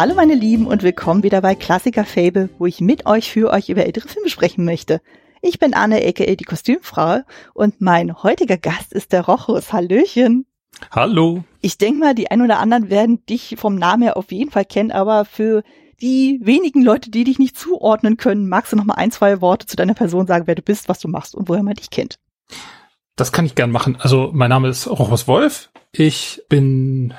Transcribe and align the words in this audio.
Hallo 0.00 0.14
meine 0.14 0.34
Lieben 0.34 0.66
und 0.66 0.82
willkommen 0.82 1.22
wieder 1.22 1.42
bei 1.42 1.54
Klassiker 1.54 2.06
Fable, 2.06 2.48
wo 2.56 2.64
ich 2.64 2.80
mit 2.80 3.04
euch 3.04 3.30
für 3.30 3.50
euch 3.50 3.68
über 3.68 3.84
ältere 3.84 4.08
Filme 4.08 4.30
sprechen 4.30 4.64
möchte. 4.64 5.02
Ich 5.42 5.58
bin 5.58 5.74
Anne, 5.74 5.96
aka 6.08 6.36
die 6.36 6.44
Kostümfrau 6.44 7.20
und 7.52 7.82
mein 7.82 8.22
heutiger 8.22 8.56
Gast 8.56 8.94
ist 8.94 9.12
der 9.12 9.26
Rochus. 9.26 9.74
Hallöchen. 9.74 10.46
Hallo. 10.90 11.44
Ich 11.60 11.76
denke 11.76 12.00
mal, 12.00 12.14
die 12.14 12.30
ein 12.30 12.40
oder 12.40 12.60
anderen 12.60 12.88
werden 12.88 13.26
dich 13.26 13.56
vom 13.58 13.74
Namen 13.74 14.04
her 14.04 14.16
auf 14.16 14.32
jeden 14.32 14.50
Fall 14.50 14.64
kennen, 14.64 14.90
aber 14.90 15.26
für 15.26 15.62
die 16.00 16.40
wenigen 16.42 16.80
Leute, 16.80 17.10
die 17.10 17.24
dich 17.24 17.38
nicht 17.38 17.58
zuordnen 17.58 18.16
können, 18.16 18.48
magst 18.48 18.72
du 18.72 18.76
noch 18.76 18.86
mal 18.86 18.94
ein, 18.94 19.10
zwei 19.10 19.42
Worte 19.42 19.66
zu 19.66 19.76
deiner 19.76 19.92
Person 19.92 20.26
sagen, 20.26 20.46
wer 20.46 20.54
du 20.54 20.62
bist, 20.62 20.88
was 20.88 21.00
du 21.00 21.08
machst 21.08 21.34
und 21.34 21.50
woher 21.50 21.62
man 21.62 21.74
dich 21.74 21.90
kennt? 21.90 22.18
Das 23.16 23.32
kann 23.32 23.44
ich 23.44 23.54
gern 23.54 23.70
machen. 23.70 23.98
Also 24.00 24.30
mein 24.32 24.48
Name 24.48 24.70
ist 24.70 24.86
Rochus 24.86 25.28
Wolf. 25.28 25.68
Ich 25.92 26.40
bin 26.48 27.12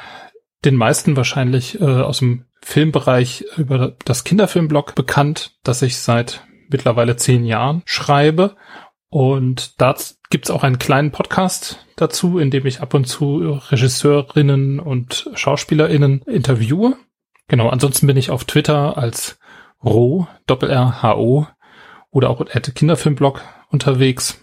den 0.65 0.75
meisten 0.75 1.15
wahrscheinlich 1.15 1.79
äh, 1.79 1.83
aus 1.83 2.17
dem 2.17 2.45
Filmbereich 2.63 3.45
über 3.57 3.95
das 4.05 4.23
Kinderfilmblog 4.23 4.95
bekannt, 4.95 5.57
das 5.63 5.81
ich 5.81 5.97
seit 5.97 6.45
mittlerweile 6.69 7.15
zehn 7.15 7.45
Jahren 7.45 7.81
schreibe. 7.85 8.55
Und 9.09 9.81
da 9.81 9.95
gibt's 10.29 10.49
auch 10.49 10.63
einen 10.63 10.79
kleinen 10.79 11.11
Podcast 11.11 11.85
dazu, 11.97 12.39
in 12.39 12.49
dem 12.49 12.65
ich 12.65 12.81
ab 12.81 12.93
und 12.93 13.05
zu 13.05 13.59
Regisseurinnen 13.69 14.79
und 14.79 15.29
Schauspielerinnen 15.33 16.21
interviewe. 16.21 16.95
Genau, 17.47 17.67
ansonsten 17.67 18.07
bin 18.07 18.15
ich 18.15 18.29
auf 18.29 18.45
Twitter 18.45 18.97
als 18.97 19.37
Ro, 19.83 20.27
Doppel-R-H-O 20.47 21.47
oder 22.09 22.29
auch 22.29 22.39
at 22.39 22.73
Kinderfilmblog 22.73 23.41
unterwegs. 23.69 24.39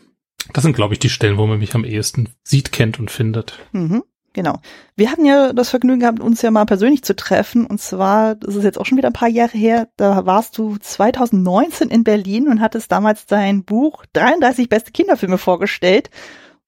Das 0.53 0.65
sind, 0.65 0.77
glaube 0.77 0.95
ich, 0.95 1.01
die 1.01 1.11
Stellen, 1.11 1.39
wo 1.39 1.47
man 1.47 1.59
mich 1.59 1.75
am 1.75 1.85
ehesten 1.85 2.31
sieht, 2.43 2.73
kennt 2.73 2.99
und 2.99 3.11
findet. 3.11 3.59
Mhm. 3.73 4.03
Genau. 4.39 4.61
Wir 4.95 5.11
hatten 5.11 5.25
ja 5.25 5.53
das 5.53 5.71
Vergnügen 5.71 5.99
gehabt, 5.99 6.21
uns 6.21 6.43
ja 6.43 6.53
mal 6.53 6.65
persönlich 6.65 7.03
zu 7.03 7.17
treffen. 7.17 7.67
Und 7.67 7.81
zwar, 7.81 8.37
das 8.37 8.55
ist 8.55 8.63
jetzt 8.63 8.79
auch 8.79 8.87
schon 8.87 8.97
wieder 8.97 9.09
ein 9.09 9.13
paar 9.13 9.29
Jahre 9.29 9.59
her, 9.59 9.89
da 9.97 10.27
warst 10.27 10.57
du 10.59 10.77
2019 10.77 11.89
in 11.89 12.05
Berlin 12.05 12.47
und 12.47 12.61
hattest 12.61 12.93
damals 12.93 13.27
dein 13.27 13.65
Buch 13.65 14.05
33 14.13 14.69
beste 14.69 14.93
Kinderfilme 14.93 15.39
vorgestellt, 15.39 16.11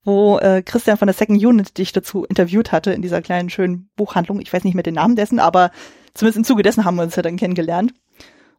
wo 0.02 0.38
äh, 0.38 0.62
Christian 0.62 0.96
von 0.96 1.06
der 1.06 1.14
Second 1.14 1.40
Unit 1.44 1.78
dich 1.78 1.92
dazu 1.92 2.24
interviewt 2.24 2.72
hatte 2.72 2.92
in 2.92 3.02
dieser 3.02 3.22
kleinen 3.22 3.50
schönen 3.50 3.88
Buchhandlung. 3.94 4.40
Ich 4.40 4.52
weiß 4.52 4.64
nicht 4.64 4.74
mehr 4.74 4.82
den 4.82 4.94
Namen 4.94 5.14
dessen, 5.14 5.38
aber 5.38 5.70
zumindest 6.14 6.38
im 6.38 6.44
Zuge 6.44 6.64
dessen 6.64 6.84
haben 6.84 6.96
wir 6.96 7.04
uns 7.04 7.14
ja 7.14 7.22
dann 7.22 7.36
kennengelernt. 7.36 7.94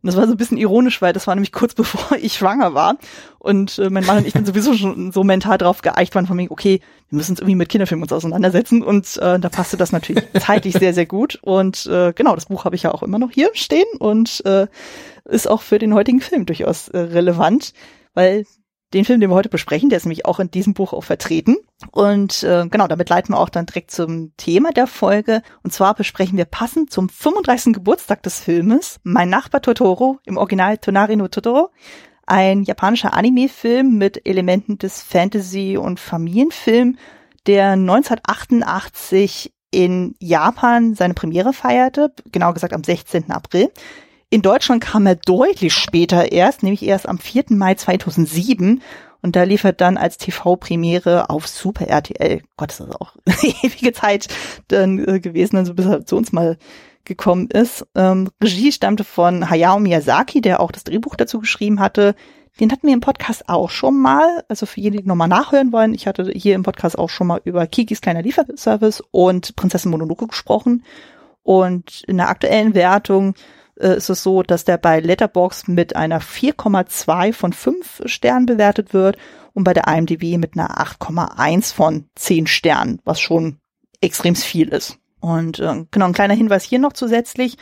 Und 0.04 0.08
das 0.08 0.16
war 0.16 0.26
so 0.26 0.34
ein 0.34 0.38
bisschen 0.38 0.58
ironisch, 0.58 1.02
weil 1.02 1.14
das 1.14 1.28
war 1.28 1.36
nämlich 1.36 1.52
kurz 1.52 1.74
bevor 1.76 2.18
ich 2.18 2.34
schwanger 2.34 2.74
war. 2.74 2.98
Und 3.40 3.78
äh, 3.80 3.90
mein 3.90 4.06
Mann 4.06 4.18
und 4.18 4.28
ich 4.28 4.34
dann 4.34 4.46
sowieso 4.46 4.74
schon 4.74 5.12
so 5.12 5.24
mental 5.24 5.58
drauf 5.58 5.82
geeicht 5.82 6.16
waren 6.16 6.28
von 6.28 6.38
mir, 6.38 6.50
okay, 6.52 6.82
wir 7.10 7.18
müssen 7.18 7.32
uns 7.32 7.40
irgendwie 7.40 7.56
mit 7.56 7.70
Kinderfilmen 7.70 8.04
uns 8.04 8.14
auseinandersetzen. 8.14 8.84
Und 8.84 9.18
äh, 9.18 9.40
da 9.40 9.50
passte 9.50 9.78
das 9.78 9.92
natürlich 9.92 10.24
zeitlich 10.40 10.76
sehr, 10.76 10.94
sehr 10.94 11.06
gut. 11.06 11.40
Und 11.42 11.86
äh, 11.86 12.14
genau, 12.14 12.36
das 12.36 12.46
Buch 12.46 12.66
habe 12.66 12.76
ich 12.76 12.84
ja 12.84 12.94
auch 12.94 13.04
immer 13.04 13.20
noch 13.20 13.32
hier 13.32 13.50
stehen 13.54 13.88
und 14.00 14.44
äh, 14.46 14.68
ist 15.26 15.48
auch 15.50 15.62
für 15.62 15.80
den 15.80 15.94
heutigen 15.94 16.22
Film 16.22 16.46
durchaus 16.46 16.88
äh, 16.90 16.98
relevant, 16.98 17.74
weil 18.14 18.46
den 18.94 19.06
Film, 19.06 19.19
den 19.19 19.29
wir 19.29 19.35
heute 19.35 19.50
besprechen, 19.50 19.90
der 19.90 19.97
ist 19.97 20.06
nämlich 20.06 20.25
auch 20.25 20.40
in 20.40 20.52
diesem 20.52 20.74
Buch 20.74 20.94
auch 20.94 21.03
vertreten. 21.03 21.57
Und 21.91 22.44
äh, 22.44 22.68
genau, 22.69 22.88
damit 22.88 23.09
leiten 23.09 23.34
wir 23.34 23.40
auch 23.40 23.50
dann 23.50 23.66
direkt 23.66 23.91
zum 23.91 24.35
Thema 24.38 24.72
der 24.72 24.88
Folge. 24.88 25.41
Und 25.63 25.72
zwar 25.72 25.94
besprechen 25.94 26.38
wir 26.38 26.46
passend 26.46 26.91
zum 26.91 27.09
35. 27.09 27.74
Geburtstag 27.74 28.24
des 28.24 28.40
Filmes 28.40 29.00
Mein 29.03 29.30
Nachbar 29.30 29.62
Totoro, 29.62 30.19
im 30.25 30.38
Original 30.38 30.78
Tonari 30.78 31.16
no 31.16 31.28
Totoro, 31.28 31.69
ein 32.25 32.63
japanischer 32.63 33.13
Anime-Film 33.13 33.97
mit 33.97 34.25
Elementen 34.25 34.78
des 34.78 35.01
Fantasy- 35.01 35.78
und 35.78 36.00
Familienfilm, 36.00 36.97
der 37.47 37.72
1988 37.72 39.53
in 39.72 40.16
Japan 40.19 40.96
seine 40.96 41.13
Premiere 41.13 41.53
feierte, 41.53 42.13
genau 42.31 42.53
gesagt 42.53 42.74
am 42.74 42.84
16. 42.84 43.31
April. 43.31 43.72
In 44.34 44.42
Deutschland 44.42 44.81
kam 44.81 45.06
er 45.08 45.18
deutlich 45.18 45.74
später 45.74 46.31
erst, 46.31 46.64
nämlich 46.64 46.84
erst 46.84 47.06
am 47.08 47.19
4. 47.19 47.47
Mai 47.50 47.75
2007. 47.75 48.81
Und 49.22 49.36
da 49.36 49.44
liefert 49.44 49.81
dann 49.81 49.97
als 49.97 50.18
TV-Premiere 50.18 51.30
auf 51.30 51.50
Super 51.50 51.88
RTL. 51.88 52.42
Gott, 52.56 52.72
ist 52.72 52.80
das 52.80 52.96
auch 52.96 53.18
ewige 53.62 53.92
Zeit 53.92 54.30
dann 54.69 55.06
äh, 55.06 55.19
gewesen, 55.19 55.58
also 55.58 55.74
bis 55.74 55.86
er 55.86 56.06
zu 56.06 56.16
uns 56.16 56.31
mal 56.31 56.58
gekommen 57.03 57.50
ist. 57.50 57.86
Ähm, 57.94 58.30
Regie 58.42 58.72
stammte 58.72 59.03
von 59.03 59.50
Hayao 59.50 59.80
Miyazaki, 59.80 60.40
der 60.40 60.62
auch 60.62 60.72
das 60.72 60.86
Drehbuch 60.86 61.18
dazu 61.18 61.40
geschrieben 61.40 61.81
hatte. 61.81 62.16
Den 62.62 62.72
hatten 62.72 62.88
wir 62.88 62.94
im 62.94 63.02
Podcast 63.02 63.50
auch 63.50 63.69
schon 63.69 64.00
mal. 64.00 64.46
Also 64.48 64.66
für 64.66 64.80
jene, 64.80 65.02
die 65.02 65.08
nochmal 65.08 65.28
nachhören 65.28 65.74
wollen, 65.74 65.94
ich 65.94 66.08
hatte 66.08 66.31
hier 66.34 66.56
im 66.56 66.63
Podcast 66.63 66.98
auch 66.98 67.09
schon 67.09 67.28
mal 67.28 67.42
über 67.44 67.68
Kikis 67.68 68.00
kleiner 68.00 68.22
Lieferservice 68.22 69.03
und 69.12 69.58
Prinzessin 69.58 69.92
Mononoke 69.92 70.28
gesprochen. 70.28 70.86
Und 71.44 72.03
in 72.08 72.16
der 72.16 72.30
aktuellen 72.30 72.75
Wertung 72.75 73.36
äh, 73.81 73.96
ist 73.97 74.09
es 74.09 74.24
so, 74.24 74.44
dass 74.44 74.66
der 74.66 74.78
bei 74.78 75.00
Letterbox 75.00 75.68
mit 75.68 75.96
einer 75.96 76.22
4,2 76.22 77.34
von 77.34 77.53
5 77.53 78.03
Sternen 78.06 78.46
bewertet 78.46 78.94
wird 78.94 79.18
und 79.53 79.64
bei 79.64 79.74
der 79.74 79.88
IMDb 79.88 80.38
mit 80.38 80.53
einer 80.53 80.80
8,1 80.80 81.74
von 81.74 82.06
10 82.16 82.47
Sternen, 82.47 83.00
was 83.03 83.19
schon 83.19 83.58
extrem 84.00 84.36
viel 84.36 84.69
ist. 84.69 84.97
Und 85.19 85.59
äh, 85.59 85.86
genau, 85.92 86.06
ein 86.06 86.14
kleiner 86.14 86.34
Hinweis 86.34 86.64
hier 86.64 86.80
noch 86.80 86.94
zusätzlich. 86.94 87.58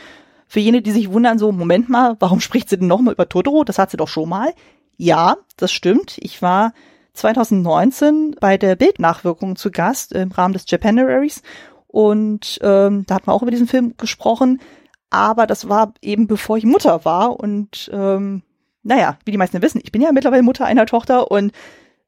Für 0.47 0.59
jene, 0.59 0.81
die 0.81 0.91
sich 0.91 1.12
wundern, 1.12 1.38
so, 1.38 1.52
Moment 1.52 1.90
mal, 1.90 2.16
warum 2.19 2.40
spricht 2.40 2.69
sie 2.69 2.78
denn 2.78 2.88
nochmal 2.88 3.13
über 3.13 3.30
Totoro? 3.30 3.63
Das 3.63 3.78
hat 3.78 3.91
sie 3.91 3.97
doch 3.97 4.07
schon 4.07 4.30
mal. 4.30 4.53
Ja, 4.97 5.38
das 5.57 5.72
stimmt. 5.72 6.18
Ich 6.19 6.41
war 6.41 6.74
2019 7.13 8.36
bei 8.40 8.57
der 8.57 8.75
Bildnachwirkung 8.75 9.56
zu 9.56 9.72
Gast 9.72 10.13
im 10.13 10.31
Rahmen 10.31 10.53
des 10.53 10.66
Japanaries 10.68 11.41
und 11.88 12.59
ähm, 12.62 13.06
da 13.07 13.16
hat 13.16 13.28
man 13.28 13.36
auch 13.36 13.41
über 13.41 13.51
diesen 13.51 13.68
Film 13.68 13.96
gesprochen 13.97 14.62
aber 15.09 15.47
das 15.47 15.70
war 15.70 15.94
eben 16.02 16.28
bevor 16.28 16.58
ich 16.58 16.66
Mutter 16.66 17.06
war 17.06 17.40
und 17.40 17.90
ähm, 17.94 18.44
naja, 18.84 19.18
wie 19.25 19.31
die 19.31 19.38
meisten 19.38 19.62
wissen, 19.62 19.81
ich 19.84 19.92
bin 19.92 20.02
ja 20.02 20.12
mittlerweile 20.12 20.44
Mutter 20.44 20.66
einer 20.66 20.86
Tochter 20.86 21.31
und 21.31 21.52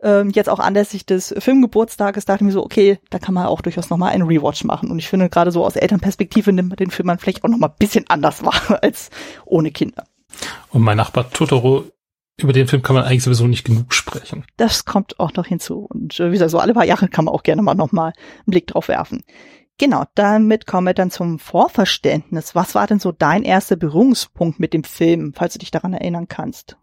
ähm, 0.03 0.31
jetzt 0.31 0.49
auch 0.49 0.59
anlässlich 0.59 1.05
des 1.05 1.33
Filmgeburtstages 1.37 2.25
dachte 2.25 2.43
ich 2.43 2.47
mir 2.47 2.51
so, 2.51 2.63
okay, 2.63 2.99
da 3.09 3.19
kann 3.19 3.33
man 3.33 3.45
auch 3.45 3.61
durchaus 3.61 3.89
nochmal 3.89 4.11
einen 4.11 4.27
Rewatch 4.27 4.63
machen. 4.63 4.89
Und 4.89 4.99
ich 4.99 5.07
finde 5.07 5.29
gerade 5.29 5.51
so 5.51 5.63
aus 5.63 5.75
Elternperspektive 5.75 6.51
nimmt 6.51 6.69
man 6.69 6.77
den 6.77 6.89
Film 6.89 7.07
man 7.07 7.19
vielleicht 7.19 7.43
auch 7.43 7.49
nochmal 7.49 7.69
ein 7.69 7.75
bisschen 7.77 8.05
anders 8.09 8.43
wahr 8.45 8.79
als 8.81 9.09
ohne 9.45 9.71
Kinder. 9.71 10.03
Und 10.69 10.81
mein 10.81 10.97
Nachbar 10.97 11.29
Totoro, 11.29 11.83
über 12.37 12.53
den 12.53 12.67
Film 12.67 12.81
kann 12.81 12.95
man 12.95 13.03
eigentlich 13.03 13.23
sowieso 13.23 13.45
nicht 13.45 13.65
genug 13.65 13.93
sprechen. 13.93 14.43
Das 14.57 14.85
kommt 14.85 15.19
auch 15.19 15.33
noch 15.33 15.45
hinzu. 15.45 15.85
Und 15.87 16.19
äh, 16.19 16.29
wie 16.29 16.33
gesagt, 16.33 16.51
so 16.51 16.59
alle 16.59 16.73
paar 16.73 16.85
Jahre 16.85 17.07
kann 17.07 17.25
man 17.25 17.33
auch 17.33 17.43
gerne 17.43 17.61
mal 17.61 17.75
nochmal 17.75 18.13
einen 18.13 18.51
Blick 18.51 18.67
drauf 18.67 18.87
werfen. 18.87 19.23
Genau, 19.81 20.03
damit 20.13 20.67
kommen 20.67 20.85
wir 20.85 20.93
dann 20.93 21.09
zum 21.09 21.39
Vorverständnis. 21.39 22.53
Was 22.53 22.75
war 22.75 22.85
denn 22.85 22.99
so 22.99 23.11
dein 23.11 23.41
erster 23.41 23.75
Berührungspunkt 23.75 24.59
mit 24.59 24.73
dem 24.73 24.83
Film, 24.83 25.33
falls 25.35 25.53
du 25.53 25.59
dich 25.59 25.71
daran 25.71 25.93
erinnern 25.93 26.27
kannst? 26.27 26.77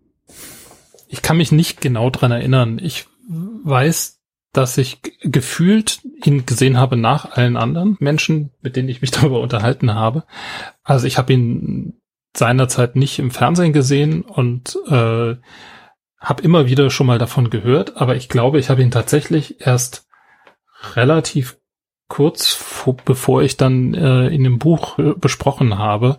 Ich 1.06 1.22
kann 1.22 1.36
mich 1.36 1.52
nicht 1.52 1.80
genau 1.80 2.10
daran 2.10 2.32
erinnern. 2.32 2.80
Ich 2.82 3.06
weiß, 3.28 4.18
dass 4.52 4.76
ich 4.78 5.00
gefühlt 5.20 6.00
ihn 6.24 6.44
gesehen 6.44 6.76
habe 6.76 6.96
nach 6.96 7.36
allen 7.36 7.56
anderen 7.56 7.96
Menschen, 8.00 8.50
mit 8.62 8.74
denen 8.74 8.88
ich 8.88 9.00
mich 9.00 9.10
darüber 9.12 9.38
unterhalten 9.42 9.94
habe. 9.94 10.24
Also 10.82 11.06
ich 11.06 11.18
habe 11.18 11.32
ihn 11.32 12.00
seinerzeit 12.36 12.96
nicht 12.96 13.20
im 13.20 13.30
Fernsehen 13.30 13.72
gesehen 13.72 14.22
und 14.22 14.76
äh, 14.88 15.36
habe 16.18 16.42
immer 16.42 16.66
wieder 16.66 16.90
schon 16.90 17.06
mal 17.06 17.18
davon 17.18 17.48
gehört, 17.48 17.96
aber 17.96 18.16
ich 18.16 18.28
glaube, 18.28 18.58
ich 18.58 18.70
habe 18.70 18.82
ihn 18.82 18.90
tatsächlich 18.90 19.64
erst 19.64 20.08
relativ 20.96 21.58
kurz 22.08 22.52
vor, 22.52 22.96
bevor 23.04 23.42
ich 23.42 23.56
dann 23.56 23.94
äh, 23.94 24.28
in 24.28 24.44
dem 24.44 24.58
Buch 24.58 24.98
äh, 24.98 25.14
besprochen 25.14 25.78
habe, 25.78 26.18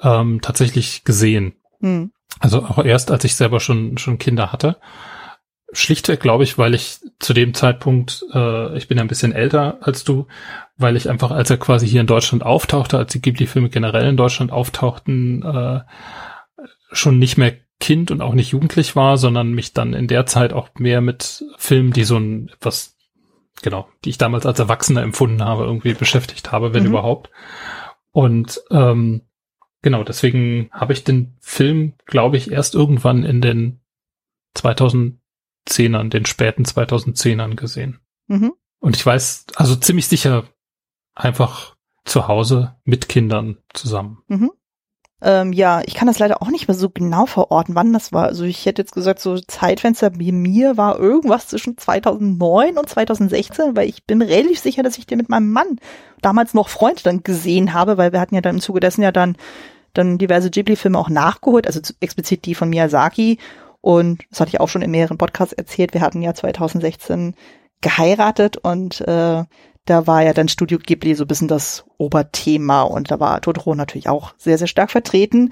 ähm, 0.00 0.40
tatsächlich 0.42 1.04
gesehen. 1.04 1.54
Mhm. 1.80 2.12
Also 2.40 2.64
auch 2.64 2.84
erst, 2.84 3.10
als 3.10 3.24
ich 3.24 3.36
selber 3.36 3.60
schon 3.60 3.98
schon 3.98 4.18
Kinder 4.18 4.52
hatte. 4.52 4.76
Schlichtweg 5.72 6.20
glaube 6.20 6.44
ich, 6.44 6.56
weil 6.56 6.74
ich 6.74 6.98
zu 7.18 7.32
dem 7.32 7.52
Zeitpunkt, 7.54 8.24
äh, 8.32 8.76
ich 8.76 8.86
bin 8.86 8.98
ja 8.98 9.04
ein 9.04 9.08
bisschen 9.08 9.32
älter 9.32 9.78
als 9.80 10.04
du, 10.04 10.26
weil 10.76 10.96
ich 10.96 11.08
einfach, 11.08 11.30
als 11.30 11.50
er 11.50 11.56
quasi 11.56 11.88
hier 11.88 12.00
in 12.00 12.06
Deutschland 12.06 12.44
auftauchte, 12.44 12.96
als 12.96 13.12
die 13.12 13.20
Ghibli-Filme 13.20 13.70
generell 13.70 14.08
in 14.08 14.16
Deutschland 14.16 14.52
auftauchten, 14.52 15.42
äh, 15.42 15.80
schon 16.92 17.18
nicht 17.18 17.38
mehr 17.38 17.54
Kind 17.80 18.10
und 18.10 18.20
auch 18.20 18.34
nicht 18.34 18.52
jugendlich 18.52 18.94
war, 18.94 19.16
sondern 19.16 19.52
mich 19.52 19.72
dann 19.72 19.94
in 19.94 20.06
der 20.06 20.26
Zeit 20.26 20.52
auch 20.52 20.68
mehr 20.78 21.00
mit 21.00 21.44
Filmen, 21.58 21.92
die 21.92 22.04
so 22.04 22.16
ein 22.16 22.48
etwas 22.48 22.93
genau, 23.62 23.88
die 24.04 24.10
ich 24.10 24.18
damals 24.18 24.46
als 24.46 24.58
Erwachsener 24.58 25.02
empfunden 25.02 25.42
habe, 25.44 25.64
irgendwie 25.64 25.94
beschäftigt 25.94 26.52
habe, 26.52 26.74
wenn 26.74 26.82
mhm. 26.84 26.90
überhaupt. 26.90 27.30
Und 28.10 28.62
ähm, 28.70 29.22
genau, 29.82 30.04
deswegen 30.04 30.68
habe 30.72 30.92
ich 30.92 31.04
den 31.04 31.36
Film, 31.40 31.94
glaube 32.06 32.36
ich, 32.36 32.50
erst 32.50 32.74
irgendwann 32.74 33.24
in 33.24 33.40
den 33.40 33.80
2010ern, 34.56 36.08
den 36.08 36.26
späten 36.26 36.64
2010ern 36.64 37.54
gesehen. 37.56 38.00
Mhm. 38.26 38.52
Und 38.80 38.96
ich 38.96 39.04
weiß, 39.04 39.46
also 39.56 39.76
ziemlich 39.76 40.08
sicher 40.08 40.44
einfach 41.14 41.76
zu 42.04 42.28
Hause 42.28 42.76
mit 42.84 43.08
Kindern 43.08 43.58
zusammen. 43.72 44.18
Mhm. 44.28 44.52
Ähm, 45.26 45.54
ja, 45.54 45.80
ich 45.86 45.94
kann 45.94 46.06
das 46.06 46.18
leider 46.18 46.42
auch 46.42 46.50
nicht 46.50 46.68
mehr 46.68 46.74
so 46.76 46.90
genau 46.90 47.24
verorten, 47.24 47.74
wann 47.74 47.94
das 47.94 48.12
war. 48.12 48.24
Also 48.24 48.44
ich 48.44 48.66
hätte 48.66 48.82
jetzt 48.82 48.92
gesagt, 48.92 49.20
so 49.20 49.38
Zeitfenster 49.38 50.10
bei 50.10 50.32
mir 50.32 50.76
war 50.76 50.98
irgendwas 50.98 51.48
zwischen 51.48 51.78
2009 51.78 52.76
und 52.76 52.90
2016, 52.90 53.74
weil 53.74 53.88
ich 53.88 54.04
bin 54.04 54.20
relativ 54.20 54.60
sicher, 54.60 54.82
dass 54.82 54.98
ich 54.98 55.06
den 55.06 55.16
mit 55.16 55.30
meinem 55.30 55.50
Mann, 55.50 55.78
damals 56.20 56.52
noch 56.52 56.68
Freund, 56.68 57.06
dann 57.06 57.22
gesehen 57.22 57.72
habe, 57.72 57.96
weil 57.96 58.12
wir 58.12 58.20
hatten 58.20 58.34
ja 58.34 58.42
dann 58.42 58.56
im 58.56 58.60
Zuge 58.60 58.80
dessen 58.80 59.00
ja 59.00 59.12
dann, 59.12 59.36
dann 59.94 60.18
diverse 60.18 60.50
Ghibli-Filme 60.50 60.98
auch 60.98 61.08
nachgeholt, 61.08 61.66
also 61.66 61.80
explizit 62.00 62.44
die 62.44 62.54
von 62.54 62.68
Miyazaki. 62.68 63.38
Und 63.80 64.24
das 64.30 64.40
hatte 64.40 64.50
ich 64.50 64.60
auch 64.60 64.68
schon 64.68 64.82
in 64.82 64.90
mehreren 64.90 65.16
Podcasts 65.16 65.54
erzählt. 65.54 65.94
Wir 65.94 66.02
hatten 66.02 66.20
ja 66.20 66.34
2016 66.34 67.34
geheiratet 67.80 68.58
und 68.58 69.00
äh, 69.00 69.44
da 69.84 70.06
war 70.06 70.22
ja 70.22 70.32
dann 70.32 70.48
Studio 70.48 70.78
Ghibli 70.78 71.14
so 71.14 71.24
ein 71.24 71.28
bisschen 71.28 71.48
das 71.48 71.84
Oberthema 71.98 72.82
und 72.82 73.10
da 73.10 73.20
war 73.20 73.40
Totoro 73.40 73.74
natürlich 73.74 74.08
auch 74.08 74.34
sehr, 74.38 74.58
sehr 74.58 74.66
stark 74.66 74.90
vertreten. 74.90 75.50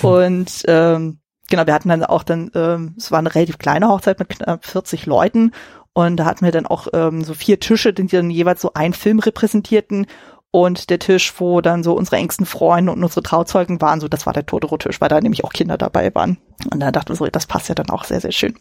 Hm. 0.00 0.10
Und 0.10 0.62
ähm, 0.66 1.18
genau, 1.48 1.66
wir 1.66 1.74
hatten 1.74 1.90
dann 1.90 2.04
auch 2.04 2.22
dann, 2.22 2.50
ähm, 2.54 2.94
es 2.96 3.10
war 3.10 3.18
eine 3.18 3.34
relativ 3.34 3.58
kleine 3.58 3.88
Hochzeit 3.88 4.18
mit 4.18 4.30
knapp 4.30 4.64
40 4.64 5.06
Leuten 5.06 5.52
und 5.92 6.16
da 6.16 6.24
hatten 6.24 6.44
wir 6.44 6.52
dann 6.52 6.66
auch 6.66 6.88
ähm, 6.92 7.22
so 7.22 7.34
vier 7.34 7.60
Tische, 7.60 7.92
die 7.92 8.06
dann 8.06 8.28
jeweils 8.28 8.60
so 8.60 8.72
einen 8.74 8.94
Film 8.94 9.20
repräsentierten 9.20 10.06
und 10.54 10.88
der 10.88 11.00
Tisch, 11.00 11.34
wo 11.38 11.60
dann 11.60 11.82
so 11.82 11.94
unsere 11.94 12.14
engsten 12.14 12.46
Freunde 12.46 12.92
und 12.92 13.02
unsere 13.02 13.24
Trauzeugen 13.24 13.80
waren, 13.80 14.00
so 14.00 14.06
das 14.06 14.24
war 14.24 14.32
der 14.32 14.46
Totoro-Tisch, 14.46 15.00
weil 15.00 15.08
da 15.08 15.20
nämlich 15.20 15.42
auch 15.42 15.52
Kinder 15.52 15.76
dabei 15.76 16.14
waren. 16.14 16.38
Und 16.70 16.78
da 16.78 16.92
dachten 16.92 17.08
wir 17.08 17.16
so, 17.16 17.26
das 17.26 17.46
passt 17.46 17.68
ja 17.68 17.74
dann 17.74 17.90
auch 17.90 18.04
sehr, 18.04 18.20
sehr 18.20 18.30
schön. 18.30 18.54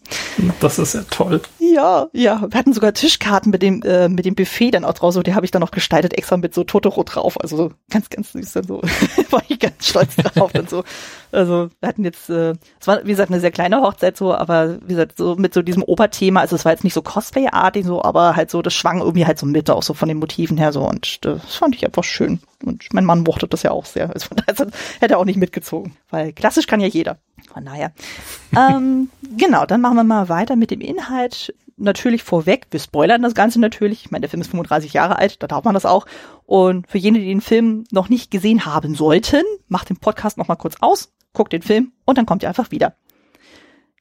Das 0.60 0.80
ist 0.80 0.96
ja 0.96 1.02
toll. 1.12 1.42
Ja, 1.60 2.08
ja. 2.12 2.42
Wir 2.50 2.58
hatten 2.58 2.74
sogar 2.74 2.94
Tischkarten 2.94 3.52
mit 3.52 3.62
dem, 3.62 3.84
äh, 3.84 4.10
mit 4.10 4.26
dem 4.26 4.34
Buffet 4.34 4.72
dann 4.72 4.86
auch 4.86 4.96
drauf, 4.96 5.14
so 5.14 5.22
die 5.22 5.36
habe 5.36 5.46
ich 5.46 5.52
dann 5.52 5.60
noch 5.60 5.70
gestaltet, 5.70 6.18
extra 6.18 6.38
mit 6.38 6.56
so 6.56 6.64
Totoro 6.64 7.04
drauf. 7.04 7.40
Also 7.40 7.58
so 7.58 7.72
ganz, 7.92 8.10
ganz 8.10 8.32
süß 8.32 8.54
dann 8.54 8.64
so. 8.64 8.82
war 9.30 9.44
ich 9.48 9.60
ganz 9.60 9.88
stolz 9.88 10.16
drauf 10.16 10.52
dann 10.52 10.68
so. 10.68 10.84
Also 11.32 11.70
wir 11.80 11.90
hatten 11.90 12.04
jetzt, 12.04 12.30
äh, 12.30 12.54
es 12.80 12.88
war 12.88 13.04
wie 13.06 13.12
gesagt 13.12 13.32
eine 13.32 13.40
sehr 13.40 13.52
kleine 13.52 13.82
Hochzeit 13.82 14.18
so, 14.18 14.34
aber 14.34 14.80
wie 14.82 14.94
gesagt, 14.94 15.18
so 15.18 15.36
mit 15.36 15.54
so 15.54 15.62
diesem 15.62 15.84
Oberthema, 15.84 16.42
also 16.42 16.56
es 16.56 16.66
war 16.66 16.72
jetzt 16.72 16.84
nicht 16.84 16.94
so 16.94 17.02
Cosplay-artig 17.02 17.86
so, 17.86 18.04
aber 18.04 18.36
halt 18.36 18.52
so, 18.52 18.62
das 18.62 18.74
schwang 18.74 19.00
irgendwie 19.00 19.26
halt 19.26 19.40
so 19.40 19.46
mit, 19.46 19.70
auch 19.70 19.84
so 19.84 19.94
von 19.94 20.08
den 20.08 20.18
Motiven 20.18 20.58
her 20.58 20.72
so 20.72 20.88
und 20.88 21.26
das 21.26 21.56
fand 21.56 21.76
ich 21.76 21.83
einfach 21.86 22.04
schön. 22.04 22.40
Und 22.64 22.94
mein 22.94 23.06
Mann 23.06 23.24
mochte 23.24 23.48
das 23.48 23.64
ja 23.64 23.72
auch 23.72 23.86
sehr. 23.86 24.10
Also 24.14 24.28
von 24.28 24.38
hätte 24.48 24.72
er 25.14 25.20
auch 25.20 25.26
nicht 25.26 25.38
mitgezogen, 25.38 25.96
weil 26.10 26.34
klassisch 26.34 26.68
kann 26.68 26.80
ja 26.80 26.88
jeder. 26.88 27.18
Von 27.54 27.66
daher. 27.66 27.92
ähm, 28.58 29.10
genau, 29.38 29.66
dann 29.66 29.82
machen 29.82 29.96
wir 29.96 30.04
mal 30.04 30.30
weiter 30.30 30.56
mit 30.56 30.72
dem 30.72 30.82
Inhalt. 30.82 31.54
Natürlich 31.76 32.24
vorweg, 32.24 32.68
wir 32.72 32.80
spoilern 32.80 33.24
das 33.24 33.34
Ganze 33.34 33.60
natürlich. 33.60 34.06
Ich 34.06 34.12
meine, 34.12 34.22
der 34.22 34.30
Film 34.30 34.42
ist 34.42 34.52
35 34.52 34.94
Jahre 34.94 35.18
alt, 35.18 35.42
da 35.42 35.48
darf 35.48 35.64
man 35.64 35.74
das 35.74 35.86
auch. 35.86 36.06
Und 36.46 36.88
für 36.88 37.00
jene, 37.00 37.20
die 37.20 37.26
den 37.26 37.42
Film 37.42 37.86
noch 37.92 38.10
nicht 38.10 38.30
gesehen 38.32 38.66
haben 38.66 38.96
sollten, 38.96 39.44
macht 39.68 39.90
den 39.90 39.98
Podcast 39.98 40.38
nochmal 40.38 40.58
kurz 40.58 40.76
aus, 40.82 41.12
guckt 41.34 41.52
den 41.52 41.64
Film 41.64 41.94
und 42.06 42.18
dann 42.18 42.26
kommt 42.26 42.44
ihr 42.44 42.50
einfach 42.50 42.72
wieder. 42.72 42.96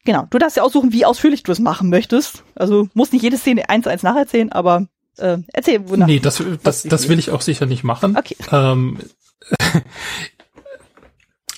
Genau, 0.05 0.27
du 0.29 0.39
darfst 0.39 0.57
ja 0.57 0.65
aussuchen, 0.65 0.93
wie 0.93 1.07
ausführlich 1.07 1.45
du 1.45 1.53
es 1.53 1.61
machen 1.61 1.89
möchtest. 1.89 2.45
Also 2.57 2.89
musst 2.93 3.13
nicht 3.13 3.23
jede 3.23 3.39
Szene 3.39 3.69
eins 3.69 3.85
zu 3.85 3.91
eins 3.91 4.03
nacherzählen, 4.03 4.51
aber 4.51 4.89
äh, 5.19 5.39
erzähl, 5.53 5.89
wonach. 5.89 6.07
Nee, 6.07 6.21
das, 6.21 6.43
das, 6.63 6.83
das 6.83 7.09
will 7.09 7.19
ich 7.19 7.31
auch 7.31 7.41
sicher 7.41 7.67
nicht 7.67 7.85
machen. 7.85 8.17
Okay. 8.17 8.37
Ähm, 8.51 8.99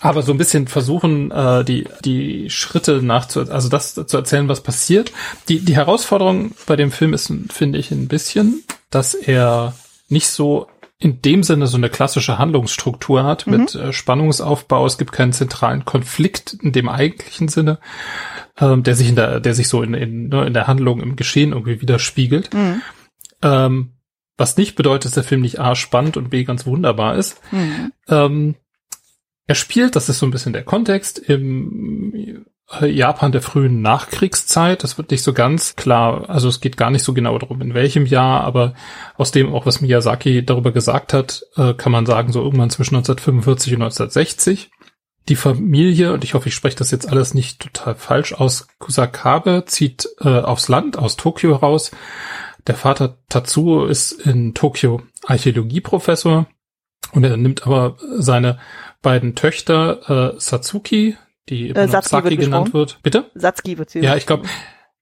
aber 0.01 0.23
so 0.23 0.33
ein 0.33 0.39
bisschen 0.39 0.69
versuchen, 0.69 1.31
äh, 1.31 1.65
die, 1.65 1.89
die 2.05 2.51
Schritte 2.51 3.03
nachzu, 3.03 3.41
also 3.51 3.69
das 3.69 3.95
zu 3.95 4.17
erzählen, 4.17 4.49
was 4.49 4.63
passiert. 4.63 5.13
Die, 5.49 5.61
die 5.61 5.77
Herausforderung 5.77 6.53
bei 6.67 6.77
dem 6.77 6.91
Film 6.91 7.15
ist, 7.15 7.33
finde 7.51 7.79
ich, 7.79 7.91
ein 7.91 8.09
bisschen, 8.09 8.65
dass 8.91 9.15
er 9.15 9.75
nicht 10.09 10.29
so 10.29 10.67
in 10.99 11.23
dem 11.23 11.43
Sinne 11.43 11.67
so 11.67 11.77
eine 11.77 11.91
klassische 11.91 12.39
Handlungsstruktur 12.39 13.25
hat 13.25 13.47
mhm. 13.47 13.57
mit 13.57 13.75
äh, 13.75 13.93
Spannungsaufbau. 13.93 14.87
Es 14.87 14.99
gibt 14.99 15.13
keinen 15.13 15.33
zentralen 15.33 15.85
Konflikt 15.85 16.55
in 16.61 16.73
dem 16.73 16.89
eigentlichen 16.89 17.49
Sinne, 17.49 17.79
ähm, 18.59 18.83
der 18.83 18.95
sich 18.95 19.09
in 19.09 19.17
der, 19.17 19.41
der 19.41 19.55
sich 19.55 19.69
so 19.69 19.83
in, 19.83 19.95
in, 19.95 20.29
ne, 20.29 20.47
in 20.47 20.55
der 20.55 20.67
Handlung 20.67 21.01
im 21.01 21.17
Geschehen 21.17 21.53
irgendwie 21.53 21.81
widerspiegelt. 21.81 22.53
Mhm. 22.55 22.83
Ähm, 23.45 23.91
was 24.37 24.57
nicht 24.57 24.75
bedeutet, 24.75 25.07
dass 25.07 25.13
der 25.13 25.23
Film 25.23 25.43
nicht 25.43 25.61
A 25.61 25.77
spannend 25.77 26.17
und 26.17 26.31
B 26.31 26.43
ganz 26.45 26.67
wunderbar 26.67 27.15
ist. 27.15 27.41
Mhm. 27.53 27.93
Ähm, 28.09 28.55
er 29.47 29.55
spielt, 29.55 29.95
das 29.95 30.09
ist 30.09 30.19
so 30.19 30.27
ein 30.27 30.33
bisschen 30.33 30.53
der 30.53 30.65
Kontext, 30.65 31.19
im 31.19 32.45
Japan 32.81 33.31
der 33.31 33.43
frühen 33.43 33.83
Nachkriegszeit. 33.83 34.83
Das 34.83 34.97
wird 34.97 35.11
nicht 35.11 35.23
so 35.23 35.33
ganz 35.33 35.77
klar, 35.77 36.29
also 36.31 36.49
es 36.49 36.61
geht 36.61 36.77
gar 36.77 36.91
nicht 36.91 37.05
so 37.05 37.13
genau 37.13 37.39
darum, 37.39 37.61
in 37.61 37.75
welchem 37.75 38.07
Jahr, 38.07 38.41
aber 38.41 38.75
aus 39.17 39.31
dem 39.31 39.53
auch, 39.53 39.67
was 39.67 39.81
Miyazaki 39.81 40.45
darüber 40.45 40.73
gesagt 40.73 41.13
hat, 41.13 41.43
äh, 41.57 41.75
kann 41.75 41.93
man 41.93 42.07
sagen, 42.07 42.33
so 42.33 42.43
irgendwann 42.43 42.71
zwischen 42.71 42.97
1945 42.97 43.75
und 43.75 43.83
1960. 43.83 44.71
Die 45.29 45.37
Familie, 45.37 46.13
und 46.13 46.25
ich 46.25 46.35
hoffe, 46.35 46.49
ich 46.49 46.55
spreche 46.55 46.77
das 46.77 46.91
jetzt 46.91 47.09
alles 47.09 47.33
nicht 47.33 47.61
total 47.61 47.95
falsch 47.95 48.33
aus, 48.35 48.67
Kusakabe 48.79 49.65
zieht 49.67 50.09
äh, 50.21 50.41
aufs 50.41 50.69
Land, 50.69 50.99
aus 50.99 51.17
Tokio 51.17 51.57
raus. 51.57 51.93
Der 52.67 52.75
Vater 52.75 53.19
Tatsuo 53.29 53.85
ist 53.85 54.13
in 54.13 54.55
Tokio 54.55 55.03
Archäologieprofessor 55.27 56.47
und 57.13 57.25
er 57.25 57.37
nimmt 57.37 57.67
aber 57.67 57.97
seine 58.17 58.59
beiden 59.03 59.35
Töchter, 59.35 60.35
äh, 60.35 60.41
Satsuki, 60.41 61.17
die 61.49 61.71
äh, 61.71 61.89
Saki 61.89 62.37
genannt 62.37 62.73
wird. 62.73 62.99
Bitte? 63.03 63.31
Satsuki 63.35 63.79
wird 63.79 63.91
sie. 63.91 64.01
Ja, 64.01 64.17
ich 64.17 64.27
glaube, 64.27 64.49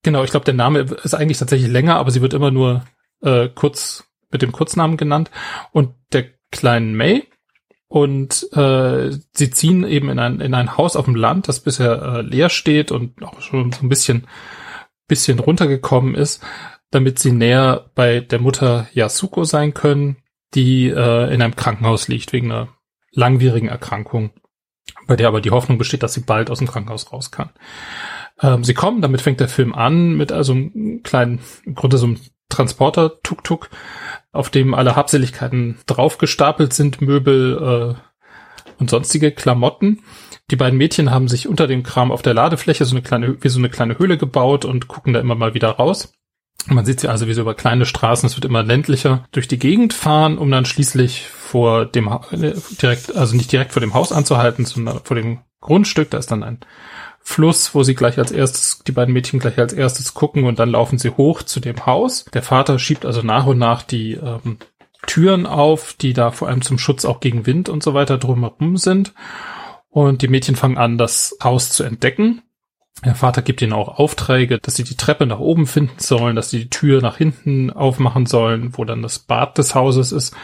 genau, 0.02 0.24
ich 0.24 0.30
glaube, 0.30 0.44
der 0.44 0.54
Name 0.54 0.80
ist 0.80 1.14
eigentlich 1.14 1.38
tatsächlich 1.38 1.70
länger, 1.70 1.96
aber 1.96 2.10
sie 2.10 2.20
wird 2.20 2.34
immer 2.34 2.50
nur 2.50 2.84
äh, 3.22 3.48
kurz 3.48 4.04
mit 4.30 4.42
dem 4.42 4.52
Kurznamen 4.52 4.96
genannt. 4.96 5.30
Und 5.70 5.94
der 6.12 6.24
kleinen 6.50 6.94
May. 6.94 7.28
Und 7.86 8.48
äh, 8.54 9.10
sie 9.32 9.50
ziehen 9.50 9.84
eben 9.84 10.08
in 10.08 10.18
ein, 10.18 10.40
in 10.40 10.54
ein 10.54 10.78
Haus 10.78 10.96
auf 10.96 11.04
dem 11.04 11.14
Land, 11.14 11.48
das 11.48 11.60
bisher 11.60 12.02
äh, 12.02 12.20
leer 12.22 12.48
steht 12.48 12.90
und 12.90 13.22
auch 13.22 13.42
schon 13.42 13.70
so 13.70 13.82
ein 13.82 13.90
bisschen, 13.90 14.26
bisschen 15.08 15.38
runtergekommen 15.38 16.14
ist, 16.14 16.42
damit 16.92 17.18
sie 17.18 17.32
näher 17.32 17.90
bei 17.94 18.20
der 18.20 18.38
Mutter 18.38 18.86
Yasuko 18.92 19.44
sein 19.44 19.74
können, 19.74 20.18
die 20.54 20.88
äh, 20.88 21.34
in 21.34 21.42
einem 21.42 21.56
Krankenhaus 21.56 22.06
liegt 22.06 22.32
wegen 22.32 22.52
einer 22.52 22.68
langwierigen 23.12 23.68
Erkrankung, 23.68 24.30
bei 25.06 25.16
der 25.16 25.28
aber 25.28 25.40
die 25.40 25.50
Hoffnung 25.50 25.78
besteht, 25.78 26.02
dass 26.02 26.14
sie 26.14 26.20
bald 26.20 26.50
aus 26.50 26.58
dem 26.58 26.68
Krankenhaus 26.68 27.12
raus 27.12 27.30
kann. 27.30 27.50
Ähm, 28.40 28.62
sie 28.62 28.74
kommen, 28.74 29.00
damit 29.00 29.22
fängt 29.22 29.40
der 29.40 29.48
Film 29.48 29.74
an, 29.74 30.14
mit 30.14 30.32
also 30.32 30.52
einem 30.52 31.02
kleinen, 31.02 31.40
im 31.64 31.74
Grunde 31.74 31.96
so 31.96 32.06
einem 32.06 32.20
Transporter-Tuk-Tuk, 32.50 33.70
auf 34.30 34.50
dem 34.50 34.74
alle 34.74 34.94
Habseligkeiten 34.94 35.78
draufgestapelt 35.86 36.74
sind, 36.74 37.00
Möbel 37.00 37.96
äh, 37.96 38.72
und 38.78 38.90
sonstige 38.90 39.32
Klamotten. 39.32 40.02
Die 40.50 40.56
beiden 40.56 40.76
Mädchen 40.76 41.10
haben 41.10 41.28
sich 41.28 41.48
unter 41.48 41.66
dem 41.66 41.82
Kram 41.82 42.12
auf 42.12 42.20
der 42.20 42.34
Ladefläche 42.34 42.84
so 42.84 42.94
eine 42.94 43.02
kleine, 43.02 43.42
wie 43.42 43.48
so 43.48 43.58
eine 43.58 43.70
kleine 43.70 43.98
Höhle 43.98 44.18
gebaut 44.18 44.66
und 44.66 44.88
gucken 44.88 45.14
da 45.14 45.20
immer 45.20 45.34
mal 45.34 45.54
wieder 45.54 45.70
raus. 45.70 46.12
Man 46.66 46.84
sieht 46.84 47.00
sie 47.00 47.08
also 47.08 47.26
wie 47.26 47.34
so 47.34 47.42
über 47.42 47.54
kleine 47.54 47.86
Straßen, 47.86 48.26
es 48.26 48.36
wird 48.36 48.44
immer 48.44 48.62
ländlicher, 48.62 49.24
durch 49.32 49.48
die 49.48 49.58
Gegend 49.58 49.92
fahren, 49.92 50.38
um 50.38 50.50
dann 50.50 50.64
schließlich 50.64 51.26
vor 51.26 51.86
dem, 51.86 52.08
äh, 52.30 52.54
direkt, 52.80 53.16
also 53.16 53.36
nicht 53.36 53.50
direkt 53.50 53.72
vor 53.72 53.80
dem 53.80 53.94
Haus 53.94 54.12
anzuhalten, 54.12 54.64
sondern 54.64 55.00
vor 55.02 55.16
dem 55.16 55.40
Grundstück. 55.60 56.10
Da 56.10 56.18
ist 56.18 56.30
dann 56.30 56.42
ein 56.42 56.60
Fluss, 57.20 57.74
wo 57.74 57.82
sie 57.82 57.94
gleich 57.94 58.18
als 58.18 58.32
erstes, 58.32 58.82
die 58.86 58.92
beiden 58.92 59.14
Mädchen 59.14 59.38
gleich 59.38 59.58
als 59.58 59.72
erstes 59.72 60.14
gucken 60.14 60.44
und 60.44 60.58
dann 60.58 60.70
laufen 60.70 60.98
sie 60.98 61.10
hoch 61.10 61.42
zu 61.42 61.60
dem 61.60 61.86
Haus. 61.86 62.24
Der 62.32 62.42
Vater 62.42 62.78
schiebt 62.78 63.06
also 63.06 63.22
nach 63.22 63.46
und 63.46 63.58
nach 63.58 63.82
die 63.82 64.12
ähm, 64.14 64.58
Türen 65.06 65.46
auf, 65.46 65.94
die 65.94 66.12
da 66.12 66.30
vor 66.30 66.48
allem 66.48 66.62
zum 66.62 66.78
Schutz 66.78 67.04
auch 67.04 67.20
gegen 67.20 67.46
Wind 67.46 67.68
und 67.68 67.82
so 67.82 67.94
weiter 67.94 68.18
drumherum 68.18 68.76
sind. 68.76 69.14
Und 69.88 70.22
die 70.22 70.28
Mädchen 70.28 70.56
fangen 70.56 70.78
an, 70.78 70.96
das 70.96 71.36
Haus 71.42 71.70
zu 71.70 71.84
entdecken. 71.84 72.42
Der 73.04 73.14
Vater 73.14 73.42
gibt 73.42 73.62
ihnen 73.62 73.72
auch 73.72 73.98
Aufträge, 73.98 74.58
dass 74.58 74.76
sie 74.76 74.84
die 74.84 74.96
Treppe 74.96 75.26
nach 75.26 75.40
oben 75.40 75.66
finden 75.66 75.98
sollen, 75.98 76.36
dass 76.36 76.50
sie 76.50 76.60
die 76.60 76.70
Tür 76.70 77.00
nach 77.02 77.16
hinten 77.16 77.70
aufmachen 77.70 78.26
sollen, 78.26 78.76
wo 78.76 78.84
dann 78.84 79.02
das 79.02 79.18
Bad 79.18 79.58
des 79.58 79.74
Hauses 79.74 80.12
ist. 80.12 80.36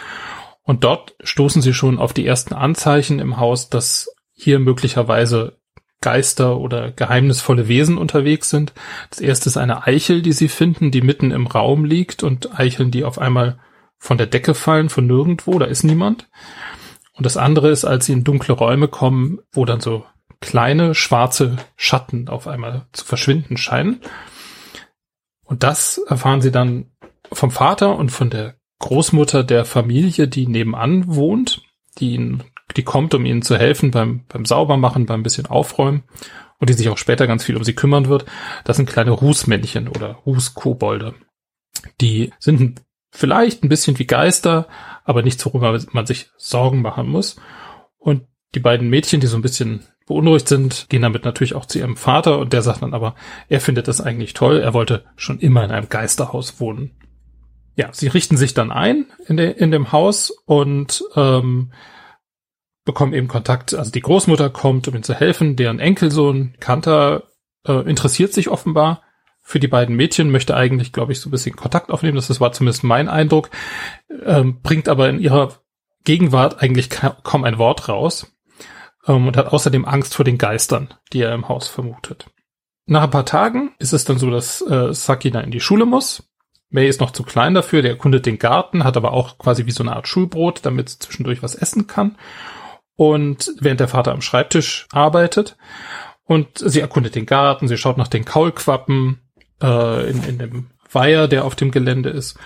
Und 0.63 0.85
dort 0.85 1.15
stoßen 1.23 1.63
sie 1.63 1.73
schon 1.73 1.99
auf 1.99 2.13
die 2.13 2.27
ersten 2.27 2.55
Anzeichen 2.55 3.21
im 3.21 3.37
Haus, 3.39 3.71
dass 3.71 4.11
hier 4.33 4.59
möglicherweise 4.59 5.59
Geister 6.01 6.59
oder 6.59 6.93
geheimnisvolle 6.93 7.69
Wesen 7.69 7.99
unterwegs 7.99 8.51
sind. 8.51 8.73
Das 9.11 9.21
erste 9.21 9.49
ist 9.49 9.57
eine 9.57 9.87
Eichel, 9.87 10.23
die 10.23 10.33
sie 10.33 10.49
finden, 10.49 10.91
die 10.91 11.03
mitten 11.03 11.31
im 11.31 11.47
Raum 11.47 11.85
liegt 11.85 12.23
und 12.23 12.59
Eicheln, 12.59 12.91
die 12.91 13.05
auf 13.05 13.19
einmal 13.19 13.59
von 13.99 14.17
der 14.17 14.29
Decke 14.29 14.55
fallen, 14.55 14.91
von 14.91 15.07
nirgendwo, 15.07 15.59
da 15.59 15.67
ist 15.67 15.83
niemand. 15.83 16.29
Und 17.15 17.27
das 17.27 17.37
andere 17.37 17.71
ist, 17.71 17.85
als 17.85 18.07
sie 18.07 18.13
in 18.13 18.23
dunkle 18.23 18.55
Räume 18.55 18.87
kommen, 18.87 19.41
wo 19.53 19.65
dann 19.65 19.81
so 19.81 20.05
kleine 20.41 20.95
schwarze 20.95 21.57
Schatten 21.77 22.29
auf 22.29 22.47
einmal 22.47 22.87
zu 22.93 23.05
verschwinden 23.05 23.57
scheinen. 23.57 24.01
Und 25.45 25.63
das 25.63 25.99
erfahren 25.99 26.41
sie 26.41 26.53
dann 26.53 26.91
vom 27.33 27.51
Vater 27.51 27.97
und 27.97 28.11
von 28.11 28.31
der 28.31 28.57
Großmutter 28.81 29.43
der 29.45 29.65
Familie, 29.65 30.29
die 30.29 30.47
nebenan 30.47 31.15
wohnt, 31.15 31.63
die 31.99 32.13
ihn, 32.13 32.45
die 32.77 32.85
kommt, 32.85 33.15
um 33.15 33.27
ihnen 33.27 33.43
zu 33.43 33.57
helfen 33.57 33.91
beim, 33.91 34.25
beim 34.29 34.45
Saubermachen, 34.45 35.07
beim 35.07 35.23
bisschen 35.23 35.47
Aufräumen 35.47 36.05
und 36.59 36.69
die 36.71 36.75
sich 36.75 36.89
auch 36.89 36.99
später 36.99 37.27
ganz 37.27 37.45
viel 37.45 37.57
um 37.57 37.65
sie 37.65 37.75
kümmern 37.75 38.09
wird. 38.09 38.27
Das 38.65 38.77
sind 38.77 38.89
kleine 38.89 39.11
Rußmännchen 39.11 39.89
oder 39.89 40.13
Rußkobolde. 40.27 41.15
Die 42.01 42.33
sind 42.39 42.83
vielleicht 43.11 43.65
ein 43.65 43.69
bisschen 43.69 43.99
wie 43.99 44.07
Geister, 44.07 44.69
aber 45.05 45.23
nichts, 45.23 45.45
worüber 45.47 45.79
man 45.93 46.07
sich 46.07 46.31
Sorgen 46.37 46.83
machen 46.83 47.09
muss. 47.09 47.41
Und 47.99 48.27
Die 48.55 48.61
beiden 48.61 48.89
Mädchen, 48.89 49.21
die 49.21 49.27
so 49.27 49.37
ein 49.37 49.43
bisschen 49.43 49.85
beunruhigt 50.07 50.49
sind, 50.49 50.87
gehen 50.89 51.03
damit 51.03 51.25
natürlich 51.25 51.55
auch 51.55 51.67
zu 51.67 51.79
ihrem 51.79 51.97
Vater 51.97 52.39
und 52.39 52.53
der 52.53 52.63
sagt 52.63 52.83
dann 52.83 52.95
aber, 52.95 53.15
er 53.49 53.61
findet 53.61 53.89
das 53.89 54.01
eigentlich 54.01 54.33
toll, 54.33 54.59
er 54.59 54.75
wollte 54.75 55.05
schon 55.17 55.39
immer 55.39 55.65
in 55.65 55.71
einem 55.71 55.89
Geisterhaus 55.89 56.59
wohnen. 56.61 56.93
Ja, 57.77 57.91
sie 57.93 58.09
richten 58.09 58.37
sich 58.37 58.55
dann 58.55 58.73
ein 58.73 59.07
in, 59.27 59.37
de, 59.37 59.53
in 59.53 59.71
dem 59.71 59.93
Haus 59.93 60.31
und 60.31 61.05
ähm, 61.15 61.73
bekommen 62.85 63.13
eben 63.13 63.29
Kontakt. 63.29 63.75
Also 63.75 63.93
die 63.93 64.01
Großmutter 64.01 64.51
kommt, 64.51 64.89
um 64.89 64.95
ihnen 64.95 65.05
zu 65.05 65.15
helfen. 65.15 65.55
Deren 65.55 65.79
Enkelsohn 65.79 66.55
Kanter 66.59 67.29
äh, 67.67 67.89
interessiert 67.89 68.33
sich 68.33 68.49
offenbar 68.49 69.03
für 69.43 69.61
die 69.61 69.69
beiden 69.69 69.95
Mädchen, 69.95 70.31
möchte 70.31 70.57
eigentlich, 70.57 70.93
glaube 70.93 71.13
ich, 71.13 71.21
so 71.21 71.29
ein 71.29 71.31
bisschen 71.31 71.55
Kontakt 71.55 71.91
aufnehmen. 71.91 72.17
Das 72.17 72.41
war 72.41 72.53
zumindest 72.53 72.83
mein 72.83 73.09
Eindruck. 73.09 73.51
Ähm, 74.25 74.61
bringt 74.63 74.89
aber 74.89 75.09
in 75.09 75.21
ihrer 75.21 75.61
Gegenwart 76.05 76.63
eigentlich 76.63 76.89
kaum 76.91 77.45
ein 77.45 77.59
Wort 77.59 77.89
raus 77.89 78.27
und 79.15 79.37
hat 79.37 79.49
außerdem 79.49 79.85
Angst 79.85 80.15
vor 80.15 80.25
den 80.25 80.39
Geistern, 80.39 80.95
die 81.13 81.23
er 81.23 81.35
im 81.35 81.49
Haus 81.49 81.69
vermutet. 81.69 82.27
Nach 82.87 83.03
ein 83.03 83.11
paar 83.11 83.27
Tagen 83.27 83.73
ist 83.79 83.93
es 83.93 84.05
dann 84.05 84.19
so, 84.19 84.31
dass 84.31 84.63
äh, 84.63 84.93
Saki 84.93 85.31
dann 85.31 85.45
in 85.45 85.51
die 85.51 85.61
Schule 85.61 85.87
muss. 85.87 86.31
May 86.71 86.89
ist 86.89 87.01
noch 87.01 87.13
zu 87.13 87.23
klein 87.23 87.55
dafür, 87.55 87.83
der 87.83 87.93
erkundet 87.93 88.27
den 88.27 88.39
Garten, 88.39 88.85
hat 88.85 88.97
aber 88.97 89.13
auch 89.13 89.39
quasi 89.39 89.67
wie 89.67 89.71
so 89.71 89.83
eine 89.83 89.97
Art 89.97 90.09
Schulbrot, 90.09 90.61
damit 90.65 90.91
sie 90.91 90.99
zwischendurch 90.99 91.43
was 91.43 91.55
essen 91.55 91.87
kann. 91.87 92.17
Und 92.97 93.53
während 93.61 93.81
der 93.81 93.89
Vater 93.89 94.13
am 94.13 94.21
Schreibtisch 94.21 94.87
arbeitet 94.93 95.57
und 96.25 96.59
sie 96.59 96.81
erkundet 96.81 97.15
den 97.15 97.27
Garten, 97.27 97.69
sie 97.69 97.79
schaut 97.79 97.97
nach 97.97 98.09
den 98.09 98.25
Kaulquappen 98.25 99.21
äh, 99.63 100.11
in, 100.11 100.25
in 100.25 100.39
dem 100.39 100.71
Weiher, 100.91 101.29
der 101.29 101.45
auf 101.45 101.55
dem 101.55 101.71
Gelände 101.71 102.11
ist. 102.11 102.39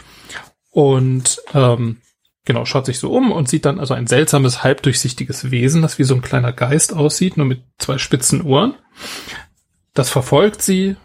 Und 0.71 1.41
ähm, 1.55 1.99
Genau, 2.45 2.65
schaut 2.65 2.87
sich 2.87 2.99
so 2.99 3.13
um 3.13 3.31
und 3.31 3.49
sieht 3.49 3.65
dann 3.65 3.79
also 3.79 3.95
ein 3.95 4.09
seltsames, 4.09 4.65
halbdurchsichtiges 4.65 5.51
Wesen, 5.53 5.83
das 5.83 5.99
wie 5.99 6.05
so 6.05 6.15
ein 6.15 6.23
kleiner 6.23 6.53
Geist 6.53 6.93
aussieht, 6.93 7.37
nur 7.37 7.47
mit 7.47 7.63
zwei 7.79 7.99
spitzen 7.99 8.43
Ohren. 8.43 8.75
Das 9.95 10.11
verfolgt 10.11 10.63
sie 10.63 10.97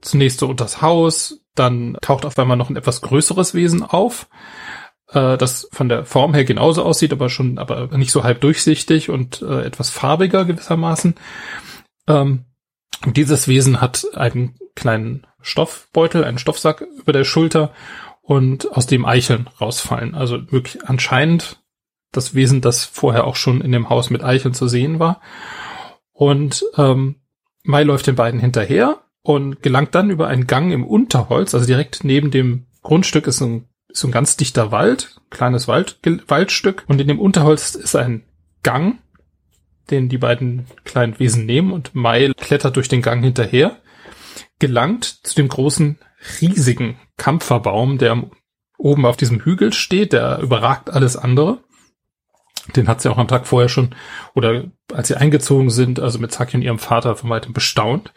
zunächst 0.00 0.40
so 0.40 0.48
unters 0.48 0.82
Haus, 0.82 1.40
dann 1.54 1.96
taucht 2.00 2.24
auf 2.24 2.38
einmal 2.38 2.56
noch 2.56 2.70
ein 2.70 2.76
etwas 2.76 3.00
größeres 3.00 3.54
Wesen 3.54 3.82
auf, 3.82 4.28
äh, 5.12 5.36
das 5.36 5.68
von 5.72 5.88
der 5.88 6.04
Form 6.04 6.34
her 6.34 6.44
genauso 6.44 6.82
aussieht, 6.84 7.12
aber 7.12 7.30
schon, 7.30 7.58
aber 7.58 7.96
nicht 7.96 8.10
so 8.12 8.24
halb 8.24 8.40
durchsichtig 8.40 9.08
und 9.08 9.42
äh, 9.42 9.62
etwas 9.62 9.90
farbiger 9.90 10.44
gewissermaßen. 10.44 11.14
Ähm, 12.08 12.44
dieses 13.04 13.46
Wesen 13.46 13.80
hat 13.80 14.06
einen 14.14 14.56
kleinen 14.74 15.26
Stoffbeutel, 15.40 16.24
einen 16.24 16.38
Stoffsack 16.38 16.80
über 16.80 17.12
der 17.12 17.24
Schulter 17.24 17.72
und 18.26 18.72
aus 18.72 18.86
dem 18.86 19.04
Eicheln 19.04 19.48
rausfallen. 19.60 20.16
Also 20.16 20.50
wirklich 20.50 20.88
anscheinend 20.88 21.62
das 22.10 22.34
Wesen, 22.34 22.60
das 22.60 22.84
vorher 22.84 23.24
auch 23.24 23.36
schon 23.36 23.60
in 23.60 23.70
dem 23.70 23.88
Haus 23.88 24.10
mit 24.10 24.24
Eicheln 24.24 24.52
zu 24.52 24.66
sehen 24.66 24.98
war. 24.98 25.20
Und 26.12 26.64
ähm, 26.76 27.16
Mai 27.62 27.84
läuft 27.84 28.08
den 28.08 28.16
beiden 28.16 28.40
hinterher 28.40 29.02
und 29.22 29.62
gelangt 29.62 29.94
dann 29.94 30.10
über 30.10 30.26
einen 30.26 30.48
Gang 30.48 30.72
im 30.72 30.84
Unterholz, 30.84 31.54
also 31.54 31.66
direkt 31.66 32.02
neben 32.02 32.30
dem 32.30 32.66
Grundstück 32.82 33.26
ist 33.26 33.40
ein, 33.40 33.68
ist 33.88 34.04
ein 34.04 34.12
ganz 34.12 34.36
dichter 34.36 34.72
Wald, 34.72 35.20
kleines 35.30 35.68
Wald, 35.68 35.98
Waldstück 36.26 36.84
und 36.88 37.00
in 37.00 37.08
dem 37.08 37.20
Unterholz 37.20 37.74
ist 37.74 37.96
ein 37.96 38.24
Gang, 38.62 38.98
den 39.90 40.08
die 40.08 40.18
beiden 40.18 40.66
kleinen 40.84 41.18
Wesen 41.18 41.46
nehmen 41.46 41.72
und 41.72 41.94
Mai 41.94 42.32
klettert 42.36 42.76
durch 42.76 42.88
den 42.88 43.02
Gang 43.02 43.22
hinterher, 43.22 43.78
gelangt 44.58 45.04
zu 45.04 45.34
dem 45.34 45.48
großen 45.48 45.98
riesigen 46.40 46.98
Kampferbaum, 47.16 47.98
der 47.98 48.24
oben 48.78 49.06
auf 49.06 49.16
diesem 49.16 49.40
Hügel 49.40 49.72
steht, 49.72 50.12
der 50.12 50.38
überragt 50.38 50.90
alles 50.90 51.16
andere. 51.16 51.58
Den 52.74 52.88
hat 52.88 53.00
sie 53.00 53.10
auch 53.10 53.18
am 53.18 53.28
Tag 53.28 53.46
vorher 53.46 53.68
schon, 53.68 53.94
oder 54.34 54.64
als 54.92 55.08
sie 55.08 55.16
eingezogen 55.16 55.70
sind, 55.70 56.00
also 56.00 56.18
mit 56.18 56.32
Saki 56.32 56.56
und 56.56 56.62
ihrem 56.62 56.78
Vater 56.78 57.14
von 57.14 57.30
weitem 57.30 57.52
bestaunt. 57.52 58.12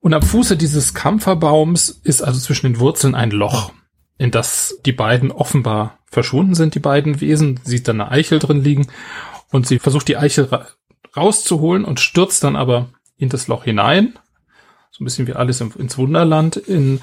Und 0.00 0.14
am 0.14 0.22
Fuße 0.22 0.56
dieses 0.56 0.94
Kampferbaums 0.94 1.88
ist 1.88 2.22
also 2.22 2.38
zwischen 2.38 2.66
den 2.66 2.78
Wurzeln 2.78 3.14
ein 3.14 3.30
Loch, 3.30 3.72
in 4.18 4.30
das 4.30 4.78
die 4.84 4.92
beiden 4.92 5.32
offenbar 5.32 5.98
verschwunden 6.10 6.54
sind, 6.54 6.74
die 6.74 6.80
beiden 6.80 7.20
Wesen. 7.20 7.58
Sieht 7.64 7.88
dann 7.88 8.00
eine 8.00 8.10
Eichel 8.10 8.38
drin 8.38 8.62
liegen 8.62 8.86
und 9.50 9.66
sie 9.66 9.78
versucht 9.78 10.08
die 10.08 10.16
Eichel 10.16 10.44
ra 10.44 10.66
rauszuholen 11.16 11.86
und 11.86 11.98
stürzt 11.98 12.44
dann 12.44 12.56
aber 12.56 12.90
in 13.16 13.30
das 13.30 13.48
Loch 13.48 13.64
hinein 13.64 14.18
so 14.96 15.04
ein 15.04 15.04
bisschen 15.04 15.26
wie 15.26 15.34
alles 15.34 15.60
ins 15.60 15.98
Wunderland, 15.98 16.56
in, 16.56 17.02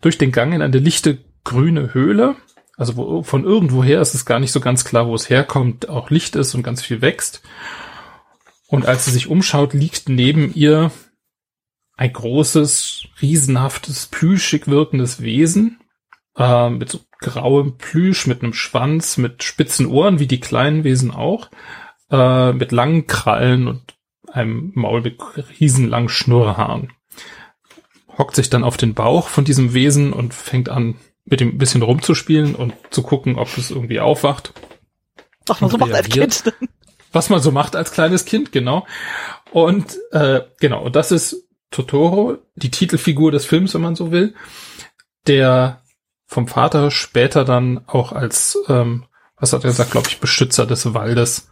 durch 0.00 0.16
den 0.16 0.32
Gang 0.32 0.54
in 0.54 0.62
eine 0.62 0.78
lichte 0.78 1.18
grüne 1.44 1.92
Höhle. 1.92 2.36
Also 2.78 2.96
wo, 2.96 3.22
von 3.22 3.44
irgendwoher 3.44 4.00
ist 4.00 4.14
es 4.14 4.24
gar 4.24 4.40
nicht 4.40 4.52
so 4.52 4.60
ganz 4.60 4.86
klar, 4.86 5.06
wo 5.06 5.14
es 5.14 5.28
herkommt, 5.28 5.88
auch 5.90 6.08
Licht 6.08 6.34
ist 6.34 6.54
und 6.54 6.62
ganz 6.62 6.82
viel 6.82 7.02
wächst. 7.02 7.42
Und 8.68 8.86
als 8.86 9.04
sie 9.04 9.10
sich 9.10 9.28
umschaut, 9.28 9.74
liegt 9.74 10.08
neben 10.08 10.54
ihr 10.54 10.90
ein 11.96 12.12
großes, 12.12 13.04
riesenhaftes, 13.20 14.06
plüschig 14.06 14.66
wirkendes 14.66 15.20
Wesen, 15.20 15.80
äh, 16.38 16.70
mit 16.70 16.90
so 16.90 17.00
grauem 17.20 17.76
Plüsch, 17.76 18.26
mit 18.26 18.42
einem 18.42 18.54
Schwanz, 18.54 19.18
mit 19.18 19.42
spitzen 19.42 19.86
Ohren, 19.86 20.18
wie 20.18 20.26
die 20.26 20.40
kleinen 20.40 20.84
Wesen 20.84 21.10
auch, 21.10 21.50
äh, 22.10 22.52
mit 22.52 22.72
langen 22.72 23.06
Krallen 23.06 23.68
und 23.68 23.94
einem 24.30 24.72
Maul 24.74 25.02
mit 25.02 25.18
riesenlangen 25.60 26.08
Schnurrhaaren 26.08 26.92
hockt 28.18 28.36
sich 28.36 28.50
dann 28.50 28.64
auf 28.64 28.76
den 28.76 28.94
Bauch 28.94 29.28
von 29.28 29.44
diesem 29.44 29.74
Wesen 29.74 30.12
und 30.12 30.34
fängt 30.34 30.68
an, 30.68 30.96
mit 31.24 31.40
dem 31.40 31.50
ein 31.50 31.58
bisschen 31.58 31.82
rumzuspielen 31.82 32.54
und 32.54 32.72
zu 32.90 33.02
gucken, 33.02 33.36
ob 33.36 33.56
es 33.58 33.70
irgendwie 33.70 34.00
aufwacht. 34.00 34.52
Was 35.46 35.60
man 35.60 35.70
so 35.70 35.78
macht 35.78 35.92
als 35.92 36.08
Kind. 36.08 36.54
Was 37.12 37.30
man 37.30 37.40
so 37.40 37.50
macht 37.50 37.76
als 37.76 37.92
kleines 37.92 38.26
Kind, 38.26 38.52
genau. 38.52 38.86
Und 39.50 39.96
äh, 40.10 40.42
genau, 40.60 40.82
und 40.82 40.96
das 40.96 41.12
ist 41.12 41.48
Totoro, 41.70 42.38
die 42.56 42.70
Titelfigur 42.70 43.30
des 43.30 43.46
Films, 43.46 43.72
wenn 43.74 43.80
man 43.80 43.96
so 43.96 44.12
will, 44.12 44.34
der 45.26 45.82
vom 46.26 46.48
Vater 46.48 46.90
später 46.90 47.44
dann 47.44 47.86
auch 47.86 48.12
als, 48.12 48.58
ähm, 48.68 49.06
was 49.38 49.52
hat 49.52 49.64
er 49.64 49.70
gesagt, 49.70 49.92
glaube 49.92 50.08
ich, 50.08 50.20
Beschützer 50.20 50.66
des 50.66 50.92
Waldes 50.92 51.48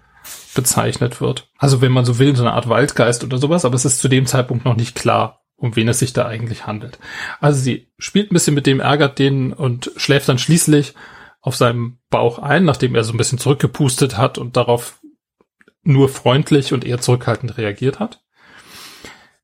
bezeichnet 0.54 1.20
wird. 1.20 1.48
Also 1.58 1.80
wenn 1.80 1.92
man 1.92 2.04
so 2.04 2.18
will, 2.18 2.34
so 2.36 2.42
eine 2.42 2.52
Art 2.52 2.68
Waldgeist 2.68 3.24
oder 3.24 3.38
sowas, 3.38 3.64
aber 3.64 3.74
es 3.74 3.84
ist 3.84 4.00
zu 4.00 4.08
dem 4.08 4.26
Zeitpunkt 4.26 4.64
noch 4.64 4.76
nicht 4.76 4.94
klar, 4.94 5.43
um 5.56 5.76
wen 5.76 5.88
es 5.88 5.98
sich 5.98 6.12
da 6.12 6.26
eigentlich 6.26 6.66
handelt. 6.66 6.98
Also 7.40 7.60
sie 7.60 7.88
spielt 7.98 8.30
ein 8.30 8.34
bisschen 8.34 8.54
mit 8.54 8.66
dem, 8.66 8.80
ärgert 8.80 9.18
den 9.18 9.52
und 9.52 9.92
schläft 9.96 10.28
dann 10.28 10.38
schließlich 10.38 10.94
auf 11.40 11.56
seinem 11.56 11.98
Bauch 12.10 12.38
ein, 12.38 12.64
nachdem 12.64 12.94
er 12.94 13.04
so 13.04 13.12
ein 13.12 13.18
bisschen 13.18 13.38
zurückgepustet 13.38 14.16
hat 14.16 14.38
und 14.38 14.56
darauf 14.56 15.00
nur 15.82 16.08
freundlich 16.08 16.72
und 16.72 16.84
eher 16.84 17.00
zurückhaltend 17.00 17.58
reagiert 17.58 18.00
hat. 18.00 18.22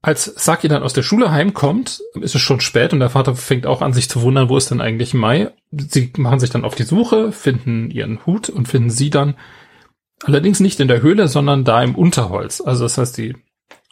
Als 0.03 0.25
Saki 0.25 0.69
dann 0.69 0.83
aus 0.83 0.95
der 0.95 1.03
Schule 1.03 1.31
heimkommt, 1.31 2.01
ist 2.15 2.35
es 2.35 2.41
schon 2.41 2.61
spät 2.61 2.95
und 2.95 3.01
der 3.01 3.11
Vater 3.11 3.37
fängt 3.37 3.67
auch 3.67 3.83
an, 3.83 3.93
sich 3.93 4.09
zu 4.09 4.23
wundern, 4.23 4.49
wo 4.49 4.57
ist 4.57 4.71
denn 4.71 4.81
eigentlich 4.81 5.13
Mai? 5.13 5.53
Sie 5.71 6.11
machen 6.17 6.41
sich 6.41 6.49
dann 6.49 6.65
auf 6.65 6.75
die 6.75 6.85
Suche, 6.85 7.33
finden 7.33 7.91
ihren 7.91 8.25
Hut 8.25 8.49
und 8.49 8.67
finden 8.67 8.89
sie 8.89 9.11
dann 9.11 9.37
allerdings 10.25 10.61
nicht 10.61 10.81
in 10.81 10.89
der 10.89 11.03
Höhle, 11.03 11.29
sondern 11.29 11.65
da 11.65 11.83
im 11.83 11.95
Unterholz. 11.95 12.63
Also 12.63 12.85
das 12.85 12.97
heißt, 12.97 13.19
die 13.19 13.37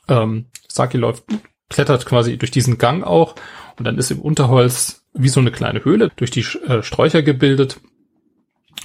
ähm, 0.08 0.46
Saki 0.66 0.96
läuft 0.96 1.24
klettert 1.68 2.06
quasi 2.06 2.38
durch 2.38 2.50
diesen 2.50 2.78
Gang 2.78 3.04
auch 3.04 3.34
und 3.76 3.84
dann 3.84 3.98
ist 3.98 4.10
im 4.10 4.20
Unterholz 4.20 5.04
wie 5.14 5.28
so 5.28 5.40
eine 5.40 5.50
kleine 5.50 5.84
Höhle 5.84 6.10
durch 6.16 6.30
die 6.30 6.40
äh, 6.40 6.82
Sträucher 6.82 7.22
gebildet. 7.22 7.80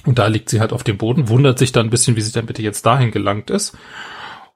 Und 0.04 0.18
da 0.18 0.26
liegt 0.26 0.50
sie 0.50 0.60
halt 0.60 0.72
auf 0.72 0.84
dem 0.84 0.98
Boden, 0.98 1.28
wundert 1.28 1.58
sich 1.58 1.72
dann 1.72 1.86
ein 1.86 1.90
bisschen, 1.90 2.16
wie 2.16 2.20
sie 2.20 2.32
dann 2.32 2.46
bitte 2.46 2.62
jetzt 2.62 2.84
dahin 2.84 3.10
gelangt 3.10 3.50
ist 3.50 3.76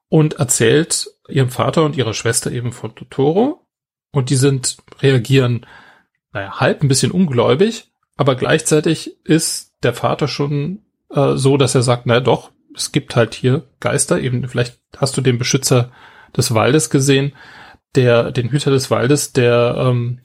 und 0.08 0.34
erzählt 0.34 1.08
ihrem 1.28 1.50
Vater 1.50 1.84
und 1.84 1.96
ihrer 1.96 2.14
Schwester 2.14 2.50
eben 2.50 2.72
von 2.72 2.94
Totoro. 2.94 3.66
Und 4.10 4.30
die 4.30 4.36
sind, 4.36 4.78
reagieren, 5.00 5.66
naja, 6.32 6.60
halb 6.60 6.82
ein 6.82 6.88
bisschen 6.88 7.12
ungläubig, 7.12 7.92
aber 8.16 8.34
gleichzeitig 8.34 9.16
ist 9.24 9.74
der 9.82 9.94
Vater 9.94 10.28
schon 10.28 10.82
äh, 11.10 11.36
so, 11.36 11.56
dass 11.56 11.74
er 11.74 11.82
sagt, 11.82 12.06
na 12.06 12.20
doch, 12.20 12.50
es 12.74 12.92
gibt 12.92 13.16
halt 13.16 13.34
hier 13.34 13.64
Geister, 13.80 14.20
eben, 14.20 14.46
vielleicht 14.48 14.80
hast 14.96 15.16
du 15.16 15.20
den 15.20 15.38
Beschützer 15.38 15.92
des 16.36 16.54
Waldes 16.54 16.90
gesehen, 16.90 17.32
der, 17.94 18.32
den 18.32 18.50
Hüter 18.50 18.70
des 18.70 18.90
Waldes, 18.90 19.32
der 19.32 19.76
ähm, 19.78 20.20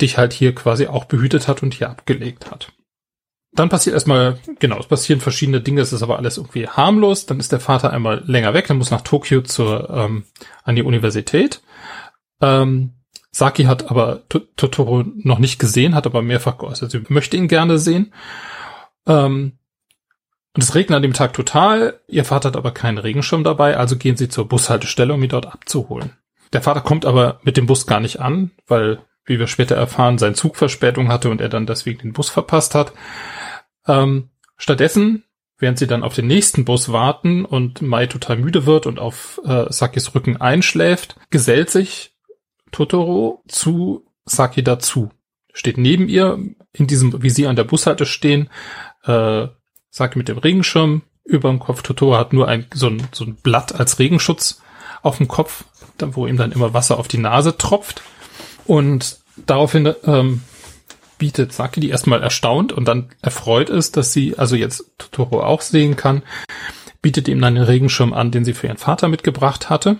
dich 0.00 0.18
halt 0.18 0.32
hier 0.32 0.54
quasi 0.54 0.86
auch 0.86 1.04
behütet 1.04 1.48
hat 1.48 1.62
und 1.62 1.74
hier 1.74 1.90
abgelegt 1.90 2.50
hat. 2.50 2.72
Dann 3.52 3.68
passiert 3.68 3.94
erstmal, 3.94 4.38
genau, 4.60 4.78
es 4.78 4.86
passieren 4.86 5.20
verschiedene 5.20 5.60
Dinge, 5.60 5.80
es 5.80 5.92
ist 5.92 6.02
aber 6.02 6.18
alles 6.18 6.36
irgendwie 6.36 6.68
harmlos. 6.68 7.26
Dann 7.26 7.40
ist 7.40 7.50
der 7.50 7.60
Vater 7.60 7.92
einmal 7.92 8.22
länger 8.26 8.54
weg, 8.54 8.68
dann 8.68 8.78
muss 8.78 8.92
nach 8.92 9.00
Tokio 9.00 9.42
zur, 9.42 9.90
ähm, 9.90 10.24
an 10.62 10.76
die 10.76 10.82
Universität. 10.82 11.60
Ähm, 12.40 12.94
Saki 13.32 13.64
hat 13.64 13.90
aber 13.90 14.22
Totoro 14.28 15.04
noch 15.16 15.38
nicht 15.38 15.58
gesehen, 15.58 15.94
hat 15.94 16.06
aber 16.06 16.22
mehrfach 16.22 16.58
geäußert, 16.58 16.90
sie 16.90 17.02
möchte 17.08 17.36
ihn 17.36 17.48
gerne 17.48 17.78
sehen. 17.78 18.12
Ähm, 19.06 19.58
und 20.54 20.62
es 20.64 20.74
regnet 20.74 20.96
an 20.96 21.02
dem 21.02 21.12
Tag 21.12 21.32
total. 21.32 22.00
Ihr 22.08 22.24
Vater 22.24 22.48
hat 22.48 22.56
aber 22.56 22.72
keinen 22.72 22.98
Regenschirm 22.98 23.44
dabei, 23.44 23.76
also 23.76 23.96
gehen 23.96 24.16
sie 24.16 24.28
zur 24.28 24.48
Bushaltestelle, 24.48 25.14
um 25.14 25.22
ihn 25.22 25.28
dort 25.28 25.46
abzuholen. 25.46 26.16
Der 26.52 26.62
Vater 26.62 26.80
kommt 26.80 27.04
aber 27.04 27.40
mit 27.42 27.56
dem 27.56 27.66
Bus 27.66 27.86
gar 27.86 28.00
nicht 28.00 28.20
an, 28.20 28.50
weil, 28.66 29.00
wie 29.24 29.38
wir 29.38 29.46
später 29.46 29.76
erfahren, 29.76 30.18
sein 30.18 30.34
Zug 30.34 30.56
Verspätung 30.56 31.08
hatte 31.08 31.30
und 31.30 31.40
er 31.40 31.48
dann 31.48 31.66
deswegen 31.66 32.00
den 32.00 32.12
Bus 32.12 32.28
verpasst 32.28 32.74
hat. 32.74 32.92
Ähm, 33.86 34.30
stattdessen 34.56 35.24
während 35.60 35.78
sie 35.78 35.86
dann 35.86 36.02
auf 36.02 36.14
den 36.14 36.26
nächsten 36.26 36.64
Bus 36.64 36.90
warten 36.90 37.44
und 37.44 37.82
Mai 37.82 38.06
total 38.06 38.36
müde 38.36 38.66
wird 38.66 38.86
und 38.86 38.98
auf 38.98 39.40
äh, 39.44 39.66
Sakis 39.68 40.14
Rücken 40.14 40.38
einschläft, 40.38 41.16
gesellt 41.30 41.70
sich 41.70 42.16
Totoro 42.72 43.42
zu 43.46 44.06
Saki 44.24 44.64
dazu. 44.64 45.10
Steht 45.52 45.78
neben 45.78 46.08
ihr, 46.08 46.38
in 46.72 46.86
diesem, 46.86 47.22
wie 47.22 47.30
sie 47.30 47.46
an 47.46 47.56
der 47.56 47.64
Bushalte 47.64 48.06
stehen, 48.06 48.48
äh, 49.04 49.48
Saki 49.90 50.18
mit 50.18 50.28
dem 50.28 50.38
Regenschirm 50.38 51.02
über 51.24 51.50
dem 51.50 51.58
Kopf. 51.58 51.82
Totoro 51.82 52.16
hat 52.16 52.32
nur 52.32 52.48
ein, 52.48 52.66
so, 52.72 52.88
ein, 52.88 53.06
so 53.12 53.24
ein 53.24 53.36
Blatt 53.36 53.78
als 53.78 53.98
Regenschutz 53.98 54.62
auf 55.02 55.18
dem 55.18 55.28
Kopf, 55.28 55.64
wo 56.12 56.26
ihm 56.26 56.36
dann 56.36 56.52
immer 56.52 56.74
Wasser 56.74 56.98
auf 56.98 57.08
die 57.08 57.18
Nase 57.18 57.56
tropft. 57.56 58.02
Und 58.66 59.18
daraufhin 59.46 59.94
ähm, 60.04 60.42
bietet 61.18 61.52
Saki, 61.52 61.80
die 61.80 61.90
erstmal 61.90 62.22
erstaunt 62.22 62.72
und 62.72 62.86
dann 62.86 63.10
erfreut 63.22 63.70
ist, 63.70 63.96
dass 63.96 64.12
sie 64.12 64.38
also 64.38 64.56
jetzt 64.56 64.90
Totoro 64.98 65.42
auch 65.42 65.60
sehen 65.60 65.96
kann, 65.96 66.22
bietet 67.02 67.28
ihm 67.28 67.40
dann 67.40 67.54
den 67.54 67.64
Regenschirm 67.64 68.12
an, 68.12 68.30
den 68.30 68.44
sie 68.44 68.54
für 68.54 68.66
ihren 68.66 68.76
Vater 68.76 69.08
mitgebracht 69.08 69.70
hatte. 69.70 69.98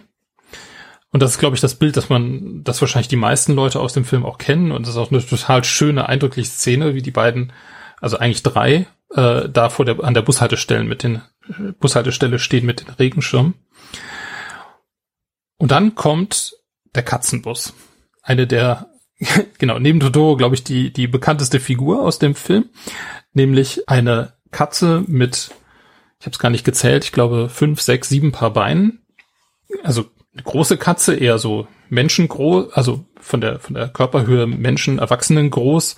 Und 1.12 1.22
das 1.22 1.32
ist, 1.32 1.38
glaube 1.38 1.56
ich, 1.56 1.60
das 1.60 1.74
Bild, 1.74 1.96
das 1.96 2.08
man, 2.08 2.62
das 2.62 2.80
wahrscheinlich 2.80 3.08
die 3.08 3.16
meisten 3.16 3.54
Leute 3.54 3.80
aus 3.80 3.92
dem 3.92 4.04
Film 4.04 4.24
auch 4.24 4.38
kennen. 4.38 4.70
Und 4.70 4.82
das 4.86 4.94
ist 4.94 5.00
auch 5.00 5.10
eine 5.10 5.24
total 5.24 5.64
schöne, 5.64 6.08
eindrückliche 6.08 6.48
Szene, 6.48 6.94
wie 6.94 7.02
die 7.02 7.10
beiden, 7.10 7.52
also 8.00 8.18
eigentlich 8.18 8.42
drei, 8.42 8.86
äh, 9.14 9.48
da 9.48 9.68
vor 9.70 9.84
der, 9.84 10.02
an 10.04 10.14
der 10.14 10.22
Bushaltestelle 10.22 10.84
mit 10.84 11.02
den, 11.02 11.20
Bushaltestelle 11.80 12.38
stehen 12.38 12.64
mit 12.64 12.82
den 12.82 12.94
Regenschirmen. 12.94 13.54
Und 15.60 15.72
dann 15.72 15.94
kommt 15.94 16.54
der 16.94 17.02
Katzenbus. 17.02 17.74
Eine 18.22 18.46
der 18.46 18.86
genau, 19.58 19.78
neben 19.78 20.00
Totoro, 20.00 20.36
glaube 20.38 20.54
ich, 20.54 20.64
die, 20.64 20.90
die 20.90 21.06
bekannteste 21.06 21.60
Figur 21.60 22.02
aus 22.02 22.18
dem 22.18 22.34
Film, 22.34 22.70
nämlich 23.34 23.86
eine 23.86 24.32
Katze 24.50 25.04
mit, 25.06 25.50
ich 26.18 26.26
habe 26.26 26.32
es 26.32 26.38
gar 26.38 26.48
nicht 26.48 26.64
gezählt, 26.64 27.04
ich 27.04 27.12
glaube 27.12 27.50
fünf, 27.50 27.82
sechs, 27.82 28.08
sieben 28.08 28.32
Paar 28.32 28.54
Beinen. 28.54 29.04
Also 29.82 30.06
eine 30.32 30.42
große 30.42 30.78
Katze, 30.78 31.14
eher 31.14 31.36
so 31.36 31.68
menschengroß, 31.90 32.72
also 32.72 33.04
von 33.20 33.42
der 33.42 33.58
von 33.58 33.74
der 33.74 33.88
Körperhöhe 33.88 34.46
Menschen, 34.46 34.98
Erwachsenen 34.98 35.50
groß, 35.50 35.96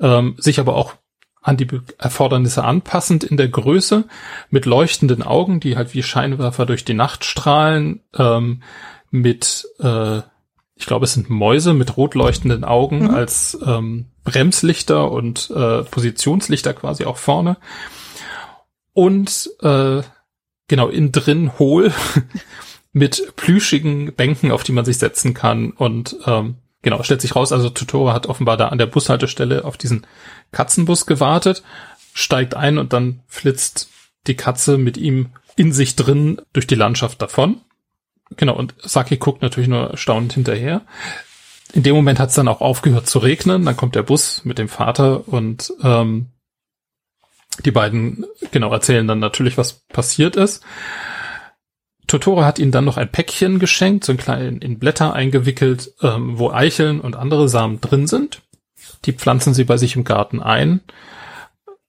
ähm, 0.00 0.36
sich 0.38 0.58
aber 0.58 0.74
auch 0.74 0.94
an 1.42 1.58
die 1.58 1.66
Erfordernisse 1.98 2.64
anpassend 2.64 3.24
in 3.24 3.36
der 3.36 3.48
Größe, 3.48 4.04
mit 4.48 4.64
leuchtenden 4.64 5.22
Augen, 5.22 5.60
die 5.60 5.76
halt 5.76 5.92
wie 5.92 6.02
Scheinwerfer 6.02 6.64
durch 6.64 6.86
die 6.86 6.94
Nacht 6.94 7.24
strahlen, 7.26 8.00
ähm, 8.16 8.62
mit 9.12 9.68
äh, 9.78 10.22
ich 10.82 10.86
glaube, 10.86 11.04
es 11.04 11.12
sind 11.12 11.30
Mäuse 11.30 11.74
mit 11.74 11.96
rot 11.96 12.16
leuchtenden 12.16 12.64
Augen 12.64 13.04
mhm. 13.04 13.10
als 13.10 13.56
ähm, 13.64 14.06
Bremslichter 14.24 15.12
und 15.12 15.48
äh, 15.50 15.84
Positionslichter 15.84 16.74
quasi 16.74 17.04
auch 17.04 17.18
vorne. 17.18 17.56
Und 18.92 19.48
äh, 19.60 20.02
genau, 20.66 20.88
innen 20.88 21.12
drin 21.12 21.58
hohl 21.58 21.92
mit 22.92 23.34
plüschigen 23.36 24.12
Bänken, 24.14 24.50
auf 24.50 24.64
die 24.64 24.72
man 24.72 24.84
sich 24.84 24.98
setzen 24.98 25.34
kann. 25.34 25.70
Und 25.70 26.16
ähm, 26.26 26.56
genau, 26.82 27.02
stellt 27.04 27.20
sich 27.20 27.36
raus, 27.36 27.52
also 27.52 27.70
Totoro 27.70 28.12
hat 28.12 28.26
offenbar 28.26 28.56
da 28.56 28.68
an 28.68 28.78
der 28.78 28.86
Bushaltestelle 28.86 29.64
auf 29.64 29.76
diesen 29.76 30.04
Katzenbus 30.50 31.06
gewartet, 31.06 31.62
steigt 32.12 32.54
ein 32.54 32.78
und 32.78 32.92
dann 32.92 33.20
flitzt 33.28 33.88
die 34.26 34.36
Katze 34.36 34.78
mit 34.78 34.96
ihm 34.96 35.30
in 35.54 35.72
sich 35.72 35.94
drin 35.94 36.40
durch 36.52 36.66
die 36.66 36.74
Landschaft 36.74 37.22
davon. 37.22 37.60
Genau, 38.36 38.54
und 38.54 38.74
Saki 38.78 39.16
guckt 39.16 39.42
natürlich 39.42 39.68
nur 39.68 39.96
staunend 39.96 40.32
hinterher. 40.32 40.82
In 41.72 41.82
dem 41.82 41.94
Moment 41.94 42.18
hat 42.18 42.28
es 42.28 42.34
dann 42.34 42.48
auch 42.48 42.60
aufgehört 42.60 43.06
zu 43.06 43.18
regnen. 43.18 43.64
Dann 43.64 43.76
kommt 43.76 43.94
der 43.94 44.02
Bus 44.02 44.44
mit 44.44 44.58
dem 44.58 44.68
Vater 44.68 45.26
und 45.26 45.72
ähm, 45.82 46.26
die 47.64 47.70
beiden 47.70 48.26
genau 48.50 48.72
erzählen 48.72 49.06
dann 49.06 49.18
natürlich, 49.18 49.58
was 49.58 49.84
passiert 49.88 50.36
ist. 50.36 50.62
Totoro 52.06 52.44
hat 52.44 52.58
ihnen 52.58 52.72
dann 52.72 52.84
noch 52.84 52.96
ein 52.96 53.10
Päckchen 53.10 53.58
geschenkt, 53.58 54.04
so 54.04 54.12
ein 54.12 54.18
klein 54.18 54.58
in 54.58 54.78
Blätter 54.78 55.14
eingewickelt, 55.14 55.94
ähm, 56.02 56.38
wo 56.38 56.50
Eicheln 56.50 57.00
und 57.00 57.16
andere 57.16 57.48
Samen 57.48 57.80
drin 57.80 58.06
sind. 58.06 58.42
Die 59.04 59.12
pflanzen 59.12 59.54
sie 59.54 59.64
bei 59.64 59.76
sich 59.76 59.96
im 59.96 60.04
Garten 60.04 60.40
ein. 60.40 60.80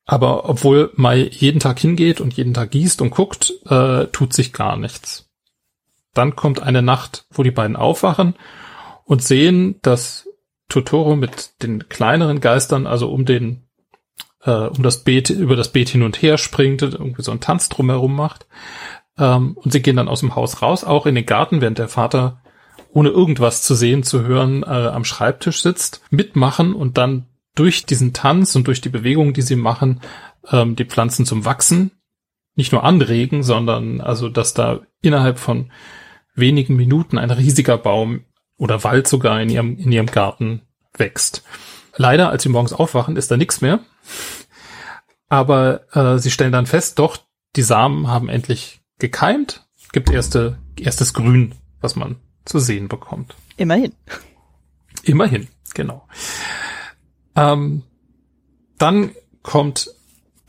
Aber 0.06 0.50
obwohl 0.50 0.92
Mai 0.96 1.30
jeden 1.32 1.60
Tag 1.60 1.80
hingeht 1.80 2.22
und 2.22 2.34
jeden 2.34 2.54
Tag 2.54 2.72
gießt 2.72 3.02
und 3.02 3.10
guckt, 3.10 3.54
äh, 3.66 4.06
tut 4.08 4.34
sich 4.34 4.54
gar 4.54 4.78
nichts. 4.78 5.30
Dann 6.14 6.36
kommt 6.36 6.62
eine 6.62 6.82
Nacht, 6.82 7.26
wo 7.32 7.44
die 7.44 7.52
beiden 7.52 7.76
aufwachen 7.76 8.36
und 9.06 9.24
sehen, 9.24 9.80
dass 9.82 10.28
Totoro 10.70 11.16
mit 11.16 11.62
den 11.62 11.90
kleineren 11.90 12.40
Geistern, 12.40 12.88
also 12.88 13.12
um 13.12 13.26
den, 13.26 13.68
äh, 14.42 14.52
um 14.52 14.84
das 14.84 15.04
Beet, 15.04 15.30
über 15.30 15.56
das 15.56 15.72
Beet 15.72 15.90
hin 15.90 16.04
und 16.04 16.22
her 16.22 16.38
springt 16.38 16.84
und 16.84 16.94
irgendwie 16.94 17.22
so 17.22 17.32
einen 17.32 17.42
Tanz 17.42 17.70
drumherum 17.70 18.16
macht. 18.16 18.48
Ähm, 19.18 19.56
und 19.56 19.72
sie 19.72 19.82
gehen 19.82 19.98
dann 19.98 20.08
aus 20.08 20.22
dem 20.22 20.36
Haus 20.36 20.62
raus, 20.62 20.84
auch 20.84 21.06
in 21.06 21.16
den 21.16 21.26
Garten, 21.26 21.62
während 21.62 21.78
der 21.78 21.90
Vater 21.90 22.42
ohne 22.92 23.10
irgendwas 23.10 23.64
zu 23.64 23.76
sehen, 23.76 24.04
zu 24.04 24.24
hören, 24.24 24.64
äh, 24.64 24.68
am 24.68 25.04
Schreibtisch 25.04 25.62
sitzt, 25.62 26.02
mitmachen 26.12 26.74
und 26.74 26.98
dann 26.98 27.28
durch 27.56 27.86
diesen 27.86 28.14
Tanz 28.14 28.56
und 28.56 28.68
durch 28.68 28.82
die 28.82 28.90
Bewegung, 28.90 29.34
die 29.34 29.42
sie 29.42 29.56
machen, 29.56 30.02
ähm, 30.52 30.76
die 30.76 30.86
Pflanzen 30.86 31.26
zum 31.26 31.46
Wachsen 31.46 31.92
nicht 32.56 32.72
nur 32.72 32.84
anregen, 32.84 33.44
sondern 33.44 34.02
also, 34.02 34.30
dass 34.30 34.54
da 34.54 34.82
innerhalb 35.02 35.40
von 35.40 35.72
wenigen 36.36 36.76
Minuten 36.76 37.18
ein 37.18 37.32
riesiger 37.32 37.78
Baum 37.78 38.26
oder 38.58 38.84
Wald 38.84 39.08
sogar 39.08 39.42
in 39.42 39.50
ihrem, 39.50 39.78
in 39.78 39.92
ihrem 39.92 40.08
Garten 40.08 40.62
wächst. 40.98 41.44
Leider, 41.96 42.30
als 42.30 42.44
sie 42.44 42.50
morgens 42.50 42.74
aufwachen, 42.74 43.18
ist 43.18 43.30
da 43.30 43.38
nichts 43.38 43.62
mehr. 43.62 43.80
Aber 45.30 45.88
äh, 45.96 46.20
sie 46.20 46.32
stellen 46.32 46.52
dann 46.52 46.66
fest, 46.66 47.00
doch, 47.00 47.18
die 47.56 47.62
Samen 47.62 48.08
haben 48.08 48.30
endlich 48.30 48.82
gekeimt. 49.00 49.68
Gibt 49.92 50.10
erste, 50.10 50.60
erstes 50.80 51.14
Grün, 51.14 51.56
was 51.82 51.96
man 51.96 52.18
zu 52.46 52.60
sehen 52.60 52.88
bekommt. 52.88 53.36
Immerhin. 53.58 53.94
Immerhin, 55.04 55.48
genau. 55.74 56.08
Ähm, 57.36 57.84
dann 58.78 59.12
kommt 59.44 59.90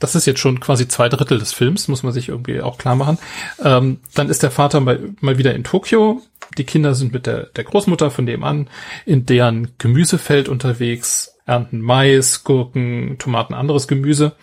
das 0.05 0.13
ist 0.13 0.27
jetzt 0.27 0.39
schon 0.39 0.59
quasi 0.59 0.87
zwei 0.87 1.09
Drittel 1.09 1.39
des 1.39 1.51
Films, 1.51 1.87
muss 1.87 2.03
man 2.03 2.13
sich 2.13 2.29
irgendwie 2.29 2.61
auch 2.61 2.77
klar 2.77 2.95
machen. 2.95 3.17
Ähm, 3.63 4.01
dann 4.13 4.29
ist 4.29 4.43
der 4.43 4.51
Vater 4.51 4.79
mal, 4.79 4.99
mal 5.19 5.39
wieder 5.39 5.55
in 5.55 5.63
Tokio. 5.63 6.21
Die 6.59 6.63
Kinder 6.63 6.93
sind 6.93 7.11
mit 7.11 7.25
der, 7.25 7.47
der 7.47 7.63
Großmutter 7.63 8.11
von 8.11 8.27
dem 8.27 8.43
an 8.43 8.69
in 9.07 9.25
deren 9.25 9.69
Gemüsefeld 9.79 10.47
unterwegs, 10.47 11.35
ernten 11.47 11.81
Mais, 11.81 12.43
Gurken, 12.43 13.17
Tomaten, 13.17 13.55
anderes 13.55 13.87
Gemüse. 13.87 14.35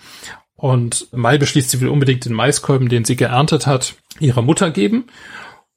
Und 0.56 1.06
Mai 1.12 1.38
beschließt, 1.38 1.70
sie 1.70 1.80
will 1.80 1.88
unbedingt 1.88 2.24
den 2.24 2.34
Maiskolben, 2.34 2.88
den 2.88 3.04
sie 3.04 3.14
geerntet 3.14 3.68
hat, 3.68 3.94
ihrer 4.18 4.42
Mutter 4.42 4.72
geben. 4.72 5.06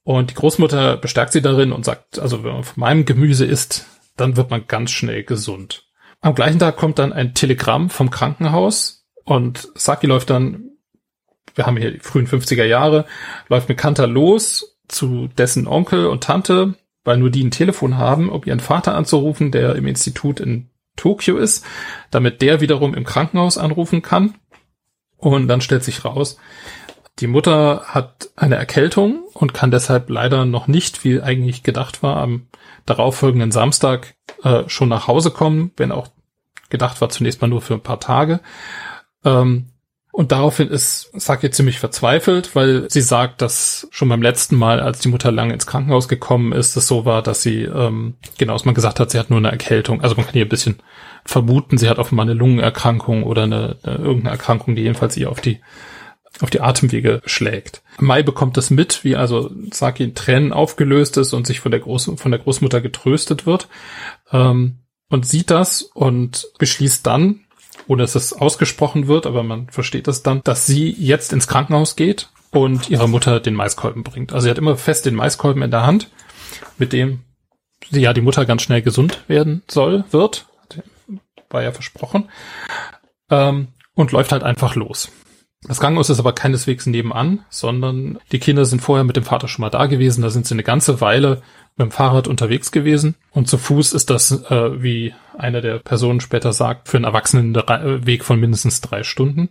Und 0.02 0.30
die 0.30 0.34
Großmutter 0.34 0.96
bestärkt 0.96 1.32
sie 1.32 1.42
darin 1.42 1.70
und 1.70 1.84
sagt, 1.84 2.18
also 2.18 2.42
wenn 2.42 2.54
man 2.54 2.64
von 2.64 2.80
meinem 2.80 3.04
Gemüse 3.04 3.44
isst, 3.44 3.86
dann 4.16 4.36
wird 4.36 4.50
man 4.50 4.66
ganz 4.66 4.90
schnell 4.90 5.22
gesund. 5.22 5.84
Am 6.20 6.34
gleichen 6.34 6.58
Tag 6.58 6.76
kommt 6.76 6.98
dann 6.98 7.12
ein 7.12 7.34
Telegramm 7.34 7.88
vom 7.88 8.10
Krankenhaus, 8.10 8.95
und 9.26 9.68
Saki 9.74 10.06
läuft 10.06 10.30
dann, 10.30 10.70
wir 11.54 11.66
haben 11.66 11.76
hier 11.76 11.90
die 11.90 11.98
frühen 11.98 12.28
50er 12.28 12.64
Jahre, 12.64 13.06
läuft 13.48 13.68
mit 13.68 13.76
Kanta 13.76 14.04
los 14.04 14.78
zu 14.88 15.28
dessen 15.36 15.66
Onkel 15.66 16.06
und 16.06 16.22
Tante, 16.22 16.76
weil 17.04 17.18
nur 17.18 17.30
die 17.30 17.44
ein 17.44 17.50
Telefon 17.50 17.98
haben, 17.98 18.30
um 18.30 18.42
ihren 18.44 18.60
Vater 18.60 18.94
anzurufen, 18.94 19.50
der 19.50 19.74
im 19.74 19.86
Institut 19.88 20.38
in 20.38 20.70
Tokio 20.94 21.36
ist, 21.36 21.64
damit 22.10 22.40
der 22.40 22.60
wiederum 22.60 22.94
im 22.94 23.04
Krankenhaus 23.04 23.58
anrufen 23.58 24.00
kann. 24.00 24.36
Und 25.16 25.48
dann 25.48 25.60
stellt 25.60 25.82
sich 25.82 26.04
raus, 26.04 26.38
die 27.18 27.26
Mutter 27.26 27.82
hat 27.86 28.30
eine 28.36 28.56
Erkältung 28.56 29.24
und 29.32 29.54
kann 29.54 29.72
deshalb 29.72 30.08
leider 30.08 30.44
noch 30.44 30.68
nicht, 30.68 31.02
wie 31.02 31.20
eigentlich 31.20 31.64
gedacht 31.64 32.02
war, 32.04 32.18
am 32.18 32.46
darauffolgenden 32.84 33.50
Samstag 33.50 34.14
äh, 34.44 34.68
schon 34.68 34.88
nach 34.88 35.08
Hause 35.08 35.32
kommen, 35.32 35.72
wenn 35.76 35.90
auch 35.90 36.08
gedacht 36.68 37.00
war 37.00 37.08
zunächst 37.08 37.40
mal 37.40 37.48
nur 37.48 37.62
für 37.62 37.74
ein 37.74 37.82
paar 37.82 38.00
Tage. 38.00 38.40
Ähm, 39.24 39.66
und 40.16 40.32
daraufhin 40.32 40.68
ist 40.68 41.10
Saki 41.12 41.50
ziemlich 41.50 41.78
verzweifelt, 41.78 42.56
weil 42.56 42.88
sie 42.90 43.02
sagt, 43.02 43.42
dass 43.42 43.86
schon 43.90 44.08
beim 44.08 44.22
letzten 44.22 44.56
Mal, 44.56 44.80
als 44.80 45.00
die 45.00 45.08
Mutter 45.08 45.30
lange 45.30 45.52
ins 45.52 45.66
Krankenhaus 45.66 46.08
gekommen 46.08 46.52
ist, 46.52 46.74
es 46.74 46.86
so 46.86 47.04
war, 47.04 47.20
dass 47.20 47.42
sie, 47.42 47.64
ähm, 47.64 48.14
genau, 48.38 48.54
was 48.54 48.64
man 48.64 48.74
gesagt 48.74 48.98
hat, 48.98 49.10
sie 49.10 49.18
hat 49.18 49.28
nur 49.28 49.38
eine 49.38 49.50
Erkältung. 49.50 50.00
Also 50.00 50.16
man 50.16 50.24
kann 50.24 50.32
hier 50.32 50.46
ein 50.46 50.48
bisschen 50.48 50.80
vermuten, 51.26 51.76
sie 51.76 51.90
hat 51.90 51.98
offenbar 51.98 52.24
eine 52.24 52.32
Lungenerkrankung 52.32 53.24
oder 53.24 53.42
eine, 53.42 53.76
eine 53.82 53.96
irgendeine 53.96 54.30
Erkrankung, 54.30 54.74
die 54.74 54.84
jedenfalls 54.84 55.18
ihr 55.18 55.30
auf 55.30 55.42
die 55.42 55.60
auf 56.40 56.50
die 56.50 56.60
Atemwege 56.60 57.22
schlägt. 57.26 57.82
Mai 57.98 58.22
bekommt 58.22 58.56
das 58.56 58.70
mit, 58.70 59.04
wie 59.04 59.16
also 59.16 59.50
Saki 59.70 60.04
in 60.04 60.14
Tränen 60.14 60.52
aufgelöst 60.52 61.16
ist 61.18 61.32
und 61.32 61.46
sich 61.46 61.60
von 61.60 61.70
der, 61.70 61.80
Groß 61.80 62.12
von 62.16 62.30
der 62.30 62.40
Großmutter 62.40 62.80
getröstet 62.80 63.46
wird 63.46 63.68
ähm, 64.32 64.78
und 65.08 65.26
sieht 65.26 65.50
das 65.50 65.82
und 65.82 66.48
beschließt 66.58 67.06
dann, 67.06 67.45
ohne 67.86 68.02
dass 68.02 68.14
es 68.14 68.32
ausgesprochen 68.32 69.06
wird, 69.06 69.26
aber 69.26 69.42
man 69.42 69.68
versteht 69.68 70.08
das 70.08 70.22
dann, 70.22 70.42
dass 70.44 70.66
sie 70.66 70.90
jetzt 70.90 71.32
ins 71.32 71.48
Krankenhaus 71.48 71.96
geht 71.96 72.28
und 72.50 72.90
ihrer 72.90 73.06
Mutter 73.06 73.40
den 73.40 73.54
Maiskolben 73.54 74.02
bringt. 74.02 74.32
Also 74.32 74.44
sie 74.44 74.50
hat 74.50 74.58
immer 74.58 74.76
fest 74.76 75.06
den 75.06 75.14
Maiskolben 75.14 75.62
in 75.62 75.70
der 75.70 75.86
Hand, 75.86 76.10
mit 76.78 76.92
dem 76.92 77.20
sie 77.90 78.00
ja 78.00 78.12
die 78.12 78.20
Mutter 78.20 78.44
ganz 78.44 78.62
schnell 78.62 78.82
gesund 78.82 79.24
werden 79.28 79.62
soll, 79.68 80.04
wird. 80.10 80.46
War 81.50 81.62
ja 81.62 81.72
versprochen. 81.72 82.28
Ähm, 83.30 83.68
und 83.94 84.12
läuft 84.12 84.32
halt 84.32 84.42
einfach 84.42 84.74
los. 84.74 85.10
Das 85.62 85.80
Krankenhaus 85.80 86.10
ist 86.10 86.20
aber 86.20 86.32
keineswegs 86.32 86.86
nebenan, 86.86 87.44
sondern 87.48 88.18
die 88.30 88.38
Kinder 88.38 88.64
sind 88.64 88.80
vorher 88.80 89.04
mit 89.04 89.16
dem 89.16 89.24
Vater 89.24 89.48
schon 89.48 89.62
mal 89.62 89.70
da 89.70 89.86
gewesen. 89.86 90.22
Da 90.22 90.30
sind 90.30 90.46
sie 90.46 90.54
eine 90.54 90.62
ganze 90.62 91.00
Weile 91.00 91.42
mit 91.76 91.86
dem 91.86 91.90
Fahrrad 91.90 92.28
unterwegs 92.28 92.70
gewesen. 92.70 93.16
Und 93.30 93.48
zu 93.48 93.58
Fuß 93.58 93.92
ist 93.92 94.10
das, 94.10 94.30
äh, 94.50 94.82
wie 94.82 95.14
einer 95.36 95.60
der 95.60 95.78
Personen 95.78 96.20
später 96.20 96.52
sagt, 96.52 96.88
für 96.88 96.98
einen 96.98 97.04
Erwachsenen 97.04 97.56
ein 97.56 98.06
Weg 98.06 98.24
von 98.24 98.38
mindestens 98.38 98.80
drei 98.80 99.02
Stunden. 99.02 99.48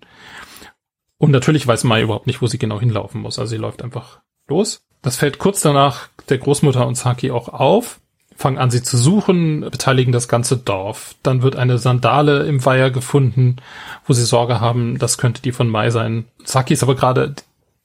Und 1.17 1.31
natürlich 1.31 1.65
weiß 1.65 1.83
Mai 1.83 2.01
überhaupt 2.01 2.27
nicht, 2.27 2.41
wo 2.41 2.47
sie 2.47 2.59
genau 2.59 2.79
hinlaufen 2.79 3.21
muss. 3.21 3.39
Also 3.39 3.49
sie 3.51 3.61
läuft 3.61 3.83
einfach 3.83 4.21
los. 4.47 4.81
Das 5.01 5.17
fällt 5.17 5.37
kurz 5.37 5.61
danach 5.61 6.09
der 6.29 6.37
Großmutter 6.37 6.87
und 6.87 6.95
Saki 6.95 7.31
auch 7.31 7.49
auf, 7.49 7.99
fangen 8.35 8.57
an, 8.57 8.69
sie 8.69 8.83
zu 8.83 8.97
suchen, 8.97 9.61
beteiligen 9.61 10.11
das 10.11 10.27
ganze 10.27 10.57
Dorf. 10.57 11.15
Dann 11.23 11.41
wird 11.41 11.55
eine 11.55 11.77
Sandale 11.77 12.45
im 12.45 12.63
Weiher 12.65 12.91
gefunden, 12.91 13.57
wo 14.05 14.13
sie 14.13 14.25
Sorge 14.25 14.59
haben, 14.59 14.97
das 14.97 15.17
könnte 15.17 15.41
die 15.41 15.53
von 15.53 15.69
Mai 15.69 15.89
sein. 15.89 16.25
Saki 16.43 16.73
ist 16.73 16.83
aber 16.83 16.95
gerade 16.95 17.35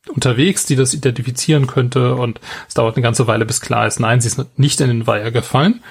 unterwegs, 0.08 0.66
die 0.66 0.76
das 0.76 0.94
identifizieren 0.94 1.66
könnte 1.66 2.14
und 2.16 2.40
es 2.66 2.74
dauert 2.74 2.96
eine 2.96 3.02
ganze 3.02 3.26
Weile, 3.26 3.46
bis 3.46 3.60
klar 3.60 3.86
ist, 3.86 4.00
nein, 4.00 4.20
sie 4.20 4.28
ist 4.28 4.58
nicht 4.58 4.80
in 4.80 4.88
den 4.88 5.06
Weiher 5.06 5.30
gefallen. 5.30 5.82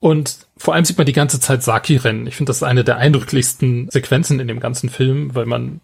Und 0.00 0.38
vor 0.56 0.74
allem 0.74 0.84
sieht 0.84 0.98
man 0.98 1.06
die 1.06 1.12
ganze 1.12 1.40
Zeit 1.40 1.62
Saki 1.62 1.96
rennen. 1.96 2.26
Ich 2.26 2.36
finde, 2.36 2.50
das 2.50 2.58
ist 2.58 2.62
eine 2.62 2.84
der 2.84 2.98
eindrücklichsten 2.98 3.90
Sequenzen 3.90 4.40
in 4.40 4.48
dem 4.48 4.60
ganzen 4.60 4.88
Film, 4.88 5.34
weil 5.34 5.46
man 5.46 5.80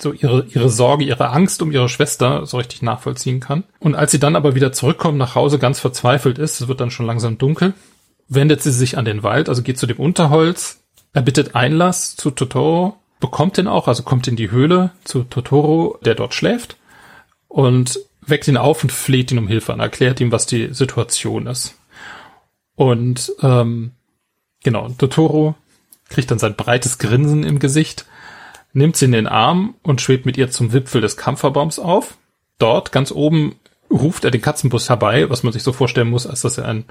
so 0.00 0.12
ihre, 0.12 0.46
ihre 0.46 0.68
Sorge, 0.68 1.04
ihre 1.04 1.30
Angst 1.30 1.62
um 1.62 1.72
ihre 1.72 1.88
Schwester 1.88 2.46
so 2.46 2.58
richtig 2.58 2.82
nachvollziehen 2.82 3.40
kann. 3.40 3.64
Und 3.80 3.94
als 3.94 4.12
sie 4.12 4.20
dann 4.20 4.36
aber 4.36 4.54
wieder 4.54 4.72
zurückkommt 4.72 5.18
nach 5.18 5.34
Hause, 5.34 5.58
ganz 5.58 5.80
verzweifelt 5.80 6.38
ist, 6.38 6.60
es 6.60 6.68
wird 6.68 6.80
dann 6.80 6.90
schon 6.90 7.06
langsam 7.06 7.38
dunkel, 7.38 7.74
wendet 8.28 8.62
sie 8.62 8.72
sich 8.72 8.96
an 8.98 9.04
den 9.04 9.22
Wald, 9.22 9.48
also 9.48 9.62
geht 9.62 9.78
zu 9.78 9.86
dem 9.86 9.98
Unterholz, 9.98 10.80
erbittet 11.12 11.54
Einlass 11.54 12.16
zu 12.16 12.30
Totoro, 12.30 12.96
bekommt 13.20 13.56
den 13.56 13.68
auch, 13.68 13.88
also 13.88 14.02
kommt 14.02 14.28
in 14.28 14.36
die 14.36 14.50
Höhle 14.50 14.90
zu 15.04 15.24
Totoro, 15.24 15.98
der 16.04 16.14
dort 16.14 16.34
schläft 16.34 16.76
und 17.48 17.98
weckt 18.20 18.48
ihn 18.48 18.56
auf 18.56 18.82
und 18.82 18.92
fleht 18.92 19.32
ihn 19.32 19.38
um 19.38 19.48
Hilfe 19.48 19.72
an, 19.72 19.80
erklärt 19.80 20.20
ihm, 20.20 20.32
was 20.32 20.46
die 20.46 20.72
Situation 20.72 21.46
ist. 21.46 21.74
Und 22.76 23.32
ähm, 23.42 23.92
genau, 24.62 24.88
Totoro 24.98 25.54
kriegt 26.08 26.30
dann 26.30 26.38
sein 26.38 26.56
breites 26.56 26.98
Grinsen 26.98 27.44
im 27.44 27.58
Gesicht 27.58 28.06
nimmt 28.74 28.96
sie 28.96 29.06
in 29.06 29.12
den 29.12 29.26
Arm 29.26 29.74
und 29.82 30.00
schwebt 30.00 30.26
mit 30.26 30.36
ihr 30.36 30.50
zum 30.50 30.72
Wipfel 30.72 31.00
des 31.00 31.16
Kampferbaums 31.16 31.78
auf. 31.78 32.18
Dort, 32.58 32.92
ganz 32.92 33.10
oben, 33.10 33.56
ruft 33.90 34.24
er 34.24 34.30
den 34.30 34.42
Katzenbus 34.42 34.88
herbei, 34.88 35.30
was 35.30 35.42
man 35.42 35.52
sich 35.52 35.62
so 35.62 35.72
vorstellen 35.72 36.10
muss, 36.10 36.26
als 36.26 36.42
dass 36.42 36.58
er 36.58 36.68
ein 36.68 36.84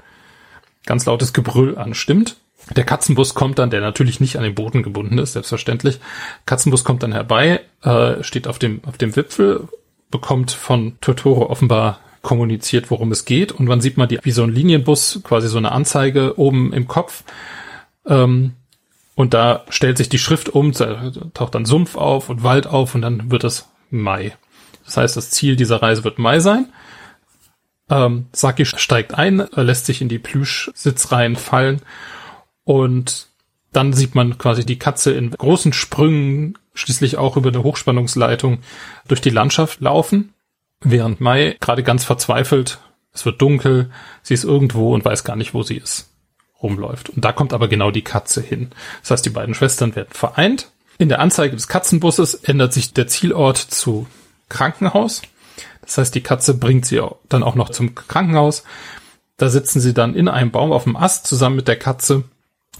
ganz 0.86 1.06
lautes 1.06 1.32
Gebrüll 1.32 1.78
anstimmt. 1.78 2.36
Der 2.74 2.84
Katzenbus 2.84 3.34
kommt 3.34 3.58
dann, 3.58 3.70
der 3.70 3.80
natürlich 3.80 4.20
nicht 4.20 4.36
an 4.36 4.42
den 4.42 4.54
Boden 4.54 4.82
gebunden 4.82 5.18
ist, 5.18 5.34
selbstverständlich. 5.34 6.00
Katzenbus 6.46 6.82
kommt 6.82 7.02
dann 7.02 7.12
herbei, 7.12 7.60
äh, 7.82 8.22
steht 8.22 8.48
auf 8.48 8.58
dem, 8.58 8.80
auf 8.84 8.96
dem 8.96 9.14
Wipfel, 9.16 9.68
bekommt 10.10 10.50
von 10.50 10.96
Totoro 11.00 11.50
offenbar 11.50 12.00
kommuniziert, 12.22 12.90
worum 12.90 13.12
es 13.12 13.26
geht. 13.26 13.52
Und 13.52 13.66
man 13.66 13.82
sieht 13.82 13.98
mal 13.98 14.06
die, 14.06 14.18
wie 14.22 14.30
so 14.30 14.42
ein 14.42 14.52
Linienbus, 14.52 15.20
quasi 15.24 15.48
so 15.48 15.58
eine 15.58 15.72
Anzeige 15.72 16.38
oben 16.38 16.72
im 16.72 16.88
Kopf. 16.88 17.24
Ähm, 18.06 18.52
und 19.14 19.34
da 19.34 19.64
stellt 19.68 19.96
sich 19.96 20.08
die 20.08 20.18
Schrift 20.18 20.48
um, 20.48 20.72
taucht 20.72 21.54
dann 21.54 21.64
Sumpf 21.64 21.96
auf 21.96 22.28
und 22.28 22.42
Wald 22.42 22.66
auf 22.66 22.94
und 22.94 23.02
dann 23.02 23.30
wird 23.30 23.44
es 23.44 23.68
Mai. 23.90 24.36
Das 24.84 24.96
heißt, 24.96 25.16
das 25.16 25.30
Ziel 25.30 25.56
dieser 25.56 25.82
Reise 25.82 26.04
wird 26.04 26.18
Mai 26.18 26.40
sein. 26.40 26.72
Ähm, 27.88 28.26
Saki 28.32 28.64
steigt 28.66 29.14
ein, 29.14 29.46
lässt 29.54 29.86
sich 29.86 30.00
in 30.00 30.08
die 30.08 30.18
Plüschsitzreihen 30.18 31.36
fallen 31.36 31.80
und 32.64 33.28
dann 33.72 33.92
sieht 33.92 34.14
man 34.14 34.38
quasi 34.38 34.64
die 34.64 34.78
Katze 34.78 35.12
in 35.12 35.30
großen 35.30 35.72
Sprüngen, 35.72 36.58
schließlich 36.74 37.18
auch 37.18 37.36
über 37.36 37.50
eine 37.50 37.62
Hochspannungsleitung 37.62 38.58
durch 39.06 39.20
die 39.20 39.30
Landschaft 39.30 39.80
laufen, 39.80 40.32
während 40.80 41.20
Mai 41.20 41.56
gerade 41.60 41.82
ganz 41.82 42.04
verzweifelt, 42.04 42.80
es 43.12 43.24
wird 43.24 43.40
dunkel, 43.40 43.90
sie 44.22 44.34
ist 44.34 44.44
irgendwo 44.44 44.92
und 44.92 45.04
weiß 45.04 45.22
gar 45.22 45.36
nicht, 45.36 45.54
wo 45.54 45.62
sie 45.62 45.76
ist 45.76 46.13
rumläuft. 46.62 47.10
Und 47.10 47.24
da 47.24 47.32
kommt 47.32 47.52
aber 47.52 47.68
genau 47.68 47.90
die 47.90 48.02
Katze 48.02 48.40
hin. 48.40 48.70
Das 49.02 49.12
heißt, 49.12 49.26
die 49.26 49.30
beiden 49.30 49.54
Schwestern 49.54 49.94
werden 49.94 50.12
vereint. 50.12 50.70
In 50.98 51.08
der 51.08 51.20
Anzeige 51.20 51.56
des 51.56 51.68
Katzenbusses 51.68 52.34
ändert 52.34 52.72
sich 52.72 52.94
der 52.94 53.06
Zielort 53.06 53.58
zu 53.58 54.06
Krankenhaus. 54.48 55.22
Das 55.82 55.98
heißt, 55.98 56.14
die 56.14 56.22
Katze 56.22 56.54
bringt 56.54 56.86
sie 56.86 57.02
dann 57.28 57.42
auch 57.42 57.56
noch 57.56 57.70
zum 57.70 57.94
Krankenhaus. 57.94 58.64
Da 59.36 59.48
sitzen 59.48 59.80
sie 59.80 59.92
dann 59.92 60.14
in 60.14 60.28
einem 60.28 60.50
Baum 60.50 60.72
auf 60.72 60.84
dem 60.84 60.96
Ast 60.96 61.26
zusammen 61.26 61.56
mit 61.56 61.68
der 61.68 61.78
Katze 61.78 62.24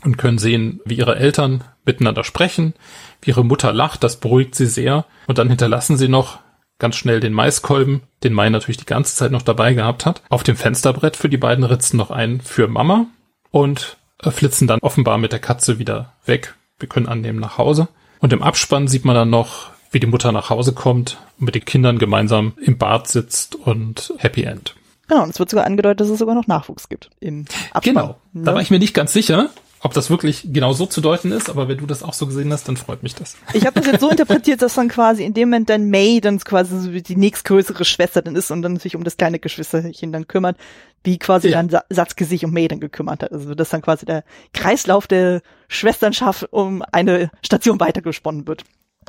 und 0.05 0.19
können 0.19 0.39
sehen, 0.39 0.81
wie 0.85 0.95
ihre 0.95 1.17
Eltern 1.17 1.65
miteinander 1.85 2.25
sprechen, 2.25 2.75
wie 3.23 3.31
ihre 3.31 3.45
Mutter 3.45 3.73
lacht, 3.73 4.05
das 4.05 4.21
beruhigt 4.21 4.55
sie 4.55 4.67
sehr. 4.67 5.07
Und 5.27 5.39
dann 5.39 5.49
hinterlassen 5.49 5.97
sie 5.97 6.09
noch 6.09 6.39
ganz 6.79 6.97
schnell 6.97 7.21
den 7.21 7.33
Maiskolben, 7.33 8.03
den 8.23 8.33
Mai 8.33 8.49
natürlich 8.49 8.77
die 8.77 8.87
ganze 8.87 9.17
Zeit 9.17 9.33
noch 9.33 9.43
dabei 9.43 9.75
gehabt 9.75 10.07
hat. 10.07 10.23
Auf 10.29 10.43
dem 10.43 10.57
Fensterbrett 10.57 11.17
für 11.17 11.29
die 11.29 11.37
beiden 11.37 11.65
ritzen 11.65 11.97
noch 11.97 12.11
einen 12.11 12.41
für 12.41 12.69
Mama 12.69 13.07
und 13.55 13.99
flitzen 14.21 14.67
dann 14.67 14.81
offenbar 14.81 15.17
mit 15.17 15.31
der 15.31 15.39
Katze 15.39 15.79
wieder 15.79 16.13
weg. 16.27 16.57
Wir 16.81 16.89
können 16.89 17.07
annehmen 17.07 17.39
nach 17.39 17.57
Hause. 17.57 17.87
Und 18.19 18.33
im 18.33 18.43
Abspann 18.43 18.89
sieht 18.89 19.05
man 19.05 19.15
dann 19.15 19.31
noch, 19.31 19.71
wie 19.93 20.01
die 20.01 20.09
Mutter 20.09 20.33
nach 20.33 20.51
Hause 20.51 20.73
kommt 20.73 21.19
und 21.39 21.45
mit 21.45 21.55
den 21.55 21.65
Kindern 21.65 22.01
gemeinsam 22.01 22.55
im 22.61 22.79
Bad 22.79 23.07
sitzt 23.07 23.55
und 23.55 24.13
Happy 24.19 24.43
End. 24.43 24.75
Genau, 25.07 25.23
und 25.23 25.31
es 25.31 25.39
wird 25.39 25.51
sogar 25.51 25.67
angedeutet, 25.67 26.01
dass 26.01 26.09
es 26.09 26.19
sogar 26.19 26.35
noch 26.35 26.49
Nachwuchs 26.49 26.89
gibt 26.89 27.11
im 27.21 27.45
Abspann. 27.71 27.95
Genau, 27.95 28.17
da 28.33 28.51
ne? 28.51 28.55
war 28.57 28.61
ich 28.61 28.73
mir 28.73 28.81
nicht 28.81 28.95
ganz 28.95 29.13
sicher 29.13 29.51
ob 29.85 29.93
das 29.93 30.09
wirklich 30.09 30.49
genau 30.51 30.73
so 30.73 30.87
zu 30.87 31.03
deuten 31.03 31.31
ist, 31.31 31.51
aber 31.51 31.69
wenn 31.69 31.77
du 31.77 31.85
das 31.85 32.03
auch 32.03 32.15
so 32.15 32.27
gesehen 32.27 32.51
hast, 32.51 32.67
dann 32.67 32.79
freut 32.79 33.03
mich 33.03 33.15
das. 33.15 33.37
Ich 33.53 33.67
habe 33.67 33.79
das 33.79 33.87
jetzt 33.87 34.01
so 34.01 34.09
interpretiert, 34.11 34.63
dass 34.63 34.73
dann 34.75 34.89
quasi 34.89 35.25
in 35.25 35.35
dem 35.35 35.51
Moment 35.51 35.69
dann 35.69 35.91
May 35.91 36.23
dann 36.23 36.39
quasi 36.39 36.81
so 36.81 36.91
die 36.91 37.17
nächstgrößere 37.17 37.85
Schwester 37.85 38.23
dann 38.23 38.35
ist 38.35 38.51
und 38.51 38.63
dann 38.63 38.79
sich 38.79 38.97
um 38.97 39.05
das 39.05 39.19
kleine 39.19 39.39
Geschwisterchen 39.39 40.11
dann 40.11 40.27
kümmert, 40.27 40.57
wie 41.05 41.19
quasi 41.19 41.51
ja. 41.51 41.63
dann 41.63 41.83
Satsuki 41.91 42.25
sich 42.25 42.47
um 42.47 42.53
May 42.53 42.67
dann 42.67 42.81
gekümmert 42.81 43.23
hat. 43.23 43.33
Also 43.33 43.55
dass 43.55 43.69
dann 43.69 43.83
quasi 43.83 44.07
der 44.07 44.25
Kreislauf 44.55 45.07
der 45.07 45.43
Schwesternschaft 45.69 46.51
um 46.51 46.83
eine 46.91 47.31
Station 47.43 47.79
weitergesponnen 47.79 48.49
wird. 48.49 48.65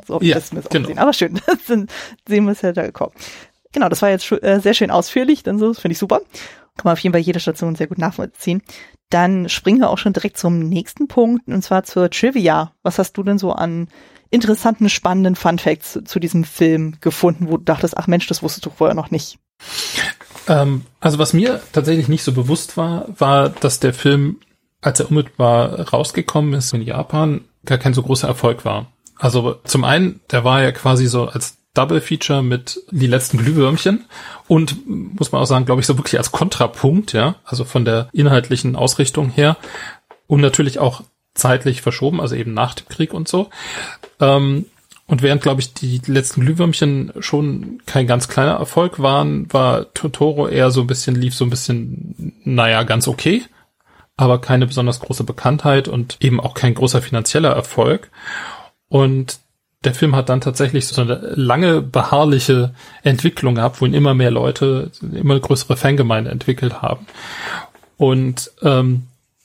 So 0.06 0.20
ja, 0.20 0.34
das 0.34 0.50
genau. 0.50 0.88
Sehen. 0.88 0.98
Aber 0.98 1.14
schön, 1.14 1.40
dann 1.68 1.88
sehen 2.28 2.44
wir 2.44 2.52
es 2.52 2.60
ja 2.60 2.72
da 2.72 2.82
gekommen. 2.82 3.12
Genau, 3.72 3.88
das 3.88 4.02
war 4.02 4.10
jetzt 4.10 4.30
äh, 4.30 4.60
sehr 4.60 4.74
schön 4.74 4.90
ausführlich, 4.90 5.42
dann 5.42 5.58
so, 5.58 5.72
finde 5.72 5.92
ich 5.92 5.98
super. 5.98 6.20
Kann 6.76 6.84
man 6.84 6.92
auf 6.92 6.98
jeden 7.00 7.12
Fall 7.12 7.22
jede 7.22 7.40
Station 7.40 7.74
sehr 7.74 7.86
gut 7.86 7.98
nachvollziehen. 7.98 8.62
Dann 9.10 9.48
springen 9.48 9.80
wir 9.80 9.90
auch 9.90 9.98
schon 9.98 10.12
direkt 10.12 10.36
zum 10.36 10.58
nächsten 10.58 11.08
Punkt, 11.08 11.46
und 11.48 11.62
zwar 11.62 11.84
zur 11.84 12.10
Trivia. 12.10 12.72
Was 12.82 12.98
hast 12.98 13.16
du 13.16 13.22
denn 13.22 13.38
so 13.38 13.52
an 13.52 13.88
interessanten, 14.30 14.88
spannenden 14.88 15.36
Fun 15.36 15.58
Facts 15.58 15.98
zu 16.04 16.18
diesem 16.18 16.44
Film 16.44 16.96
gefunden, 17.00 17.48
wo 17.48 17.56
du 17.56 17.64
dachtest, 17.64 17.96
ach 17.96 18.06
Mensch, 18.06 18.26
das 18.26 18.42
wusstest 18.42 18.66
du 18.66 18.70
vorher 18.70 18.94
noch 18.94 19.10
nicht? 19.10 19.38
Ähm, 20.48 20.82
also 21.00 21.18
was 21.18 21.32
mir 21.32 21.60
tatsächlich 21.72 22.08
nicht 22.08 22.24
so 22.24 22.32
bewusst 22.32 22.76
war, 22.76 23.06
war, 23.18 23.48
dass 23.48 23.80
der 23.80 23.94
Film, 23.94 24.40
als 24.80 25.00
er 25.00 25.08
unmittelbar 25.08 25.88
rausgekommen 25.88 26.54
ist 26.54 26.72
in 26.72 26.82
Japan, 26.82 27.44
gar 27.64 27.78
kein 27.78 27.94
so 27.94 28.02
großer 28.02 28.28
Erfolg 28.28 28.64
war. 28.64 28.92
Also 29.16 29.54
zum 29.64 29.84
einen, 29.84 30.20
der 30.30 30.44
war 30.44 30.62
ja 30.62 30.72
quasi 30.72 31.06
so 31.06 31.26
als 31.26 31.55
Double 31.76 32.00
Feature 32.00 32.42
mit 32.42 32.80
die 32.90 33.06
letzten 33.06 33.38
Glühwürmchen 33.38 34.04
und 34.48 34.86
muss 34.86 35.32
man 35.32 35.42
auch 35.42 35.46
sagen, 35.46 35.66
glaube 35.66 35.80
ich, 35.80 35.86
so 35.86 35.98
wirklich 35.98 36.18
als 36.18 36.32
Kontrapunkt, 36.32 37.12
ja, 37.12 37.36
also 37.44 37.64
von 37.64 37.84
der 37.84 38.08
inhaltlichen 38.12 38.76
Ausrichtung 38.76 39.30
her 39.30 39.56
und 40.26 40.40
natürlich 40.40 40.78
auch 40.78 41.02
zeitlich 41.34 41.82
verschoben, 41.82 42.20
also 42.20 42.34
eben 42.34 42.54
nach 42.54 42.74
dem 42.74 42.88
Krieg 42.88 43.12
und 43.12 43.28
so. 43.28 43.50
Ähm, 44.20 44.66
und 45.06 45.22
während, 45.22 45.42
glaube 45.42 45.60
ich, 45.60 45.72
die 45.72 46.00
letzten 46.06 46.40
Glühwürmchen 46.40 47.12
schon 47.20 47.80
kein 47.86 48.08
ganz 48.08 48.26
kleiner 48.26 48.54
Erfolg 48.54 49.00
waren, 49.00 49.52
war 49.52 49.92
Totoro 49.94 50.48
eher 50.48 50.70
so 50.72 50.80
ein 50.80 50.88
bisschen, 50.88 51.14
lief 51.14 51.34
so 51.34 51.44
ein 51.44 51.50
bisschen, 51.50 52.34
naja, 52.42 52.82
ganz 52.82 53.06
okay, 53.06 53.44
aber 54.16 54.40
keine 54.40 54.66
besonders 54.66 54.98
große 55.00 55.22
Bekanntheit 55.22 55.86
und 55.86 56.16
eben 56.20 56.40
auch 56.40 56.54
kein 56.54 56.74
großer 56.74 57.02
finanzieller 57.02 57.50
Erfolg. 57.50 58.10
Und 58.88 59.38
der 59.86 59.94
Film 59.94 60.16
hat 60.16 60.28
dann 60.28 60.40
tatsächlich 60.40 60.86
so 60.86 61.00
eine 61.00 61.14
lange 61.36 61.80
beharrliche 61.80 62.74
Entwicklung 63.04 63.54
gehabt, 63.54 63.80
wo 63.80 63.86
ihn 63.86 63.94
immer 63.94 64.14
mehr 64.14 64.32
Leute, 64.32 64.90
immer 65.00 65.38
größere 65.38 65.76
Fangemeinde 65.76 66.30
entwickelt 66.30 66.82
haben. 66.82 67.06
Und 67.96 68.50
ähm, 68.62 69.04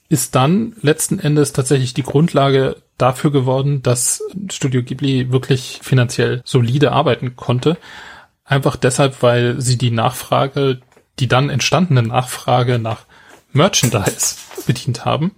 ist 0.10 0.36
dann 0.36 0.74
letzten 0.82 1.20
Endes 1.20 1.54
tatsächlich 1.54 1.94
die 1.94 2.04
Grundlage 2.04 2.76
dafür 2.98 3.32
geworden, 3.32 3.84
dass 3.84 4.24
Studio 4.52 4.84
Ghibli 4.84 5.32
wirklich 5.32 5.80
finanziell 5.84 6.42
solide 6.44 6.92
arbeiten 6.92 7.36
konnte. 7.36 7.78
Einfach 8.44 8.76
deshalb, 8.76 9.22
weil 9.22 9.62
sie 9.62 9.78
die 9.78 9.92
Nachfrage, 9.92 10.82
die 11.20 11.28
dann 11.28 11.50
entstandene 11.50 12.04
Nachfrage 12.04 12.80
nach 12.80 13.06
Merchandise 13.54 14.36
bedient 14.66 15.06
haben. 15.06 15.32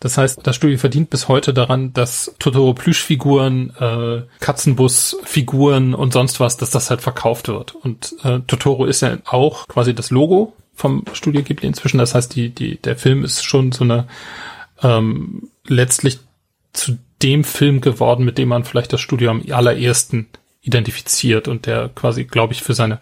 Das 0.00 0.16
heißt, 0.16 0.40
das 0.46 0.56
Studio 0.56 0.78
verdient 0.78 1.10
bis 1.10 1.28
heute 1.28 1.52
daran, 1.52 1.92
dass 1.92 2.34
Totoro 2.38 2.72
Plüschfiguren, 2.72 3.70
äh, 3.78 4.22
Katzenbusfiguren 4.40 5.94
und 5.94 6.14
sonst 6.14 6.40
was, 6.40 6.56
dass 6.56 6.70
das 6.70 6.88
halt 6.88 7.02
verkauft 7.02 7.48
wird. 7.48 7.74
Und 7.74 8.16
äh, 8.24 8.40
Totoro 8.46 8.86
ist 8.86 9.02
ja 9.02 9.18
auch 9.26 9.68
quasi 9.68 9.94
das 9.94 10.10
Logo 10.10 10.54
vom 10.74 11.04
Studio 11.12 11.42
Ghibli 11.42 11.68
inzwischen. 11.68 11.98
Das 11.98 12.14
heißt, 12.14 12.34
die, 12.34 12.48
die, 12.48 12.78
der 12.78 12.96
Film 12.96 13.24
ist 13.24 13.44
schon 13.44 13.72
so 13.72 13.84
eine 13.84 14.08
ähm, 14.82 15.50
letztlich 15.66 16.18
zu 16.72 16.96
dem 17.22 17.44
Film 17.44 17.82
geworden, 17.82 18.24
mit 18.24 18.38
dem 18.38 18.48
man 18.48 18.64
vielleicht 18.64 18.94
das 18.94 19.02
Studio 19.02 19.30
am 19.30 19.44
allerersten 19.50 20.28
identifiziert 20.62 21.46
und 21.46 21.66
der 21.66 21.90
quasi, 21.90 22.24
glaube 22.24 22.54
ich, 22.54 22.62
für 22.62 22.72
seine, 22.72 23.00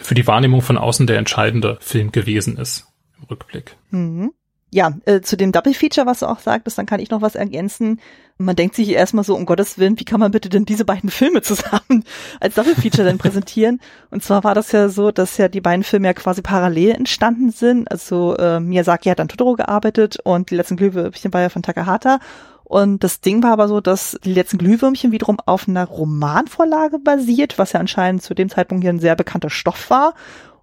für 0.00 0.14
die 0.14 0.26
Wahrnehmung 0.26 0.60
von 0.60 0.76
außen 0.76 1.06
der 1.06 1.16
entscheidende 1.16 1.78
Film 1.80 2.12
gewesen 2.12 2.58
ist 2.58 2.86
im 3.18 3.24
Rückblick. 3.24 3.76
Mhm. 3.90 4.32
Ja, 4.74 4.94
äh, 5.04 5.20
zu 5.20 5.36
dem 5.36 5.52
Double 5.52 5.74
Feature, 5.74 6.06
was 6.06 6.20
du 6.20 6.26
auch 6.26 6.38
sagtest, 6.38 6.78
dann 6.78 6.86
kann 6.86 6.98
ich 6.98 7.10
noch 7.10 7.20
was 7.20 7.34
ergänzen. 7.34 8.00
Man 8.38 8.56
denkt 8.56 8.74
sich 8.74 8.88
erstmal 8.88 9.22
so, 9.22 9.36
um 9.36 9.44
Gottes 9.44 9.76
Willen, 9.76 10.00
wie 10.00 10.06
kann 10.06 10.18
man 10.18 10.30
bitte 10.30 10.48
denn 10.48 10.64
diese 10.64 10.86
beiden 10.86 11.10
Filme 11.10 11.42
zusammen 11.42 12.04
als 12.40 12.54
Double 12.54 12.74
Feature 12.74 13.06
denn 13.06 13.18
präsentieren? 13.18 13.80
Und 14.10 14.24
zwar 14.24 14.44
war 14.44 14.54
das 14.54 14.72
ja 14.72 14.88
so, 14.88 15.10
dass 15.10 15.36
ja 15.36 15.48
die 15.48 15.60
beiden 15.60 15.82
Filme 15.84 16.06
ja 16.06 16.14
quasi 16.14 16.40
parallel 16.40 16.92
entstanden 16.92 17.50
sind. 17.50 17.90
Also 17.90 18.34
äh, 18.38 18.60
Miyazaki 18.60 19.10
hat 19.10 19.20
an 19.20 19.28
Totoro 19.28 19.56
gearbeitet 19.56 20.16
und 20.24 20.50
die 20.50 20.56
letzten 20.56 20.78
Glühwürmchen 20.78 21.34
war 21.34 21.42
ja 21.42 21.50
von 21.50 21.62
Takahata. 21.62 22.18
Und 22.64 23.04
das 23.04 23.20
Ding 23.20 23.42
war 23.42 23.52
aber 23.52 23.68
so, 23.68 23.82
dass 23.82 24.18
die 24.24 24.32
letzten 24.32 24.56
Glühwürmchen 24.56 25.12
wiederum 25.12 25.36
auf 25.44 25.68
einer 25.68 25.84
Romanvorlage 25.84 26.98
basiert, 26.98 27.58
was 27.58 27.72
ja 27.72 27.80
anscheinend 27.80 28.22
zu 28.22 28.32
dem 28.32 28.48
Zeitpunkt 28.48 28.84
hier 28.84 28.92
ein 28.94 29.00
sehr 29.00 29.16
bekannter 29.16 29.50
Stoff 29.50 29.90
war. 29.90 30.14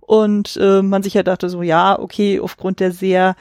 Und 0.02 0.58
äh, 0.60 0.82
man 0.82 1.04
sich 1.04 1.14
ja 1.14 1.22
dachte 1.22 1.48
so, 1.48 1.62
ja, 1.62 2.00
okay, 2.00 2.40
aufgrund 2.40 2.80
der 2.80 2.92
sehr 2.92 3.36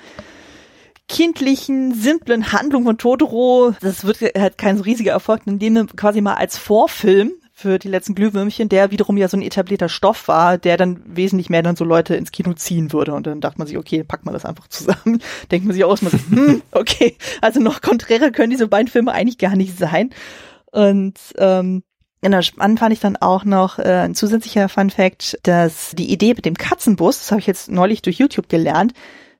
kindlichen, 1.09 1.95
simplen 1.95 2.53
Handlung 2.53 2.85
von 2.85 2.99
Totoro, 2.99 3.75
das 3.81 4.05
wird 4.05 4.21
halt 4.21 4.59
kein 4.59 4.77
so 4.77 4.85
riesiger 4.85 5.13
Erfolg, 5.13 5.43
in 5.47 5.59
dem 5.59 5.87
quasi 5.97 6.21
mal 6.21 6.35
als 6.35 6.59
Vorfilm 6.59 7.33
für 7.59 7.81
die 7.81 7.89
letzten 7.89 8.15
Glühwürmchen, 8.15 8.69
der 8.69 8.93
wiederum 8.93 9.17
ja 9.17 9.27
so 9.27 9.37
ein 9.37 9.43
etablierter 9.43 9.89
Stoff 9.89 10.29
war, 10.29 10.59
der 10.59 10.77
dann 10.77 11.03
wesentlich 11.07 11.51
mehr 11.51 11.63
dann 11.63 11.75
so 11.75 11.85
Leute 11.85 12.15
ins 12.15 12.31
Kino 12.31 12.53
ziehen 12.53 12.93
würde. 12.93 13.15
Und 13.15 13.27
dann 13.27 13.41
dachte 13.41 13.59
man 13.59 13.67
sich, 13.67 13.77
okay, 13.77 14.05
packt 14.05 14.25
man 14.25 14.33
das 14.33 14.45
einfach 14.45 14.69
zusammen. 14.69 15.21
Denkt 15.51 15.67
man 15.67 15.75
sich 15.75 15.85
aus, 15.85 16.01
man 16.01 16.13
sagt, 16.13 16.31
hm, 16.31 16.63
okay, 16.71 17.17
also 17.41 17.59
noch 17.59 17.81
konträrer 17.81 18.31
können 18.31 18.51
diese 18.51 18.69
beiden 18.69 18.87
Filme 18.87 19.11
eigentlich 19.11 19.39
gar 19.39 19.57
nicht 19.57 19.77
sein. 19.77 20.11
Und 20.71 21.19
ähm, 21.39 21.83
Genau, 22.21 22.43
spannend 22.43 22.81
fand 22.81 22.93
ich 22.93 22.99
dann 22.99 23.17
auch 23.17 23.45
noch 23.45 23.79
äh, 23.79 24.03
ein 24.03 24.15
zusätzlicher 24.17 24.69
Fun 24.69 24.91
Fact, 24.91 25.39
dass 25.45 25.93
die 25.95 26.13
Idee 26.13 26.35
mit 26.35 26.47
dem 26.47 26.57
Katzenbus, 26.57 27.19
das 27.19 27.31
habe 27.31 27.41
ich 27.41 27.47
jetzt 27.47 27.71
neulich 27.71 28.03
durch 28.03 28.19
YouTube 28.19 28.49
gelernt, 28.49 28.93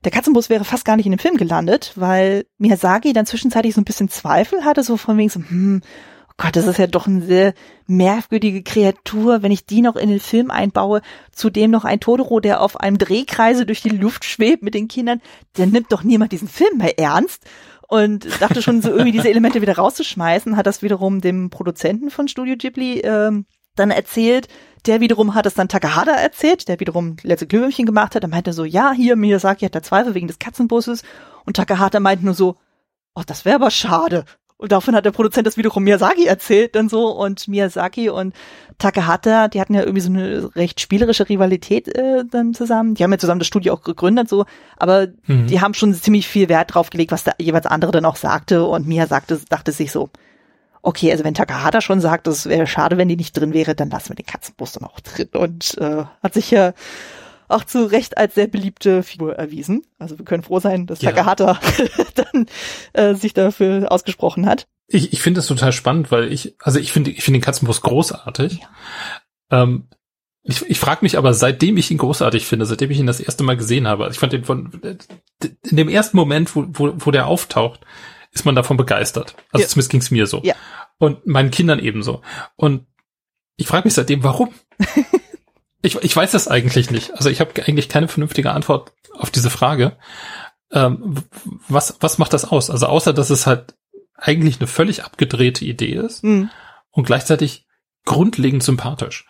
der 0.05 0.13
Katzenbus 0.13 0.49
wäre 0.49 0.65
fast 0.65 0.85
gar 0.85 0.97
nicht 0.97 1.07
in 1.07 1.13
dem 1.13 1.19
Film 1.19 1.37
gelandet, 1.37 1.93
weil 1.97 2.47
Miyazaki 2.59 3.13
dann 3.13 3.27
zwischenzeitlich 3.27 3.75
so 3.75 3.81
ein 3.81 3.85
bisschen 3.85 4.09
Zweifel 4.09 4.65
hatte, 4.65 4.83
so 4.83 4.97
von 4.97 5.19
wegen 5.19 5.29
so, 5.29 5.41
hm, 5.41 5.83
oh 6.29 6.35
Gott, 6.37 6.55
das 6.55 6.67
ist 6.67 6.79
ja 6.79 6.87
doch 6.87 7.07
eine 7.09 7.23
sehr 7.23 7.55
merkwürdige 7.87 8.63
Kreatur, 8.63 9.43
wenn 9.43 9.51
ich 9.51 9.67
die 9.67 9.83
noch 9.83 9.97
in 9.97 10.09
den 10.09 10.21
Film 10.21 10.51
einbaue, 10.51 11.03
zudem 11.33 11.71
noch 11.71 11.85
ein 11.85 12.01
Todoro, 12.01 12.39
der 12.39 12.61
auf 12.61 12.79
einem 12.79 12.99
Drehkreise 12.99 13.67
durch 13.67 13.83
die 13.83 13.89
Luft 13.89 14.25
schwebt 14.25 14.63
mit 14.63 14.75
den 14.75 14.87
Kindern, 14.89 15.21
dann 15.55 15.71
nimmt 15.71 15.93
doch 15.93 16.05
niemand 16.05 16.31
diesen 16.33 16.49
Film 16.49 16.79
mehr 16.79 16.99
ernst. 16.99 17.45
Und 17.91 18.29
dachte 18.41 18.61
schon 18.61 18.83
so 18.83 18.91
irgendwie 18.91 19.13
diese 19.13 19.29
Elemente 19.31 19.63
wieder 19.63 19.77
rauszuschmeißen, 19.77 20.59
hat 20.59 20.67
das 20.67 20.83
wiederum 20.83 21.23
dem 21.23 21.49
Produzenten 21.49 22.11
von 22.11 22.29
Studio 22.29 22.55
Ghibli 22.57 23.01
ähm, 23.01 23.47
dann 23.79 23.91
erzählt, 23.91 24.49
der 24.87 25.01
wiederum 25.01 25.35
hat 25.35 25.47
es 25.47 25.55
dann 25.55 25.69
Takahata 25.69 26.13
erzählt, 26.13 26.69
der 26.69 26.81
wiederum 26.81 27.17
letzte 27.23 27.47
Glühwürmchen 27.47 27.87
gemacht 27.87 28.15
hat. 28.15 28.23
Er 28.23 28.29
meinte 28.29 28.53
so, 28.53 28.65
ja, 28.65 28.93
hier, 28.93 29.17
Miyazaki 29.17 29.65
hat 29.65 29.75
da 29.75 29.83
Zweifel 29.83 30.15
wegen 30.15 30.29
des 30.29 30.39
Katzenbusses. 30.39 31.03
Und 31.45 31.57
Takahata 31.57 32.01
meinte 32.01 32.25
nur 32.25 32.35
so, 32.35 32.57
oh, 33.15 33.23
das 33.27 33.45
wäre 33.45 33.57
aber 33.57 33.71
schade. 33.71 34.25
Und 34.57 34.73
davon 34.73 34.97
hat 34.97 35.05
der 35.05 35.13
Produzent 35.13 35.47
das 35.47 35.57
wiederum 35.57 35.85
Miyazaki 35.85 36.27
erzählt, 36.27 36.75
dann 36.75 36.89
so. 36.89 37.11
Und 37.11 37.47
Miyazaki 37.47 38.09
und 38.11 38.35
Takahata, 38.79 39.47
die 39.47 39.61
hatten 39.61 39.75
ja 39.75 39.83
irgendwie 39.83 40.01
so 40.01 40.11
eine 40.11 40.57
recht 40.57 40.81
spielerische 40.81 41.29
Rivalität 41.29 41.89
äh, 41.97 42.25
dann 42.29 42.55
zusammen. 42.55 42.95
Die 42.95 43.05
haben 43.05 43.13
ja 43.13 43.19
zusammen 43.19 43.39
das 43.39 43.47
Studio 43.47 43.75
auch 43.75 43.83
gegründet, 43.83 44.29
so. 44.29 44.47
Aber 44.77 45.07
mhm. 45.27 45.47
die 45.47 45.61
haben 45.61 45.75
schon 45.75 45.95
ziemlich 45.95 46.27
viel 46.27 46.49
Wert 46.49 46.75
drauf 46.75 46.91
gelegt, 46.91 47.13
was 47.13 47.23
der 47.23 47.37
jeweils 47.39 47.67
andere 47.67 47.93
dann 47.93 48.05
auch 48.05 48.17
sagte. 48.17 48.65
Und 48.65 48.93
sagte, 49.09 49.41
dachte 49.49 49.71
sich 49.71 49.93
so, 49.93 50.11
okay, 50.83 51.11
also 51.11 51.25
wenn 51.25 51.35
Takahata 51.35 51.81
schon 51.81 52.01
sagt, 52.01 52.27
es 52.27 52.47
wäre 52.47 52.67
schade, 52.67 52.99
wenn 52.99 53.09
die 53.09 53.17
nicht 53.17 53.37
drin 53.37 53.53
wäre, 53.53 53.75
dann 53.75 53.91
lassen 53.91 54.11
wir 54.11 54.17
den 54.17 54.27
Katzenbus 54.27 54.73
dann 54.73 54.85
auch 54.85 55.01
drin. 55.01 55.29
Und 55.33 55.77
äh, 55.79 56.05
hat 56.23 56.35
sich 56.35 56.51
ja 56.51 56.73
auch 57.49 57.65
zu 57.65 57.91
Recht 57.91 58.19
als 58.19 58.35
sehr 58.35 58.47
beliebte 58.47 59.03
Figur 59.03 59.37
erwiesen. 59.37 59.83
Also 59.99 60.19
wir 60.19 60.25
können 60.25 60.43
froh 60.43 60.61
sein, 60.61 60.87
dass 60.87 61.01
ja. 61.01 61.11
Takahata 61.11 61.59
dann 62.15 62.47
äh, 62.93 63.15
sich 63.15 63.35
dafür 63.35 63.91
ausgesprochen 63.91 64.47
hat. 64.47 64.67
Ich, 64.87 65.13
ich 65.13 65.23
finde 65.23 65.39
das 65.39 65.47
total 65.47 65.73
spannend, 65.73 66.11
weil 66.11 66.33
ich, 66.33 66.55
also 66.61 66.79
ich 66.79 66.93
finde 66.93 67.11
ich 67.11 67.23
finde 67.23 67.39
den 67.39 67.45
Katzenbus 67.45 67.81
großartig. 67.81 68.61
Ja. 68.61 69.63
Ähm, 69.63 69.89
ich, 70.43 70.63
ich 70.69 70.79
frage 70.79 71.01
mich 71.03 71.19
aber, 71.19 71.35
seitdem 71.35 71.77
ich 71.77 71.91
ihn 71.91 71.99
großartig 71.99 72.47
finde, 72.47 72.65
seitdem 72.65 72.91
ich 72.91 72.99
ihn 72.99 73.07
das 73.07 73.21
erste 73.21 73.45
Mal 73.45 73.57
gesehen 73.57 73.87
habe, 73.87 74.09
ich 74.11 74.19
fand 74.19 74.33
den 74.33 74.45
von 74.45 74.81
in 75.71 75.77
dem 75.77 75.89
ersten 75.89 76.17
Moment, 76.17 76.55
wo, 76.57 76.65
wo, 76.69 76.93
wo 76.97 77.11
der 77.11 77.27
auftaucht, 77.27 77.81
ist 78.39 78.45
man 78.45 78.55
davon 78.55 78.77
begeistert. 78.77 79.35
Also 79.53 79.63
ja. 79.63 79.69
zumindest 79.69 79.91
ging's 79.91 80.11
mir 80.11 80.27
so. 80.27 80.41
Ja. 80.45 80.55
Und 80.99 81.27
meinen 81.27 81.51
Kindern 81.51 81.79
ebenso. 81.79 82.23
Und 82.57 82.87
ich 83.57 83.67
frage 83.67 83.87
mich 83.87 83.95
seitdem, 83.95 84.23
warum? 84.23 84.51
ich, 85.83 85.97
ich 85.97 86.15
weiß 86.15 86.31
das 86.31 86.49
eigentlich 86.49 86.91
nicht. 86.91 87.13
Also 87.15 87.31
ich 87.31 87.41
habe 87.41 87.51
eigentlich 87.67 87.89
keine 87.89 88.09
vernünftige 88.09 88.53
Antwort 88.53 88.93
auf 89.15 89.31
diese 89.31 89.51
Frage. 89.51 89.97
Ähm, 90.71 91.17
was, 91.69 91.97
was 92.01 92.19
macht 92.19 92.33
das 92.33 92.45
aus? 92.45 92.71
Also 92.71 92.87
außer, 92.87 93.13
dass 93.13 93.31
es 93.31 93.47
halt 93.47 93.75
eigentlich 94.15 94.61
eine 94.61 94.67
völlig 94.67 95.05
abgedrehte 95.05 95.65
Idee 95.65 95.95
ist 95.95 96.23
mhm. 96.25 96.51
und 96.91 97.05
gleichzeitig 97.05 97.67
grundlegend 98.05 98.63
sympathisch. 98.63 99.27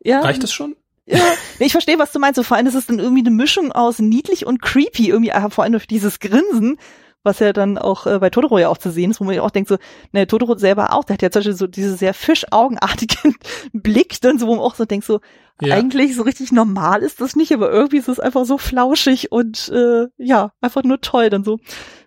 Ja. 0.00 0.20
Reicht 0.20 0.42
das 0.42 0.52
schon? 0.52 0.76
Ja, 1.06 1.20
ich 1.58 1.72
verstehe, 1.72 1.98
was 1.98 2.12
du 2.12 2.18
meinst. 2.18 2.36
So, 2.36 2.42
vor 2.42 2.56
allem 2.56 2.66
ist 2.66 2.74
es 2.74 2.86
dann 2.86 2.98
irgendwie 2.98 3.20
eine 3.22 3.30
Mischung 3.30 3.72
aus 3.72 3.98
niedlich 3.98 4.46
und 4.46 4.62
creepy, 4.62 5.10
irgendwie 5.10 5.32
vor 5.50 5.64
allem 5.64 5.72
durch 5.72 5.86
dieses 5.86 6.18
Grinsen, 6.18 6.78
was 7.24 7.40
ja 7.40 7.52
dann 7.52 7.78
auch 7.78 8.06
äh, 8.06 8.18
bei 8.20 8.30
Totoro 8.30 8.58
ja 8.58 8.68
auch 8.68 8.78
zu 8.78 8.90
sehen 8.90 9.10
ist, 9.10 9.20
wo 9.20 9.24
man 9.24 9.34
ja 9.34 9.42
auch 9.42 9.50
denkt 9.50 9.68
so, 9.68 9.78
ne, 10.12 10.26
Totoro 10.26 10.56
selber 10.56 10.92
auch, 10.92 11.04
der 11.04 11.14
hat 11.14 11.22
ja 11.22 11.30
zum 11.30 11.40
Beispiel 11.40 11.56
so 11.56 11.66
diese 11.66 11.96
sehr 11.96 12.14
fischaugenartigen 12.14 13.34
Blick, 13.72 14.20
dann 14.20 14.38
so, 14.38 14.46
wo 14.46 14.54
man 14.54 14.64
auch 14.64 14.76
so 14.76 14.84
denkt 14.84 15.06
so, 15.06 15.20
ja. 15.60 15.74
eigentlich 15.74 16.14
so 16.14 16.22
richtig 16.22 16.52
normal 16.52 17.02
ist 17.02 17.20
das 17.20 17.34
nicht, 17.34 17.52
aber 17.52 17.70
irgendwie 17.70 17.98
ist 17.98 18.08
es 18.08 18.20
einfach 18.20 18.44
so 18.44 18.58
flauschig 18.58 19.32
und 19.32 19.68
äh, 19.70 20.06
ja, 20.18 20.52
einfach 20.60 20.84
nur 20.84 21.00
toll 21.00 21.30
dann 21.30 21.44
so. 21.44 21.58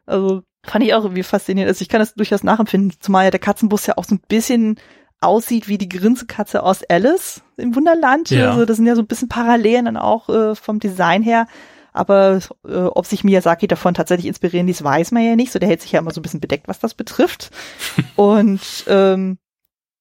Also 0.06 0.44
fand 0.64 0.86
ich 0.86 0.94
auch 0.94 1.04
irgendwie 1.04 1.24
faszinierend. 1.24 1.70
Also 1.70 1.82
ich 1.82 1.90
kann 1.90 2.00
das 2.00 2.14
durchaus 2.14 2.44
nachempfinden, 2.44 2.94
zumal 3.00 3.26
ja 3.26 3.32
der 3.32 3.40
Katzenbus 3.40 3.88
ja 3.88 3.98
auch 3.98 4.04
so 4.04 4.16
ein 4.16 4.22
bisschen 4.28 4.80
aussieht 5.20 5.68
wie 5.68 5.78
die 5.78 5.90
Grinsekatze 5.90 6.62
aus 6.62 6.84
Alice 6.84 7.42
im 7.58 7.76
Wunderland. 7.76 8.30
Ja. 8.30 8.52
Also 8.52 8.66
das 8.66 8.78
sind 8.78 8.86
ja 8.86 8.96
so 8.96 9.02
ein 9.02 9.08
bisschen 9.08 9.30
Parallelen 9.30 9.86
dann 9.86 9.98
auch 9.98 10.30
äh, 10.30 10.56
vom 10.56 10.80
Design 10.80 11.24
her. 11.24 11.48
Aber 11.98 12.40
äh, 12.68 12.76
ob 12.76 13.06
sich 13.06 13.24
Miyazaki 13.24 13.68
davon 13.68 13.94
tatsächlich 13.94 14.28
inspirieren 14.28 14.68
ließ, 14.68 14.84
weiß 14.84 15.12
man 15.12 15.24
ja 15.24 15.36
nicht. 15.36 15.52
So, 15.52 15.60
der 15.60 15.70
hält 15.70 15.82
sich 15.82 15.92
ja 15.92 16.00
immer 16.00 16.12
so 16.12 16.20
ein 16.20 16.24
bisschen 16.24 16.40
bedeckt, 16.40 16.68
was 16.68 16.80
das 16.80 16.94
betrifft. 16.94 17.50
und 18.16 18.62
ähm, 18.88 19.38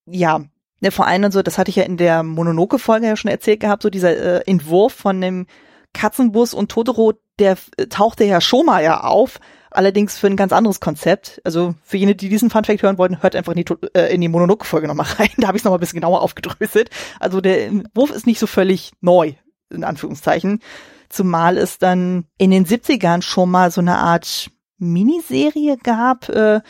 ja, 0.07 0.43
ne, 0.81 0.91
vor 0.91 1.07
allem 1.07 1.25
und 1.25 1.33
so, 1.33 1.43
das 1.43 1.59
hatte 1.59 1.71
ich 1.71 1.77
ja 1.77 1.85
in 1.85 1.97
der 1.97 2.23
Mononoke-Folge 2.23 3.07
ja 3.07 3.17
schon 3.17 3.31
erzählt 3.31 3.61
gehabt, 3.61 3.83
so 3.83 3.91
dieser 3.91 4.17
äh, 4.17 4.43
Entwurf 4.47 4.93
von 4.93 5.21
dem 5.21 5.47
Katzenbus 5.95 6.53
und 6.53 6.71
Totoro, 6.71 7.15
der 7.39 7.57
äh, 7.79 7.87
tauchte 7.87 8.25
ja 8.25 8.41
schon 8.41 8.67
mal 8.67 8.85
ja 8.85 9.01
auf, 9.01 9.41
allerdings 9.71 10.19
für 10.19 10.27
ein 10.27 10.37
ganz 10.37 10.53
anderes 10.53 10.81
Konzept. 10.81 11.41
Also 11.45 11.75
für 11.83 11.97
jene, 11.97 12.15
die 12.15 12.29
diesen 12.29 12.51
Funfact 12.51 12.83
hören 12.83 12.99
wollten, 12.99 13.23
hört 13.23 13.35
einfach 13.35 13.55
in 13.55 13.65
die, 13.65 13.75
äh, 13.95 14.15
in 14.15 14.21
die 14.21 14.29
Mononoke-Folge 14.29 14.87
nochmal 14.87 15.07
rein. 15.19 15.31
Da 15.39 15.49
habe 15.49 15.57
ich 15.57 15.63
es 15.63 15.65
nochmal 15.65 15.79
ein 15.79 15.81
bisschen 15.81 16.01
genauer 16.01 16.21
aufgedröselt. 16.21 16.91
Also 17.21 17.41
der 17.41 17.67
Entwurf 17.67 18.11
ist 18.11 18.27
nicht 18.27 18.39
so 18.39 18.47
völlig 18.47 18.93
neu, 19.01 19.33
in 19.71 19.85
Anführungszeichen. 19.85 20.61
Zumal 21.09 21.57
es 21.57 21.79
dann 21.79 22.25
in 22.39 22.51
den 22.51 22.67
70ern 22.67 23.23
schon 23.23 23.51
mal 23.51 23.71
so 23.71 23.81
eine 23.81 23.97
Art 23.99 24.51
Miniserie 24.79 25.77
gab, 25.83 26.29
äh, 26.29 26.61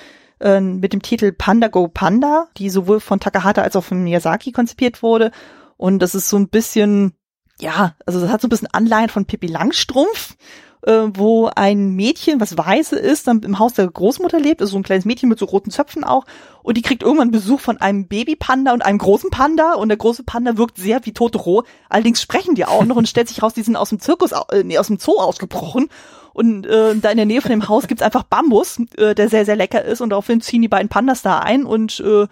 äh, 0.40 0.60
mit 0.60 0.92
dem 0.92 1.02
Titel 1.02 1.32
Panda 1.32 1.68
Go 1.68 1.88
Panda, 1.88 2.48
die 2.56 2.70
sowohl 2.70 3.00
von 3.00 3.20
Takahata 3.20 3.62
als 3.62 3.76
auch 3.76 3.84
von 3.84 4.04
Miyazaki 4.04 4.52
konzipiert 4.52 5.02
wurde. 5.02 5.30
Und 5.76 6.00
das 6.00 6.14
ist 6.14 6.28
so 6.28 6.36
ein 6.36 6.48
bisschen, 6.48 7.14
ja, 7.58 7.94
also 8.04 8.20
das 8.20 8.30
hat 8.30 8.40
so 8.40 8.46
ein 8.46 8.50
bisschen 8.50 8.68
Anleihen 8.70 9.08
von 9.08 9.24
Pippi 9.24 9.46
Langstrumpf, 9.46 10.36
äh, 10.82 11.08
wo 11.14 11.50
ein 11.54 11.90
Mädchen, 11.90 12.40
was 12.40 12.56
weiße 12.56 12.96
ist, 12.96 13.26
dann 13.26 13.40
im 13.40 13.58
Haus 13.58 13.74
der 13.74 13.86
Großmutter 13.88 14.38
lebt, 14.38 14.60
also 14.60 14.72
so 14.72 14.78
ein 14.78 14.82
kleines 14.82 15.04
Mädchen 15.04 15.28
mit 15.28 15.38
so 15.38 15.46
roten 15.46 15.70
Zöpfen 15.70 16.04
auch, 16.04 16.24
und 16.62 16.76
die 16.76 16.82
kriegt 16.82 17.02
irgendwann 17.02 17.30
Besuch 17.30 17.60
von 17.60 17.78
einem 17.78 18.08
Babypanda 18.08 18.72
und 18.72 18.84
einem 18.84 18.98
großen 18.98 19.30
Panda 19.30 19.74
und 19.74 19.88
der 19.88 19.98
große 19.98 20.24
Panda 20.24 20.56
wirkt 20.56 20.78
sehr 20.78 21.04
wie 21.06 21.12
Totoro. 21.12 21.64
Allerdings 21.88 22.20
sprechen 22.20 22.56
die 22.56 22.64
auch 22.64 22.84
noch 22.84 22.96
und 22.96 23.08
stellt 23.08 23.28
sich 23.28 23.42
raus, 23.42 23.54
die 23.54 23.62
sind 23.62 23.76
aus 23.76 23.90
dem 23.90 24.00
Zirkus, 24.00 24.32
äh, 24.32 24.64
nee, 24.64 24.78
aus 24.78 24.88
dem 24.88 24.98
Zoo 24.98 25.18
ausgebrochen. 25.18 25.88
Und 26.32 26.66
äh, 26.66 26.96
da 26.96 27.10
in 27.10 27.16
der 27.16 27.24
Nähe 27.24 27.40
von 27.40 27.50
dem 27.50 27.68
Haus 27.68 27.86
gibt's 27.86 28.02
einfach 28.02 28.24
Bambus, 28.24 28.78
äh, 28.96 29.14
der 29.14 29.28
sehr, 29.28 29.44
sehr 29.44 29.56
lecker 29.56 29.84
ist 29.84 30.00
und 30.00 30.10
daraufhin 30.10 30.40
ziehen 30.40 30.60
die 30.60 30.68
beiden 30.68 30.88
Pandas 30.88 31.22
da 31.22 31.38
ein 31.38 31.64
und 31.64 32.00
äh, 32.00 32.26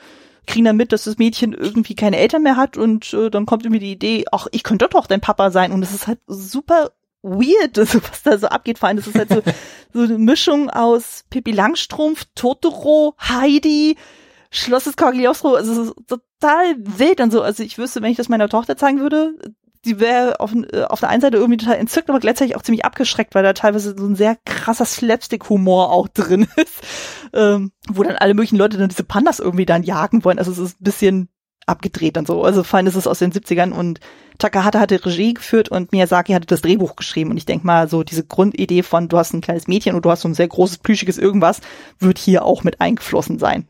kriegen 0.46 0.64
dann 0.64 0.76
mit, 0.76 0.92
dass 0.92 1.04
das 1.04 1.18
Mädchen 1.18 1.52
irgendwie 1.52 1.94
keine 1.94 2.18
Eltern 2.18 2.42
mehr 2.42 2.56
hat 2.56 2.76
und 2.76 3.14
äh, 3.14 3.30
dann 3.30 3.46
kommt 3.46 3.64
irgendwie 3.64 3.80
die 3.80 3.92
Idee, 3.92 4.24
ach, 4.30 4.46
ich 4.52 4.62
könnte 4.62 4.88
doch 4.90 5.06
dein 5.06 5.20
Papa 5.20 5.50
sein 5.50 5.72
und 5.72 5.82
es 5.82 5.94
ist 5.94 6.06
halt 6.06 6.18
super 6.26 6.90
weird, 7.24 7.78
also 7.78 8.00
was 8.02 8.22
da 8.22 8.38
so 8.38 8.46
abgeht. 8.48 8.78
Vor 8.78 8.88
allem, 8.88 8.98
das 8.98 9.06
ist 9.06 9.18
halt 9.18 9.30
so, 9.30 9.42
so 9.92 10.00
eine 10.02 10.18
Mischung 10.18 10.70
aus 10.70 11.24
Pippi 11.30 11.50
Langstrumpf, 11.50 12.26
Totoro, 12.34 13.14
Heidi, 13.18 13.96
Schloss 14.50 14.84
des 14.84 14.96
Cagliostro. 14.96 15.54
Also 15.54 15.72
es 15.72 15.88
ist 15.88 15.94
total 16.06 16.76
wild 16.78 17.20
und 17.20 17.32
so. 17.32 17.42
Also 17.42 17.62
ich 17.62 17.78
wüsste, 17.78 18.02
wenn 18.02 18.10
ich 18.10 18.16
das 18.16 18.28
meiner 18.28 18.48
Tochter 18.48 18.76
zeigen 18.76 19.00
würde, 19.00 19.34
die 19.84 20.00
wäre 20.00 20.40
auf, 20.40 20.54
äh, 20.54 20.82
auf 20.84 21.00
der 21.00 21.08
einen 21.08 21.20
Seite 21.20 21.36
irgendwie 21.36 21.58
total 21.58 21.76
entzückt, 21.76 22.08
aber 22.08 22.20
gleichzeitig 22.20 22.56
auch 22.56 22.62
ziemlich 22.62 22.84
abgeschreckt, 22.84 23.34
weil 23.34 23.42
da 23.42 23.52
teilweise 23.52 23.94
so 23.96 24.06
ein 24.06 24.16
sehr 24.16 24.36
krasser 24.44 24.84
Slapstick-Humor 24.84 25.90
auch 25.90 26.08
drin 26.08 26.46
ist, 26.56 26.80
ähm, 27.32 27.72
wo 27.88 28.02
dann 28.02 28.16
alle 28.16 28.34
möglichen 28.34 28.56
Leute 28.56 28.78
dann 28.78 28.88
diese 28.88 29.04
Pandas 29.04 29.40
irgendwie 29.40 29.66
dann 29.66 29.82
jagen 29.82 30.24
wollen. 30.24 30.38
Also 30.38 30.52
es 30.52 30.58
ist 30.58 30.80
ein 30.80 30.84
bisschen 30.84 31.28
abgedreht 31.66 32.16
dann 32.16 32.26
so. 32.26 32.42
Also 32.42 32.62
fein 32.62 32.86
ist 32.86 32.96
es 32.96 33.06
aus 33.06 33.18
den 33.18 33.32
70ern 33.32 33.72
und 33.72 34.00
Takahata 34.38 34.80
hatte 34.80 35.04
Regie 35.04 35.34
geführt 35.34 35.68
und 35.68 35.92
Miyazaki 35.92 36.32
hatte 36.32 36.46
das 36.46 36.62
Drehbuch 36.62 36.96
geschrieben. 36.96 37.30
Und 37.30 37.36
ich 37.36 37.46
denke 37.46 37.66
mal, 37.66 37.88
so 37.88 38.02
diese 38.02 38.24
Grundidee 38.24 38.82
von 38.82 39.08
du 39.08 39.18
hast 39.18 39.32
ein 39.32 39.40
kleines 39.40 39.68
Mädchen 39.68 39.94
und 39.94 40.04
du 40.04 40.10
hast 40.10 40.22
so 40.22 40.28
ein 40.28 40.34
sehr 40.34 40.48
großes, 40.48 40.78
plüschiges 40.78 41.18
irgendwas, 41.18 41.60
wird 41.98 42.18
hier 42.18 42.44
auch 42.44 42.64
mit 42.64 42.80
eingeflossen 42.80 43.38
sein. 43.38 43.66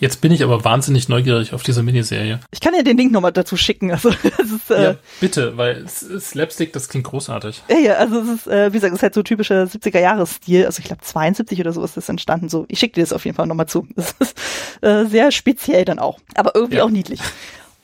Jetzt 0.00 0.22
bin 0.22 0.32
ich 0.32 0.42
aber 0.42 0.64
wahnsinnig 0.64 1.10
neugierig 1.10 1.52
auf 1.52 1.62
diese 1.62 1.82
Miniserie. 1.82 2.40
Ich 2.50 2.60
kann 2.60 2.72
dir 2.72 2.82
den 2.82 2.96
Link 2.96 3.12
nochmal 3.12 3.32
dazu 3.32 3.56
schicken. 3.56 3.90
Also, 4.00 4.10
das 4.10 4.50
ist, 4.50 4.70
äh, 4.70 4.82
ja, 4.82 4.96
bitte, 5.20 5.58
weil 5.58 5.86
Slapstick, 5.86 6.72
das 6.72 6.88
klingt 6.88 7.06
großartig. 7.06 7.62
Ja, 7.68 7.76
ja, 7.76 7.92
also 7.94 8.20
es 8.20 8.28
ist, 8.28 8.46
äh, 8.46 8.72
wie 8.72 8.76
gesagt, 8.76 8.92
es 8.92 9.00
ist 9.00 9.02
halt 9.02 9.14
so 9.14 9.22
typischer 9.22 9.64
70er-Jahres-Stil. 9.64 10.64
Also 10.64 10.78
ich 10.80 10.86
glaube 10.86 11.02
72 11.02 11.60
oder 11.60 11.72
so 11.72 11.84
ist 11.84 11.96
das 11.96 12.08
entstanden. 12.08 12.48
So, 12.48 12.64
ich 12.68 12.78
schicke 12.78 12.94
dir 12.94 13.02
das 13.02 13.12
auf 13.12 13.24
jeden 13.26 13.36
Fall 13.36 13.46
nochmal 13.46 13.66
zu. 13.66 13.86
Das 13.94 14.14
ist 14.18 14.38
äh, 14.80 15.04
sehr 15.04 15.32
speziell 15.32 15.84
dann 15.84 15.98
auch, 15.98 16.18
aber 16.34 16.54
irgendwie 16.54 16.76
ja. 16.76 16.84
auch 16.84 16.90
niedlich. 16.90 17.20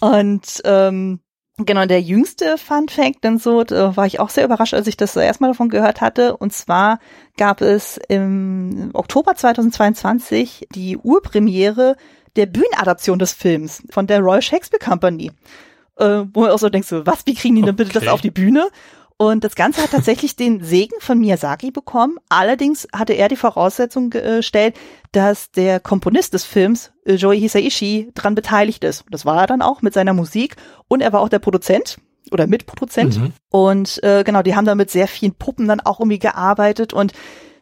Und 0.00 0.62
ähm, 0.64 1.20
Genau, 1.59 1.87
der 1.87 2.03
jüngste 2.03 2.59
Fun 2.59 2.88
Fact, 2.88 3.25
denn 3.25 3.38
so, 3.38 3.64
da 3.64 3.97
war 3.97 4.05
ich 4.05 4.21
auch 4.21 4.29
sehr 4.29 4.45
überrascht, 4.45 4.75
als 4.75 4.87
ich 4.88 4.97
das 4.99 5.16
erstmal 5.16 5.51
davon 5.51 5.71
gehört 5.71 6.03
hatte. 6.03 6.37
Und 6.37 6.53
zwar 6.53 6.99
gab 7.38 7.62
es 7.62 7.99
im 8.09 8.90
Oktober 8.92 9.35
2022 9.35 10.69
die 10.75 10.99
Urpremiere 10.99 11.97
der 12.37 12.45
Bühnenadaption 12.45 13.19
des 13.19 13.33
Films 13.33 13.83
von 13.88 14.07
der 14.07 14.21
Royal 14.21 14.42
Shakespeare 14.42 14.85
Company. 14.85 15.33
Äh, 15.97 16.25
wo 16.35 16.42
man 16.42 16.51
auch 16.51 16.59
so 16.59 16.69
denkt, 16.69 16.88
so, 16.88 17.07
was, 17.07 17.25
wie 17.25 17.35
kriegen 17.35 17.57
die 17.57 17.62
denn 17.62 17.75
bitte 17.75 17.92
das 17.92 18.07
auf 18.07 18.21
die 18.21 18.31
Bühne? 18.31 18.69
Und 19.16 19.45
das 19.45 19.55
Ganze 19.55 19.83
hat 19.83 19.92
tatsächlich 19.92 20.37
den 20.37 20.62
Segen 20.62 20.97
von 21.01 21.19
Miyazaki 21.19 21.71
bekommen. 21.71 22.19
Allerdings 22.29 22.87
hatte 22.92 23.14
er 23.14 23.29
die 23.29 23.37
Voraussetzung 23.37 24.11
gestellt, 24.11 24.77
dass 25.12 25.51
der 25.53 25.81
Komponist 25.81 26.35
des 26.35 26.45
Films, 26.45 26.88
äh, 26.88 26.96
Joey 27.14 27.40
Hisaishi, 27.40 28.11
dran 28.14 28.35
beteiligt 28.35 28.85
ist. 28.85 29.05
Das 29.11 29.25
war 29.25 29.42
er 29.42 29.47
dann 29.47 29.62
auch 29.62 29.83
mit 29.83 29.95
seiner 29.95 30.12
Musik. 30.12 30.57
Und 30.88 31.01
er 31.01 31.12
war 31.12 31.21
auch 31.21 31.29
der 31.29 31.38
Produzent 31.38 31.99
oder 32.31 32.47
Mitproduzent. 32.47 33.19
Mhm. 33.19 33.33
Und 33.51 34.03
äh, 34.03 34.25
genau, 34.25 34.42
die 34.42 34.57
haben 34.57 34.64
da 34.64 34.75
mit 34.75 34.90
sehr 34.90 35.09
vielen 35.09 35.35
Puppen 35.35 35.69
dann 35.69 35.81
auch 35.81 36.01
irgendwie 36.01 36.19
gearbeitet. 36.19 36.92
Und 36.92 37.12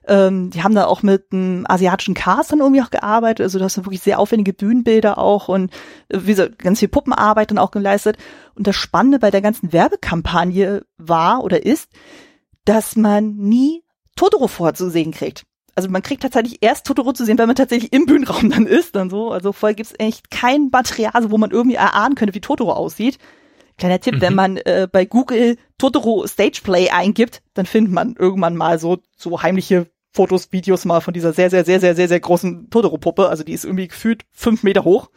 ähm, 0.06 0.50
die 0.50 0.62
haben 0.62 0.74
da 0.74 0.86
auch 0.86 1.02
mit 1.02 1.26
einem 1.32 1.64
asiatischen 1.68 2.14
Cast 2.14 2.52
dann 2.52 2.60
irgendwie 2.60 2.82
auch 2.82 2.90
gearbeitet. 2.90 3.44
Also 3.44 3.58
du 3.58 3.64
hast 3.64 3.76
wirklich 3.78 4.02
sehr 4.02 4.18
aufwendige 4.18 4.52
Bühnenbilder 4.52 5.18
auch 5.18 5.48
und 5.48 5.72
äh, 6.08 6.20
wie 6.22 6.32
gesagt, 6.32 6.58
ganz 6.58 6.80
viel 6.80 6.88
Puppenarbeit 6.88 7.50
dann 7.50 7.58
auch 7.58 7.70
geleistet. 7.70 8.16
Und 8.54 8.66
das 8.66 8.76
Spannende 8.76 9.18
bei 9.18 9.30
der 9.30 9.42
ganzen 9.42 9.72
Werbekampagne 9.72 10.84
war 10.98 11.42
oder 11.42 11.64
ist, 11.64 11.90
dass 12.64 12.96
man 12.96 13.36
nie 13.36 13.82
Totoro 14.16 14.48
vorzusehen 14.48 15.12
kriegt. 15.12 15.44
Also 15.74 15.88
man 15.88 16.02
kriegt 16.02 16.22
tatsächlich 16.22 16.58
erst 16.60 16.86
Totoro 16.86 17.12
zu 17.12 17.24
sehen, 17.24 17.38
wenn 17.38 17.46
man 17.46 17.56
tatsächlich 17.56 17.92
im 17.92 18.06
Bühnenraum 18.06 18.50
dann 18.50 18.66
ist, 18.66 18.94
dann 18.94 19.10
so. 19.10 19.30
Also 19.30 19.52
vorher 19.52 19.74
gibt's 19.74 19.94
echt 19.98 20.30
kein 20.30 20.68
Material, 20.70 21.30
wo 21.30 21.38
man 21.38 21.50
irgendwie 21.50 21.76
erahnen 21.76 22.14
könnte, 22.14 22.34
wie 22.34 22.40
Totoro 22.40 22.72
aussieht. 22.72 23.18
Kleiner 23.76 24.00
Tipp, 24.00 24.16
mhm. 24.16 24.20
wenn 24.20 24.34
man 24.34 24.56
äh, 24.58 24.86
bei 24.90 25.04
Google 25.04 25.56
Totoro 25.78 26.26
Stageplay 26.26 26.90
eingibt, 26.90 27.42
dann 27.54 27.66
findet 27.66 27.92
man 27.92 28.14
irgendwann 28.16 28.56
mal 28.56 28.78
so, 28.78 28.98
so 29.16 29.42
heimliche 29.42 29.88
Fotos, 30.12 30.52
Videos 30.52 30.84
mal 30.84 31.00
von 31.00 31.12
dieser 31.12 31.32
sehr, 31.32 31.50
sehr, 31.50 31.64
sehr, 31.64 31.80
sehr, 31.80 31.96
sehr, 31.96 32.06
sehr 32.06 32.20
großen 32.20 32.70
Totoro-Puppe. 32.70 33.28
Also 33.28 33.42
die 33.42 33.52
ist 33.52 33.64
irgendwie 33.64 33.88
gefühlt 33.88 34.22
fünf 34.30 34.62
Meter 34.62 34.84
hoch 34.84 35.10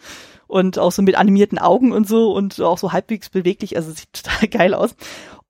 und 0.47 0.79
auch 0.79 0.91
so 0.91 1.03
mit 1.03 1.15
animierten 1.15 1.59
Augen 1.59 1.91
und 1.91 2.07
so 2.07 2.31
und 2.33 2.59
auch 2.61 2.79
so 2.79 2.93
halbwegs 2.93 3.29
beweglich. 3.29 3.75
Also 3.75 3.91
sieht 3.91 4.11
total 4.23 4.47
geil 4.47 4.73
aus. 4.73 4.95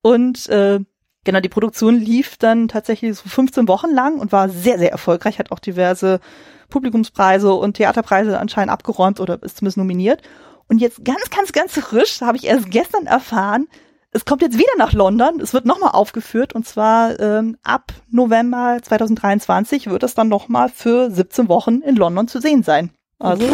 Und 0.01 0.49
äh, 0.49 0.79
genau, 1.27 1.41
die 1.41 1.49
Produktion 1.49 1.99
lief 1.99 2.37
dann 2.37 2.69
tatsächlich 2.69 3.17
so 3.17 3.27
15 3.27 3.67
Wochen 3.67 3.91
lang 3.91 4.17
und 4.17 4.31
war 4.31 4.47
sehr, 4.47 4.79
sehr 4.79 4.91
erfolgreich, 4.91 5.39
hat 5.39 5.51
auch 5.51 5.59
diverse 5.59 6.21
Publikumspreise 6.69 7.53
und 7.53 7.75
Theaterpreise 7.75 8.39
anscheinend 8.39 8.71
abgeräumt 8.71 9.19
oder 9.19 9.43
ist 9.43 9.57
zumindest 9.57 9.77
nominiert. 9.77 10.21
Und 10.69 10.79
jetzt 10.79 11.03
ganz, 11.03 11.29
ganz, 11.29 11.51
ganz 11.51 11.73
frisch, 11.73 12.21
habe 12.21 12.37
ich 12.37 12.45
erst 12.45 12.71
gestern 12.71 13.07
erfahren, 13.07 13.67
es 14.11 14.23
kommt 14.23 14.41
jetzt 14.41 14.57
wieder 14.57 14.71
nach 14.77 14.93
London. 14.93 15.41
Es 15.41 15.53
wird 15.53 15.65
nochmal 15.65 15.91
aufgeführt 15.91 16.53
und 16.53 16.65
zwar 16.65 17.19
ähm, 17.19 17.57
ab 17.61 17.91
November 18.09 18.79
2023 18.81 19.89
wird 19.89 20.03
es 20.03 20.15
dann 20.15 20.29
nochmal 20.29 20.69
für 20.69 21.11
17 21.11 21.49
Wochen 21.49 21.81
in 21.81 21.97
London 21.97 22.29
zu 22.29 22.39
sehen 22.39 22.63
sein. 22.63 22.91
Also 23.19 23.45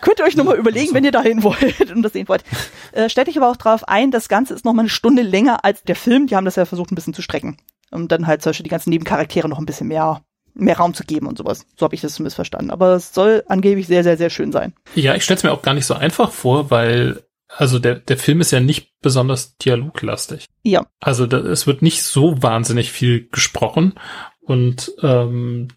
könnt 0.00 0.18
ihr 0.18 0.24
euch 0.24 0.36
nochmal 0.36 0.56
überlegen, 0.56 0.94
wenn 0.94 1.04
ihr 1.04 1.12
dahin 1.12 1.42
wollt 1.42 1.90
und 1.90 2.02
das 2.02 2.12
sehen 2.12 2.28
wollt. 2.28 2.44
Äh, 2.92 3.08
stellt 3.08 3.28
euch 3.28 3.36
aber 3.36 3.50
auch 3.50 3.56
darauf 3.56 3.88
ein, 3.88 4.10
das 4.10 4.28
Ganze 4.28 4.54
ist 4.54 4.64
nochmal 4.64 4.84
eine 4.84 4.90
Stunde 4.90 5.22
länger 5.22 5.64
als 5.64 5.82
der 5.82 5.96
Film. 5.96 6.26
Die 6.26 6.36
haben 6.36 6.44
das 6.44 6.56
ja 6.56 6.64
versucht 6.64 6.92
ein 6.92 6.94
bisschen 6.94 7.14
zu 7.14 7.22
strecken. 7.22 7.56
Um 7.90 8.08
dann 8.08 8.26
halt 8.26 8.42
zum 8.42 8.50
Beispiel 8.50 8.64
die 8.64 8.70
ganzen 8.70 8.90
Nebencharaktere 8.90 9.48
noch 9.48 9.58
ein 9.58 9.66
bisschen 9.66 9.88
mehr 9.88 10.22
mehr 10.52 10.76
Raum 10.76 10.94
zu 10.94 11.04
geben 11.04 11.26
und 11.28 11.38
sowas. 11.38 11.64
So 11.76 11.84
habe 11.84 11.94
ich 11.94 12.00
das 12.00 12.14
zumindest 12.14 12.34
verstanden. 12.34 12.70
Aber 12.70 12.94
es 12.94 13.14
soll 13.14 13.44
angeblich 13.46 13.86
sehr, 13.86 14.02
sehr, 14.02 14.16
sehr 14.16 14.30
schön 14.30 14.50
sein. 14.50 14.74
Ja, 14.96 15.14
ich 15.14 15.22
stelle 15.22 15.38
es 15.38 15.44
mir 15.44 15.52
auch 15.52 15.62
gar 15.62 15.74
nicht 15.74 15.86
so 15.86 15.94
einfach 15.94 16.32
vor, 16.32 16.70
weil 16.70 17.22
also 17.56 17.78
der, 17.78 17.96
der 17.96 18.16
Film 18.16 18.40
ist 18.40 18.52
ja 18.52 18.60
nicht 18.60 18.92
besonders 19.00 19.56
dialoglastig. 19.56 20.46
Ja. 20.62 20.86
Also 21.00 21.26
da, 21.26 21.38
es 21.38 21.66
wird 21.66 21.82
nicht 21.82 22.02
so 22.02 22.42
wahnsinnig 22.42 22.92
viel 22.92 23.28
gesprochen 23.28 23.94
und 24.40 24.92
ähm, 25.02 25.68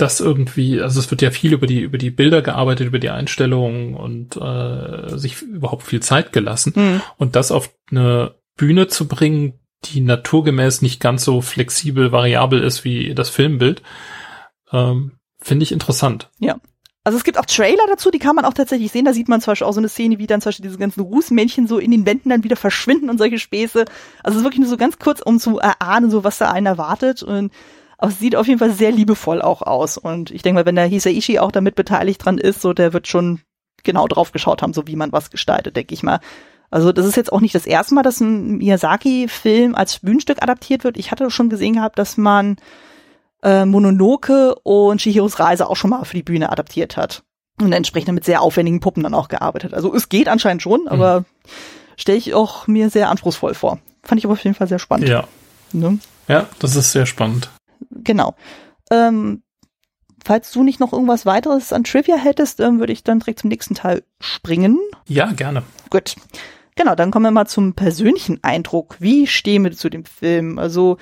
das 0.00 0.20
irgendwie, 0.20 0.80
also 0.80 1.00
es 1.00 1.10
wird 1.10 1.22
ja 1.22 1.30
viel 1.30 1.52
über 1.52 1.66
die 1.66 1.80
über 1.80 1.98
die 1.98 2.10
Bilder 2.10 2.42
gearbeitet, 2.42 2.86
über 2.86 2.98
die 2.98 3.10
Einstellungen 3.10 3.94
und 3.94 4.36
äh, 4.36 5.16
sich 5.16 5.42
überhaupt 5.42 5.82
viel 5.82 6.00
Zeit 6.00 6.32
gelassen 6.32 6.72
mhm. 6.76 7.02
und 7.18 7.36
das 7.36 7.52
auf 7.52 7.70
eine 7.90 8.34
Bühne 8.56 8.88
zu 8.88 9.08
bringen, 9.08 9.54
die 9.84 10.00
naturgemäß 10.00 10.82
nicht 10.82 11.00
ganz 11.00 11.24
so 11.24 11.40
flexibel 11.40 12.12
variabel 12.12 12.62
ist 12.62 12.84
wie 12.84 13.14
das 13.14 13.30
Filmbild, 13.30 13.82
ähm, 14.72 15.12
finde 15.40 15.62
ich 15.62 15.72
interessant. 15.72 16.30
Ja, 16.38 16.56
also 17.02 17.16
es 17.16 17.24
gibt 17.24 17.38
auch 17.38 17.46
Trailer 17.46 17.86
dazu, 17.88 18.10
die 18.10 18.18
kann 18.18 18.36
man 18.36 18.44
auch 18.44 18.52
tatsächlich 18.52 18.92
sehen. 18.92 19.06
Da 19.06 19.14
sieht 19.14 19.28
man 19.28 19.40
zum 19.40 19.52
Beispiel 19.52 19.66
auch 19.66 19.72
so 19.72 19.80
eine 19.80 19.88
Szene, 19.88 20.18
wie 20.18 20.26
dann 20.26 20.42
zum 20.42 20.50
Beispiel 20.50 20.64
diese 20.64 20.78
ganzen 20.78 21.00
Rußmännchen 21.00 21.66
so 21.66 21.78
in 21.78 21.90
den 21.90 22.04
Wänden 22.04 22.28
dann 22.28 22.44
wieder 22.44 22.56
verschwinden 22.56 23.08
und 23.08 23.16
solche 23.16 23.38
Späße. 23.38 23.86
Also 24.22 24.36
es 24.36 24.42
ist 24.42 24.44
wirklich 24.44 24.60
nur 24.60 24.68
so 24.68 24.76
ganz 24.76 24.98
kurz, 24.98 25.20
um 25.22 25.38
zu 25.38 25.58
erahnen, 25.58 26.10
so 26.10 26.24
was 26.24 26.36
da 26.36 26.50
einen 26.50 26.66
erwartet. 26.66 27.22
Und 27.22 27.52
aber 28.00 28.12
es 28.12 28.18
sieht 28.18 28.34
auf 28.34 28.46
jeden 28.46 28.58
Fall 28.58 28.72
sehr 28.72 28.92
liebevoll 28.92 29.42
auch 29.42 29.60
aus. 29.60 29.98
Und 29.98 30.30
ich 30.30 30.40
denke 30.40 30.60
mal, 30.60 30.66
wenn 30.66 30.74
der 30.74 30.86
Hisaishi 30.86 31.38
auch 31.38 31.52
damit 31.52 31.74
beteiligt 31.74 32.24
dran 32.24 32.38
ist, 32.38 32.62
so 32.62 32.72
der 32.72 32.94
wird 32.94 33.06
schon 33.06 33.42
genau 33.82 34.08
drauf 34.08 34.32
geschaut 34.32 34.62
haben, 34.62 34.72
so 34.72 34.86
wie 34.86 34.96
man 34.96 35.12
was 35.12 35.30
gestaltet, 35.30 35.76
denke 35.76 35.92
ich 35.92 36.02
mal. 36.02 36.20
Also 36.70 36.92
das 36.92 37.04
ist 37.04 37.16
jetzt 37.16 37.30
auch 37.30 37.42
nicht 37.42 37.54
das 37.54 37.66
erste 37.66 37.94
Mal, 37.94 38.02
dass 38.02 38.20
ein 38.20 38.56
Miyazaki-Film 38.56 39.74
als 39.74 39.98
Bühnenstück 39.98 40.42
adaptiert 40.42 40.82
wird. 40.82 40.96
Ich 40.96 41.10
hatte 41.10 41.30
schon 41.30 41.50
gesehen 41.50 41.74
gehabt, 41.74 41.98
dass 41.98 42.16
man 42.16 42.56
äh, 43.42 43.66
Mononoke 43.66 44.54
und 44.62 45.02
Chihiros 45.02 45.38
Reise 45.38 45.68
auch 45.68 45.76
schon 45.76 45.90
mal 45.90 46.04
für 46.04 46.16
die 46.16 46.22
Bühne 46.22 46.50
adaptiert 46.50 46.96
hat. 46.96 47.22
Und 47.60 47.74
entsprechend 47.74 48.14
mit 48.14 48.24
sehr 48.24 48.40
aufwendigen 48.40 48.80
Puppen 48.80 49.02
dann 49.02 49.12
auch 49.12 49.28
gearbeitet. 49.28 49.74
Also 49.74 49.94
es 49.94 50.08
geht 50.08 50.28
anscheinend 50.28 50.62
schon, 50.62 50.88
aber 50.88 51.20
mhm. 51.20 51.24
stelle 51.98 52.16
ich 52.16 52.32
auch 52.32 52.66
mir 52.66 52.88
sehr 52.88 53.10
anspruchsvoll 53.10 53.52
vor. 53.52 53.78
Fand 54.02 54.18
ich 54.18 54.24
aber 54.24 54.32
auf 54.32 54.42
jeden 54.42 54.56
Fall 54.56 54.68
sehr 54.68 54.78
spannend. 54.78 55.10
Ja. 55.10 55.24
Ne? 55.72 55.98
Ja, 56.28 56.46
das 56.60 56.76
ist 56.76 56.92
sehr 56.92 57.04
spannend. 57.04 57.50
Genau. 57.90 58.34
Ähm, 58.90 59.42
falls 60.24 60.50
du 60.52 60.62
nicht 60.62 60.80
noch 60.80 60.92
irgendwas 60.92 61.26
weiteres 61.26 61.72
an 61.72 61.84
Trivia 61.84 62.16
hättest, 62.16 62.60
ähm, 62.60 62.78
würde 62.78 62.92
ich 62.92 63.04
dann 63.04 63.20
direkt 63.20 63.40
zum 63.40 63.48
nächsten 63.48 63.74
Teil 63.74 64.02
springen. 64.20 64.78
Ja, 65.06 65.32
gerne. 65.32 65.62
Gut. 65.90 66.16
Genau, 66.76 66.94
dann 66.94 67.10
kommen 67.10 67.24
wir 67.24 67.30
mal 67.30 67.46
zum 67.46 67.74
persönlichen 67.74 68.42
Eindruck. 68.42 68.96
Wie 69.00 69.26
stehen 69.26 69.64
wir 69.64 69.72
zu 69.72 69.90
dem 69.90 70.04
Film? 70.04 70.58
Also 70.58 70.98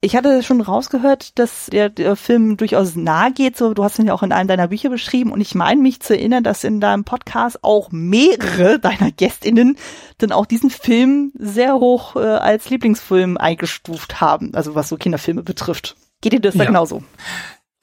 ich 0.00 0.14
hatte 0.14 0.44
schon 0.44 0.60
rausgehört, 0.60 1.40
dass 1.40 1.66
der, 1.66 1.88
der 1.88 2.14
Film 2.14 2.56
durchaus 2.56 2.94
nahe 2.94 3.32
geht. 3.32 3.56
So, 3.56 3.74
du 3.74 3.82
hast 3.82 3.98
ihn 3.98 4.06
ja 4.06 4.14
auch 4.14 4.22
in 4.22 4.30
einem 4.30 4.46
deiner 4.46 4.68
Bücher 4.68 4.90
beschrieben 4.90 5.32
und 5.32 5.40
ich 5.40 5.56
meine 5.56 5.82
mich 5.82 5.98
zu 6.00 6.16
erinnern, 6.16 6.44
dass 6.44 6.62
in 6.62 6.80
deinem 6.80 7.02
Podcast 7.02 7.64
auch 7.64 7.90
mehrere 7.90 8.78
deiner 8.80 9.10
GästInnen 9.10 9.76
dann 10.18 10.30
auch 10.30 10.46
diesen 10.46 10.70
Film 10.70 11.32
sehr 11.36 11.74
hoch 11.74 12.14
äh, 12.14 12.20
als 12.20 12.70
Lieblingsfilm 12.70 13.38
eingestuft 13.38 14.20
haben, 14.20 14.54
also 14.54 14.76
was 14.76 14.88
so 14.88 14.96
Kinderfilme 14.96 15.42
betrifft. 15.42 15.96
Geht 16.20 16.32
dir 16.32 16.40
das 16.40 16.54
ja. 16.54 16.60
da 16.60 16.64
genauso? 16.66 17.02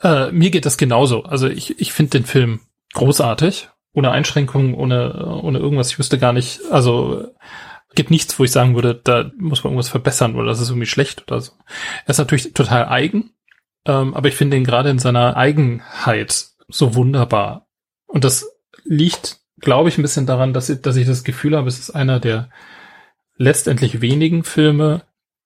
Äh, 0.01 0.31
mir 0.31 0.51
geht 0.51 0.65
das 0.65 0.77
genauso. 0.77 1.23
Also 1.23 1.47
ich, 1.47 1.79
ich 1.79 1.93
finde 1.93 2.11
den 2.11 2.25
Film 2.25 2.61
großartig, 2.93 3.69
ohne 3.93 4.11
Einschränkungen, 4.11 4.73
ohne, 4.73 5.25
ohne 5.41 5.59
irgendwas. 5.59 5.89
Ich 5.91 5.99
wüsste 5.99 6.19
gar 6.19 6.33
nicht, 6.33 6.61
also 6.69 7.27
gibt 7.95 8.11
nichts, 8.11 8.38
wo 8.38 8.43
ich 8.43 8.51
sagen 8.51 8.75
würde, 8.75 8.99
da 9.01 9.31
muss 9.38 9.63
man 9.63 9.71
irgendwas 9.71 9.89
verbessern 9.89 10.36
oder 10.36 10.47
das 10.47 10.59
ist 10.59 10.69
irgendwie 10.69 10.86
schlecht 10.86 11.23
oder 11.27 11.41
so. 11.41 11.53
Er 12.05 12.09
ist 12.09 12.17
natürlich 12.17 12.53
total 12.53 12.86
eigen, 12.86 13.31
ähm, 13.86 14.13
aber 14.13 14.27
ich 14.27 14.36
finde 14.36 14.57
ihn 14.57 14.65
gerade 14.65 14.89
in 14.89 14.99
seiner 14.99 15.38
Eigenheit 15.38 16.47
so 16.67 16.95
wunderbar. 16.95 17.67
Und 18.05 18.23
das 18.23 18.51
liegt, 18.83 19.39
glaube 19.59 19.89
ich, 19.89 19.97
ein 19.97 20.01
bisschen 20.01 20.25
daran, 20.25 20.53
dass 20.53 20.69
ich, 20.69 20.81
dass 20.81 20.97
ich 20.97 21.07
das 21.07 21.23
Gefühl 21.23 21.55
habe, 21.55 21.69
es 21.69 21.79
ist 21.79 21.91
einer 21.91 22.19
der 22.19 22.49
letztendlich 23.38 24.01
wenigen 24.01 24.43
Filme, 24.43 25.03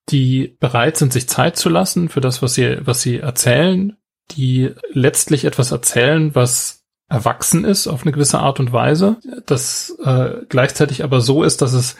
die 0.10 0.58
bereit 0.60 0.98
sind, 0.98 1.14
sich 1.14 1.30
Zeit 1.30 1.58
zu 1.58 1.70
lassen 1.70 2.10
für 2.10 2.22
das, 2.22 2.42
was 2.42 2.54
sie, 2.54 2.78
was 2.82 3.02
sie 3.02 3.18
erzählen, 3.18 3.98
die 4.32 4.74
letztlich 4.92 5.46
etwas 5.46 5.72
erzählen, 5.72 6.36
was 6.36 6.86
erwachsen 7.08 7.66
ist 7.66 7.88
auf 7.88 8.04
eine 8.04 8.12
gewisse 8.12 8.40
Art 8.40 8.60
und 8.60 8.72
Weise, 8.72 9.18
das 9.46 9.98
äh, 10.04 10.42
gleichzeitig 10.48 11.04
aber 11.04 11.22
so 11.22 11.44
ist, 11.44 11.62
dass 11.62 11.74
es 11.74 11.96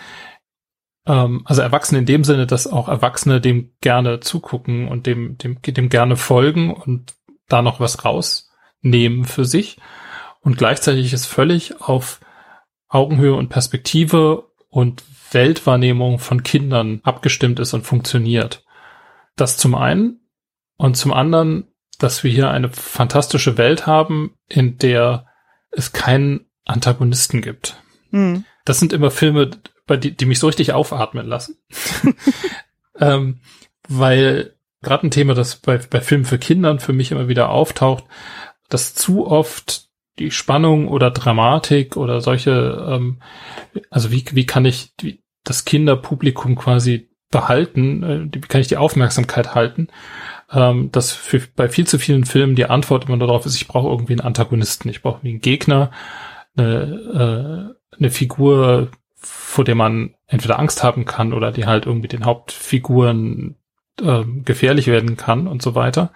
ähm, 1.08 1.42
also 1.46 1.62
Erwachsene 1.62 2.00
in 2.00 2.06
dem 2.06 2.24
Sinne, 2.24 2.46
dass 2.46 2.68
auch 2.68 2.88
Erwachsene 2.88 3.42
dem 3.42 3.72
gerne 3.82 4.20
zugucken 4.20 4.88
und 4.88 5.08
dem, 5.08 5.38
dem, 5.38 5.62
dem 5.62 5.90
gerne 5.90 6.16
folgen 6.16 6.72
und 6.74 7.14
da 7.48 7.62
noch 7.62 7.80
was 7.80 8.06
rausnehmen 8.06 9.26
für 9.26 9.46
sich. 9.46 9.78
Und 10.42 10.58
gleichzeitig 10.58 11.12
ist 11.12 11.26
völlig 11.26 11.82
auf 11.82 12.20
Augenhöhe 12.88 13.34
und 13.34 13.50
Perspektive 13.50 14.46
und 14.70 15.04
Weltwahrnehmung 15.32 16.20
von 16.20 16.44
Kindern 16.44 17.02
abgestimmt 17.04 17.60
ist 17.60 17.74
und 17.74 17.84
funktioniert. 17.84 18.64
Das 19.36 19.58
zum 19.58 19.76
einen. 19.76 20.20
Und 20.78 20.96
zum 20.96 21.14
anderen, 21.14 21.68
dass 22.00 22.24
wir 22.24 22.32
hier 22.32 22.50
eine 22.50 22.70
fantastische 22.70 23.58
Welt 23.58 23.86
haben, 23.86 24.36
in 24.48 24.78
der 24.78 25.26
es 25.72 25.92
keinen 25.92 26.46
Antagonisten 26.66 27.42
gibt. 27.42 27.82
Mhm. 28.12 28.46
Das 28.66 28.80
sind 28.80 28.94
immer 28.94 29.12
Filme, 29.12 29.52
bei 29.86 29.98
die, 29.98 30.16
die 30.16 30.26
mich 30.26 30.40
so 30.40 30.48
richtig 30.48 30.74
aufatmen 30.74 31.28
lassen. 31.28 31.58
ähm, 33.00 33.42
weil 33.88 34.56
gerade 34.82 35.08
ein 35.08 35.12
Thema, 35.12 35.34
das 35.34 35.58
bei, 35.58 35.78
bei 35.78 36.02
Filmen 36.02 36.26
für 36.26 36.40
Kindern 36.40 36.80
für 36.80 36.94
mich 36.94 37.12
immer 37.12 37.28
wieder 37.28 37.50
auftaucht, 37.50 38.06
dass 38.70 38.94
zu 38.94 39.28
oft 39.28 39.89
die 40.20 40.32
Spannung 40.32 40.88
oder 40.88 41.12
Dramatik 41.12 41.98
oder 41.98 42.22
solche, 42.22 42.86
ähm, 42.90 43.22
also 43.90 44.12
wie, 44.12 44.26
wie 44.32 44.46
kann 44.46 44.66
ich 44.66 44.96
die, 44.98 45.24
das 45.44 45.66
Kinderpublikum 45.66 46.56
quasi 46.56 47.10
behalten, 47.32 48.04
äh, 48.04 48.28
wie 48.32 48.42
kann 48.42 48.62
ich 48.62 48.68
die 48.68 48.78
Aufmerksamkeit 48.78 49.56
halten, 49.56 49.88
ähm, 50.52 50.92
dass 50.92 51.12
für, 51.12 51.42
bei 51.56 51.70
viel 51.70 51.88
zu 51.88 52.00
vielen 52.00 52.26
Filmen 52.26 52.56
die 52.56 52.66
Antwort 52.66 53.06
immer 53.06 53.18
darauf 53.18 53.46
ist, 53.46 53.56
ich 53.56 53.68
brauche 53.68 53.90
irgendwie 53.90 54.14
einen 54.14 54.22
Antagonisten, 54.22 54.90
ich 54.90 55.02
brauche 55.02 55.18
irgendwie 55.18 55.30
einen 55.30 55.42
Gegner, 55.42 55.92
eine, 56.58 57.76
äh, 57.92 57.98
eine 57.98 58.10
Figur, 58.12 58.90
vor 59.16 59.64
der 59.64 59.76
man 59.76 60.16
entweder 60.28 60.60
Angst 60.60 60.84
haben 60.84 61.06
kann 61.06 61.34
oder 61.34 61.52
die 61.52 61.66
halt 61.66 61.86
irgendwie 61.86 62.08
den 62.08 62.26
Hauptfiguren 62.26 63.56
äh, 64.02 64.24
gefährlich 64.44 64.88
werden 64.88 65.18
kann 65.18 65.48
und 65.48 65.62
so 65.62 65.76
weiter. 65.76 66.12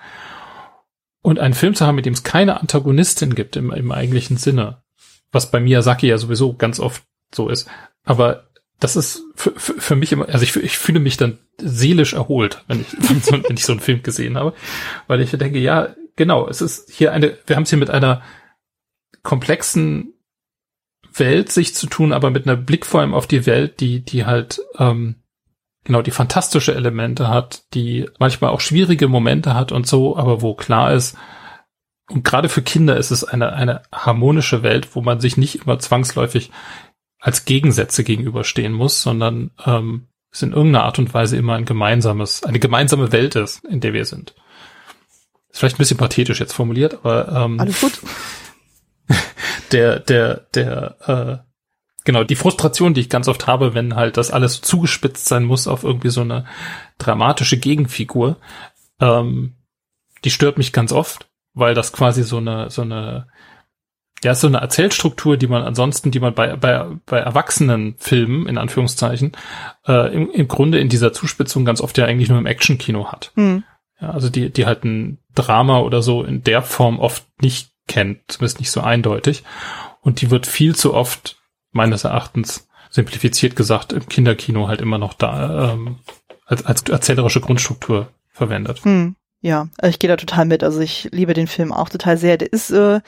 Und 1.23 1.39
einen 1.39 1.55
Film 1.55 1.73
zu 1.73 1.87
haben, 1.87 1.95
mit 1.95 2.05
dem 2.05 2.13
es 2.13 2.23
keine 2.23 2.59
Antagonistin 2.59 3.33
gibt 3.33 3.55
im, 3.55 3.71
im 3.71 3.91
eigentlichen 3.91 4.37
Sinne, 4.37 4.83
was 5.31 5.49
bei 5.49 5.59
Miyazaki 5.59 6.07
ja 6.07 6.17
sowieso 6.19 6.53
ganz 6.53 6.79
oft 6.79 7.03
so 7.33 7.49
ist. 7.49 7.67
Aber 8.03 8.49
das 8.79 8.95
ist 8.95 9.23
für, 9.35 9.51
für, 9.55 9.73
für 9.79 9.95
mich 9.95 10.11
immer, 10.11 10.27
also 10.27 10.43
ich, 10.43 10.55
ich 10.57 10.77
fühle 10.77 10.99
mich 10.99 11.17
dann 11.17 11.39
seelisch 11.57 12.13
erholt, 12.13 12.63
wenn 12.67 12.81
ich, 12.81 12.91
wenn 13.33 13.55
ich 13.55 13.65
so 13.65 13.71
einen 13.71 13.81
Film 13.81 14.03
gesehen 14.03 14.37
habe, 14.37 14.53
weil 15.07 15.21
ich 15.21 15.31
denke, 15.31 15.59
ja, 15.59 15.95
genau, 16.15 16.47
es 16.47 16.61
ist 16.61 16.91
hier 16.91 17.13
eine, 17.13 17.37
wir 17.47 17.55
haben 17.55 17.63
es 17.63 17.69
hier 17.69 17.79
mit 17.79 17.89
einer 17.89 18.21
komplexen 19.23 20.13
Welt 21.13 21.51
sich 21.51 21.75
zu 21.75 21.87
tun, 21.87 22.11
aber 22.11 22.29
mit 22.29 22.45
einer 22.45 22.57
Blick 22.57 22.85
vor 22.85 23.01
allem 23.01 23.13
auf 23.13 23.27
die 23.27 23.45
Welt, 23.45 23.79
die, 23.79 24.03
die 24.03 24.25
halt, 24.25 24.61
ähm, 24.77 25.22
genau, 25.83 26.01
die 26.01 26.11
fantastische 26.11 26.73
Elemente 26.75 27.27
hat, 27.27 27.63
die 27.73 28.09
manchmal 28.19 28.51
auch 28.51 28.61
schwierige 28.61 29.07
Momente 29.07 29.53
hat 29.53 29.71
und 29.71 29.87
so, 29.87 30.17
aber 30.17 30.41
wo 30.41 30.53
klar 30.53 30.93
ist, 30.93 31.17
und 32.09 32.23
gerade 32.23 32.49
für 32.49 32.61
Kinder 32.61 32.97
ist 32.97 33.11
es 33.11 33.23
eine, 33.23 33.53
eine 33.53 33.83
harmonische 33.91 34.61
Welt, 34.61 34.95
wo 34.95 35.01
man 35.01 35.19
sich 35.19 35.37
nicht 35.37 35.63
immer 35.63 35.79
zwangsläufig 35.79 36.51
als 37.19 37.45
Gegensätze 37.45 38.03
gegenüberstehen 38.03 38.73
muss, 38.73 39.01
sondern 39.01 39.51
ähm, 39.65 40.07
es 40.29 40.41
in 40.41 40.51
irgendeiner 40.51 40.83
Art 40.83 40.99
und 40.99 41.13
Weise 41.13 41.37
immer 41.37 41.55
ein 41.55 41.65
gemeinsames, 41.65 42.43
eine 42.43 42.59
gemeinsame 42.59 43.11
Welt 43.11 43.35
ist, 43.35 43.63
in 43.65 43.79
der 43.79 43.93
wir 43.93 44.05
sind. 44.05 44.35
Ist 45.49 45.59
vielleicht 45.59 45.75
ein 45.75 45.79
bisschen 45.79 45.97
pathetisch 45.97 46.39
jetzt 46.39 46.53
formuliert, 46.53 46.95
aber 46.95 47.29
ähm, 47.29 47.59
alles 47.59 47.79
gut. 47.79 48.01
der, 49.71 49.99
der, 49.99 50.47
der, 50.53 51.43
äh, 51.45 51.52
genau, 52.05 52.23
die 52.23 52.35
Frustration, 52.35 52.93
die 52.93 53.01
ich 53.01 53.09
ganz 53.09 53.27
oft 53.27 53.47
habe, 53.47 53.73
wenn 53.73 53.95
halt 53.95 54.17
das 54.17 54.31
alles 54.31 54.61
zugespitzt 54.61 55.25
sein 55.25 55.43
muss 55.43 55.67
auf 55.67 55.83
irgendwie 55.83 56.09
so 56.09 56.21
eine 56.21 56.45
dramatische 56.97 57.57
Gegenfigur, 57.57 58.37
ähm, 58.99 59.55
die 60.23 60.31
stört 60.31 60.57
mich 60.57 60.73
ganz 60.73 60.91
oft, 60.91 61.29
weil 61.53 61.73
das 61.73 61.93
quasi 61.93 62.23
so 62.23 62.37
eine, 62.37 62.69
so 62.69 62.81
eine, 62.81 63.27
ja, 64.23 64.35
so 64.35 64.47
eine 64.47 64.59
Erzählstruktur, 64.59 65.35
die 65.37 65.47
man 65.47 65.63
ansonsten, 65.63 66.11
die 66.11 66.19
man 66.19 66.33
bei, 66.33 66.55
bei, 66.55 66.85
bei 67.05 67.19
erwachsenen 67.19 67.95
Filmen, 67.97 68.47
in 68.47 68.57
Anführungszeichen, 68.57 69.33
äh, 69.85 70.13
im, 70.13 70.31
im 70.31 70.47
Grunde 70.47 70.79
in 70.79 70.89
dieser 70.89 71.11
Zuspitzung 71.11 71.65
ganz 71.65 71.81
oft 71.81 71.97
ja 71.97 72.05
eigentlich 72.05 72.29
nur 72.29 72.37
im 72.37 72.45
Actionkino 72.45 73.11
hat. 73.11 73.31
Mhm. 73.35 73.63
Ja, 73.99 74.11
also 74.11 74.29
die, 74.29 74.49
die 74.49 74.65
halt 74.65 74.85
ein 74.85 75.19
Drama 75.35 75.79
oder 75.79 76.01
so 76.01 76.23
in 76.23 76.43
der 76.43 76.61
Form 76.61 76.99
oft 76.99 77.25
nicht 77.41 77.71
kennt, 77.87 78.19
zumindest 78.27 78.59
nicht 78.59 78.71
so 78.71 78.81
eindeutig. 78.81 79.43
Und 80.01 80.21
die 80.21 80.31
wird 80.31 80.47
viel 80.47 80.75
zu 80.75 80.93
oft, 80.93 81.37
meines 81.73 82.03
Erachtens, 82.03 82.67
simplifiziert 82.89 83.55
gesagt, 83.55 83.91
im 83.91 84.07
Kinderkino 84.07 84.67
halt 84.67 84.81
immer 84.81 84.97
noch 84.97 85.13
da 85.13 85.73
ähm, 85.73 85.97
als, 86.45 86.65
als 86.65 86.83
erzählerische 86.83 87.41
Grundstruktur 87.41 88.09
verwendet. 88.29 88.83
Hm, 88.85 89.15
ja, 89.41 89.67
also 89.79 89.89
ich 89.89 89.99
gehe 89.99 90.07
da 90.07 90.15
total 90.15 90.45
mit. 90.45 90.63
Also 90.63 90.79
ich 90.79 91.09
liebe 91.11 91.33
den 91.33 91.47
Film 91.47 91.71
auch 91.71 91.89
total 91.89 92.17
sehr. 92.17 92.37
Der 92.37 92.53
ist, 92.53 92.69
äh, 92.69 93.01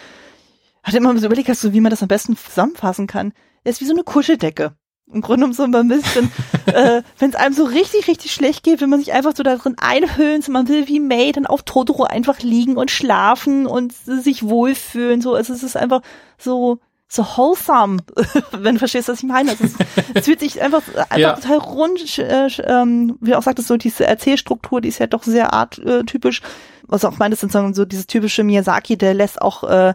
hat 0.83 0.93
immer 0.93 1.17
so 1.17 1.25
überlegt, 1.27 1.49
hast 1.49 1.63
du, 1.63 1.73
wie 1.73 1.81
man 1.81 1.91
das 1.91 2.01
am 2.01 2.07
besten 2.07 2.35
zusammenfassen 2.35 3.07
kann. 3.07 3.33
Der 3.63 3.71
ist 3.71 3.81
wie 3.81 3.85
so 3.85 3.93
eine 3.93 4.03
Kuscheldecke 4.03 4.75
im 5.11 5.21
Grunde 5.21 5.45
um 5.45 5.53
so 5.53 5.63
ein 5.63 5.87
bisschen, 5.87 6.31
äh, 6.65 7.01
wenn 7.19 7.29
es 7.29 7.35
einem 7.35 7.53
so 7.53 7.65
richtig, 7.65 8.07
richtig 8.07 8.31
schlecht 8.31 8.63
geht, 8.63 8.81
wenn 8.81 8.89
man 8.89 8.99
sich 8.99 9.13
einfach 9.13 9.35
so 9.35 9.43
da 9.43 9.55
drin 9.55 9.75
einhüllen, 9.77 10.41
so 10.41 10.51
man 10.51 10.67
will 10.67 10.87
wie 10.87 10.99
May 10.99 11.31
dann 11.31 11.45
auf 11.45 11.63
Totoro 11.63 12.03
einfach 12.03 12.39
liegen 12.39 12.77
und 12.77 12.91
schlafen 12.91 13.67
und 13.67 13.93
sich 13.93 14.43
wohlfühlen, 14.43 15.21
so, 15.21 15.35
also 15.35 15.53
es 15.53 15.63
ist 15.63 15.77
einfach 15.77 16.01
so, 16.37 16.79
so 17.07 17.23
wholesome, 17.23 17.97
wenn 18.51 18.75
du 18.75 18.79
verstehst, 18.79 19.07
was 19.07 19.19
ich 19.19 19.25
meine. 19.25 19.51
Also 19.51 19.65
es, 19.65 19.73
es 20.13 20.25
fühlt 20.25 20.39
sich 20.39 20.61
einfach, 20.61 20.81
einfach 20.95 21.17
ja. 21.17 21.33
total 21.33 21.57
rund, 21.57 22.17
äh, 22.17 22.47
ähm, 22.63 23.17
wie 23.21 23.31
du 23.31 23.37
auch 23.37 23.43
sagtest, 23.43 23.67
so 23.67 23.77
diese 23.77 24.05
Erzählstruktur, 24.05 24.81
die 24.81 24.89
ist 24.89 24.99
ja 24.99 25.07
doch 25.07 25.23
sehr 25.23 25.53
arttypisch. 25.53 26.41
Was 26.87 27.05
auch 27.05 27.17
meint, 27.17 27.33
ist 27.33 27.41
so 27.51 27.85
dieses 27.85 28.07
typische 28.07 28.43
Miyazaki, 28.43 28.97
der 28.97 29.13
lässt 29.13 29.41
auch 29.41 29.63
äh, 29.63 29.93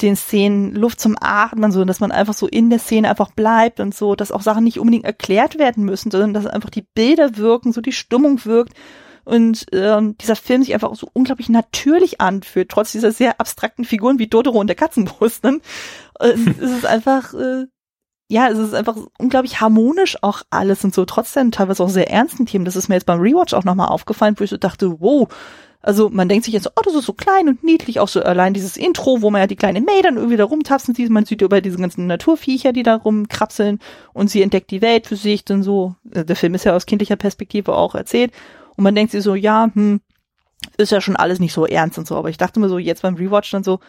den 0.00 0.16
Szenen 0.16 0.74
Luft 0.74 1.00
zum 1.00 1.16
Atmen, 1.20 1.72
so 1.72 1.84
dass 1.84 2.00
man 2.00 2.12
einfach 2.12 2.34
so 2.34 2.46
in 2.46 2.70
der 2.70 2.78
Szene 2.78 3.10
einfach 3.10 3.32
bleibt 3.32 3.80
und 3.80 3.94
so, 3.94 4.14
dass 4.14 4.32
auch 4.32 4.42
Sachen 4.42 4.64
nicht 4.64 4.78
unbedingt 4.78 5.04
erklärt 5.04 5.58
werden 5.58 5.84
müssen, 5.84 6.10
sondern 6.10 6.32
dass 6.32 6.46
einfach 6.46 6.70
die 6.70 6.86
Bilder 6.94 7.36
wirken, 7.36 7.72
so 7.72 7.80
die 7.80 7.92
Stimmung 7.92 8.44
wirkt 8.44 8.72
und 9.24 9.66
ähm, 9.72 10.16
dieser 10.18 10.36
Film 10.36 10.62
sich 10.62 10.74
einfach 10.74 10.94
so 10.94 11.08
unglaublich 11.12 11.48
natürlich 11.48 12.20
anfühlt, 12.20 12.68
trotz 12.68 12.92
dieser 12.92 13.12
sehr 13.12 13.38
abstrakten 13.40 13.84
Figuren 13.84 14.18
wie 14.18 14.26
Dodoro 14.26 14.58
und 14.58 14.66
der 14.66 14.76
Katzenbrust. 14.76 15.44
Ne? 15.44 15.60
Es 16.20 16.70
ist 16.70 16.86
einfach, 16.86 17.34
äh, 17.34 17.66
ja, 18.28 18.48
es 18.48 18.58
ist 18.58 18.74
einfach 18.74 18.96
unglaublich 19.18 19.60
harmonisch 19.60 20.16
auch 20.22 20.42
alles 20.50 20.84
und 20.84 20.94
so, 20.94 21.04
trotzdem 21.04 21.50
teilweise 21.50 21.82
auch 21.82 21.88
sehr 21.88 22.10
ernsten 22.10 22.46
Themen. 22.46 22.64
Das 22.64 22.76
ist 22.76 22.88
mir 22.88 22.94
jetzt 22.94 23.06
beim 23.06 23.20
Rewatch 23.20 23.54
auch 23.54 23.64
nochmal 23.64 23.88
aufgefallen, 23.88 24.36
wo 24.38 24.44
ich 24.44 24.50
so 24.50 24.56
dachte, 24.56 25.00
wow, 25.00 25.28
also 25.82 26.10
man 26.10 26.28
denkt 26.28 26.44
sich 26.44 26.52
jetzt, 26.52 26.68
oh, 26.68 26.82
das 26.84 26.94
ist 26.94 27.06
so 27.06 27.14
klein 27.14 27.48
und 27.48 27.64
niedlich, 27.64 28.00
auch 28.00 28.08
so 28.08 28.22
allein 28.22 28.52
dieses 28.52 28.76
Intro, 28.76 29.22
wo 29.22 29.30
man 29.30 29.40
ja 29.40 29.46
die 29.46 29.56
kleine 29.56 29.80
May 29.80 30.02
dann 30.02 30.16
irgendwie 30.16 30.36
da 30.36 30.44
rumtapsen 30.44 30.94
sieht, 30.94 31.08
man 31.10 31.24
sieht 31.24 31.40
über 31.40 31.60
diese 31.60 31.78
ganzen 31.78 32.06
Naturviecher, 32.06 32.72
die 32.72 32.82
da 32.82 32.96
rumkrapseln 32.96 33.78
und 34.12 34.30
sie 34.30 34.42
entdeckt 34.42 34.70
die 34.70 34.82
Welt 34.82 35.06
für 35.06 35.16
sich, 35.16 35.44
dann 35.44 35.62
so, 35.62 35.94
äh, 36.12 36.24
der 36.24 36.36
Film 36.36 36.54
ist 36.54 36.64
ja 36.64 36.76
aus 36.76 36.86
kindlicher 36.86 37.16
Perspektive 37.16 37.74
auch 37.74 37.94
erzählt. 37.94 38.32
Und 38.76 38.84
man 38.84 38.94
denkt 38.94 39.12
sich 39.12 39.22
so, 39.22 39.34
ja, 39.34 39.70
hm, 39.72 40.00
ist 40.76 40.92
ja 40.92 41.00
schon 41.00 41.16
alles 41.16 41.40
nicht 41.40 41.54
so 41.54 41.66
ernst 41.66 41.98
und 41.98 42.06
so, 42.06 42.16
aber 42.16 42.28
ich 42.28 42.36
dachte 42.36 42.60
mir 42.60 42.68
so 42.68 42.78
jetzt 42.78 43.02
beim 43.02 43.16
Rewatch 43.16 43.50
dann 43.50 43.64
so, 43.64 43.80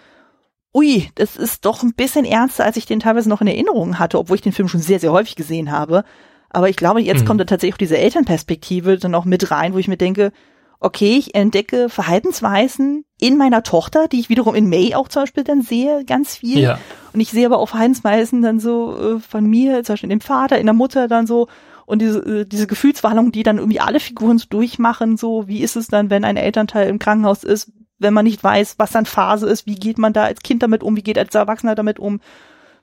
ui, 0.74 1.10
das 1.16 1.36
ist 1.36 1.66
doch 1.66 1.84
ein 1.84 1.94
bisschen 1.94 2.26
ernster, 2.26 2.66
als 2.66 2.78
ich 2.78 2.86
den 2.86 3.00
teilweise 3.00 3.30
noch 3.30 3.42
in 3.42 3.48
Erinnerung 3.48 4.00
hatte, 4.00 4.18
obwohl 4.18 4.36
ich 4.36 4.42
den 4.42 4.54
Film 4.54 4.68
schon 4.68 4.82
sehr, 4.82 5.00
sehr 5.00 5.12
häufig 5.12 5.36
gesehen 5.36 5.72
habe. 5.72 6.04
Aber 6.50 6.70
ich 6.70 6.76
glaube, 6.76 7.02
jetzt 7.02 7.22
mhm. 7.22 7.26
kommt 7.26 7.42
da 7.42 7.46
tatsächlich 7.46 7.76
auch 7.76 7.80
diese 7.80 7.98
Elternperspektive 7.98 8.98
dann 8.98 9.16
auch 9.16 9.26
mit 9.26 9.52
rein, 9.52 9.74
wo 9.74 9.78
ich 9.78 9.88
mir 9.88 9.98
denke, 9.98 10.32
okay, 10.80 11.18
ich 11.18 11.36
entdecke 11.36 11.90
Verhaltensweisen 11.90 13.06
in 13.20 13.38
meiner 13.38 13.64
Tochter, 13.64 14.08
die 14.08 14.20
ich 14.20 14.30
wiederum 14.30 14.56
in 14.56 14.68
May 14.68 14.96
auch 14.96 15.08
zum 15.08 15.24
Beispiel 15.24 15.44
dann 15.44 15.62
sehe, 15.62 16.04
ganz 16.06 16.38
viel. 16.38 16.60
Ja. 16.60 16.80
Und 17.14 17.20
ich 17.20 17.30
sehe 17.30 17.46
aber 17.46 17.60
auch 17.60 17.70
Verhaltensweisen 17.70 18.42
dann 18.42 18.60
so 18.60 19.18
äh, 19.18 19.20
von 19.20 19.46
mir, 19.46 19.84
zum 19.84 19.94
Beispiel 19.94 20.12
in 20.12 20.20
dem 20.20 20.22
Vater, 20.22 20.58
in 20.58 20.66
der 20.66 20.74
Mutter 20.74 21.08
dann 21.08 21.28
so. 21.28 21.48
Und 21.86 22.02
diese, 22.02 22.20
äh, 22.20 22.46
diese 22.46 22.68
Gefühlswallung, 22.68 23.32
die 23.32 23.44
dann 23.44 23.60
irgendwie 23.60 23.80
alle 23.80 24.00
Figuren 24.00 24.40
so 24.40 24.48
durchmachen, 24.50 25.18
so 25.18 25.48
wie 25.48 25.62
ist 25.62 25.76
es 25.76 25.88
dann, 25.88 26.10
wenn 26.10 26.26
ein 26.26 26.38
Elternteil 26.38 26.90
im 26.90 27.00
Krankenhaus 27.00 27.44
ist, 27.44 27.72
wenn 28.02 28.14
man 28.14 28.26
nicht 28.26 28.44
weiß, 28.44 28.76
was 28.78 28.92
dann 28.92 29.06
Phase 29.06 29.48
ist, 29.48 29.66
wie 29.66 29.76
geht 29.76 29.98
man 29.98 30.14
da 30.14 30.24
als 30.24 30.42
Kind 30.42 30.64
damit 30.64 30.84
um, 30.84 30.96
wie 30.96 31.04
geht 31.04 31.18
als 31.18 31.36
Erwachsener 31.36 31.76
damit 31.76 32.00
um, 32.00 32.20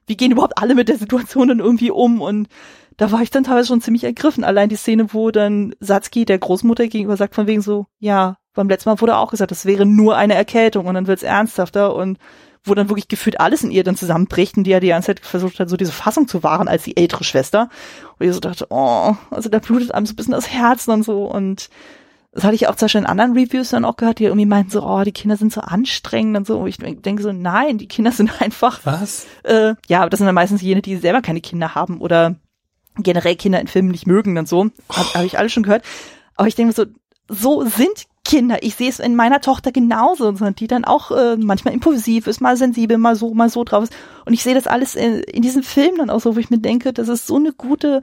wie 0.06 0.16
gehen 0.16 0.32
überhaupt 0.32 0.58
alle 0.58 0.74
mit 0.74 0.88
der 0.88 0.98
Situation 0.98 1.48
dann 1.48 1.58
irgendwie 1.58 1.90
um 1.90 2.20
und 2.20 2.48
da 2.96 3.12
war 3.12 3.22
ich 3.22 3.30
dann 3.30 3.44
teilweise 3.44 3.68
schon 3.68 3.80
ziemlich 3.80 4.02
ergriffen. 4.02 4.42
Allein 4.42 4.68
die 4.68 4.76
Szene, 4.76 5.14
wo 5.14 5.30
dann 5.30 5.72
Satsuki 5.78 6.24
der 6.24 6.38
Großmutter 6.38 6.88
gegenüber 6.88 7.16
sagt 7.16 7.36
von 7.36 7.46
wegen 7.46 7.62
so, 7.62 7.86
ja, 8.00 8.36
beim 8.54 8.68
letzten 8.68 8.90
Mal 8.90 9.00
wurde 9.00 9.16
auch 9.16 9.30
gesagt, 9.30 9.52
das 9.52 9.66
wäre 9.66 9.86
nur 9.86 10.16
eine 10.16 10.34
Erkältung 10.34 10.86
und 10.86 10.94
dann 10.94 11.06
wird's 11.06 11.22
ernsthafter 11.22 11.94
und 11.94 12.18
wo 12.64 12.74
dann 12.74 12.88
wirklich 12.88 13.06
gefühlt 13.06 13.40
alles 13.40 13.62
in 13.62 13.70
ihr 13.70 13.84
dann 13.84 13.96
zusammenbricht 13.96 14.56
und 14.56 14.64
die 14.64 14.70
ja 14.70 14.80
die 14.80 14.88
ganze 14.88 15.06
Zeit 15.06 15.20
versucht 15.20 15.60
hat, 15.60 15.68
so 15.68 15.76
diese 15.76 15.92
Fassung 15.92 16.26
zu 16.26 16.42
wahren 16.42 16.66
als 16.66 16.82
die 16.82 16.96
ältere 16.96 17.22
Schwester. 17.22 17.70
Und 18.18 18.26
ich 18.26 18.34
so 18.34 18.40
dachte, 18.40 18.66
oh, 18.70 19.14
also 19.30 19.48
da 19.48 19.60
blutet 19.60 19.94
einem 19.94 20.06
so 20.06 20.12
ein 20.12 20.16
bisschen 20.16 20.32
das 20.32 20.50
Herz 20.50 20.88
und 20.88 21.04
so 21.04 21.24
und 21.24 21.70
das 22.32 22.44
hatte 22.44 22.54
ich 22.54 22.68
auch 22.68 22.76
zum 22.76 22.86
Beispiel 22.86 23.00
in 23.00 23.06
anderen 23.06 23.32
Reviews 23.32 23.70
dann 23.70 23.84
auch 23.84 23.96
gehört, 23.96 24.18
die 24.18 24.24
irgendwie 24.24 24.46
meinten 24.46 24.70
so, 24.70 24.82
oh, 24.82 25.02
die 25.02 25.12
Kinder 25.12 25.36
sind 25.36 25.52
so 25.52 25.60
anstrengend 25.60 26.36
und 26.36 26.46
so. 26.46 26.58
Und 26.58 26.68
ich 26.68 26.76
denke 26.76 27.22
so, 27.22 27.32
nein, 27.32 27.78
die 27.78 27.88
Kinder 27.88 28.12
sind 28.12 28.40
einfach. 28.42 28.80
Was? 28.84 29.26
Äh, 29.44 29.74
ja, 29.88 30.08
das 30.08 30.18
sind 30.18 30.26
dann 30.26 30.34
meistens 30.34 30.62
jene, 30.62 30.82
die 30.82 30.96
selber 30.96 31.22
keine 31.22 31.40
Kinder 31.40 31.74
haben 31.74 32.00
oder 32.00 32.36
generell 32.98 33.36
Kinder 33.36 33.60
in 33.60 33.68
Filmen 33.68 33.90
nicht 33.90 34.06
mögen 34.06 34.36
und 34.36 34.48
so. 34.48 34.70
Habe 34.90 35.14
hab 35.14 35.24
ich 35.24 35.38
alles 35.38 35.52
schon 35.52 35.62
gehört. 35.62 35.84
Aber 36.36 36.48
ich 36.48 36.54
denke 36.54 36.74
so, 36.74 36.84
so 37.28 37.64
sind 37.64 38.06
Kinder. 38.24 38.62
Ich 38.62 38.74
sehe 38.74 38.90
es 38.90 38.98
in 38.98 39.16
meiner 39.16 39.40
Tochter 39.40 39.72
genauso, 39.72 40.30
die 40.32 40.66
dann 40.66 40.84
auch 40.84 41.10
äh, 41.10 41.36
manchmal 41.36 41.72
impulsiv 41.72 42.26
ist, 42.26 42.40
mal 42.40 42.56
sensibel, 42.56 42.98
mal 42.98 43.16
so, 43.16 43.32
mal 43.32 43.48
so 43.48 43.64
drauf 43.64 43.84
ist. 43.84 43.96
Und 44.26 44.34
ich 44.34 44.42
sehe 44.42 44.54
das 44.54 44.66
alles 44.66 44.94
in, 44.96 45.20
in 45.20 45.40
diesem 45.40 45.62
Film 45.62 45.96
dann 45.96 46.10
auch 46.10 46.20
so, 46.20 46.36
wo 46.36 46.38
ich 46.38 46.50
mir 46.50 46.58
denke, 46.58 46.92
das 46.92 47.08
ist 47.08 47.26
so 47.26 47.36
eine 47.36 47.52
gute 47.52 48.02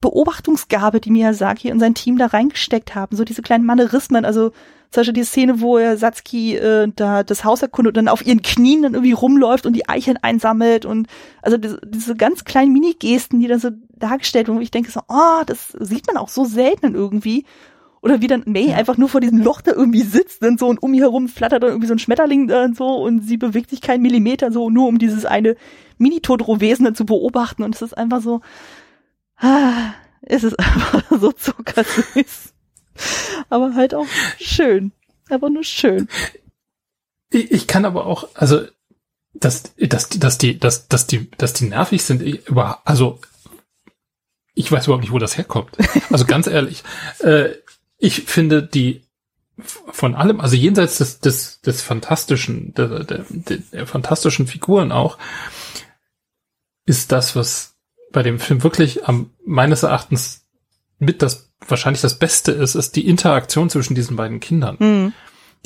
Beobachtungsgabe, 0.00 1.00
die 1.00 1.10
Miyazaki 1.10 1.72
und 1.72 1.80
sein 1.80 1.94
Team 1.94 2.18
da 2.18 2.26
reingesteckt 2.26 2.94
haben. 2.94 3.16
So 3.16 3.24
diese 3.24 3.42
kleinen 3.42 3.64
Manierismen, 3.64 4.24
also 4.24 4.50
zum 4.90 5.00
Beispiel 5.00 5.14
die 5.14 5.24
Szene, 5.24 5.60
wo 5.60 5.78
er 5.78 5.96
Satsuki 5.96 6.56
äh, 6.56 6.88
da 6.94 7.22
das 7.22 7.44
Haus 7.44 7.62
erkundet 7.62 7.96
und 7.96 8.04
dann 8.06 8.12
auf 8.12 8.24
ihren 8.24 8.42
Knien 8.42 8.82
dann 8.82 8.94
irgendwie 8.94 9.12
rumläuft 9.12 9.66
und 9.66 9.72
die 9.72 9.88
Eicheln 9.88 10.18
einsammelt 10.22 10.84
und 10.84 11.08
also 11.42 11.56
diese, 11.56 11.80
diese 11.84 12.14
ganz 12.14 12.44
kleinen 12.44 12.72
Mini-Gesten, 12.72 13.40
die 13.40 13.48
dann 13.48 13.58
so 13.58 13.70
dargestellt 13.96 14.46
werden, 14.46 14.58
wo 14.58 14.62
ich 14.62 14.70
denke 14.70 14.90
so, 14.90 15.00
oh, 15.08 15.42
das 15.46 15.76
sieht 15.80 16.06
man 16.06 16.16
auch 16.16 16.28
so 16.28 16.44
selten 16.44 16.94
irgendwie. 16.94 17.44
Oder 18.02 18.20
wie 18.20 18.28
dann 18.28 18.44
May 18.46 18.72
einfach 18.72 18.98
nur 18.98 19.08
vor 19.08 19.20
diesem 19.20 19.38
Loch 19.38 19.62
da 19.62 19.72
irgendwie 19.72 20.02
sitzt 20.02 20.42
und 20.44 20.60
so 20.60 20.68
und 20.68 20.80
um 20.80 20.94
ihr 20.94 21.02
herum 21.02 21.26
flattert 21.28 21.62
dann 21.62 21.70
irgendwie 21.70 21.88
so 21.88 21.94
ein 21.94 21.98
Schmetterling 21.98 22.46
da 22.46 22.64
und 22.64 22.76
so 22.76 22.86
und 23.02 23.22
sie 23.22 23.36
bewegt 23.36 23.70
sich 23.70 23.80
keinen 23.80 24.02
Millimeter 24.02 24.52
so, 24.52 24.70
nur 24.70 24.86
um 24.86 24.98
dieses 24.98 25.24
eine 25.24 25.56
Mini-Todro-Wesen 25.98 26.84
dann 26.84 26.94
zu 26.94 27.04
beobachten 27.04 27.64
und 27.64 27.74
es 27.74 27.82
ist 27.82 27.98
einfach 27.98 28.20
so, 28.20 28.42
ah, 29.38 29.94
es 30.22 30.44
ist 30.44 30.58
einfach 30.58 31.04
so 31.18 31.32
zuckersüß. 31.32 32.52
aber 33.48 33.74
halt 33.74 33.94
auch 33.94 34.06
schön. 34.40 34.92
Aber 35.28 35.50
nur 35.50 35.64
schön. 35.64 36.08
Ich, 37.30 37.50
ich 37.50 37.66
kann 37.66 37.84
aber 37.84 38.06
auch, 38.06 38.28
also, 38.34 38.64
dass, 39.34 39.74
dass, 39.76 40.08
dass 40.08 40.38
die, 40.38 40.58
dass, 40.58 40.88
dass 40.88 41.06
die, 41.06 41.30
dass 41.32 41.52
die 41.52 41.66
nervig 41.66 42.04
sind, 42.04 42.22
über, 42.22 42.80
also, 42.84 43.20
ich 44.54 44.70
weiß 44.70 44.86
überhaupt 44.86 45.02
nicht, 45.02 45.12
wo 45.12 45.18
das 45.18 45.36
herkommt. 45.36 45.76
Also 46.10 46.24
ganz 46.24 46.46
ehrlich, 46.46 46.82
äh, 47.18 47.50
ich 47.98 48.22
finde 48.22 48.62
die 48.62 49.02
von 49.56 50.14
allem, 50.14 50.40
also 50.40 50.56
jenseits 50.56 50.98
des, 50.98 51.20
des, 51.20 51.60
des 51.60 51.82
fantastischen, 51.82 52.74
der, 52.74 53.04
der, 53.04 53.24
der 53.28 53.86
fantastischen 53.86 54.46
Figuren 54.46 54.92
auch, 54.92 55.18
ist 56.84 57.12
das, 57.12 57.36
was 57.36 57.75
bei 58.16 58.22
dem 58.22 58.38
Film 58.38 58.62
wirklich 58.62 59.06
am 59.06 59.28
meines 59.44 59.82
Erachtens 59.82 60.46
mit 60.98 61.20
das 61.20 61.52
wahrscheinlich 61.68 62.00
das 62.00 62.18
Beste 62.18 62.50
ist, 62.50 62.74
ist 62.74 62.96
die 62.96 63.06
Interaktion 63.06 63.68
zwischen 63.68 63.94
diesen 63.94 64.16
beiden 64.16 64.40
Kindern. 64.40 64.76
Mhm. 64.78 65.12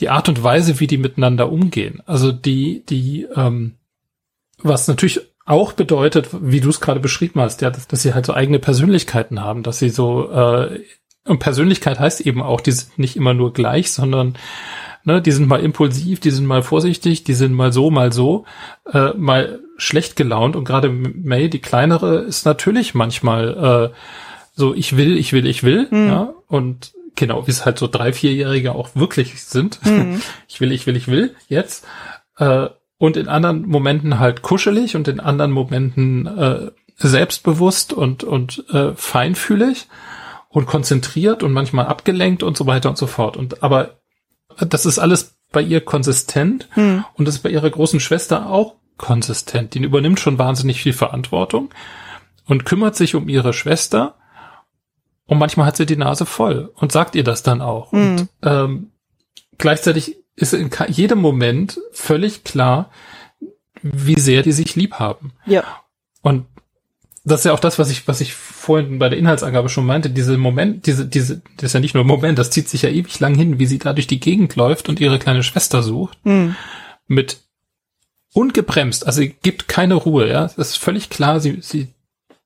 Die 0.01 0.09
Art 0.09 0.29
und 0.29 0.43
Weise, 0.43 0.81
wie 0.81 0.89
die 0.89 0.99
miteinander 0.99 1.53
umgehen. 1.53 2.03
Also 2.07 2.33
die, 2.33 2.85
die, 2.89 3.29
ähm, 3.37 3.77
was 4.59 4.89
natürlich 4.89 5.21
auch 5.47 5.75
bedeutet, 5.75 6.31
wie 6.41 6.61
du 6.61 6.71
es 6.71 6.81
gerade 6.81 6.99
beschrieben 6.99 7.41
hast, 7.41 7.61
ja, 7.61 7.71
dass, 7.71 7.87
dass, 7.87 8.03
sie 8.03 8.15
halt 8.15 8.27
so 8.27 8.35
eigene 8.35 8.59
Persönlichkeiten 8.59 9.41
haben, 9.41 9.63
dass 9.63 9.79
sie 9.79 9.91
so 9.91 10.29
äh, 10.33 10.81
und 11.25 11.39
Persönlichkeit 11.39 12.01
heißt 12.01 12.21
eben 12.23 12.43
auch, 12.43 12.61
die 12.61 12.73
sind 12.73 12.99
nicht 12.99 13.15
immer 13.15 13.33
nur 13.33 13.53
gleich, 13.53 13.93
sondern 13.93 14.37
ne, 15.05 15.23
die 15.23 15.33
sind 15.33 15.49
mal 15.49 15.61
impulsiv, 15.61 16.21
die 16.21 16.31
sind 16.31 16.47
mal 16.47 16.63
vorsichtig, 16.63 17.25
die 17.25 17.35
sind 17.35 17.53
mal 17.53 17.73
so, 17.73 17.91
mal 17.91 18.13
so, 18.13 18.45
äh, 18.93 19.11
mal 19.17 19.61
schlecht 19.77 20.17
gelaunt 20.17 20.57
und 20.57 20.65
gerade 20.65 20.91
May, 20.91 21.49
die 21.49 21.61
kleinere, 21.61 22.19
ist 22.19 22.45
natürlich 22.45 22.95
manchmal 22.95 23.91
äh, 23.93 23.97
so 24.55 24.75
ich 24.75 24.97
will, 24.97 25.17
ich 25.17 25.33
will, 25.33 25.47
ich 25.47 25.63
will, 25.63 25.89
mhm. 25.91 26.07
ja, 26.09 26.35
und 26.47 26.93
genau, 27.17 27.47
wie 27.47 27.51
es 27.51 27.65
halt 27.65 27.79
so 27.79 27.87
drei, 27.87 28.13
vierjährige 28.13 28.75
auch 28.75 28.91
wirklich 28.95 29.43
sind. 29.43 29.85
Mhm. 29.85 30.21
Ich 30.49 30.61
will, 30.61 30.73
ich 30.73 30.87
will, 30.87 30.97
ich 30.97 31.09
will, 31.09 31.35
jetzt. 31.49 31.87
Äh, 32.37 32.69
und 32.99 33.17
in 33.17 33.29
anderen 33.29 33.67
Momenten 33.67 34.19
halt 34.19 34.43
kuschelig 34.43 34.95
und 34.95 35.09
in 35.09 35.21
anderen 35.21 35.53
Momenten 35.53 36.27
äh, 36.27 36.71
selbstbewusst 36.97 37.95
und, 37.95 38.25
und 38.25 38.65
äh, 38.71 38.93
feinfühlig 38.95 39.89
und 40.51 40.67
konzentriert 40.67 41.43
und 41.43 41.53
manchmal 41.53 41.87
abgelenkt 41.87 42.43
und 42.43 42.59
so 42.59 42.67
weiter 42.67 42.91
und 42.91 42.99
so 42.99 43.07
fort. 43.07 43.39
Und 43.39 43.63
aber 43.63 44.00
das 44.69 44.87
ist 44.87 44.99
alles 44.99 45.37
bei 45.53 45.63
ihr 45.63 45.81
konsistent 45.81 46.69
mhm. 46.77 47.05
und 47.15 47.27
das 47.27 47.37
ist 47.37 47.43
bei 47.43 47.51
ihrer 47.51 47.71
großen 47.71 48.01
Schwester 48.01 48.51
auch 48.51 48.75
konsistent. 48.97 49.75
Die 49.75 49.83
übernimmt 49.83 50.21
schon 50.21 50.39
wahnsinnig 50.39 50.83
viel 50.83 50.93
Verantwortung 50.93 51.71
und 52.47 52.65
kümmert 52.65 52.97
sich 52.97 53.15
um 53.15 53.29
ihre 53.29 53.53
Schwester 53.53 54.17
und 55.27 55.39
manchmal 55.39 55.67
hat 55.67 55.77
sie 55.77 55.87
die 55.87 55.97
Nase 55.97 56.27
voll 56.27 56.73
und 56.75 56.93
sagt 56.93 57.15
ihr 57.15 57.25
das 57.25 57.43
dann 57.43 57.61
auch. 57.61 57.93
Mhm. 57.93 58.01
Und 58.01 58.29
ähm, 58.43 58.93
gleichzeitig 59.59 60.17
ist 60.37 60.55
in 60.55 60.71
jedem 60.89 61.21
Moment 61.21 61.81
völlig 61.93 62.45
klar, 62.45 62.91
wie 63.83 64.19
sehr 64.19 64.43
die 64.43 64.53
sich 64.53 64.77
lieb 64.77 64.95
haben. 64.95 65.33
Ja. 65.47 65.65
Und 66.23 66.47
das 67.25 67.41
ist 67.41 67.45
ja 67.45 67.53
auch 67.53 67.61
das, 67.61 67.79
was 67.79 67.91
ich, 67.91 68.09
was 68.09 68.21
ich 68.21 68.35
vorhin 68.35 68.99
bei 68.99 69.09
der 69.09 69.19
Inhaltsangabe 69.19 69.69
schon 69.69 69.85
meinte, 69.85 70.11
diese 70.11 70.39
Moment, 70.39 70.87
diese, 70.87 71.07
diese, 71.07 71.43
das 71.57 71.67
ist 71.67 71.73
ja 71.75 71.81
nicht 71.81 71.95
nur 71.95 72.05
ein 72.05 72.09
Moment, 72.09 72.39
das 72.39 72.51
zieht 72.51 72.69
sich 72.69 72.83
ja 72.83 72.89
ewig 72.89 73.21
lang 73.21 73.35
hin, 73.35 73.59
wie 73.59 73.67
sie 73.67 73.79
da 73.79 73.93
durch 73.93 74.07
die 74.07 74.21
Gegend 74.21 74.57
läuft 74.57 74.89
und 74.89 75.01
ihre 75.01 75.19
kleine 75.19 75.43
Schwester 75.43 75.83
sucht. 75.83 76.19
Mhm. 76.25 76.57
Mit 77.07 77.41
ungebremst, 78.33 79.07
also 79.07 79.21
sie 79.21 79.35
gibt 79.43 79.69
keine 79.69 79.95
Ruhe, 79.95 80.29
ja. 80.29 80.51
Das 80.57 80.71
ist 80.71 80.77
völlig 80.77 81.11
klar, 81.11 81.41
sie, 81.41 81.59
sie 81.61 81.89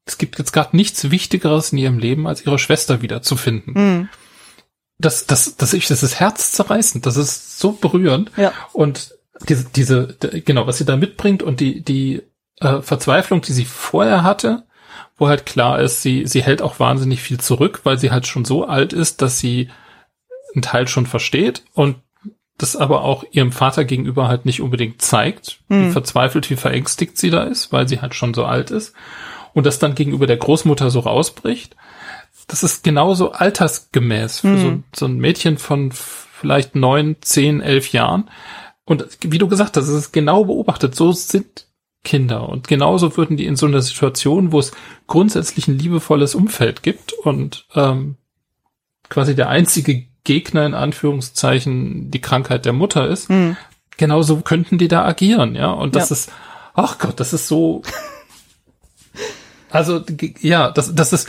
es 0.07 0.19
gibt 0.19 0.39
jetzt 0.39 0.53
gerade 0.53 0.77
nichts 0.77 1.11
Wichtigeres 1.11 1.73
in 1.73 1.79
ihrem 1.79 1.99
Leben, 1.99 2.27
als 2.27 2.45
ihre 2.45 2.59
Schwester 2.59 3.01
wiederzufinden. 3.01 3.75
Mhm. 3.75 4.09
Das, 4.99 5.27
das, 5.27 5.57
das, 5.57 5.73
ist, 5.73 5.91
das 5.91 6.03
ist 6.03 6.21
herzzerreißend, 6.21 7.07
das 7.07 7.17
ist 7.17 7.59
so 7.59 7.73
berührend. 7.73 8.31
Ja. 8.37 8.53
Und 8.73 9.15
diese, 9.49 9.65
diese, 9.65 10.17
genau, 10.45 10.67
was 10.67 10.79
sie 10.79 10.85
da 10.85 10.97
mitbringt 10.97 11.43
und 11.43 11.61
die, 11.61 11.83
die 11.83 12.23
äh, 12.65 12.83
Verzweiflung, 12.83 13.41
die 13.43 13.53
sie 13.53 13.65
vorher 13.65 14.23
hatte, 14.23 14.65
wo 15.17 15.29
halt 15.29 15.47
klar 15.47 15.81
ist, 15.81 16.03
sie, 16.03 16.27
sie 16.27 16.43
hält 16.43 16.63
auch 16.63 16.81
wahnsinnig 16.81 17.23
viel 17.23 17.39
zurück, 17.39 17.81
weil 17.85 17.99
sie 17.99 18.11
halt 18.11 18.27
schon 18.27 18.45
so 18.45 18.65
alt 18.67 18.93
ist, 18.93 19.23
dass 19.23 19.39
sie 19.39 19.69
einen 20.55 20.63
Teil 20.63 20.89
schon 20.89 21.07
versteht 21.07 21.65
und 21.75 21.97
das 22.59 22.77
aber 22.77 23.03
auch 23.03 23.25
ihrem 23.33 23.51
Vater 23.51 23.85
gegenüber 23.85 24.29
halt 24.29 24.47
nicht 24.47 24.61
unbedingt 24.61 25.03
zeigt, 25.03 25.59
mhm. 25.69 25.89
wie 25.89 25.93
verzweifelt, 25.93 26.51
wie 26.51 26.57
verängstigt 26.57 27.19
sie 27.19 27.31
da 27.31 27.43
ist, 27.43 27.73
weil 27.73 27.89
sie 27.89 28.01
halt 28.01 28.15
schon 28.15 28.35
so 28.35 28.45
alt 28.45 28.71
ist 28.71 28.95
und 29.55 29.67
das 29.67 29.79
dann 29.79 29.95
gegenüber 29.95 30.27
der 30.27 30.37
Großmutter 30.37 30.91
so 30.91 31.01
rausbricht, 31.01 31.75
das 32.47 32.63
ist 32.63 32.85
genauso 32.85 33.33
altersgemäß 33.33 34.41
für 34.41 34.49
mhm. 34.49 34.85
so, 34.93 35.01
so 35.01 35.07
ein 35.07 35.19
Mädchen 35.19 35.59
von 35.59 35.93
vielleicht 35.93 36.75
neun, 36.75 37.17
zehn, 37.21 37.61
elf 37.61 37.93
Jahren. 37.93 38.29
Und 38.85 39.07
wie 39.23 39.39
du 39.39 39.49
gesagt 39.49 39.77
hast, 39.77 39.89
es 39.89 39.97
ist 39.97 40.13
genau 40.13 40.45
beobachtet. 40.45 40.95
So 40.95 41.13
sind 41.13 41.67
Kinder. 42.05 42.49
Und 42.49 42.69
genauso 42.69 43.17
würden 43.17 43.37
die 43.37 43.47
in 43.47 43.57
so 43.57 43.67
einer 43.67 43.83
Situation, 43.83 44.53
wo 44.53 44.61
es 44.61 44.73
grundsätzlich 45.07 45.67
ein 45.67 45.79
liebevolles 45.79 46.35
Umfeld 46.35 46.83
gibt 46.83 47.13
und 47.13 47.67
ähm, 47.75 48.17
quasi 49.09 49.35
der 49.35 49.49
einzige 49.49 50.05
Gegner 50.23 50.65
in 50.65 50.75
Anführungszeichen 50.75 52.11
die 52.11 52.21
Krankheit 52.21 52.65
der 52.65 52.73
Mutter 52.73 53.09
ist, 53.09 53.31
mhm. 53.31 53.57
genauso 53.97 54.41
könnten 54.41 54.79
die 54.79 54.89
da 54.89 55.05
agieren, 55.05 55.55
ja. 55.55 55.71
Und 55.71 55.97
das 55.97 56.11
ja. 56.11 56.15
ist, 56.15 56.33
ach 56.75 56.99
Gott, 56.99 57.19
das 57.21 57.33
ist 57.33 57.49
so 57.49 57.83
also 59.71 60.05
ja, 60.41 60.71
das, 60.71 60.95
das 60.95 61.13
ist 61.13 61.29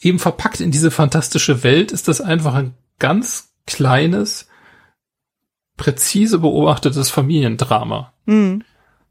eben 0.00 0.18
verpackt 0.18 0.60
in 0.60 0.70
diese 0.70 0.90
fantastische 0.90 1.62
Welt, 1.62 1.92
ist 1.92 2.08
das 2.08 2.20
einfach 2.20 2.54
ein 2.54 2.74
ganz 2.98 3.52
kleines, 3.66 4.48
präzise 5.76 6.38
beobachtetes 6.38 7.10
Familiendrama. 7.10 8.12
Mhm. 8.26 8.64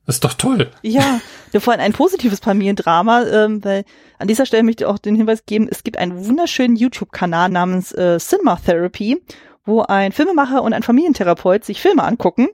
Das 0.10 0.16
ist 0.16 0.24
doch 0.24 0.34
toll. 0.34 0.72
Ja, 0.82 1.22
wir 1.52 1.64
wollen 1.68 1.80
ein 1.80 1.94
positives 1.94 2.40
Familiendrama, 2.40 3.28
ähm, 3.28 3.64
weil 3.64 3.86
an 4.18 4.28
dieser 4.28 4.48
Stelle 4.48 4.64
möchte 4.64 4.84
ich 4.84 4.88
auch 4.88 4.98
den 4.98 5.14
Hinweis 5.14 5.46
geben, 5.46 5.68
es 5.70 5.84
gibt 5.84 6.00
einen 6.00 6.26
wunderschönen 6.26 6.76
YouTube-Kanal 6.76 7.50
namens 7.50 7.92
äh, 7.92 8.18
Cinema 8.18 8.56
Therapy, 8.56 9.22
wo 9.66 9.84
ein 9.84 10.12
Filmemacher 10.12 10.64
und 10.64 10.74
ein 10.74 10.82
Familientherapeut 10.82 11.64
sich 11.64 11.80
Filme 11.80 12.04
angucken 12.04 12.48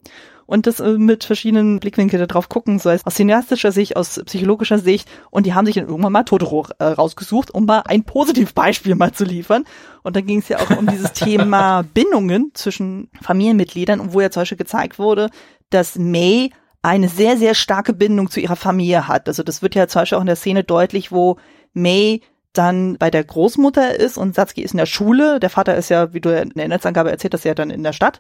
und 0.46 0.68
das 0.68 0.82
äh, 0.82 0.98
mit 0.98 1.24
verschiedenen 1.24 1.80
Blickwinkeln 1.80 2.28
darauf 2.28 2.50
gucken, 2.50 2.78
so 2.78 2.90
aus 2.90 3.04
cineastischer 3.10 3.72
Sicht, 3.72 3.96
aus 3.96 4.22
psychologischer 4.26 4.80
Sicht. 4.80 5.08
Und 5.32 5.46
die 5.46 5.54
haben 5.54 5.66
sich 5.66 5.76
dann 5.76 5.88
irgendwann 5.88 6.12
mal 6.12 6.24
Totoro 6.24 6.68
äh, 6.80 6.84
rausgesucht, 6.84 7.52
um 7.52 7.66
mal 7.66 7.84
ein 7.86 8.04
Positivbeispiel 8.04 8.96
mal 8.96 9.14
zu 9.14 9.24
liefern. 9.24 9.64
Und 10.04 10.18
dann 10.18 10.26
ging 10.26 10.40
es 10.40 10.50
ja 10.50 10.60
auch 10.60 10.78
um 10.78 10.88
dieses 10.88 11.14
Thema 11.14 11.84
Bindungen 11.94 12.52
zwischen 12.54 13.10
Familienmitgliedern 13.22 14.14
wo 14.14 14.20
ja 14.20 14.30
zum 14.30 14.42
Beispiel 14.42 14.58
gezeigt 14.58 15.00
wurde, 15.00 15.30
dass 15.70 15.98
May 15.98 16.52
eine 16.86 17.10
sehr, 17.10 17.36
sehr 17.36 17.56
starke 17.56 17.94
Bindung 17.94 18.30
zu 18.30 18.40
ihrer 18.40 18.56
Familie 18.56 19.08
hat. 19.08 19.28
Also 19.28 19.42
das 19.42 19.64
wird 19.64 19.74
ja 19.74 19.88
zum 19.88 20.02
Beispiel 20.02 20.18
auch 20.18 20.22
in 20.22 20.28
der 20.28 20.36
Szene 20.36 20.64
deutlich, 20.64 21.12
wo 21.12 21.38
May 21.74 22.22
dann 22.54 22.98
bei 23.00 23.10
der 23.10 23.24
Großmutter 23.24 24.00
ist 24.00 24.18
und 24.18 24.36
Satsuki 24.36 24.62
ist 24.62 24.74
in 24.74 24.78
der 24.78 24.86
Schule. 24.86 25.40
Der 25.40 25.50
Vater 25.50 25.76
ist 25.76 25.90
ja, 25.90 26.14
wie 26.14 26.22
du 26.22 26.30
in 26.30 26.50
der 26.50 26.68
Netzangabe 26.68 27.10
erzählt 27.10 27.34
hast, 27.34 27.44
ja 27.44 27.56
dann 27.56 27.72
in 27.72 27.82
der 27.82 27.92
Stadt. 27.92 28.20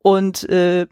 Und 0.00 0.48
äh, 0.48 0.86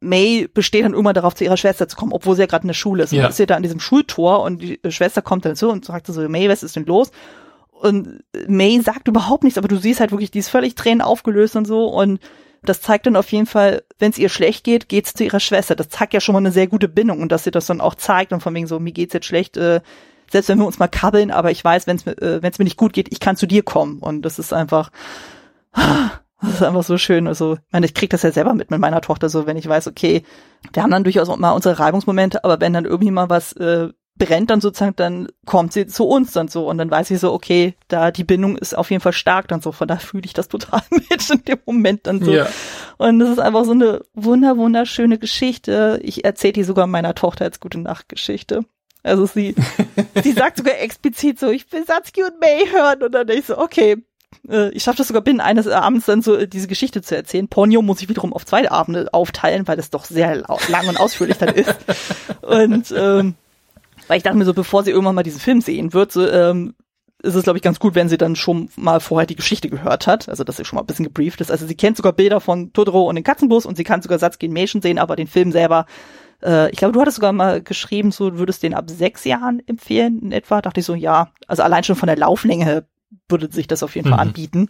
May 0.00 0.48
besteht 0.52 0.84
dann 0.84 0.94
irgendwann 0.94 1.14
darauf, 1.14 1.36
zu 1.36 1.44
ihrer 1.44 1.56
Schwester 1.56 1.86
zu 1.86 1.96
kommen, 1.96 2.12
obwohl 2.12 2.34
sie 2.34 2.42
ja 2.42 2.46
gerade 2.46 2.64
in 2.64 2.68
der 2.68 2.74
Schule 2.74 3.04
ist. 3.04 3.12
Ja. 3.12 3.22
Und 3.22 3.30
ist 3.30 3.36
sie 3.36 3.46
da 3.46 3.54
an 3.54 3.62
diesem 3.62 3.80
Schultor 3.80 4.42
und 4.42 4.60
die 4.60 4.80
Schwester 4.88 5.22
kommt 5.22 5.44
dann 5.44 5.54
zu 5.54 5.70
und 5.70 5.84
sagt 5.84 6.08
so, 6.08 6.28
May, 6.28 6.48
was 6.48 6.64
ist 6.64 6.74
denn 6.74 6.86
los? 6.86 7.12
Und 7.70 8.24
May 8.48 8.80
sagt 8.80 9.06
überhaupt 9.06 9.44
nichts, 9.44 9.58
aber 9.58 9.68
du 9.68 9.76
siehst 9.76 10.00
halt 10.00 10.10
wirklich, 10.10 10.32
die 10.32 10.40
ist 10.40 10.48
völlig 10.48 10.74
Tränen 10.74 11.02
aufgelöst 11.02 11.54
und 11.54 11.66
so 11.66 11.86
und 11.86 12.18
das 12.64 12.80
zeigt 12.80 13.06
dann 13.06 13.16
auf 13.16 13.30
jeden 13.32 13.46
Fall, 13.46 13.82
wenn 13.98 14.10
es 14.10 14.18
ihr 14.18 14.28
schlecht 14.28 14.64
geht, 14.64 14.88
geht's 14.88 15.14
zu 15.14 15.24
ihrer 15.24 15.40
Schwester. 15.40 15.74
Das 15.74 15.88
zeigt 15.88 16.14
ja 16.14 16.20
schon 16.20 16.32
mal 16.32 16.40
eine 16.40 16.52
sehr 16.52 16.66
gute 16.66 16.88
Bindung 16.88 17.20
und 17.20 17.30
dass 17.32 17.44
sie 17.44 17.50
das 17.50 17.66
dann 17.66 17.80
auch 17.80 17.94
zeigt 17.94 18.32
und 18.32 18.40
von 18.40 18.54
wegen 18.54 18.66
so, 18.66 18.80
mir 18.80 18.92
geht's 18.92 19.14
jetzt 19.14 19.26
schlecht, 19.26 19.56
äh, 19.56 19.80
selbst 20.30 20.48
wenn 20.48 20.58
wir 20.58 20.66
uns 20.66 20.78
mal 20.78 20.88
kabbeln, 20.88 21.30
aber 21.30 21.50
ich 21.50 21.62
weiß, 21.62 21.86
wenn 21.86 21.96
es 21.96 22.06
äh, 22.06 22.42
wenn's 22.42 22.58
mir 22.58 22.64
nicht 22.64 22.76
gut 22.76 22.92
geht, 22.92 23.12
ich 23.12 23.20
kann 23.20 23.36
zu 23.36 23.46
dir 23.46 23.62
kommen. 23.62 23.98
Und 23.98 24.22
das 24.22 24.38
ist 24.38 24.52
einfach, 24.52 24.90
das 25.72 26.54
ist 26.54 26.62
einfach 26.62 26.82
so 26.82 26.98
schön. 26.98 27.26
Also, 27.28 27.54
ich 27.54 27.72
meine, 27.72 27.86
ich 27.86 27.94
krieg 27.94 28.10
das 28.10 28.22
ja 28.22 28.32
selber 28.32 28.54
mit 28.54 28.70
mit 28.70 28.80
meiner 28.80 29.00
Tochter, 29.00 29.28
so 29.28 29.46
wenn 29.46 29.56
ich 29.56 29.68
weiß, 29.68 29.86
okay, 29.86 30.24
wir 30.72 30.82
haben 30.82 30.90
dann 30.90 31.04
durchaus 31.04 31.28
auch 31.28 31.36
mal 31.36 31.52
unsere 31.52 31.78
Reibungsmomente, 31.78 32.44
aber 32.44 32.60
wenn 32.60 32.72
dann 32.72 32.84
irgendwie 32.84 33.10
mal 33.10 33.28
was 33.28 33.52
äh, 33.54 33.90
brennt 34.16 34.50
dann 34.50 34.60
sozusagen, 34.60 34.94
dann 34.96 35.28
kommt 35.44 35.72
sie 35.72 35.86
zu 35.86 36.06
uns 36.06 36.32
dann 36.32 36.48
so 36.48 36.68
und 36.68 36.78
dann 36.78 36.90
weiß 36.90 37.10
ich 37.10 37.18
so, 37.18 37.32
okay, 37.32 37.74
da 37.88 38.10
die 38.10 38.24
Bindung 38.24 38.56
ist 38.56 38.76
auf 38.76 38.90
jeden 38.90 39.02
Fall 39.02 39.12
stark 39.12 39.48
dann 39.48 39.60
so, 39.60 39.72
von 39.72 39.88
da 39.88 39.96
fühle 39.96 40.24
ich 40.24 40.34
das 40.34 40.48
total 40.48 40.82
mit 40.90 41.28
in 41.30 41.44
dem 41.44 41.58
Moment 41.66 42.06
dann 42.06 42.22
so. 42.22 42.32
Ja. 42.32 42.46
Und 42.96 43.18
das 43.18 43.30
ist 43.30 43.40
einfach 43.40 43.64
so 43.64 43.72
eine 43.72 44.02
wunder 44.14 44.56
wunderschöne 44.56 45.18
Geschichte. 45.18 46.00
Ich 46.02 46.24
erzähle 46.24 46.52
die 46.52 46.64
sogar 46.64 46.86
meiner 46.86 47.14
Tochter 47.14 47.44
als 47.44 47.58
gute 47.58 47.80
Nachtgeschichte. 47.80 48.64
Also 49.02 49.26
sie, 49.26 49.54
sie 50.22 50.32
sagt 50.32 50.58
sogar 50.58 50.78
explizit 50.78 51.38
so, 51.38 51.50
ich 51.50 51.70
will 51.72 51.84
Satsuki 51.84 52.22
und 52.22 52.40
May 52.40 52.66
hören 52.70 53.02
und 53.02 53.12
dann 53.12 53.26
denke 53.26 53.40
ich 53.40 53.46
so, 53.46 53.58
okay, 53.58 53.96
äh, 54.48 54.70
ich 54.70 54.82
schaffe 54.82 54.98
das 54.98 55.08
sogar 55.08 55.22
binnen 55.22 55.40
eines 55.40 55.66
Abends 55.66 56.06
dann 56.06 56.22
so 56.22 56.36
äh, 56.36 56.46
diese 56.46 56.68
Geschichte 56.68 57.02
zu 57.02 57.16
erzählen. 57.16 57.48
Ponyo 57.48 57.82
muss 57.82 58.00
ich 58.00 58.08
wiederum 58.08 58.32
auf 58.32 58.46
zwei 58.46 58.70
Abende 58.70 59.12
aufteilen, 59.12 59.66
weil 59.66 59.76
das 59.76 59.90
doch 59.90 60.04
sehr 60.04 60.36
lang 60.36 60.88
und 60.88 60.98
ausführlich 60.98 61.38
dann 61.38 61.54
ist. 61.54 61.74
Und 62.42 62.94
ähm, 62.96 63.34
weil 64.08 64.16
ich 64.18 64.22
dachte 64.22 64.36
mir 64.36 64.44
so, 64.44 64.54
bevor 64.54 64.82
sie 64.84 64.90
irgendwann 64.90 65.14
mal 65.14 65.22
diesen 65.22 65.40
Film 65.40 65.60
sehen 65.60 65.92
wird, 65.92 66.12
so, 66.12 66.28
ähm, 66.28 66.74
ist 67.24 67.34
es, 67.34 67.44
glaube 67.44 67.58
ich, 67.58 67.62
ganz 67.62 67.78
gut, 67.78 67.94
wenn 67.94 68.08
sie 68.08 68.18
dann 68.18 68.36
schon 68.36 68.68
mal 68.76 69.00
vorher 69.00 69.26
die 69.26 69.36
Geschichte 69.36 69.70
gehört 69.70 70.06
hat. 70.06 70.28
Also, 70.28 70.44
dass 70.44 70.58
sie 70.58 70.64
schon 70.64 70.76
mal 70.76 70.82
ein 70.82 70.86
bisschen 70.86 71.06
gebrieft 71.06 71.40
ist. 71.40 71.50
Also, 71.50 71.66
sie 71.66 71.74
kennt 71.74 71.96
sogar 71.96 72.12
Bilder 72.12 72.40
von 72.40 72.72
Totoro 72.72 73.08
und 73.08 73.14
den 73.14 73.24
Katzenbus 73.24 73.66
und 73.66 73.76
sie 73.76 73.84
kann 73.84 74.02
sogar 74.02 74.18
Satsuki 74.18 74.48
Mation 74.48 74.82
sehen, 74.82 74.98
aber 74.98 75.16
den 75.16 75.26
Film 75.26 75.50
selber, 75.50 75.86
äh, 76.42 76.70
ich 76.70 76.76
glaube, 76.76 76.92
du 76.92 77.00
hattest 77.00 77.16
sogar 77.16 77.32
mal 77.32 77.62
geschrieben, 77.62 78.12
so, 78.12 78.30
du 78.30 78.38
würdest 78.38 78.62
den 78.62 78.74
ab 78.74 78.90
sechs 78.90 79.24
Jahren 79.24 79.62
empfehlen 79.66 80.20
in 80.20 80.32
etwa. 80.32 80.60
Dachte 80.60 80.80
ich 80.80 80.86
so, 80.86 80.94
ja. 80.94 81.30
Also, 81.46 81.62
allein 81.62 81.84
schon 81.84 81.96
von 81.96 82.06
der 82.08 82.16
Lauflänge 82.16 82.86
würde 83.28 83.50
sich 83.50 83.66
das 83.66 83.82
auf 83.82 83.96
jeden 83.96 84.08
mhm. 84.08 84.12
Fall 84.12 84.20
anbieten. 84.20 84.68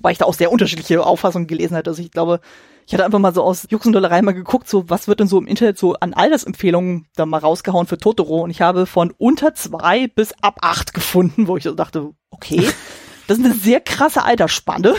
Weil 0.00 0.12
ich 0.12 0.18
da 0.18 0.24
auch 0.24 0.34
sehr 0.34 0.50
unterschiedliche 0.50 1.04
Auffassungen 1.04 1.46
gelesen 1.46 1.76
hatte. 1.76 1.90
Also, 1.90 2.02
ich 2.02 2.10
glaube, 2.10 2.40
ich 2.86 2.92
hatte 2.92 3.04
einfach 3.04 3.18
mal 3.18 3.34
so 3.34 3.42
aus 3.42 3.66
Jux 3.70 3.86
und 3.86 3.92
Dollerei 3.92 4.22
mal 4.22 4.32
geguckt, 4.32 4.68
so 4.68 4.88
was 4.90 5.08
wird 5.08 5.20
denn 5.20 5.28
so 5.28 5.38
im 5.38 5.46
Internet 5.46 5.78
so 5.78 5.94
an 5.94 6.14
Altersempfehlungen 6.14 7.06
da 7.16 7.26
mal 7.26 7.38
rausgehauen 7.38 7.86
für 7.86 7.98
Totoro 7.98 8.42
und 8.42 8.50
ich 8.50 8.60
habe 8.60 8.86
von 8.86 9.12
unter 9.16 9.54
zwei 9.54 10.06
bis 10.08 10.32
ab 10.42 10.58
acht 10.60 10.94
gefunden, 10.94 11.48
wo 11.48 11.56
ich 11.56 11.64
so 11.64 11.74
dachte, 11.74 12.10
okay, 12.30 12.68
das 13.26 13.38
ist 13.38 13.44
eine 13.44 13.54
sehr 13.54 13.80
krasse 13.80 14.24
Altersspanne. 14.24 14.94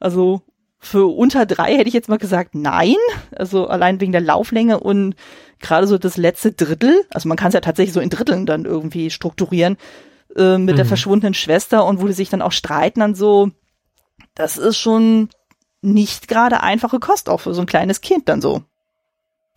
Also 0.00 0.42
für 0.78 1.06
unter 1.06 1.44
drei 1.44 1.76
hätte 1.76 1.88
ich 1.88 1.94
jetzt 1.94 2.08
mal 2.08 2.18
gesagt, 2.18 2.54
nein. 2.54 2.94
Also 3.34 3.66
allein 3.66 4.00
wegen 4.00 4.12
der 4.12 4.20
Lauflänge 4.20 4.78
und 4.80 5.16
gerade 5.58 5.86
so 5.86 5.98
das 5.98 6.16
letzte 6.16 6.52
Drittel, 6.52 7.04
also 7.10 7.28
man 7.28 7.36
kann 7.36 7.48
es 7.48 7.54
ja 7.54 7.60
tatsächlich 7.60 7.92
so 7.92 8.00
in 8.00 8.10
Dritteln 8.10 8.46
dann 8.46 8.64
irgendwie 8.64 9.10
strukturieren, 9.10 9.76
äh, 10.36 10.56
mit 10.56 10.74
mhm. 10.74 10.76
der 10.76 10.86
verschwundenen 10.86 11.34
Schwester 11.34 11.84
und 11.84 12.00
wo 12.00 12.06
die 12.06 12.12
sich 12.12 12.30
dann 12.30 12.42
auch 12.42 12.52
streiten 12.52 13.00
dann 13.00 13.14
so, 13.14 13.50
das 14.34 14.56
ist 14.56 14.78
schon 14.78 15.30
nicht 15.80 16.28
gerade 16.28 16.62
einfache 16.62 16.98
Kost 16.98 17.28
auch 17.28 17.38
für 17.38 17.54
so 17.54 17.60
ein 17.60 17.66
kleines 17.66 18.00
Kind 18.00 18.28
dann 18.28 18.40
so. 18.40 18.62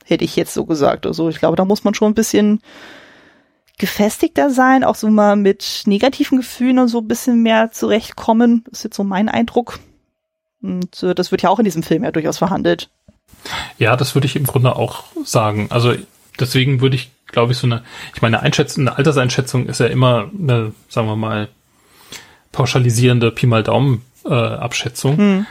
Hätte 0.06 0.26
ich 0.26 0.36
jetzt 0.36 0.54
so 0.54 0.66
gesagt. 0.66 1.06
Also 1.06 1.30
ich 1.30 1.40
glaube, 1.40 1.56
da 1.56 1.66
muss 1.66 1.84
man 1.84 1.94
schon 1.94 2.12
ein 2.12 2.16
bisschen 2.16 2.62
gefestigter 3.78 4.50
sein, 4.50 4.84
auch 4.84 4.96
so 4.96 5.10
mal 5.10 5.36
mit 5.36 5.84
negativen 5.86 6.38
Gefühlen 6.38 6.80
und 6.80 6.88
so 6.88 7.00
ein 7.00 7.08
bisschen 7.08 7.42
mehr 7.42 7.72
zurechtkommen. 7.72 8.64
Das 8.70 8.80
ist 8.80 8.84
jetzt 8.84 8.96
so 8.96 9.04
mein 9.04 9.30
Eindruck. 9.30 9.80
Und 10.62 11.02
äh, 11.02 11.16
das 11.16 11.32
wird 11.32 11.42
ja 11.42 11.50
auch 11.50 11.60
in 11.60 11.66
diesem 11.66 11.82
Film 11.82 12.04
ja 12.04 12.12
durchaus 12.12 12.38
verhandelt. 12.38 12.90
Ja, 13.80 13.96
das 13.96 14.14
würde 14.14 14.28
ich 14.28 14.36
im 14.36 14.46
Grunde 14.46 14.76
auch 14.76 15.06
sagen. 15.24 15.68
Also 15.72 15.96
deswegen 16.40 16.82
würde 16.82 16.96
ich, 16.96 17.10
glaube 17.26 17.54
ich, 17.54 17.58
so 17.58 17.66
eine, 17.66 17.82
ich 18.14 18.22
meine, 18.22 18.42
Einschätzung, 18.42 18.88
eine 18.88 18.98
Alterseinschätzung 18.98 19.66
ist 19.66 19.80
ja 19.80 19.88
immer 19.88 20.30
eine, 20.38 20.74
sagen 20.88 21.08
wir 21.08 21.16
mal, 21.16 21.50
pauschalisierende 22.52 23.32
Pi 23.32 23.48
mal 23.48 23.64
Daumen 23.64 24.04
äh, 24.26 24.34
Abschätzung. 24.34 25.18
Hm 25.18 25.46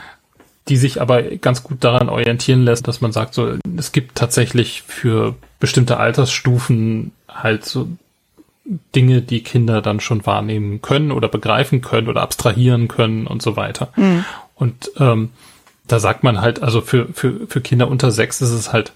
die 0.67 0.77
sich 0.77 1.01
aber 1.01 1.21
ganz 1.23 1.63
gut 1.63 1.83
daran 1.83 2.09
orientieren 2.09 2.63
lässt, 2.63 2.87
dass 2.87 3.01
man 3.01 3.11
sagt, 3.11 3.33
so, 3.33 3.53
es 3.77 3.91
gibt 3.91 4.15
tatsächlich 4.15 4.83
für 4.83 5.35
bestimmte 5.59 5.97
Altersstufen 5.97 7.11
halt 7.27 7.65
so 7.65 7.87
Dinge, 8.95 9.21
die 9.21 9.43
Kinder 9.43 9.81
dann 9.81 9.99
schon 9.99 10.25
wahrnehmen 10.25 10.81
können 10.81 11.11
oder 11.11 11.27
begreifen 11.27 11.81
können 11.81 12.07
oder 12.07 12.21
abstrahieren 12.21 12.87
können 12.87 13.27
und 13.27 13.41
so 13.41 13.55
weiter. 13.55 13.91
Mhm. 13.95 14.23
Und 14.55 14.91
ähm, 14.99 15.31
da 15.87 15.99
sagt 15.99 16.23
man 16.23 16.41
halt, 16.41 16.61
also 16.61 16.81
für, 16.81 17.07
für, 17.13 17.47
für 17.47 17.61
Kinder 17.61 17.87
unter 17.87 18.11
sechs 18.11 18.41
ist 18.41 18.51
es 18.51 18.71
halt 18.71 18.93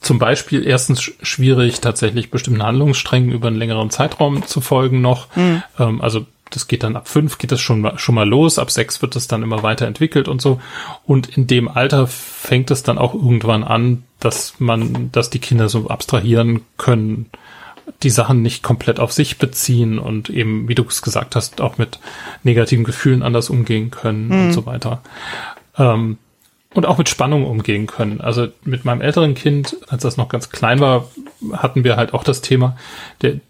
zum 0.00 0.20
Beispiel 0.20 0.64
erstens 0.64 1.02
schwierig, 1.02 1.80
tatsächlich 1.80 2.30
bestimmten 2.30 2.62
Handlungssträngen 2.62 3.32
über 3.32 3.48
einen 3.48 3.56
längeren 3.56 3.90
Zeitraum 3.90 4.46
zu 4.46 4.60
folgen 4.60 5.00
noch. 5.00 5.34
Mhm. 5.34 5.62
Ähm, 5.78 6.00
also 6.00 6.26
das 6.50 6.68
geht 6.68 6.82
dann 6.82 6.96
ab 6.96 7.08
fünf 7.08 7.38
geht 7.38 7.52
das 7.52 7.60
schon, 7.60 7.90
schon 7.96 8.14
mal 8.14 8.28
los, 8.28 8.58
ab 8.58 8.70
sechs 8.70 9.02
wird 9.02 9.16
es 9.16 9.28
dann 9.28 9.42
immer 9.42 9.62
weiterentwickelt 9.62 10.28
und 10.28 10.40
so. 10.40 10.60
Und 11.04 11.36
in 11.36 11.46
dem 11.46 11.68
Alter 11.68 12.06
fängt 12.06 12.70
es 12.70 12.82
dann 12.82 12.98
auch 12.98 13.14
irgendwann 13.14 13.64
an, 13.64 14.04
dass 14.20 14.54
man, 14.58 15.10
dass 15.12 15.30
die 15.30 15.38
Kinder 15.38 15.68
so 15.68 15.88
abstrahieren 15.88 16.62
können, 16.76 17.26
die 18.02 18.10
Sachen 18.10 18.42
nicht 18.42 18.62
komplett 18.62 19.00
auf 19.00 19.12
sich 19.12 19.38
beziehen 19.38 19.98
und 19.98 20.30
eben, 20.30 20.68
wie 20.68 20.74
du 20.74 20.84
es 20.88 21.02
gesagt 21.02 21.36
hast, 21.36 21.60
auch 21.60 21.78
mit 21.78 21.98
negativen 22.42 22.84
Gefühlen 22.84 23.22
anders 23.22 23.50
umgehen 23.50 23.90
können 23.90 24.28
mhm. 24.28 24.32
und 24.32 24.52
so 24.52 24.66
weiter. 24.66 25.02
Ähm, 25.76 26.18
und 26.74 26.86
auch 26.86 26.98
mit 26.98 27.08
Spannung 27.08 27.46
umgehen 27.46 27.86
können. 27.86 28.20
Also 28.20 28.48
mit 28.62 28.84
meinem 28.84 29.00
älteren 29.00 29.34
Kind, 29.34 29.76
als 29.88 30.02
das 30.02 30.16
noch 30.16 30.28
ganz 30.28 30.50
klein 30.50 30.80
war, 30.80 31.08
hatten 31.52 31.82
wir 31.82 31.96
halt 31.96 32.12
auch 32.12 32.24
das 32.24 32.42
Thema, 32.42 32.76
der, 33.22 33.40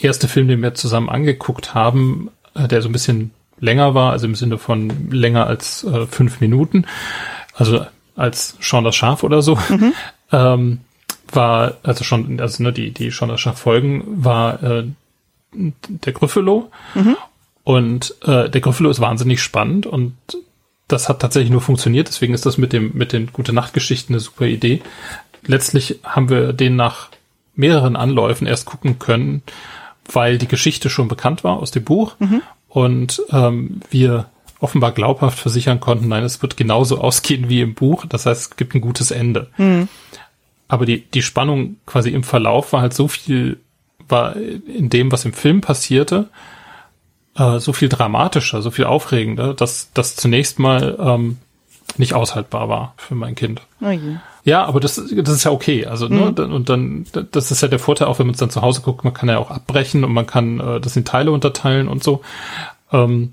erste 0.00 0.28
Film, 0.28 0.48
den 0.48 0.62
wir 0.62 0.74
zusammen 0.74 1.08
angeguckt 1.08 1.74
haben, 1.74 2.30
äh, 2.54 2.68
der 2.68 2.82
so 2.82 2.88
ein 2.88 2.92
bisschen 2.92 3.32
länger 3.60 3.94
war, 3.94 4.12
also 4.12 4.26
im 4.26 4.34
Sinne 4.34 4.58
von 4.58 5.10
länger 5.10 5.46
als 5.46 5.84
äh, 5.84 6.06
fünf 6.06 6.40
Minuten, 6.40 6.86
also 7.54 7.84
als 8.16 8.56
Sean 8.60 8.84
das 8.84 8.96
Schaf 8.96 9.22
oder 9.22 9.42
so, 9.42 9.58
mhm. 9.68 9.92
ähm, 10.32 10.80
war, 11.32 11.76
also 11.82 12.04
schon, 12.04 12.40
also 12.40 12.62
ne, 12.62 12.72
die, 12.72 12.92
die 12.92 13.10
Sean 13.10 13.28
das 13.28 13.40
Schaf 13.40 13.58
Folgen 13.58 14.04
war 14.06 14.62
äh, 14.62 14.84
der 15.52 16.12
Gryffalo. 16.12 16.70
Mhm. 16.94 17.16
Und 17.64 18.14
äh, 18.22 18.48
der 18.48 18.60
Gryffalo 18.62 18.88
ist 18.88 19.00
wahnsinnig 19.00 19.42
spannend 19.42 19.84
und 19.86 20.14
das 20.86 21.10
hat 21.10 21.20
tatsächlich 21.20 21.50
nur 21.50 21.60
funktioniert, 21.60 22.08
deswegen 22.08 22.32
ist 22.32 22.46
das 22.46 22.56
mit 22.56 22.72
dem, 22.72 22.92
mit 22.94 23.12
den 23.12 23.30
Gute 23.30 23.52
Nacht 23.52 23.74
Geschichten 23.74 24.14
eine 24.14 24.20
super 24.20 24.46
Idee. 24.46 24.80
Letztlich 25.46 26.00
haben 26.02 26.30
wir 26.30 26.54
den 26.54 26.76
nach 26.76 27.10
mehreren 27.54 27.94
Anläufen 27.94 28.46
erst 28.46 28.64
gucken 28.64 28.98
können, 28.98 29.42
weil 30.12 30.38
die 30.38 30.48
Geschichte 30.48 30.90
schon 30.90 31.08
bekannt 31.08 31.44
war 31.44 31.58
aus 31.58 31.70
dem 31.70 31.84
Buch 31.84 32.16
mhm. 32.18 32.42
und 32.68 33.22
ähm, 33.30 33.80
wir 33.90 34.26
offenbar 34.60 34.92
glaubhaft 34.92 35.38
versichern 35.38 35.80
konnten, 35.80 36.08
nein, 36.08 36.24
es 36.24 36.42
wird 36.42 36.56
genauso 36.56 37.00
ausgehen 37.00 37.48
wie 37.48 37.60
im 37.60 37.74
Buch. 37.74 38.06
Das 38.06 38.26
heißt, 38.26 38.40
es 38.40 38.56
gibt 38.56 38.74
ein 38.74 38.80
gutes 38.80 39.10
Ende. 39.10 39.48
Mhm. 39.56 39.88
Aber 40.66 40.84
die, 40.84 41.02
die 41.02 41.22
Spannung 41.22 41.76
quasi 41.86 42.10
im 42.10 42.24
Verlauf 42.24 42.72
war 42.72 42.82
halt 42.82 42.94
so 42.94 43.08
viel, 43.08 43.58
war 44.08 44.36
in 44.36 44.90
dem, 44.90 45.12
was 45.12 45.24
im 45.24 45.32
Film 45.32 45.60
passierte, 45.60 46.28
äh, 47.36 47.58
so 47.58 47.72
viel 47.72 47.88
dramatischer, 47.88 48.60
so 48.60 48.70
viel 48.70 48.84
aufregender, 48.84 49.54
dass 49.54 49.90
das 49.94 50.16
zunächst 50.16 50.58
mal 50.58 50.96
ähm, 51.00 51.38
nicht 51.96 52.14
aushaltbar 52.14 52.68
war 52.68 52.94
für 52.96 53.14
mein 53.14 53.34
Kind. 53.34 53.62
Oh. 53.80 53.92
Ja, 54.44 54.64
aber 54.64 54.80
das, 54.80 54.94
das 54.96 55.28
ist 55.34 55.44
ja 55.44 55.50
okay. 55.50 55.86
Also, 55.86 56.08
ne, 56.08 56.32
mhm. 56.36 56.52
und 56.52 56.68
dann, 56.68 57.06
das 57.32 57.50
ist 57.50 57.60
ja 57.60 57.68
der 57.68 57.78
Vorteil, 57.78 58.08
auch 58.08 58.18
wenn 58.18 58.26
man 58.26 58.34
es 58.34 58.40
dann 58.40 58.50
zu 58.50 58.62
Hause 58.62 58.82
guckt, 58.82 59.04
man 59.04 59.14
kann 59.14 59.28
ja 59.28 59.38
auch 59.38 59.50
abbrechen 59.50 60.04
und 60.04 60.12
man 60.12 60.26
kann 60.26 60.60
äh, 60.60 60.80
das 60.80 60.96
in 60.96 61.04
Teile 61.04 61.32
unterteilen 61.32 61.88
und 61.88 62.02
so. 62.04 62.22
Ähm, 62.92 63.32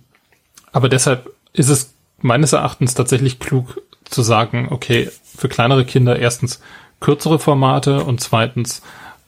aber 0.72 0.90
deshalb 0.90 1.30
ist 1.54 1.70
es 1.70 1.94
meines 2.20 2.54
Erachtens 2.54 2.94
tatsächlich 2.96 3.40
klug 3.40 3.82
zu 4.06 4.22
sagen, 4.22 4.68
okay, 4.72 5.10
für 5.24 5.50
kleinere 5.50 5.86
Kinder 5.86 6.18
erstens 6.18 6.62
kürzere 7.00 7.40
Formate 7.40 8.04
und 8.04 8.22
zweitens 8.22 8.82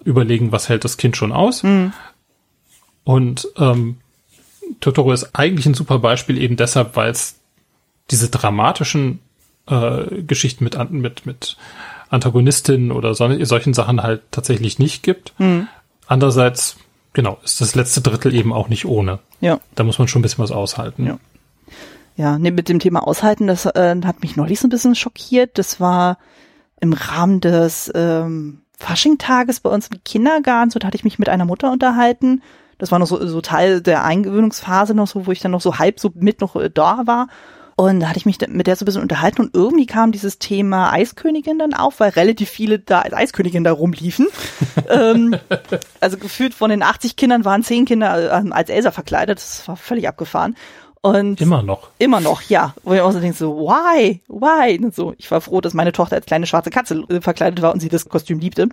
überlegen, 0.04 0.52
was 0.52 0.70
hält 0.70 0.84
das 0.84 0.98
Kind 0.98 1.18
schon 1.18 1.32
aus. 1.32 1.64
Mhm. 1.64 1.94
Und 3.04 3.48
ähm, 3.58 3.98
Totoro 4.80 5.14
ist 5.14 5.36
eigentlich 5.36 5.66
ein 5.66 5.74
super 5.74 6.00
Beispiel 6.00 6.38
eben 6.38 6.58
deshalb, 6.58 6.96
weil 6.96 7.12
es 7.12 7.37
diese 8.12 8.30
dramatischen 8.30 9.20
äh, 9.68 10.22
Geschichten 10.24 10.64
mit, 10.64 10.78
mit, 10.92 11.26
mit 11.26 11.58
Antagonistinnen 12.10 12.92
oder 12.92 13.14
so, 13.14 13.44
solchen 13.44 13.74
Sachen 13.74 14.04
halt 14.04 14.22
tatsächlich 14.32 14.80
nicht 14.80 15.04
gibt. 15.04 15.34
Mhm. 15.40 15.68
Andererseits, 16.08 16.78
genau, 17.14 17.38
ist 17.44 17.60
das 17.62 17.76
letzte 17.76 18.02
Drittel 18.02 18.34
eben 18.34 18.54
auch 18.54 18.70
nicht 18.70 18.86
ohne. 18.86 19.20
Ja. 19.42 19.60
Da 19.76 19.84
muss 19.84 20.00
man 20.00 20.08
schon 20.08 20.20
ein 20.20 20.24
bisschen 20.24 20.44
was 20.44 20.52
aushalten. 20.52 21.06
Ja. 21.06 21.18
Ja, 22.16 22.40
nee, 22.40 22.50
mit 22.50 22.68
dem 22.68 22.80
Thema 22.80 23.06
Aushalten, 23.06 23.46
das 23.46 23.68
äh, 23.68 23.96
hat 24.04 24.22
mich 24.22 24.36
neulich 24.36 24.60
so 24.60 24.68
ein 24.68 24.72
bisschen 24.72 24.96
schockiert. 24.96 25.60
Das 25.60 25.80
war 25.80 26.18
im 26.82 26.94
Rahmen 26.94 27.42
des 27.42 27.92
ähm, 27.94 28.62
Faschingtages 28.80 29.60
bei 29.60 29.70
uns 29.70 29.90
im 29.90 30.04
Kindergarten. 30.04 30.72
So, 30.72 30.80
da 30.80 30.88
hatte 30.88 30.98
ich 30.98 31.04
mich 31.04 31.20
mit 31.20 31.30
einer 31.30 31.46
Mutter 31.46 31.72
unterhalten. 31.72 32.42
Das 32.80 32.92
war 32.92 32.98
noch 32.98 33.06
so, 33.06 33.24
so 33.28 33.42
Teil 33.42 33.82
der 33.82 34.04
Eingewöhnungsphase 34.04 34.96
noch 34.96 35.08
so, 35.08 35.28
wo 35.28 35.32
ich 35.32 35.42
dann 35.42 35.52
noch 35.52 35.62
so 35.62 35.78
halb 35.78 36.00
so 36.00 36.12
mit 36.16 36.42
noch 36.42 36.56
äh, 36.56 36.72
da 36.72 37.04
war. 37.06 37.28
Und 37.80 38.00
da 38.00 38.10
hatte 38.10 38.18
ich 38.18 38.26
mich 38.26 38.40
mit 38.48 38.66
der 38.66 38.76
so 38.76 38.84
ein 38.84 38.88
bisschen 38.88 39.04
unterhalten 39.04 39.40
und 39.40 39.54
irgendwie 39.54 39.86
kam 39.86 40.12
dieses 40.12 40.40
Thema 40.40 40.92
Eiskönigin 40.92 41.60
dann 41.60 41.76
auf, 41.76 42.00
weil 42.00 42.10
relativ 42.10 42.50
viele 42.50 42.80
da 42.80 43.02
als 43.02 43.14
Eiskönigin 43.14 43.64
da 43.64 43.72
rumliefen. 43.72 44.26
ähm, 44.90 45.36
also 46.02 46.18
gefühlt 46.18 46.56
von 46.56 46.72
den 46.72 46.82
80 46.82 47.18
Kindern 47.18 47.46
waren 47.46 47.62
10 47.62 47.86
Kinder 47.86 48.44
äh, 48.44 48.50
als 48.50 48.72
Elsa 48.72 48.90
verkleidet. 48.90 49.38
Das 49.38 49.68
war 49.68 49.78
völlig 49.78 50.08
abgefahren. 50.08 50.56
Und 51.02 51.40
immer 51.40 51.62
noch. 51.62 51.90
Immer 52.00 52.20
noch, 52.20 52.42
ja. 52.42 52.74
Wo 52.82 52.94
ich 52.94 53.02
auch 53.02 53.12
so 53.12 53.20
denke, 53.20 53.38
so, 53.38 53.56
why? 53.56 54.22
Why? 54.28 54.84
Und 54.84 54.96
so, 54.96 55.14
ich 55.20 55.30
war 55.30 55.40
froh, 55.40 55.62
dass 55.62 55.76
meine 55.76 55.92
Tochter 55.92 56.16
als 56.16 56.26
kleine 56.26 56.48
schwarze 56.48 56.72
Katze 56.72 57.06
äh, 57.10 57.22
verkleidet 57.22 57.62
war 57.62 57.74
und 57.74 57.80
sie 57.80 57.90
das 57.90 58.10
Kostüm 58.10 58.40
liebte. 58.40 58.70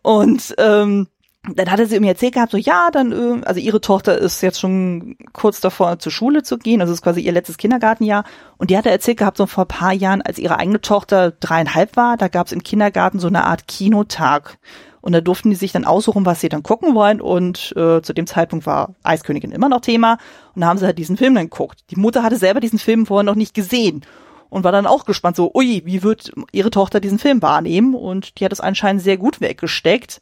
Und 0.00 0.54
ähm, 0.56 1.08
dann 1.42 1.70
hatte 1.70 1.86
sie 1.86 1.98
mir 2.00 2.08
erzählt 2.08 2.34
gehabt, 2.34 2.52
so 2.52 2.58
ja, 2.58 2.90
dann, 2.92 3.12
äh, 3.12 3.44
also 3.44 3.60
ihre 3.60 3.80
Tochter 3.80 4.18
ist 4.18 4.42
jetzt 4.42 4.60
schon 4.60 5.16
kurz 5.32 5.60
davor 5.60 5.98
zur 5.98 6.12
Schule 6.12 6.42
zu 6.42 6.58
gehen, 6.58 6.80
also 6.80 6.92
ist 6.92 7.02
quasi 7.02 7.22
ihr 7.22 7.32
letztes 7.32 7.56
Kindergartenjahr. 7.56 8.24
Und 8.58 8.70
die 8.70 8.76
hatte 8.76 8.90
erzählt 8.90 9.18
gehabt, 9.18 9.38
so 9.38 9.46
vor 9.46 9.64
paar 9.64 9.92
Jahren, 9.92 10.20
als 10.20 10.38
ihre 10.38 10.58
eigene 10.58 10.80
Tochter 10.82 11.30
dreieinhalb 11.30 11.96
war, 11.96 12.18
da 12.18 12.28
gab 12.28 12.46
es 12.46 12.52
im 12.52 12.62
Kindergarten 12.62 13.18
so 13.18 13.28
eine 13.28 13.44
Art 13.44 13.66
Kinotag. 13.68 14.58
Und 15.00 15.12
da 15.12 15.22
durften 15.22 15.48
die 15.48 15.56
sich 15.56 15.72
dann 15.72 15.86
aussuchen, 15.86 16.26
was 16.26 16.42
sie 16.42 16.50
dann 16.50 16.62
gucken 16.62 16.94
wollen. 16.94 17.22
Und 17.22 17.72
äh, 17.74 18.02
zu 18.02 18.12
dem 18.12 18.26
Zeitpunkt 18.26 18.66
war 18.66 18.94
Eiskönigin 19.02 19.50
immer 19.50 19.70
noch 19.70 19.80
Thema. 19.80 20.18
Und 20.54 20.60
da 20.60 20.66
haben 20.66 20.78
sie 20.78 20.84
halt 20.84 20.98
diesen 20.98 21.16
Film 21.16 21.34
dann 21.34 21.48
geguckt. 21.48 21.84
Die 21.90 21.96
Mutter 21.96 22.22
hatte 22.22 22.36
selber 22.36 22.60
diesen 22.60 22.78
Film 22.78 23.06
vorher 23.06 23.24
noch 23.24 23.34
nicht 23.34 23.54
gesehen 23.54 24.02
und 24.50 24.62
war 24.62 24.72
dann 24.72 24.86
auch 24.86 25.06
gespannt, 25.06 25.36
so, 25.36 25.50
ui, 25.54 25.80
wie 25.86 26.02
wird 26.02 26.32
ihre 26.52 26.70
Tochter 26.70 27.00
diesen 27.00 27.18
Film 27.18 27.40
wahrnehmen? 27.40 27.94
Und 27.94 28.38
die 28.38 28.44
hat 28.44 28.52
es 28.52 28.60
anscheinend 28.60 29.00
sehr 29.00 29.16
gut 29.16 29.40
weggesteckt 29.40 30.20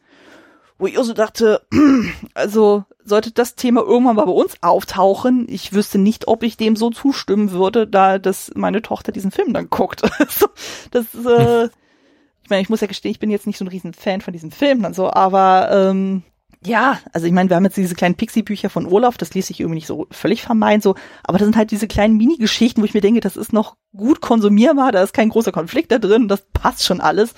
wo 0.79 0.87
ich 0.87 0.97
so 0.97 1.13
dachte, 1.13 1.63
also 2.35 2.85
sollte 3.05 3.33
das 3.33 3.55
Thema 3.57 3.83
irgendwann 3.83 4.17
mal 4.17 4.27
bei 4.27 4.33
uns 4.33 4.57
auftauchen, 4.63 5.47
ich 5.49 5.73
wüsste 5.73 5.99
nicht, 5.99 6.29
ob 6.29 6.43
ich 6.43 6.57
dem 6.57 6.77
so 6.77 6.91
zustimmen 6.91 7.51
würde, 7.51 7.87
da 7.87 8.19
dass 8.19 8.51
meine 8.55 8.83
Tochter 8.83 9.13
diesen 9.13 9.31
Film 9.31 9.53
dann 9.53 9.71
guckt. 9.71 10.03
das, 10.91 11.15
äh, 11.15 11.65
ich 12.43 12.51
meine, 12.51 12.63
ich 12.63 12.69
muss 12.69 12.81
ja 12.81 12.87
gestehen, 12.87 13.11
ich 13.11 13.21
bin 13.21 13.31
jetzt 13.31 13.47
nicht 13.47 13.59
so 13.59 13.65
ein 13.65 13.69
riesen 13.69 13.93
Fan 13.93 14.21
von 14.21 14.33
diesem 14.33 14.51
Film 14.51 14.83
dann 14.83 14.95
so, 14.95 15.11
aber 15.11 15.71
ähm, 15.73 16.23
ja, 16.65 16.99
also 17.13 17.27
ich 17.27 17.33
meine, 17.33 17.51
wir 17.51 17.57
haben 17.57 17.65
jetzt 17.65 17.77
diese 17.77 17.95
kleinen 17.95 18.17
Pixie-Bücher 18.17 18.69
von 18.69 18.87
Olaf, 18.87 19.17
das 19.17 19.33
ließ 19.35 19.47
sich 19.47 19.61
irgendwie 19.61 19.77
nicht 19.77 19.87
so 19.87 20.07
völlig 20.11 20.43
vermeiden, 20.43 20.83
so, 20.83 20.97
aber 21.23 21.39
das 21.39 21.47
sind 21.47 21.57
halt 21.57 21.71
diese 21.71 21.87
kleinen 21.87 22.17
Mini-Geschichten, 22.17 22.81
wo 22.83 22.85
ich 22.85 22.95
mir 22.95 23.01
denke, 23.01 23.21
das 23.21 23.37
ist 23.37 23.53
noch 23.53 23.77
gut 23.97 24.21
konsumierbar, 24.21 24.93
da 24.93 25.03
ist 25.03 25.15
kein 25.15 25.29
großer 25.29 25.53
Konflikt 25.53 25.93
da 25.93 25.99
drin, 25.99 26.29
das 26.29 26.43
passt 26.53 26.85
schon 26.85 27.01
alles. 27.01 27.35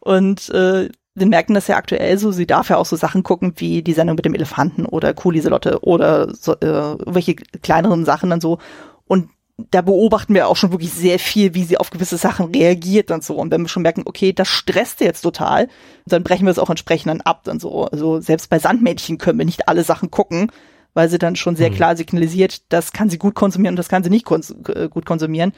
Und 0.00 0.48
äh, 0.50 0.90
wir 1.14 1.26
merken 1.26 1.54
das 1.54 1.66
ja 1.66 1.76
aktuell 1.76 2.18
so, 2.18 2.30
sie 2.30 2.46
darf 2.46 2.70
ja 2.70 2.76
auch 2.76 2.86
so 2.86 2.96
Sachen 2.96 3.22
gucken 3.22 3.54
wie 3.56 3.82
die 3.82 3.92
Sendung 3.92 4.16
mit 4.16 4.24
dem 4.24 4.34
Elefanten 4.34 4.86
oder 4.86 5.12
Kuhliselotte 5.12 5.80
oder 5.82 6.32
so, 6.34 6.54
äh, 6.54 6.96
welche 7.04 7.34
kleineren 7.34 8.04
Sachen 8.04 8.30
dann 8.30 8.40
so. 8.40 8.58
Und 9.06 9.30
da 9.70 9.82
beobachten 9.82 10.34
wir 10.34 10.48
auch 10.48 10.56
schon 10.56 10.72
wirklich 10.72 10.92
sehr 10.92 11.18
viel, 11.18 11.54
wie 11.54 11.64
sie 11.64 11.76
auf 11.76 11.90
gewisse 11.90 12.16
Sachen 12.16 12.46
reagiert 12.46 13.10
und 13.10 13.24
so. 13.24 13.34
Und 13.34 13.50
wenn 13.50 13.62
wir 13.62 13.68
schon 13.68 13.82
merken, 13.82 14.02
okay, 14.06 14.32
das 14.32 14.48
stresst 14.48 15.00
jetzt 15.00 15.22
total, 15.22 15.68
dann 16.06 16.22
brechen 16.22 16.46
wir 16.46 16.50
es 16.50 16.58
auch 16.58 16.70
entsprechend 16.70 17.10
dann 17.10 17.20
ab 17.20 17.42
dann 17.44 17.60
so. 17.60 17.84
Also 17.86 18.20
selbst 18.20 18.48
bei 18.48 18.58
Sandmädchen 18.58 19.18
können 19.18 19.38
wir 19.38 19.44
nicht 19.44 19.68
alle 19.68 19.84
Sachen 19.84 20.10
gucken, 20.10 20.50
weil 20.94 21.08
sie 21.08 21.18
dann 21.18 21.36
schon 21.36 21.56
sehr 21.56 21.70
mhm. 21.70 21.74
klar 21.74 21.96
signalisiert, 21.96 22.72
das 22.72 22.92
kann 22.92 23.10
sie 23.10 23.18
gut 23.18 23.34
konsumieren 23.34 23.74
und 23.74 23.78
das 23.78 23.88
kann 23.88 24.02
sie 24.02 24.10
nicht 24.10 24.24
kons 24.24 24.54
äh, 24.68 24.88
gut 24.88 25.06
konsumieren. 25.06 25.52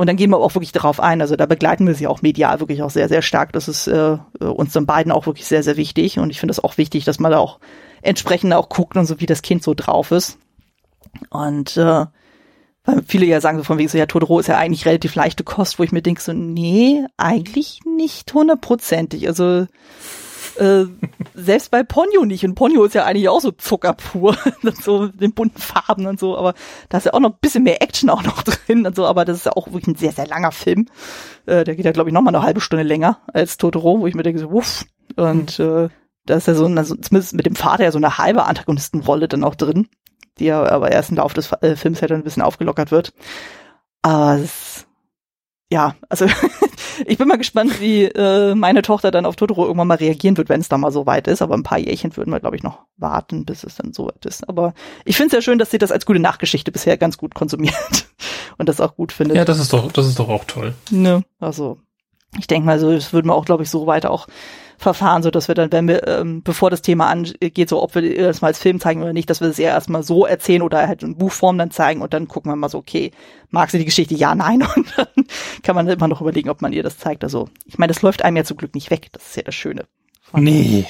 Und 0.00 0.06
dann 0.06 0.16
gehen 0.16 0.30
wir 0.30 0.38
auch 0.38 0.54
wirklich 0.54 0.72
darauf 0.72 0.98
ein. 0.98 1.20
Also 1.20 1.36
da 1.36 1.44
begleiten 1.44 1.86
wir 1.86 1.94
sie 1.94 2.06
auch 2.06 2.22
medial 2.22 2.58
wirklich 2.58 2.82
auch 2.82 2.88
sehr, 2.88 3.10
sehr 3.10 3.20
stark. 3.20 3.52
Das 3.52 3.68
ist 3.68 3.86
äh, 3.86 4.16
uns 4.38 4.72
dann 4.72 4.86
beiden 4.86 5.12
auch 5.12 5.26
wirklich 5.26 5.46
sehr, 5.46 5.62
sehr 5.62 5.76
wichtig. 5.76 6.18
Und 6.18 6.30
ich 6.30 6.40
finde 6.40 6.52
es 6.52 6.64
auch 6.64 6.78
wichtig, 6.78 7.04
dass 7.04 7.18
man 7.18 7.30
da 7.30 7.36
auch 7.36 7.60
entsprechend 8.00 8.54
auch 8.54 8.70
guckt 8.70 8.96
und 8.96 9.04
so, 9.04 9.20
wie 9.20 9.26
das 9.26 9.42
Kind 9.42 9.62
so 9.62 9.74
drauf 9.74 10.10
ist. 10.10 10.38
Und 11.28 11.76
äh, 11.76 12.06
weil 12.86 13.02
viele 13.06 13.26
ja 13.26 13.42
sagen 13.42 13.58
so 13.58 13.64
von 13.64 13.76
wegen 13.76 13.90
so, 13.90 13.98
ja, 13.98 14.06
Todoro 14.06 14.38
ist 14.38 14.46
ja 14.46 14.56
eigentlich 14.56 14.86
relativ 14.86 15.14
leichte 15.16 15.44
Kost, 15.44 15.78
wo 15.78 15.82
ich 15.82 15.92
mir 15.92 16.00
denke 16.00 16.22
so, 16.22 16.32
nee, 16.32 17.04
eigentlich 17.18 17.80
nicht 17.84 18.32
hundertprozentig. 18.32 19.28
Also 19.28 19.66
äh, 20.56 20.86
selbst 21.34 21.70
bei 21.70 21.82
Ponyo 21.82 22.24
nicht. 22.24 22.44
Und 22.44 22.54
Ponyo 22.54 22.84
ist 22.84 22.94
ja 22.94 23.04
eigentlich 23.04 23.28
auch 23.28 23.40
so 23.40 23.50
Zucker 23.50 23.94
pur, 23.94 24.36
so 24.82 25.08
den 25.08 25.32
bunten 25.32 25.60
Farben 25.60 26.06
und 26.06 26.18
so, 26.18 26.36
aber 26.36 26.54
da 26.88 26.98
ist 26.98 27.04
ja 27.04 27.14
auch 27.14 27.20
noch 27.20 27.30
ein 27.30 27.38
bisschen 27.40 27.64
mehr 27.64 27.82
Action 27.82 28.10
auch 28.10 28.22
noch 28.22 28.42
drin 28.66 28.86
und 28.86 28.96
so, 28.96 29.06
aber 29.06 29.24
das 29.24 29.38
ist 29.38 29.46
ja 29.46 29.52
auch 29.52 29.66
wirklich 29.68 29.88
ein 29.88 29.96
sehr, 29.96 30.12
sehr 30.12 30.26
langer 30.26 30.52
Film. 30.52 30.86
Äh, 31.46 31.64
der 31.64 31.76
geht 31.76 31.84
ja, 31.84 31.92
glaube 31.92 32.10
ich, 32.10 32.14
noch 32.14 32.22
mal 32.22 32.34
eine 32.34 32.42
halbe 32.42 32.60
Stunde 32.60 32.84
länger 32.84 33.18
als 33.32 33.56
Totoro, 33.56 34.00
wo 34.00 34.06
ich 34.06 34.14
mir 34.14 34.22
denke, 34.22 34.40
so, 34.40 34.50
wuff. 34.50 34.84
Und 35.16 35.58
äh, 35.58 35.88
da 36.26 36.36
ist 36.36 36.46
ja 36.46 36.54
so, 36.54 36.66
also 36.66 36.94
zumindest 36.94 37.34
mit 37.34 37.46
dem 37.46 37.56
Vater 37.56 37.84
ja 37.84 37.92
so 37.92 37.98
eine 37.98 38.18
halbe 38.18 38.44
Antagonistenrolle 38.44 39.28
dann 39.28 39.44
auch 39.44 39.54
drin, 39.54 39.88
die 40.38 40.46
ja 40.46 40.64
aber 40.64 40.92
erst 40.92 41.10
im 41.10 41.16
Laufe 41.16 41.34
des 41.34 41.52
äh, 41.60 41.76
Films 41.76 42.00
ja 42.00 42.08
dann 42.08 42.20
ein 42.20 42.24
bisschen 42.24 42.42
aufgelockert 42.42 42.90
wird. 42.90 43.12
Aber 44.02 44.38
es 44.38 44.86
ja, 45.72 45.94
also 46.08 46.26
ich 47.06 47.18
bin 47.18 47.28
mal 47.28 47.38
gespannt, 47.38 47.80
wie 47.80 48.04
äh, 48.04 48.54
meine 48.54 48.82
Tochter 48.82 49.10
dann 49.10 49.26
auf 49.26 49.36
Totoro 49.36 49.64
irgendwann 49.64 49.88
mal 49.88 49.96
reagieren 49.96 50.36
wird, 50.36 50.48
wenn 50.48 50.60
es 50.60 50.68
da 50.68 50.78
mal 50.78 50.92
so 50.92 51.06
weit 51.06 51.28
ist. 51.28 51.42
Aber 51.42 51.54
ein 51.54 51.62
paar 51.62 51.78
Jährchen 51.78 52.16
würden 52.16 52.30
wir, 52.30 52.40
glaube 52.40 52.56
ich, 52.56 52.62
noch 52.62 52.80
warten, 52.96 53.44
bis 53.44 53.64
es 53.64 53.76
dann 53.76 53.92
so 53.92 54.06
weit 54.06 54.24
ist. 54.26 54.48
Aber 54.48 54.74
ich 55.04 55.16
finde 55.16 55.28
es 55.28 55.32
ja 55.32 55.42
schön, 55.42 55.58
dass 55.58 55.70
sie 55.70 55.78
das 55.78 55.92
als 55.92 56.06
gute 56.06 56.20
Nachgeschichte 56.20 56.72
bisher 56.72 56.96
ganz 56.96 57.18
gut 57.18 57.34
konsumiert 57.34 57.74
und 58.58 58.68
das 58.68 58.80
auch 58.80 58.96
gut 58.96 59.12
findet. 59.12 59.36
Ja, 59.36 59.44
das 59.44 59.58
ist 59.58 59.72
doch, 59.72 59.90
das 59.92 60.06
ist 60.06 60.18
doch 60.18 60.28
auch 60.28 60.44
toll. 60.44 60.74
Ne, 60.90 61.22
also 61.38 61.78
ich 62.38 62.46
denke 62.46 62.66
mal, 62.66 62.78
so 62.78 62.92
das 62.92 63.12
würden 63.12 63.26
wir 63.26 63.34
auch, 63.34 63.44
glaube 63.44 63.62
ich, 63.62 63.70
so 63.70 63.86
weiter 63.86 64.10
auch 64.10 64.28
verfahren, 64.80 65.22
so 65.22 65.30
dass 65.30 65.46
wir 65.46 65.54
dann, 65.54 65.70
wenn 65.72 65.86
wir, 65.86 66.08
ähm, 66.08 66.42
bevor 66.42 66.70
das 66.70 66.80
Thema 66.80 67.08
angeht, 67.08 67.68
so 67.68 67.82
ob 67.82 67.94
wir 67.94 68.16
das 68.16 68.40
mal 68.40 68.48
als 68.48 68.58
Film 68.58 68.80
zeigen 68.80 69.02
oder 69.02 69.12
nicht, 69.12 69.28
dass 69.28 69.42
wir 69.42 69.48
es 69.48 69.58
eher 69.58 69.72
erstmal 69.72 70.02
so 70.02 70.24
erzählen 70.24 70.62
oder 70.62 70.88
halt 70.88 71.02
in 71.02 71.18
Buchform 71.18 71.58
dann 71.58 71.70
zeigen 71.70 72.00
und 72.00 72.14
dann 72.14 72.28
gucken 72.28 72.50
wir 72.50 72.56
mal 72.56 72.70
so, 72.70 72.78
okay, 72.78 73.10
mag 73.50 73.70
sie 73.70 73.78
die 73.78 73.84
Geschichte? 73.84 74.14
Ja, 74.14 74.34
nein. 74.34 74.62
Und 74.76 74.86
dann 74.96 75.26
kann 75.62 75.74
man 75.74 75.86
immer 75.86 76.08
noch 76.08 76.22
überlegen, 76.22 76.48
ob 76.48 76.62
man 76.62 76.72
ihr 76.72 76.82
das 76.82 76.96
zeigt. 76.96 77.24
Also, 77.24 77.50
ich 77.66 77.76
meine, 77.76 77.92
das 77.92 78.00
läuft 78.00 78.24
einem 78.24 78.38
ja 78.38 78.44
zum 78.44 78.56
Glück 78.56 78.74
nicht 78.74 78.90
weg. 78.90 79.08
Das 79.12 79.26
ist 79.26 79.36
ja 79.36 79.42
das 79.42 79.54
Schöne. 79.54 79.84
Nee, 80.32 80.86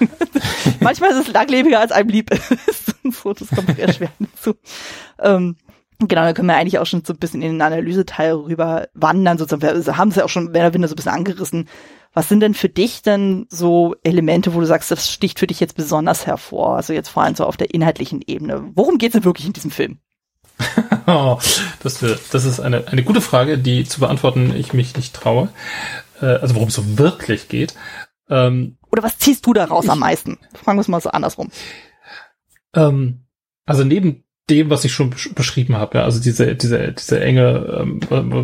Manchmal 0.80 1.10
ist 1.10 1.28
es 1.28 1.32
langlebiger, 1.32 1.78
als 1.78 1.92
einem 1.92 2.08
lieb 2.08 2.30
ist. 2.32 2.94
so, 3.22 3.34
das 3.34 3.48
kommt 3.48 3.76
sehr 3.76 3.92
schwer 3.92 4.10
hinzu. 4.18 4.54
Ähm, 5.20 5.56
Genau, 6.08 6.22
da 6.22 6.32
können 6.32 6.48
wir 6.48 6.56
eigentlich 6.56 6.78
auch 6.78 6.86
schon 6.86 7.04
so 7.04 7.12
ein 7.12 7.18
bisschen 7.18 7.42
in 7.42 7.52
den 7.52 7.62
Analyseteil 7.62 8.32
rüber 8.32 8.88
wandern. 8.94 9.38
Sozusagen. 9.38 9.84
Wir 9.86 9.96
haben 9.96 10.08
es 10.08 10.16
ja 10.16 10.24
auch 10.24 10.28
schon 10.28 10.50
mehr 10.50 10.62
oder 10.62 10.74
weniger 10.74 10.88
so 10.88 10.94
ein 10.94 10.96
bisschen 10.96 11.12
angerissen. 11.12 11.68
Was 12.14 12.28
sind 12.28 12.40
denn 12.40 12.54
für 12.54 12.68
dich 12.68 13.02
denn 13.02 13.46
so 13.48 13.94
Elemente, 14.02 14.54
wo 14.54 14.60
du 14.60 14.66
sagst, 14.66 14.90
das 14.90 15.10
sticht 15.10 15.38
für 15.38 15.46
dich 15.46 15.60
jetzt 15.60 15.76
besonders 15.76 16.26
hervor? 16.26 16.76
Also 16.76 16.92
jetzt 16.92 17.08
vor 17.08 17.22
allem 17.22 17.34
so 17.34 17.46
auf 17.46 17.56
der 17.56 17.72
inhaltlichen 17.72 18.20
Ebene. 18.26 18.70
Worum 18.74 18.98
geht 18.98 19.10
es 19.10 19.12
denn 19.14 19.24
wirklich 19.24 19.46
in 19.46 19.54
diesem 19.54 19.70
Film? 19.70 19.98
oh, 21.06 21.38
das, 21.82 21.98
das 22.30 22.44
ist 22.44 22.60
eine, 22.60 22.88
eine 22.88 23.02
gute 23.02 23.20
Frage, 23.20 23.58
die 23.58 23.84
zu 23.84 24.00
beantworten 24.00 24.54
ich 24.54 24.72
mich 24.74 24.96
nicht 24.96 25.14
traue. 25.14 25.48
Äh, 26.20 26.26
also 26.26 26.54
worum 26.54 26.68
es 26.68 26.74
so 26.74 26.98
wirklich 26.98 27.48
geht. 27.48 27.74
Ähm, 28.28 28.76
Oder 28.90 29.02
was 29.02 29.18
ziehst 29.18 29.46
du 29.46 29.52
daraus 29.52 29.84
ich, 29.84 29.90
am 29.90 29.98
meisten? 29.98 30.38
Fragen 30.54 30.78
wir 30.78 30.82
es 30.82 30.88
mal 30.88 31.00
so 31.00 31.10
andersrum. 31.10 31.50
Ähm, 32.74 33.24
also 33.64 33.84
neben 33.84 34.24
dem, 34.50 34.70
was 34.70 34.84
ich 34.84 34.92
schon 34.92 35.14
beschrieben 35.34 35.76
habe, 35.76 35.98
ja, 35.98 36.04
also 36.04 36.20
diese, 36.20 36.54
diese, 36.56 36.92
diese 36.92 37.20
enge, 37.20 37.78
ähm, 37.80 38.00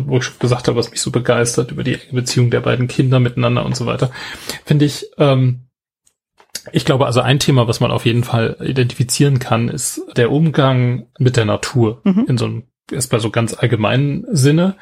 wo 0.07 0.17
ich 0.17 0.23
schon 0.23 0.39
gesagt 0.39 0.67
habe, 0.67 0.77
was 0.77 0.91
mich 0.91 1.01
so 1.01 1.11
begeistert 1.11 1.71
über 1.71 1.83
die 1.83 1.95
enge 1.95 2.13
Beziehung 2.13 2.49
der 2.49 2.61
beiden 2.61 2.87
Kinder 2.87 3.19
miteinander 3.19 3.65
und 3.65 3.75
so 3.75 3.85
weiter, 3.85 4.11
finde 4.65 4.85
ich, 4.85 5.07
ähm, 5.17 5.65
ich 6.71 6.85
glaube, 6.85 7.05
also 7.05 7.21
ein 7.21 7.39
Thema, 7.39 7.67
was 7.67 7.79
man 7.79 7.91
auf 7.91 8.05
jeden 8.05 8.23
Fall 8.23 8.57
identifizieren 8.61 9.39
kann, 9.39 9.69
ist 9.69 10.01
der 10.15 10.31
Umgang 10.31 11.07
mit 11.17 11.35
der 11.35 11.45
Natur 11.45 12.01
mhm. 12.03 12.25
in 12.27 12.37
so 12.37 12.45
einem, 12.45 12.63
erstmal 12.91 13.21
so 13.21 13.29
ganz 13.29 13.53
allgemeinen 13.53 14.25
Sinne, 14.31 14.77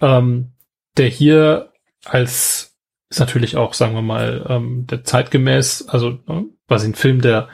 ähm, 0.00 0.52
der 0.96 1.08
hier 1.08 1.72
als 2.04 2.76
ist 3.08 3.20
natürlich 3.20 3.56
auch, 3.56 3.74
sagen 3.74 3.94
wir 3.94 4.02
mal, 4.02 4.44
ähm, 4.48 4.86
der 4.88 5.04
zeitgemäß, 5.04 5.88
also 5.88 6.18
ne, 6.26 6.46
quasi 6.66 6.88
ein 6.88 6.94
Film, 6.94 7.20
der 7.20 7.48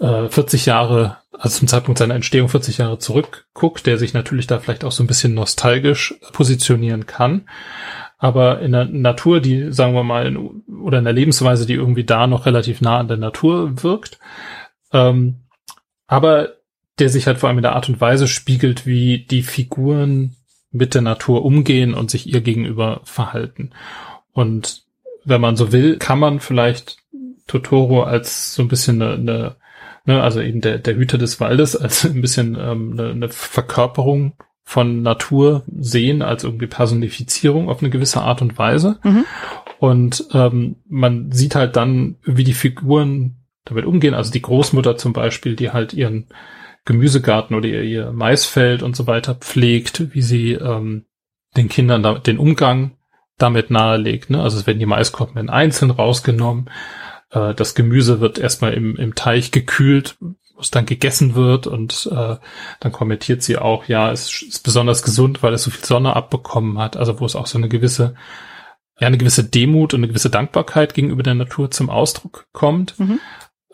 äh, 0.00 0.28
40 0.28 0.66
Jahre 0.66 1.18
also 1.40 1.58
zum 1.58 1.68
Zeitpunkt 1.68 1.98
seiner 1.98 2.14
Entstehung 2.14 2.50
40 2.50 2.78
Jahre 2.78 2.98
zurückguckt, 2.98 3.86
der 3.86 3.96
sich 3.96 4.12
natürlich 4.12 4.46
da 4.46 4.58
vielleicht 4.58 4.84
auch 4.84 4.92
so 4.92 5.02
ein 5.02 5.06
bisschen 5.06 5.32
nostalgisch 5.32 6.14
positionieren 6.32 7.06
kann. 7.06 7.48
Aber 8.18 8.60
in 8.60 8.72
der 8.72 8.84
Natur, 8.84 9.40
die, 9.40 9.72
sagen 9.72 9.94
wir 9.94 10.04
mal, 10.04 10.26
in, 10.26 10.36
oder 10.36 10.98
in 10.98 11.04
der 11.04 11.14
Lebensweise, 11.14 11.64
die 11.64 11.72
irgendwie 11.72 12.04
da 12.04 12.26
noch 12.26 12.44
relativ 12.44 12.82
nah 12.82 12.98
an 12.98 13.08
der 13.08 13.16
Natur 13.16 13.82
wirkt, 13.82 14.18
ähm, 14.92 15.36
aber 16.06 16.50
der 16.98 17.08
sich 17.08 17.26
halt 17.26 17.38
vor 17.38 17.48
allem 17.48 17.58
in 17.58 17.62
der 17.62 17.74
Art 17.74 17.88
und 17.88 18.02
Weise 18.02 18.28
spiegelt, 18.28 18.84
wie 18.84 19.24
die 19.24 19.42
Figuren 19.42 20.36
mit 20.70 20.94
der 20.94 21.00
Natur 21.00 21.42
umgehen 21.42 21.94
und 21.94 22.10
sich 22.10 22.26
ihr 22.26 22.42
gegenüber 22.42 23.00
verhalten. 23.04 23.70
Und 24.32 24.82
wenn 25.24 25.40
man 25.40 25.56
so 25.56 25.72
will, 25.72 25.96
kann 25.96 26.18
man 26.18 26.40
vielleicht 26.40 26.98
Totoro 27.46 28.02
als 28.02 28.54
so 28.54 28.60
ein 28.60 28.68
bisschen 28.68 29.00
eine, 29.00 29.14
eine 29.14 29.56
ne, 30.10 30.22
also 30.22 30.40
eben 30.40 30.60
der, 30.60 30.78
der 30.78 30.96
Hüter 30.96 31.18
des 31.18 31.40
Waldes 31.40 31.76
als 31.76 32.04
ein 32.04 32.20
bisschen 32.20 32.56
ähm, 32.60 32.92
eine, 32.92 33.10
eine 33.10 33.28
Verkörperung 33.28 34.34
von 34.64 35.02
Natur 35.02 35.64
sehen, 35.66 36.22
als 36.22 36.44
irgendwie 36.44 36.66
Personifizierung 36.66 37.68
auf 37.68 37.80
eine 37.80 37.90
gewisse 37.90 38.20
Art 38.20 38.42
und 38.42 38.56
Weise. 38.58 38.98
Mhm. 39.02 39.24
Und 39.78 40.26
ähm, 40.32 40.76
man 40.88 41.32
sieht 41.32 41.54
halt 41.54 41.76
dann, 41.76 42.16
wie 42.22 42.44
die 42.44 42.52
Figuren 42.52 43.36
damit 43.64 43.84
umgehen. 43.84 44.14
Also 44.14 44.30
die 44.30 44.42
Großmutter 44.42 44.96
zum 44.96 45.12
Beispiel, 45.12 45.56
die 45.56 45.70
halt 45.70 45.92
ihren 45.92 46.28
Gemüsegarten 46.84 47.56
oder 47.56 47.68
ihr, 47.68 47.82
ihr 47.82 48.12
Maisfeld 48.12 48.82
und 48.82 48.94
so 48.94 49.06
weiter 49.06 49.34
pflegt, 49.34 50.14
wie 50.14 50.22
sie 50.22 50.52
ähm, 50.52 51.06
den 51.56 51.68
Kindern 51.68 52.02
da, 52.02 52.14
den 52.18 52.38
Umgang 52.38 52.92
damit 53.38 53.70
nahelegt. 53.70 54.30
Ne? 54.30 54.40
Also 54.40 54.58
es 54.58 54.66
werden 54.66 54.78
die 54.78 54.86
Maiskolben 54.86 55.48
einzeln 55.48 55.90
rausgenommen. 55.90 56.70
Äh, 57.30 57.54
das 57.54 57.74
Gemüse 57.74 58.20
wird 58.20 58.38
erstmal 58.38 58.74
im, 58.74 58.96
im 58.96 59.14
Teich 59.14 59.50
gekühlt, 59.50 60.16
wo 60.20 60.60
es 60.60 60.70
dann 60.70 60.86
gegessen 60.86 61.34
wird 61.34 61.66
und 61.66 62.08
äh, 62.12 62.36
dann 62.80 62.92
kommentiert 62.92 63.42
sie 63.42 63.58
auch, 63.58 63.86
ja, 63.86 64.10
es 64.12 64.42
ist 64.42 64.62
besonders 64.62 65.02
gesund, 65.02 65.42
weil 65.42 65.54
es 65.54 65.62
so 65.62 65.70
viel 65.70 65.84
Sonne 65.84 66.14
abbekommen 66.16 66.78
hat. 66.78 66.96
Also 66.96 67.20
wo 67.20 67.26
es 67.26 67.36
auch 67.36 67.46
so 67.46 67.58
eine 67.58 67.68
gewisse 67.68 68.14
ja, 69.00 69.06
eine 69.06 69.18
gewisse 69.18 69.44
Demut 69.44 69.94
und 69.94 70.00
eine 70.00 70.08
gewisse 70.08 70.30
Dankbarkeit 70.30 70.94
gegenüber 70.94 71.22
der 71.22 71.34
Natur 71.34 71.70
zum 71.70 71.88
Ausdruck 71.88 72.46
kommt. 72.52 72.98
Mhm. 73.00 73.18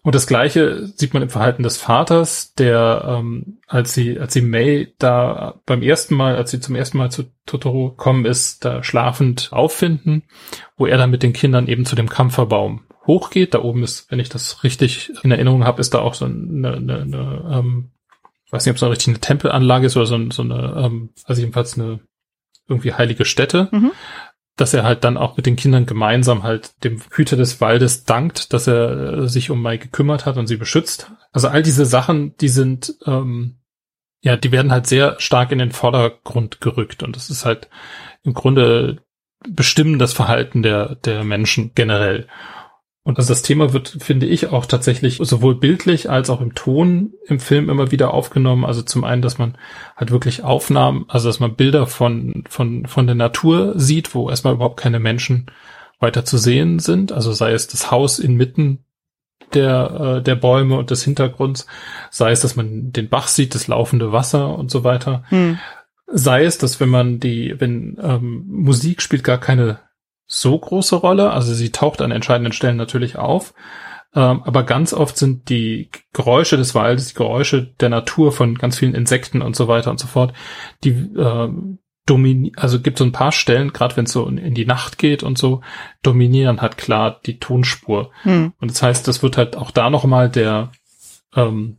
Und 0.03 0.15
das 0.15 0.29
Gleiche 0.29 0.87
sieht 0.87 1.15
man 1.15 1.25
im 1.25 1.31
Verhalten 1.31 1.65
des 1.65 1.79
Vaters, 1.79 2.55
der, 2.55 3.05
ähm, 3.09 3.59
als 3.67 3.93
sie, 3.93 4.21
als 4.21 4.33
sie 4.35 4.41
May 4.41 4.95
da 4.99 5.61
beim 5.67 5.83
ersten 5.83 6.15
Mal, 6.15 6.37
als 6.37 6.53
sie 6.53 6.61
zum 6.61 6.77
ersten 6.77 6.97
Mal 6.97 7.11
zu 7.11 7.25
Totoro 7.45 7.91
gekommen 7.91 8.25
ist, 8.25 8.65
da 8.65 8.85
schlafend 8.85 9.49
auffinden, 9.51 10.23
wo 10.77 10.87
er 10.87 10.97
dann 10.97 11.11
mit 11.11 11.25
den 11.25 11.33
Kindern 11.33 11.67
eben 11.67 11.85
zu 11.85 11.97
dem 11.97 12.09
Kampferbaum 12.09 12.83
hochgeht. 13.07 13.55
Da 13.55 13.63
oben 13.63 13.83
ist, 13.83 14.11
wenn 14.11 14.19
ich 14.19 14.29
das 14.29 14.65
richtig 14.65 15.13
in 15.23 15.31
Erinnerung 15.31 15.65
habe, 15.65 15.81
ist 15.81 15.95
da 15.95 16.01
auch 16.01 16.15
so 16.15 16.25
eine, 16.25 16.75
eine, 16.75 17.01
eine 17.01 17.51
ähm, 17.53 17.91
ich 18.45 18.53
weiß 18.53 18.65
nicht, 18.65 18.71
ob 18.71 18.77
es 18.77 18.83
eine 18.83 18.93
richtige 18.93 19.19
Tempelanlage 19.19 19.87
ist 19.87 19.97
oder 19.97 20.07
so, 20.07 20.31
so 20.31 20.43
eine, 20.43 20.75
ähm, 20.85 21.11
also 21.25 21.41
jedenfalls 21.41 21.79
eine 21.79 22.01
irgendwie 22.69 22.95
heilige 22.95 23.25
Stätte. 23.25 23.69
Mhm 23.73 23.93
dass 24.57 24.73
er 24.73 24.85
halt 24.85 25.05
dann 25.05 25.19
auch 25.19 25.37
mit 25.37 25.45
den 25.47 25.57
Kindern 25.57 25.85
gemeinsam 25.85 26.43
halt 26.43 26.83
dem 26.83 27.01
Hüter 27.11 27.37
des 27.37 27.61
Waldes 27.61 28.05
dankt, 28.05 28.53
dass 28.55 28.67
er 28.67 29.13
äh, 29.13 29.29
sich 29.29 29.51
um 29.51 29.61
Mai 29.61 29.77
gekümmert 29.77 30.25
hat 30.25 30.39
und 30.39 30.47
sie 30.47 30.57
beschützt. 30.57 31.13
Also 31.31 31.49
all 31.49 31.63
diese 31.63 31.85
Sachen, 31.85 32.35
die 32.39 32.49
sind, 32.49 32.95
ähm, 33.05 33.59
ja, 34.23 34.37
die 34.37 34.53
werden 34.53 34.73
halt 34.73 34.87
sehr 34.87 35.21
stark 35.21 35.53
in 35.53 35.59
den 35.59 35.73
Vordergrund 35.73 36.63
gerückt 36.63 37.03
und 37.03 37.17
das 37.17 37.29
ist 37.29 37.45
halt 37.45 37.69
im 38.23 38.33
Grunde 38.33 39.03
bestimmen 39.47 39.99
das 39.99 40.15
Verhalten 40.15 40.63
der, 40.63 40.95
der 40.97 41.23
Menschen 41.23 41.73
generell. 41.75 42.27
Und 43.07 43.19
also 43.19 43.29
das 43.29 43.43
Thema 43.43 43.73
wird, 43.73 43.99
finde 44.01 44.27
ich, 44.27 44.49
auch 44.49 44.67
tatsächlich 44.67 45.21
sowohl 45.23 45.55
bildlich 45.55 46.11
als 46.11 46.29
auch 46.29 46.41
im 46.41 46.57
Ton 46.57 47.13
im 47.29 47.39
Film 47.39 47.71
immer 47.71 47.93
wieder 47.93 48.13
aufgenommen. 48.13 48.65
Also 48.65 48.83
zum 48.83 49.05
einen, 49.05 49.23
dass 49.23 49.39
man 49.39 49.57
halt 49.95 50.11
wirklich 50.11 50.43
Aufnahmen, 50.43 51.05
also 51.07 51.29
dass 51.29 51.39
man 51.39 51.55
Bilder 51.55 51.87
von, 51.87 52.43
von, 52.49 52.85
von 52.87 53.07
der 53.07 53.15
Natur 53.15 53.75
sieht, 53.79 54.13
wo 54.17 54.29
erstmal 54.29 54.55
überhaupt 54.55 54.81
keine 54.81 54.99
Menschen 54.99 55.47
weiter 56.01 56.25
zu 56.25 56.37
sehen 56.37 56.81
sind. 56.81 57.13
Also 57.13 57.33
sei 57.33 57.53
es 57.53 57.69
das 57.69 57.93
Haus 57.93 58.19
inmitten 58.19 58.85
der, 59.55 60.17
äh, 60.17 60.23
der 60.25 60.35
Bäume 60.35 60.77
und 60.77 60.91
des 60.91 61.05
Hintergrunds, 61.05 61.69
sei 62.11 62.33
es, 62.33 62.41
dass 62.41 62.57
man 62.57 62.91
den 62.91 63.09
Bach 63.09 63.29
sieht, 63.29 63.55
das 63.55 63.69
laufende 63.69 64.11
Wasser 64.11 64.59
und 64.59 64.69
so 64.69 64.83
weiter. 64.83 65.23
Hm. 65.29 65.61
Sei 66.09 66.45
es, 66.45 66.59
dass 66.59 66.81
wenn 66.81 66.89
man 66.89 67.21
die, 67.21 67.55
wenn 67.61 67.99
ähm, 68.03 68.47
Musik 68.49 69.01
spielt 69.01 69.23
gar 69.23 69.39
keine 69.39 69.86
so 70.27 70.59
große 70.59 70.97
Rolle. 70.97 71.31
Also 71.31 71.55
sie 71.55 71.73
taucht 71.73 72.03
an 72.03 72.11
entscheidenden 72.11 72.53
Stellen 72.53 72.77
natürlich 72.77 73.17
auf. 73.17 73.55
Ähm, 74.15 74.43
aber 74.45 74.63
ganz 74.63 74.93
oft 74.93 75.17
sind 75.17 75.49
die 75.51 75.91
Geräusche 76.13 76.57
des 76.57 76.75
Waldes, 76.75 77.09
die 77.09 77.15
Geräusche 77.15 77.75
der 77.81 77.91
Natur 77.91 78.33
von 78.33 78.57
ganz 78.57 78.79
vielen 78.79 78.95
Insekten 78.95 79.43
und 79.43 79.55
so 79.55 79.69
weiter 79.69 79.91
und 79.91 80.01
so 80.01 80.07
fort, 80.07 80.33
die 80.85 80.91
äh, 80.91 81.49
dominieren, 82.07 82.57
also 82.57 82.81
gibt 82.81 82.99
so 82.99 83.05
ein 83.05 83.13
paar 83.13 83.33
Stellen, 83.33 83.73
gerade 83.73 83.97
wenn 83.97 84.05
es 84.05 84.13
so 84.13 84.27
in, 84.27 84.39
in, 84.39 84.55
die 84.55 84.65
Nacht 84.65 84.97
geht 84.97 85.23
und 85.23 85.37
so, 85.37 85.61
dominieren 86.03 86.63
halt 86.63 86.79
klar 86.79 87.21
die 87.27 87.39
Tonspur. 87.39 88.11
Hm. 88.23 88.53
Und 88.59 88.71
das 88.71 88.81
heißt, 88.81 89.07
das 89.07 89.23
wird 89.23 89.37
halt 89.37 89.57
auch 89.57 89.71
da 89.71 89.91
nochmal 89.91 90.31
der, 90.31 90.71
ähm, 91.35 91.79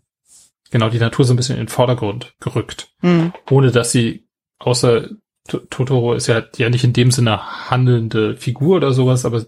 genau, 0.69 0.89
die 0.89 0.99
Natur 0.99 1.25
so 1.25 1.33
ein 1.33 1.37
bisschen 1.37 1.55
in 1.55 1.63
den 1.63 1.69
Vordergrund 1.69 2.35
gerückt. 2.39 2.89
Hm. 2.99 3.33
Ohne 3.49 3.71
dass 3.71 3.91
sie 3.91 4.27
außer 4.59 5.09
Totoro 5.47 6.13
ist 6.13 6.27
ja, 6.27 6.43
ja 6.57 6.69
nicht 6.69 6.83
in 6.83 6.93
dem 6.93 7.11
Sinne 7.11 7.69
handelnde 7.69 8.35
Figur 8.35 8.77
oder 8.77 8.93
sowas, 8.93 9.25
aber 9.25 9.45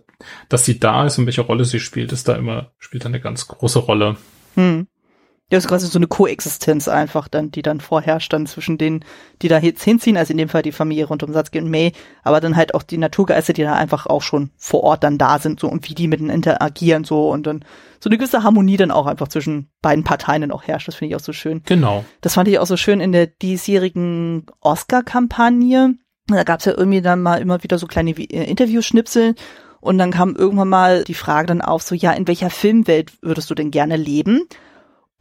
dass 0.48 0.66
sie 0.66 0.80
da 0.80 1.06
ist 1.06 1.18
und 1.18 1.26
welche 1.26 1.42
Rolle 1.42 1.66
sie 1.66 1.80
spielt, 1.80 2.12
ist 2.12 2.28
da 2.28 2.36
immer, 2.36 2.72
spielt 2.80 3.04
da 3.04 3.10
eine 3.10 3.20
ganz 3.20 3.48
große 3.48 3.80
Rolle. 3.80 4.18
Hm. 4.56 4.88
Ja, 5.52 5.58
ist 5.58 5.68
quasi 5.68 5.88
so 5.88 5.98
eine 5.98 6.08
Koexistenz 6.08 6.88
einfach 6.88 7.28
dann, 7.28 7.50
die 7.50 7.64
dann 7.64 7.82
vorherrscht 7.82 8.32
dann 8.32 8.46
zwischen 8.46 8.78
denen, 8.78 9.04
die 9.42 9.48
da 9.48 9.58
jetzt 9.58 9.84
hinziehen, 9.84 10.16
also 10.16 10.32
in 10.32 10.38
dem 10.38 10.50
Fall 10.50 10.62
die 10.62 10.72
Familie 10.72 11.06
rund 11.06 11.24
um 11.24 11.34
Satsuki 11.34 11.60
und 11.60 11.72
May, 11.72 11.94
aber 12.24 12.40
dann 12.40 12.56
halt 12.56 12.76
auch 12.76 12.84
die 12.84 13.00
Naturgeister, 13.00 13.54
die 13.54 13.64
da 13.64 13.74
einfach 13.74 14.06
auch 14.06 14.22
schon 14.22 14.52
vor 14.58 14.84
Ort 14.84 15.04
dann 15.04 15.18
da 15.18 15.40
sind, 15.40 15.60
so 15.60 15.68
und 15.68 15.90
wie 15.90 15.96
die 15.96 16.08
miteinander 16.08 16.36
interagieren, 16.36 17.04
so 17.04 17.30
und 17.30 17.48
dann 17.48 17.66
so 18.00 18.10
eine 18.10 18.18
gewisse 18.18 18.44
Harmonie 18.44 18.78
dann 18.78 18.92
auch 18.92 19.08
einfach 19.08 19.28
zwischen 19.28 19.70
beiden 19.82 20.04
Parteien 20.04 20.42
dann 20.42 20.52
auch 20.52 20.64
herrscht. 20.64 20.88
Das 20.88 20.96
finde 20.96 21.10
ich 21.10 21.16
auch 21.16 21.26
so 21.26 21.34
schön. 21.34 21.64
Genau. 21.66 22.06
Das 22.22 22.36
fand 22.36 22.48
ich 22.48 22.60
auch 22.60 22.68
so 22.68 22.78
schön 22.78 23.00
in 23.00 23.12
der 23.12 23.26
diesjährigen 23.28 24.46
Oscar-Kampagne. 24.62 25.96
Da 26.28 26.44
gab 26.44 26.60
es 26.60 26.66
ja 26.66 26.74
irgendwie 26.78 27.02
dann 27.02 27.22
mal 27.22 27.42
immer 27.42 27.64
wieder 27.64 27.80
so 27.80 27.88
kleine 27.88 28.12
äh, 28.12 28.50
Interviewschnipsel 28.50 29.34
und 29.82 29.98
dann 29.98 30.12
kam 30.12 30.36
irgendwann 30.36 30.70
mal 30.70 31.04
die 31.04 31.14
Frage 31.14 31.48
dann 31.48 31.62
auf, 31.62 31.82
so 31.82 31.96
ja, 31.96 32.12
in 32.12 32.28
welcher 32.28 32.50
Filmwelt 32.50 33.14
würdest 33.22 33.50
du 33.50 33.56
denn 33.56 33.72
gerne 33.72 33.96
leben? 33.96 34.48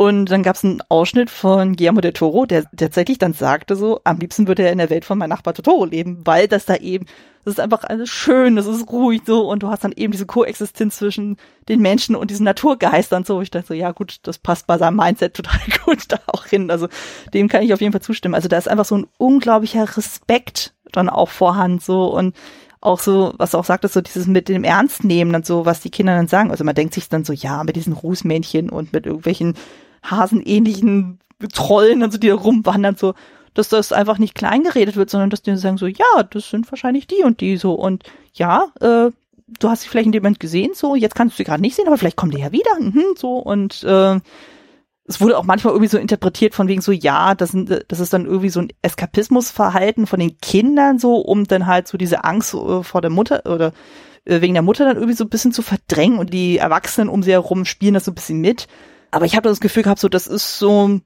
Und 0.01 0.26
dann 0.26 0.44
gab 0.44 0.55
es 0.55 0.64
einen 0.64 0.80
Ausschnitt 0.88 1.28
von 1.28 1.74
Guillermo 1.74 2.01
del 2.01 2.12
Toro, 2.12 2.46
der, 2.46 2.64
tatsächlich 2.76 3.18
dann 3.18 3.32
sagte 3.32 3.74
so, 3.74 4.01
am 4.05 4.18
liebsten 4.18 4.46
würde 4.46 4.62
er 4.62 4.70
in 4.70 4.78
der 4.78 4.90
Welt 4.90 5.05
von 5.05 5.18
meinem 5.18 5.30
Nachbar 5.30 5.55
Totoro 5.55 5.86
leben, 5.86 6.20
weil 6.24 6.46
das 6.46 6.66
da 6.66 6.76
eben, 6.76 7.07
das 7.44 7.55
ist 7.55 7.61
einfach 7.61 7.82
alles 7.82 8.09
schön, 8.09 8.55
das 8.55 8.68
ist 8.68 8.88
ruhig 8.92 9.22
so 9.26 9.51
und 9.51 9.64
du 9.64 9.68
hast 9.70 9.82
dann 9.82 9.90
eben 9.90 10.12
diese 10.12 10.24
Koexistenz 10.24 10.99
zwischen 10.99 11.36
den 11.68 11.80
Menschen 11.80 12.14
und 12.14 12.30
diesen 12.30 12.44
Naturgeistern 12.44 13.24
so. 13.24 13.40
Ich 13.40 13.51
dachte 13.51 13.66
so, 13.66 13.74
ja 13.74 13.90
gut, 13.90 14.18
das 14.22 14.38
passt 14.38 14.68
bei 14.68 14.78
seinem 14.78 14.99
Mindset 14.99 15.34
total 15.34 15.59
gut 15.84 16.05
da 16.07 16.20
auch 16.28 16.46
hin. 16.46 16.70
Also 16.70 16.86
dem 17.34 17.49
kann 17.49 17.64
ich 17.64 17.74
auf 17.74 17.80
jeden 17.80 17.92
Fall 17.92 18.01
zustimmen. 18.01 18.36
Also 18.36 18.46
da 18.46 18.57
ist 18.57 18.68
einfach 18.68 18.84
so 18.84 18.99
ein 18.99 19.09
unglaublicher 19.18 19.96
Respekt 19.96 20.74
dann 20.92 21.09
auch 21.09 21.28
vorhanden 21.28 21.80
so 21.80 22.05
und 22.05 22.36
auch 22.80 23.01
so, 23.01 23.34
was 23.36 23.51
du 23.51 23.59
auch 23.59 23.64
sagtest, 23.64 23.94
so 23.94 24.01
dieses 24.01 24.28
mit 24.28 24.49
dem 24.49 24.62
Ernst 24.62 25.03
nehmen 25.03 25.34
und 25.34 25.44
so, 25.44 25.66
was 25.66 25.80
die 25.80 25.90
Kinder 25.90 26.14
dann 26.14 26.28
sagen. 26.28 26.53
Also 26.53 26.62
man 26.62 26.76
denkt 26.76 26.94
sich 26.94 27.09
dann 27.09 27.24
so, 27.24 27.32
ja, 27.32 27.64
mit 27.64 27.74
diesen 27.74 27.94
Rußmännchen 27.94 28.70
und 28.70 28.92
mit 28.92 29.07
irgendwelchen 29.07 29.55
hasenähnlichen 30.03 31.20
Trollen, 31.53 32.03
also 32.03 32.18
die 32.18 32.28
da 32.28 32.34
rumwandern, 32.34 32.96
so, 32.96 33.14
dass 33.55 33.68
das 33.68 33.92
einfach 33.92 34.18
nicht 34.18 34.34
klein 34.34 34.62
geredet 34.62 34.96
wird, 34.96 35.11
sondern 35.11 35.30
dass 35.30 35.42
die 35.42 35.57
sagen 35.57 35.78
so, 35.78 35.86
ja, 35.86 36.22
das 36.30 36.51
sind 36.51 36.70
wahrscheinlich 36.70 37.07
die 37.07 37.22
und 37.24 37.40
die 37.40 37.57
so 37.57 37.74
und 37.74 38.05
ja, 38.34 38.68
äh, 38.80 39.11
du 39.61 39.68
hast 39.68 39.82
sie 39.82 39.88
vielleicht 39.88 40.07
in 40.07 40.12
dem 40.12 40.22
Moment 40.22 40.40
gesehen, 40.40 40.72
so, 40.74 40.94
jetzt 40.94 41.14
kannst 41.14 41.34
du 41.34 41.36
sie 41.38 41.44
gerade 41.44 41.62
nicht 41.62 41.76
sehen, 41.76 41.86
aber 41.86 41.99
vielleicht 41.99 42.16
kommen 42.16 42.32
die 42.32 42.40
ja 42.40 42.53
wieder, 42.53 42.78
mhm, 42.78 43.14
so 43.16 43.38
und 43.38 43.82
äh, 43.84 44.20
es 45.09 45.22
wurde 45.22 45.38
auch 45.38 45.44
manchmal 45.44 45.72
irgendwie 45.72 45.88
so 45.88 45.96
interpretiert 45.99 46.55
von 46.55 46.68
wegen 46.68 46.82
so, 46.82 46.92
ja, 46.92 47.34
das, 47.34 47.53
sind, 47.53 47.84
das 47.88 47.99
ist 47.99 48.12
dann 48.12 48.26
irgendwie 48.26 48.51
so 48.51 48.61
ein 48.61 48.68
Eskapismusverhalten 48.82 50.07
von 50.07 50.20
den 50.20 50.38
Kindern 50.38 50.99
so, 50.99 51.16
um 51.16 51.44
dann 51.44 51.66
halt 51.66 51.88
so 51.88 51.96
diese 51.96 52.24
Angst 52.24 52.53
äh, 52.53 52.82
vor 52.82 53.01
der 53.01 53.11
Mutter 53.11 53.42
oder 53.46 53.72
äh, 54.26 54.42
wegen 54.42 54.53
der 54.53 54.62
Mutter 54.62 54.84
dann 54.84 54.96
irgendwie 54.96 55.14
so 55.14 55.24
ein 55.24 55.30
bisschen 55.30 55.53
zu 55.53 55.62
verdrängen 55.62 56.18
und 56.18 56.32
die 56.34 56.59
Erwachsenen 56.59 57.09
um 57.09 57.22
sie 57.22 57.32
herum 57.32 57.64
spielen 57.64 57.94
das 57.94 58.05
so 58.05 58.12
ein 58.12 58.16
bisschen 58.16 58.40
mit. 58.40 58.68
Aber 59.11 59.26
ich 59.26 59.36
habe 59.36 59.48
das 59.48 59.61
Gefühl 59.61 59.82
gehabt, 59.82 60.00
so 60.00 60.09
das 60.09 60.26
ist 60.26 60.59
so, 60.59 61.00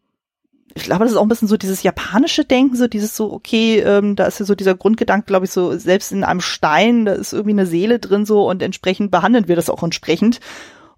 ich 0.75 0.85
glaube, 0.85 1.05
das 1.05 1.13
ist 1.13 1.19
auch 1.19 1.23
ein 1.23 1.29
bisschen 1.29 1.49
so 1.49 1.57
dieses 1.57 1.83
japanische 1.83 2.45
Denken, 2.45 2.77
so 2.77 2.89
dieses 2.89 3.17
so, 3.17 3.33
okay, 3.33 3.81
ähm, 3.81 4.17
da 4.17 4.25
ist 4.25 4.41
ja 4.41 4.47
so 4.47 4.55
dieser 4.55 4.75
Grundgedanke, 4.75 5.27
glaube 5.27 5.47
ich, 5.47 5.53
so, 5.53 5.77
selbst 5.77 6.13
in 6.13 6.25
einem 6.25 6.41
Stein, 6.41 7.05
da 7.05 7.13
ist 7.13 7.33
irgendwie 7.33 7.53
eine 7.53 7.67
Seele 7.67 7.99
drin 7.99 8.25
so 8.25 8.49
und 8.49 8.63
entsprechend 8.63 9.11
behandeln 9.11 9.49
wir 9.49 9.57
das 9.57 9.71
auch 9.71 9.83
entsprechend. 9.83 10.41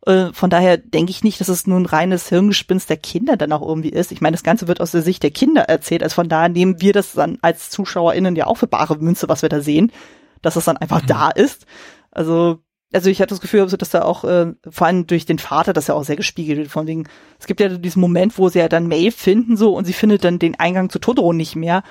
Äh, 0.07 0.32
von 0.32 0.50
daher 0.50 0.76
denke 0.78 1.11
ich 1.11 1.24
nicht, 1.24 1.40
dass 1.40 1.48
es 1.48 1.66
nur 1.66 1.78
ein 1.78 1.86
reines 1.86 2.28
Hirngespinst 2.28 2.88
der 2.88 2.98
Kinder 2.98 3.36
dann 3.36 3.52
auch 3.52 3.66
irgendwie 3.66 3.90
ist. 3.90 4.12
Ich 4.12 4.20
meine, 4.20 4.34
das 4.34 4.42
Ganze 4.42 4.68
wird 4.68 4.80
aus 4.80 4.92
der 4.92 5.02
Sicht 5.02 5.22
der 5.22 5.30
Kinder 5.30 5.62
erzählt, 5.62 6.02
also 6.02 6.14
von 6.14 6.28
daher 6.28 6.48
nehmen 6.48 6.80
wir 6.80 6.92
das 6.92 7.12
dann 7.12 7.38
als 7.42 7.70
ZuschauerInnen 7.70 8.36
ja 8.36 8.46
auch 8.46 8.57
für 8.57 8.66
bare 8.66 8.96
Münze, 8.98 9.28
was 9.28 9.42
wir 9.42 9.48
da 9.48 9.61
sehen, 9.61 9.92
dass 10.42 10.57
es 10.57 10.64
dann 10.66 10.76
einfach 10.76 11.02
mhm. 11.02 11.07
da 11.07 11.30
ist. 11.30 11.66
Also 12.11 12.61
also 12.95 13.11
ich 13.11 13.20
hatte 13.20 13.30
das 13.30 13.40
Gefühl, 13.40 13.66
dass 13.66 13.90
da 13.90 14.03
auch, 14.03 14.24
äh, 14.24 14.53
vor 14.68 14.86
allem 14.86 15.07
durch 15.07 15.26
den 15.26 15.38
Vater, 15.38 15.72
das 15.72 15.88
ja 15.88 15.95
auch 15.95 16.05
sehr 16.05 16.16
gespiegelt 16.16 16.59
wird, 16.59 16.70
von 16.70 16.86
wegen, 16.86 17.09
es 17.38 17.47
gibt 17.47 17.61
ja 17.61 17.68
diesen 17.68 18.01
Moment, 18.01 18.38
wo 18.38 18.49
sie 18.49 18.61
ja 18.61 18.68
dann 18.68 18.86
May 18.86 19.11
finden 19.11 19.57
so 19.57 19.76
und 19.76 19.84
sie 19.84 19.92
findet 19.92 20.24
dann 20.24 20.38
den 20.38 20.59
Eingang 20.59 20.90
zu 20.90 20.99
Totoro 20.99 21.32
nicht 21.32 21.57
mehr. 21.57 21.82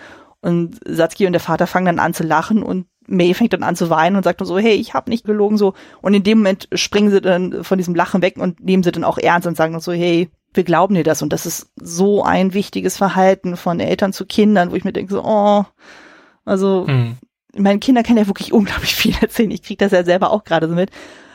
Und 0.41 0.79
Satsuki 0.85 1.25
und 1.25 1.33
der 1.33 1.39
Vater 1.41 1.67
fangen 1.67 1.85
dann 1.85 1.99
an 1.99 2.13
zu 2.13 2.23
lachen 2.23 2.63
und 2.63 2.87
May 3.07 3.33
fängt 3.33 3.53
dann 3.53 3.63
an 3.63 3.75
zu 3.75 3.89
weinen 3.89 4.15
und 4.15 4.23
sagt 4.23 4.39
dann 4.39 4.47
so, 4.47 4.57
hey, 4.57 4.73
ich 4.73 4.93
habe 4.93 5.09
nicht 5.09 5.25
gelogen 5.25 5.57
so. 5.57 5.73
Und 6.01 6.13
in 6.13 6.23
dem 6.23 6.39
Moment 6.39 6.69
springen 6.73 7.11
sie 7.11 7.21
dann 7.21 7.63
von 7.63 7.77
diesem 7.77 7.95
Lachen 7.95 8.21
weg 8.21 8.37
und 8.37 8.61
nehmen 8.61 8.83
sie 8.83 8.91
dann 8.91 9.03
auch 9.03 9.17
ernst 9.17 9.47
und 9.47 9.57
sagen 9.57 9.73
dann 9.73 9.81
so, 9.81 9.91
hey, 9.91 10.29
wir 10.53 10.63
glauben 10.63 10.95
dir 10.95 11.03
das. 11.03 11.21
Und 11.21 11.33
das 11.33 11.45
ist 11.45 11.71
so 11.75 12.23
ein 12.23 12.53
wichtiges 12.53 12.97
Verhalten 12.97 13.57
von 13.57 13.79
Eltern 13.79 14.13
zu 14.13 14.25
Kindern, 14.25 14.71
wo 14.71 14.75
ich 14.75 14.85
mir 14.85 14.93
denke 14.93 15.13
so, 15.13 15.23
oh, 15.23 15.65
also 16.45 16.85
mhm 16.87 17.17
meine 17.55 17.79
Kinder 17.79 18.03
können 18.03 18.17
ja 18.17 18.27
wirklich 18.27 18.53
unglaublich 18.53 18.95
viel 18.95 19.15
erzählen. 19.21 19.51
Ich 19.51 19.63
kriege 19.63 19.83
das 19.83 19.91
ja 19.91 20.03
selber 20.03 20.31
auch 20.31 20.43
gerade 20.43 20.67
so 20.67 20.75
mit. 20.75 20.91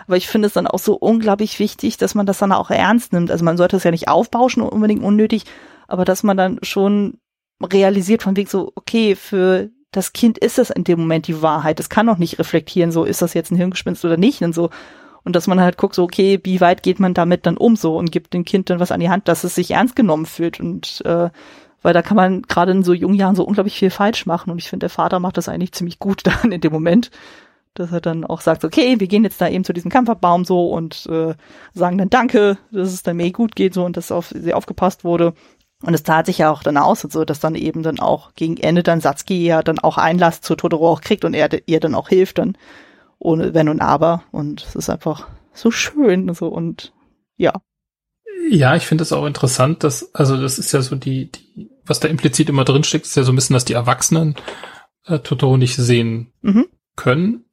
Aber 0.07 0.17
ich 0.17 0.27
finde 0.27 0.47
es 0.47 0.55
dann 0.55 0.67
auch 0.67 0.79
so 0.79 0.95
unglaublich 0.95 1.59
wichtig, 1.59 1.99
dass 1.99 2.15
man 2.15 2.25
das 2.25 2.39
dann 2.39 2.53
auch 2.53 2.71
ernst 2.71 3.13
nimmt. 3.13 3.31
Also 3.31 3.45
man 3.45 3.59
sollte 3.59 3.77
es 3.77 3.85
ja 3.85 3.91
nicht 3.91 4.09
aufbauschen, 4.09 4.63
unbedingt 4.63 5.03
unnötig, 5.03 5.45
aber 5.87 6.07
dass 6.07 6.23
man 6.23 6.37
dann 6.37 6.59
schon 6.63 7.19
realisiert 7.63 8.23
von 8.23 8.37
Weg 8.37 8.49
so, 8.49 8.73
okay, 8.75 9.15
für 9.15 9.69
das 9.91 10.15
Kind 10.15 10.39
ist 10.39 10.57
das 10.57 10.71
in 10.71 10.85
dem 10.85 11.01
Moment 11.01 11.27
die 11.27 11.43
Wahrheit. 11.43 11.79
Es 11.79 11.91
kann 11.91 12.09
auch 12.09 12.17
nicht 12.17 12.39
reflektieren, 12.39 12.91
so 12.91 13.05
ist 13.05 13.21
das 13.21 13.35
jetzt 13.35 13.51
ein 13.51 13.57
Hirngespinst 13.57 14.05
oder 14.05 14.17
nicht 14.17 14.43
und 14.43 14.55
so. 14.55 14.71
Und 15.25 15.37
dass 15.37 15.47
man 15.47 15.61
halt 15.61 15.77
guckt, 15.77 15.95
so, 15.95 16.05
okay, 16.05 16.41
wie 16.43 16.61
weit 16.63 16.83
geht 16.83 17.01
man 17.01 17.13
damit 17.13 17.45
dann 17.45 17.59
um 17.59 17.77
so 17.77 17.99
und 17.99 18.11
gibt 18.11 18.33
dem 18.33 18.47
Kind 18.47 18.71
dann 18.71 18.81
was 18.81 18.93
an 18.93 19.01
die 19.01 19.11
Hand, 19.11 19.29
dass 19.29 19.45
es 19.45 19.55
sich 19.55 19.73
ernst 19.73 19.95
genommen 19.95 20.25
fühlt 20.25 20.59
und 20.59 21.03
äh, 21.05 21.29
weil 21.83 21.95
da 21.95 22.03
kann 22.03 22.17
man 22.17 22.43
gerade 22.43 22.73
in 22.73 22.83
so 22.83 22.93
jungen 22.93 23.15
Jahren 23.15 23.37
so 23.37 23.45
unglaublich 23.45 23.79
viel 23.79 23.91
falsch 23.91 24.27
machen 24.27 24.51
und 24.51 24.59
ich 24.59 24.69
finde, 24.69 24.85
der 24.85 24.91
Vater 24.91 25.21
macht 25.21 25.37
das 25.37 25.49
eigentlich 25.49 25.73
ziemlich 25.73 25.99
gut 25.99 26.23
dann 26.27 26.53
in 26.53 26.61
dem 26.61 26.73
Moment, 26.73 27.11
dass 27.75 27.93
er 27.93 28.01
dann 28.01 28.25
auch 28.25 28.41
sagt, 28.41 28.65
okay, 28.65 28.99
wir 28.99 29.07
gehen 29.07 29.25
jetzt 29.25 29.41
da 29.41 29.49
eben 29.49 29.65
zu 29.65 29.73
diesem 29.73 29.91
Kampferbaum 29.91 30.45
so 30.45 30.69
und 30.71 31.07
äh, 31.07 31.35
sagen 31.75 31.99
dann 31.99 32.11
Danke, 32.11 32.59
dass 32.73 32.93
es 32.93 33.03
dann 33.03 33.17
May 33.17 33.31
gut 33.31 33.55
geht 33.55 33.75
so 33.75 33.85
und 33.85 33.97
dass 33.97 34.13
auf 34.13 34.33
sie 34.35 34.55
aufgepasst 34.55 35.05
wurde. 35.05 35.35
Und 35.83 35.95
es 35.95 36.03
tat 36.03 36.27
sich 36.27 36.39
ja 36.39 36.51
auch 36.51 36.65
dann 36.65 36.77
aus 36.77 37.03
so, 37.03 37.25
dass 37.25 37.39
dann 37.39 37.55
eben 37.55 37.85
dann 37.85 38.01
auch 38.01 38.35
gegen 38.35 38.57
Ende 38.57 38.83
dann 38.83 39.01
Satsuki 39.01 39.47
ja 39.47 39.63
dann 39.63 39.79
auch 39.79 39.97
Einlass 39.97 40.41
zu 40.41 40.57
Totoro 40.57 40.91
auch 40.91 41.01
kriegt 41.01 41.25
und 41.25 41.35
er 41.35 41.49
ihr 41.69 41.79
dann 41.79 41.95
auch 41.95 42.09
hilft 42.09 42.39
dann 42.39 42.59
ohne 43.21 43.55
Wenn 43.55 43.69
und 43.69 43.81
Aber 43.81 44.25
und 44.33 44.65
es 44.65 44.75
ist 44.75 44.91
einfach 44.91 45.29
so 45.53 45.71
schön 45.71 46.33
so 46.35 46.49
und 46.49 46.93
ja. 47.37 47.53
Ja, 48.51 48.77
ich 48.77 48.87
finde 48.87 49.03
es 49.03 49.13
auch 49.13 49.27
interessant, 49.27 49.85
dass, 49.85 50.15
also 50.15 50.41
das 50.41 50.59
ist 50.59 50.73
ja 50.73 50.81
so 50.83 50.97
die, 50.97 51.31
die, 51.31 51.71
was 51.85 52.01
da 52.01 52.09
implizit 52.09 52.49
immer 52.49 52.65
drin 52.65 52.85
steckt, 52.85 53.07
ist 53.07 53.17
ja 53.17 53.23
so 53.23 53.33
ein 53.33 53.37
bisschen, 53.37 53.55
dass 53.55 53.65
die 53.65 53.75
Erwachsenen 53.75 54.37
äh, 55.07 55.19
Totoro 55.19 55.57
nicht 55.57 55.77
sehen 55.77 56.33
mhm. 56.43 56.67
können. 56.97 57.45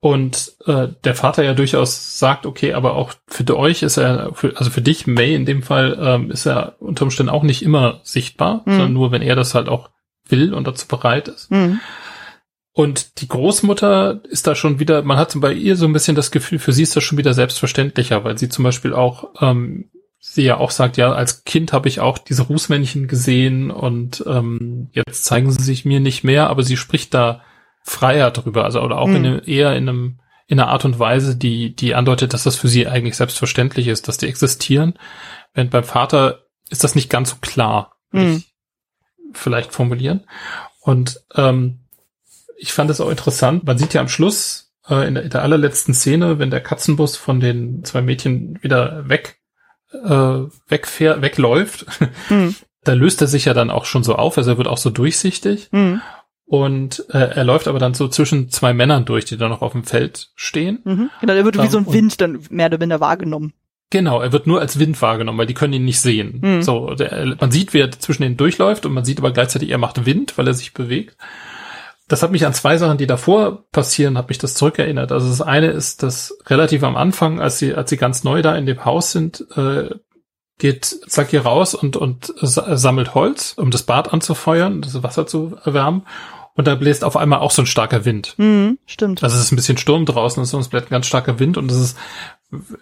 Und 0.00 0.56
äh, 0.66 0.88
der 1.04 1.14
Vater 1.14 1.44
ja 1.44 1.54
durchaus 1.54 2.18
sagt, 2.18 2.44
okay, 2.44 2.72
aber 2.72 2.96
auch 2.96 3.12
für 3.28 3.56
euch 3.56 3.84
ist 3.84 3.98
er, 3.98 4.34
für, 4.34 4.56
also 4.56 4.68
für 4.70 4.82
dich, 4.82 5.06
May 5.06 5.32
in 5.32 5.46
dem 5.46 5.62
Fall, 5.62 5.96
ähm, 6.00 6.30
ist 6.32 6.44
er 6.44 6.74
unter 6.80 7.04
Umständen 7.04 7.30
auch 7.30 7.44
nicht 7.44 7.62
immer 7.62 8.00
sichtbar, 8.02 8.62
mhm. 8.64 8.70
sondern 8.70 8.92
nur, 8.94 9.12
wenn 9.12 9.22
er 9.22 9.36
das 9.36 9.54
halt 9.54 9.68
auch 9.68 9.90
will 10.28 10.54
und 10.54 10.66
dazu 10.66 10.88
bereit 10.88 11.28
ist. 11.28 11.52
Mhm. 11.52 11.78
Und 12.72 13.20
die 13.20 13.28
Großmutter 13.28 14.22
ist 14.24 14.48
da 14.48 14.56
schon 14.56 14.80
wieder, 14.80 15.02
man 15.02 15.18
hat 15.18 15.38
bei 15.40 15.52
ihr 15.52 15.76
so 15.76 15.86
ein 15.86 15.92
bisschen 15.92 16.16
das 16.16 16.32
Gefühl, 16.32 16.58
für 16.58 16.72
sie 16.72 16.82
ist 16.82 16.96
das 16.96 17.04
schon 17.04 17.18
wieder 17.18 17.34
selbstverständlicher, 17.34 18.24
weil 18.24 18.38
sie 18.38 18.48
zum 18.48 18.64
Beispiel 18.64 18.94
auch 18.94 19.30
ähm, 19.40 19.91
sie 20.24 20.44
ja 20.44 20.56
auch 20.56 20.70
sagt, 20.70 20.96
ja, 20.96 21.12
als 21.12 21.42
Kind 21.42 21.72
habe 21.72 21.88
ich 21.88 21.98
auch 21.98 22.16
diese 22.16 22.42
Rußmännchen 22.42 23.08
gesehen 23.08 23.72
und 23.72 24.22
ähm, 24.24 24.88
jetzt 24.92 25.24
zeigen 25.24 25.50
sie 25.50 25.64
sich 25.64 25.84
mir 25.84 25.98
nicht 25.98 26.22
mehr, 26.22 26.48
aber 26.48 26.62
sie 26.62 26.76
spricht 26.76 27.12
da 27.12 27.42
freier 27.82 28.30
drüber, 28.30 28.64
also 28.64 28.80
oder 28.80 28.98
auch 28.98 29.08
mhm. 29.08 29.16
in 29.16 29.26
einem, 29.26 29.42
eher 29.44 29.76
in 29.76 29.88
einem 29.88 30.18
in 30.46 30.60
einer 30.60 30.70
Art 30.70 30.84
und 30.84 31.00
Weise, 31.00 31.36
die 31.36 31.74
die 31.74 31.96
andeutet, 31.96 32.34
dass 32.34 32.44
das 32.44 32.54
für 32.54 32.68
sie 32.68 32.86
eigentlich 32.86 33.16
selbstverständlich 33.16 33.88
ist, 33.88 34.06
dass 34.06 34.16
die 34.16 34.28
existieren. 34.28 34.94
Während 35.54 35.72
beim 35.72 35.84
Vater 35.84 36.44
ist 36.70 36.84
das 36.84 36.94
nicht 36.94 37.10
ganz 37.10 37.30
so 37.30 37.36
klar, 37.40 37.96
mhm. 38.12 38.36
ich 38.36 38.54
vielleicht 39.32 39.72
formulieren. 39.72 40.24
Und 40.80 41.20
ähm, 41.34 41.80
ich 42.56 42.72
fand 42.72 42.90
es 42.90 43.00
auch 43.00 43.10
interessant. 43.10 43.64
Man 43.64 43.76
sieht 43.76 43.92
ja 43.92 44.00
am 44.00 44.08
Schluss 44.08 44.72
äh, 44.88 45.06
in, 45.08 45.14
der, 45.14 45.24
in 45.24 45.30
der 45.30 45.42
allerletzten 45.42 45.94
Szene, 45.94 46.38
wenn 46.38 46.50
der 46.50 46.60
Katzenbus 46.60 47.16
von 47.16 47.40
den 47.40 47.82
zwei 47.82 48.02
Mädchen 48.02 48.62
wieder 48.62 49.08
weg 49.08 49.41
äh, 49.92 50.48
wegfährt, 50.68 51.22
wegläuft, 51.22 51.86
mhm. 52.30 52.54
da 52.84 52.94
löst 52.94 53.20
er 53.20 53.26
sich 53.26 53.44
ja 53.44 53.54
dann 53.54 53.70
auch 53.70 53.84
schon 53.84 54.02
so 54.02 54.16
auf, 54.16 54.38
also 54.38 54.52
er 54.52 54.58
wird 54.58 54.68
auch 54.68 54.78
so 54.78 54.90
durchsichtig. 54.90 55.68
Mhm. 55.72 56.00
Und 56.44 57.06
äh, 57.10 57.18
er 57.18 57.44
läuft 57.44 57.66
aber 57.66 57.78
dann 57.78 57.94
so 57.94 58.08
zwischen 58.08 58.50
zwei 58.50 58.74
Männern 58.74 59.06
durch, 59.06 59.24
die 59.24 59.38
da 59.38 59.48
noch 59.48 59.62
auf 59.62 59.72
dem 59.72 59.84
Feld 59.84 60.32
stehen. 60.34 60.80
Mhm. 60.84 61.10
Genau, 61.20 61.32
er 61.32 61.44
wird 61.46 61.62
wie 61.62 61.68
so 61.68 61.78
ein 61.78 61.90
Wind 61.90 62.20
dann 62.20 62.44
mehr 62.50 62.66
oder 62.66 62.78
weniger 62.78 63.00
wahrgenommen. 63.00 63.54
Genau, 63.88 64.20
er 64.20 64.32
wird 64.32 64.46
nur 64.46 64.60
als 64.60 64.78
Wind 64.78 65.00
wahrgenommen, 65.00 65.38
weil 65.38 65.46
die 65.46 65.54
können 65.54 65.74
ihn 65.74 65.84
nicht 65.84 66.00
sehen. 66.00 66.40
Mhm. 66.42 66.62
So, 66.62 66.94
der, 66.94 67.36
man 67.40 67.50
sieht, 67.50 67.72
wie 67.72 67.80
er 67.80 67.90
zwischen 67.92 68.22
denen 68.22 68.36
durchläuft 68.36 68.84
und 68.84 68.92
man 68.92 69.04
sieht 69.04 69.18
aber 69.18 69.32
gleichzeitig, 69.32 69.70
er 69.70 69.78
macht 69.78 70.04
Wind, 70.04 70.36
weil 70.36 70.46
er 70.46 70.54
sich 70.54 70.74
bewegt. 70.74 71.16
Das 72.12 72.22
hat 72.22 72.30
mich 72.30 72.44
an 72.44 72.52
zwei 72.52 72.76
Sachen, 72.76 72.98
die 72.98 73.06
davor 73.06 73.64
passieren, 73.72 74.18
hat 74.18 74.28
mich 74.28 74.36
das 74.36 74.52
zurückerinnert. 74.52 75.12
Also 75.12 75.30
das 75.30 75.40
eine 75.40 75.68
ist, 75.68 76.02
dass 76.02 76.36
relativ 76.44 76.82
am 76.82 76.94
Anfang, 76.94 77.40
als 77.40 77.58
sie, 77.58 77.72
als 77.72 77.88
sie 77.88 77.96
ganz 77.96 78.22
neu 78.22 78.42
da 78.42 78.54
in 78.54 78.66
dem 78.66 78.84
Haus 78.84 79.12
sind, 79.12 79.46
äh, 79.56 79.88
geht 80.58 80.84
Saki 80.84 81.38
raus 81.38 81.74
und, 81.74 81.96
und 81.96 82.34
sammelt 82.42 83.14
Holz, 83.14 83.54
um 83.56 83.70
das 83.70 83.84
Bad 83.84 84.12
anzufeuern, 84.12 84.82
das 84.82 85.02
Wasser 85.02 85.26
zu 85.26 85.56
erwärmen. 85.64 86.02
Und 86.54 86.66
da 86.66 86.74
bläst 86.74 87.02
auf 87.02 87.16
einmal 87.16 87.38
auch 87.38 87.50
so 87.50 87.62
ein 87.62 87.66
starker 87.66 88.04
Wind. 88.04 88.34
Mhm, 88.36 88.76
stimmt. 88.84 89.22
Also 89.22 89.34
es 89.34 89.44
ist 89.44 89.52
ein 89.52 89.56
bisschen 89.56 89.78
Sturm 89.78 90.04
draußen, 90.04 90.38
und 90.38 90.60
es 90.60 90.68
bläst 90.68 90.88
ein 90.88 90.90
ganz 90.90 91.06
starker 91.06 91.38
Wind 91.38 91.56
und 91.56 91.70
es 91.70 91.78
ist 91.78 91.98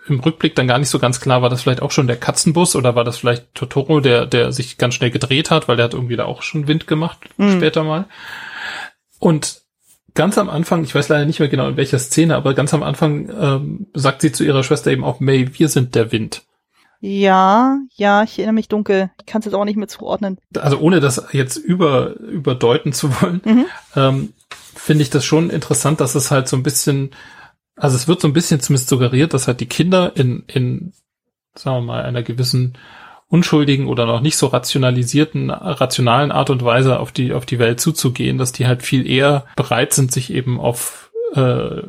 im 0.08 0.18
Rückblick 0.18 0.56
dann 0.56 0.66
gar 0.66 0.80
nicht 0.80 0.88
so 0.88 0.98
ganz 0.98 1.20
klar, 1.20 1.40
war 1.40 1.50
das 1.50 1.62
vielleicht 1.62 1.82
auch 1.82 1.92
schon 1.92 2.08
der 2.08 2.16
Katzenbus 2.16 2.74
oder 2.74 2.96
war 2.96 3.04
das 3.04 3.18
vielleicht 3.18 3.54
Totoro, 3.54 4.00
der, 4.00 4.26
der 4.26 4.50
sich 4.50 4.76
ganz 4.76 4.94
schnell 4.94 5.12
gedreht 5.12 5.52
hat, 5.52 5.68
weil 5.68 5.76
der 5.76 5.84
hat 5.84 5.94
irgendwie 5.94 6.16
da 6.16 6.24
auch 6.24 6.42
schon 6.42 6.66
Wind 6.66 6.88
gemacht, 6.88 7.20
mhm. 7.36 7.52
später 7.52 7.84
mal. 7.84 8.06
Und 9.20 9.62
ganz 10.14 10.38
am 10.38 10.50
Anfang, 10.50 10.82
ich 10.82 10.94
weiß 10.94 11.08
leider 11.08 11.26
nicht 11.26 11.38
mehr 11.38 11.48
genau 11.48 11.68
in 11.68 11.76
welcher 11.76 12.00
Szene, 12.00 12.34
aber 12.34 12.54
ganz 12.54 12.74
am 12.74 12.82
Anfang 12.82 13.30
ähm, 13.30 13.86
sagt 13.94 14.22
sie 14.22 14.32
zu 14.32 14.42
ihrer 14.42 14.64
Schwester 14.64 14.90
eben 14.90 15.04
auch, 15.04 15.20
May, 15.20 15.50
wir 15.58 15.68
sind 15.68 15.94
der 15.94 16.10
Wind. 16.10 16.42
Ja, 17.00 17.78
ja, 17.94 18.22
ich 18.24 18.38
erinnere 18.38 18.54
mich 18.54 18.68
dunkel. 18.68 19.10
Ich 19.20 19.26
kann 19.26 19.40
es 19.40 19.46
jetzt 19.46 19.54
auch 19.54 19.64
nicht 19.64 19.76
mehr 19.76 19.88
zuordnen. 19.88 20.38
Also 20.58 20.78
ohne 20.78 21.00
das 21.00 21.28
jetzt 21.32 21.56
über 21.56 22.16
überdeuten 22.16 22.92
zu 22.92 23.10
wollen, 23.20 23.40
mhm. 23.44 23.66
ähm, 23.96 24.32
finde 24.74 25.02
ich 25.02 25.10
das 25.10 25.24
schon 25.24 25.48
interessant, 25.48 26.00
dass 26.00 26.14
es 26.14 26.30
halt 26.30 26.48
so 26.48 26.56
ein 26.56 26.62
bisschen, 26.62 27.10
also 27.76 27.96
es 27.96 28.06
wird 28.06 28.20
so 28.20 28.28
ein 28.28 28.34
bisschen 28.34 28.60
zumindest 28.60 28.90
suggeriert, 28.90 29.32
dass 29.32 29.46
halt 29.46 29.60
die 29.60 29.68
Kinder 29.68 30.12
in, 30.14 30.44
in, 30.46 30.92
sagen 31.54 31.78
wir 31.78 31.92
mal, 31.92 32.02
einer 32.02 32.22
gewissen 32.22 32.76
unschuldigen 33.30 33.86
oder 33.86 34.06
noch 34.06 34.20
nicht 34.20 34.36
so 34.36 34.48
rationalisierten, 34.48 35.50
rationalen 35.50 36.32
Art 36.32 36.50
und 36.50 36.64
Weise 36.64 36.98
auf 36.98 37.12
die, 37.12 37.32
auf 37.32 37.46
die 37.46 37.60
Welt 37.60 37.80
zuzugehen, 37.80 38.38
dass 38.38 38.50
die 38.50 38.66
halt 38.66 38.82
viel 38.82 39.08
eher 39.08 39.46
bereit 39.54 39.94
sind, 39.94 40.10
sich 40.10 40.32
eben 40.32 40.58
auf 40.58 41.12
äh, 41.34 41.82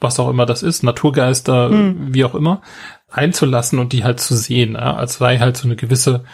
was 0.00 0.18
auch 0.18 0.30
immer 0.30 0.46
das 0.46 0.62
ist, 0.62 0.82
Naturgeister, 0.82 1.68
mhm. 1.68 2.14
wie 2.14 2.24
auch 2.24 2.34
immer, 2.34 2.62
einzulassen 3.10 3.78
und 3.78 3.92
die 3.92 4.02
halt 4.02 4.20
zu 4.20 4.34
sehen, 4.34 4.72
ja, 4.72 4.96
als 4.96 5.18
sei 5.18 5.38
halt 5.38 5.58
so 5.58 5.68
eine 5.68 5.76
gewisse 5.76 6.24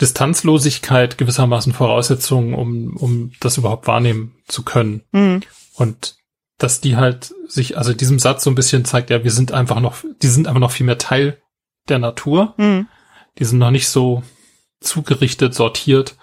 Distanzlosigkeit 0.00 1.16
gewissermaßen 1.16 1.72
Voraussetzungen, 1.72 2.54
um, 2.54 2.96
um 2.96 3.32
das 3.38 3.58
überhaupt 3.58 3.86
wahrnehmen 3.86 4.34
zu 4.48 4.64
können. 4.64 5.02
Mhm. 5.12 5.42
Und 5.74 6.16
dass 6.58 6.80
die 6.80 6.96
halt 6.96 7.32
sich, 7.46 7.78
also 7.78 7.92
diesem 7.92 8.18
Satz 8.18 8.42
so 8.42 8.50
ein 8.50 8.56
bisschen 8.56 8.84
zeigt, 8.84 9.10
ja, 9.10 9.22
wir 9.22 9.30
sind 9.30 9.52
einfach 9.52 9.78
noch, 9.78 9.98
die 10.20 10.26
sind 10.26 10.48
einfach 10.48 10.60
noch 10.60 10.72
viel 10.72 10.86
mehr 10.86 10.98
Teil 10.98 11.40
der 11.88 12.00
Natur. 12.00 12.54
Mhm 12.56 12.88
die 13.38 13.44
sind 13.44 13.58
noch 13.58 13.70
nicht 13.70 13.88
so 13.88 14.22
zugerichtet, 14.80 15.54
sortiert, 15.54 16.16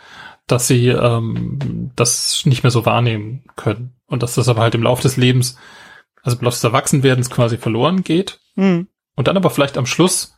dass 0.47 0.67
sie 0.67 0.89
ähm, 0.89 1.91
das 1.95 2.45
nicht 2.45 2.63
mehr 2.63 2.71
so 2.71 2.85
wahrnehmen 2.85 3.43
können. 3.55 3.95
Und 4.07 4.23
dass 4.23 4.35
das 4.35 4.49
aber 4.49 4.61
halt 4.61 4.75
im 4.75 4.83
Laufe 4.83 5.03
des 5.03 5.17
Lebens, 5.17 5.57
also 6.23 6.37
im 6.37 6.43
Laufe 6.43 6.55
des 6.55 6.63
Erwachsenwerdens 6.63 7.29
quasi 7.29 7.57
verloren 7.57 8.03
geht. 8.03 8.39
Mhm. 8.55 8.87
Und 9.15 9.27
dann 9.27 9.37
aber 9.37 9.49
vielleicht 9.49 9.77
am 9.77 9.85
Schluss, 9.85 10.35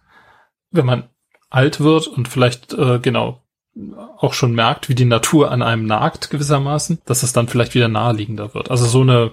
wenn 0.72 0.86
man 0.86 1.10
alt 1.50 1.80
wird 1.80 2.08
und 2.08 2.28
vielleicht 2.28 2.74
äh, 2.74 3.00
genau 3.00 3.42
auch 4.18 4.34
schon 4.34 4.54
merkt, 4.54 4.90
wie 4.90 4.96
die 4.96 5.06
Natur 5.06 5.52
an 5.52 5.62
einem 5.62 5.86
nagt 5.86 6.30
gewissermaßen, 6.30 7.00
dass 7.06 7.24
es 7.24 7.32
dann 7.32 7.48
vielleicht 7.48 7.74
wieder 7.74 7.88
naheliegender 7.88 8.54
wird. 8.54 8.70
Also 8.70 8.86
so 8.86 9.02
eine 9.02 9.32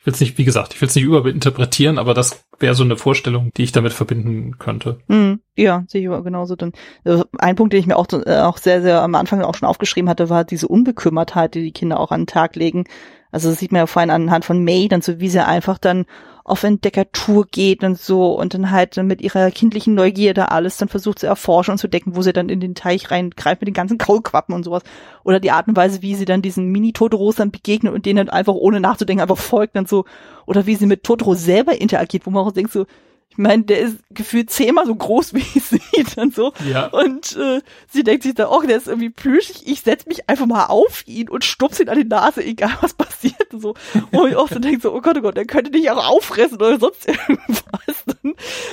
ich 0.00 0.06
will 0.06 0.14
es 0.14 0.20
nicht, 0.20 0.38
wie 0.38 0.44
gesagt, 0.44 0.72
ich 0.72 0.80
will 0.80 0.88
es 0.88 0.94
nicht 0.94 1.04
überinterpretieren, 1.04 1.98
aber 1.98 2.14
das 2.14 2.42
wäre 2.58 2.74
so 2.74 2.82
eine 2.82 2.96
Vorstellung, 2.96 3.50
die 3.58 3.64
ich 3.64 3.72
damit 3.72 3.92
verbinden 3.92 4.58
könnte. 4.58 4.98
Mm, 5.08 5.34
ja, 5.56 5.84
sehe 5.88 6.00
ich 6.00 6.24
genauso. 6.24 6.56
Dann 6.56 6.72
also 7.04 7.26
ein 7.38 7.54
Punkt, 7.54 7.74
den 7.74 7.80
ich 7.80 7.86
mir 7.86 7.96
auch, 7.96 8.06
äh, 8.10 8.38
auch 8.38 8.56
sehr, 8.56 8.80
sehr 8.80 9.02
am 9.02 9.14
Anfang 9.14 9.42
auch 9.42 9.54
schon 9.54 9.68
aufgeschrieben 9.68 10.08
hatte, 10.08 10.30
war 10.30 10.44
diese 10.44 10.68
Unbekümmertheit, 10.68 11.54
die 11.54 11.62
die 11.62 11.72
Kinder 11.72 12.00
auch 12.00 12.12
an 12.12 12.22
den 12.22 12.26
Tag 12.26 12.56
legen. 12.56 12.84
Also 13.30 13.50
das 13.50 13.58
sieht 13.58 13.72
man 13.72 13.80
ja 13.80 13.86
vorhin 13.86 14.10
anhand 14.10 14.46
von 14.46 14.64
May, 14.64 14.88
dann 14.88 15.02
so 15.02 15.20
wie 15.20 15.28
sie 15.28 15.44
einfach 15.44 15.76
dann 15.76 16.06
auf 16.50 16.64
Entdeckertour 16.64 17.46
geht 17.46 17.84
und 17.84 17.98
so 17.98 18.38
und 18.38 18.54
dann 18.54 18.70
halt 18.70 18.96
mit 18.96 19.22
ihrer 19.22 19.50
kindlichen 19.50 19.94
Neugierde 19.94 20.50
alles 20.50 20.76
dann 20.76 20.88
versucht 20.88 21.20
zu 21.20 21.26
erforschen 21.26 21.72
und 21.72 21.78
zu 21.78 21.88
decken, 21.88 22.16
wo 22.16 22.22
sie 22.22 22.32
dann 22.32 22.48
in 22.48 22.60
den 22.60 22.74
Teich 22.74 23.10
reingreift 23.10 23.60
mit 23.60 23.68
den 23.68 23.74
ganzen 23.74 23.98
Kaulquappen 23.98 24.54
und 24.54 24.64
sowas. 24.64 24.82
Oder 25.22 25.40
die 25.40 25.52
Art 25.52 25.68
und 25.68 25.76
Weise, 25.76 26.02
wie 26.02 26.14
sie 26.14 26.24
dann 26.24 26.42
diesen 26.42 26.66
Mini-Totoros 26.72 27.36
dann 27.36 27.50
begegnet 27.50 27.94
und 27.94 28.04
denen 28.04 28.28
einfach 28.28 28.54
ohne 28.54 28.80
nachzudenken 28.80 29.22
einfach 29.22 29.38
folgt 29.38 29.76
dann 29.76 29.86
so. 29.86 30.04
Oder 30.46 30.66
wie 30.66 30.74
sie 30.74 30.86
mit 30.86 31.04
Totoro 31.04 31.34
selber 31.34 31.80
interagiert, 31.80 32.26
wo 32.26 32.30
man 32.30 32.44
auch 32.44 32.52
denkt 32.52 32.72
so, 32.72 32.86
ich 33.30 33.38
meine, 33.38 33.62
der 33.62 33.78
ist 33.78 33.98
gefühlt 34.10 34.50
zehnmal 34.50 34.86
so 34.86 34.94
groß 34.94 35.34
wie 35.34 35.40
sie 35.40 35.80
und 36.16 36.34
so. 36.34 36.52
Ja. 36.68 36.86
Und 36.86 37.36
äh, 37.36 37.60
sie 37.88 38.02
denkt 38.02 38.24
sich 38.24 38.34
dann, 38.34 38.48
oh, 38.48 38.60
der 38.60 38.76
ist 38.76 38.88
irgendwie 38.88 39.10
plüschig, 39.10 39.66
ich 39.66 39.82
setz 39.82 40.06
mich 40.06 40.28
einfach 40.28 40.46
mal 40.46 40.66
auf 40.66 41.06
ihn 41.06 41.28
und 41.28 41.44
stups 41.44 41.78
ihn 41.78 41.88
an 41.88 41.98
die 41.98 42.04
Nase, 42.04 42.44
egal 42.44 42.76
was 42.80 42.94
passiert. 42.94 43.54
Und 43.54 43.60
so. 43.60 43.74
Und 44.10 44.28
ich 44.28 44.36
auch 44.36 44.48
so 44.48 44.58
denke 44.58 44.80
so, 44.80 44.92
oh 44.92 45.00
Gott, 45.00 45.16
oh 45.16 45.22
Gott, 45.22 45.36
der 45.36 45.44
könnte 45.44 45.70
dich 45.70 45.90
auch 45.90 46.08
auffressen 46.08 46.56
oder 46.56 46.78
sonst 46.80 47.06
irgendwas. 47.08 48.04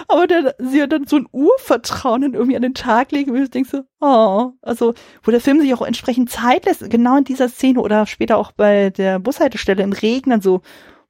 Aber 0.08 0.26
der, 0.26 0.56
sie 0.58 0.82
hat 0.82 0.92
dann 0.92 1.06
so 1.06 1.18
ein 1.18 1.28
Urvertrauen 1.32 2.22
dann 2.22 2.34
irgendwie 2.34 2.56
an 2.56 2.64
den 2.64 2.74
Tag 2.74 3.12
legen 3.12 3.32
und 3.32 3.44
ich 3.44 3.52
denke 3.52 3.70
so, 3.70 3.84
oh, 4.00 4.54
also, 4.62 4.96
wo 5.22 5.32
der 5.32 5.42
Film 5.42 5.62
sich 5.62 5.74
auch 5.74 5.82
entsprechend 5.84 6.32
Zeit 6.32 6.66
lässt, 6.66 6.90
genau 6.90 7.18
in 7.18 7.24
dieser 7.24 7.48
Szene 7.48 7.80
oder 7.80 8.08
später 8.08 8.38
auch 8.38 8.52
bei 8.52 8.90
der 8.90 9.20
Bushaltestelle 9.20 9.84
im 9.84 9.94
Regen 9.94 10.32
dann 10.32 10.42
so, 10.42 10.62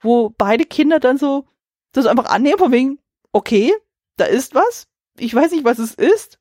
wo 0.02 0.34
beide 0.38 0.66
Kinder 0.66 1.00
dann 1.00 1.18
so 1.18 1.46
das 1.94 2.06
einfach 2.06 2.26
annehmen, 2.26 2.60
von 2.60 2.72
wegen, 2.72 3.00
okay, 3.38 3.74
da 4.18 4.26
ist 4.26 4.56
was. 4.56 4.88
Ich 5.18 5.34
weiß 5.34 5.52
nicht, 5.52 5.64
was 5.64 5.80
es 5.80 5.94
ist, 5.94 6.40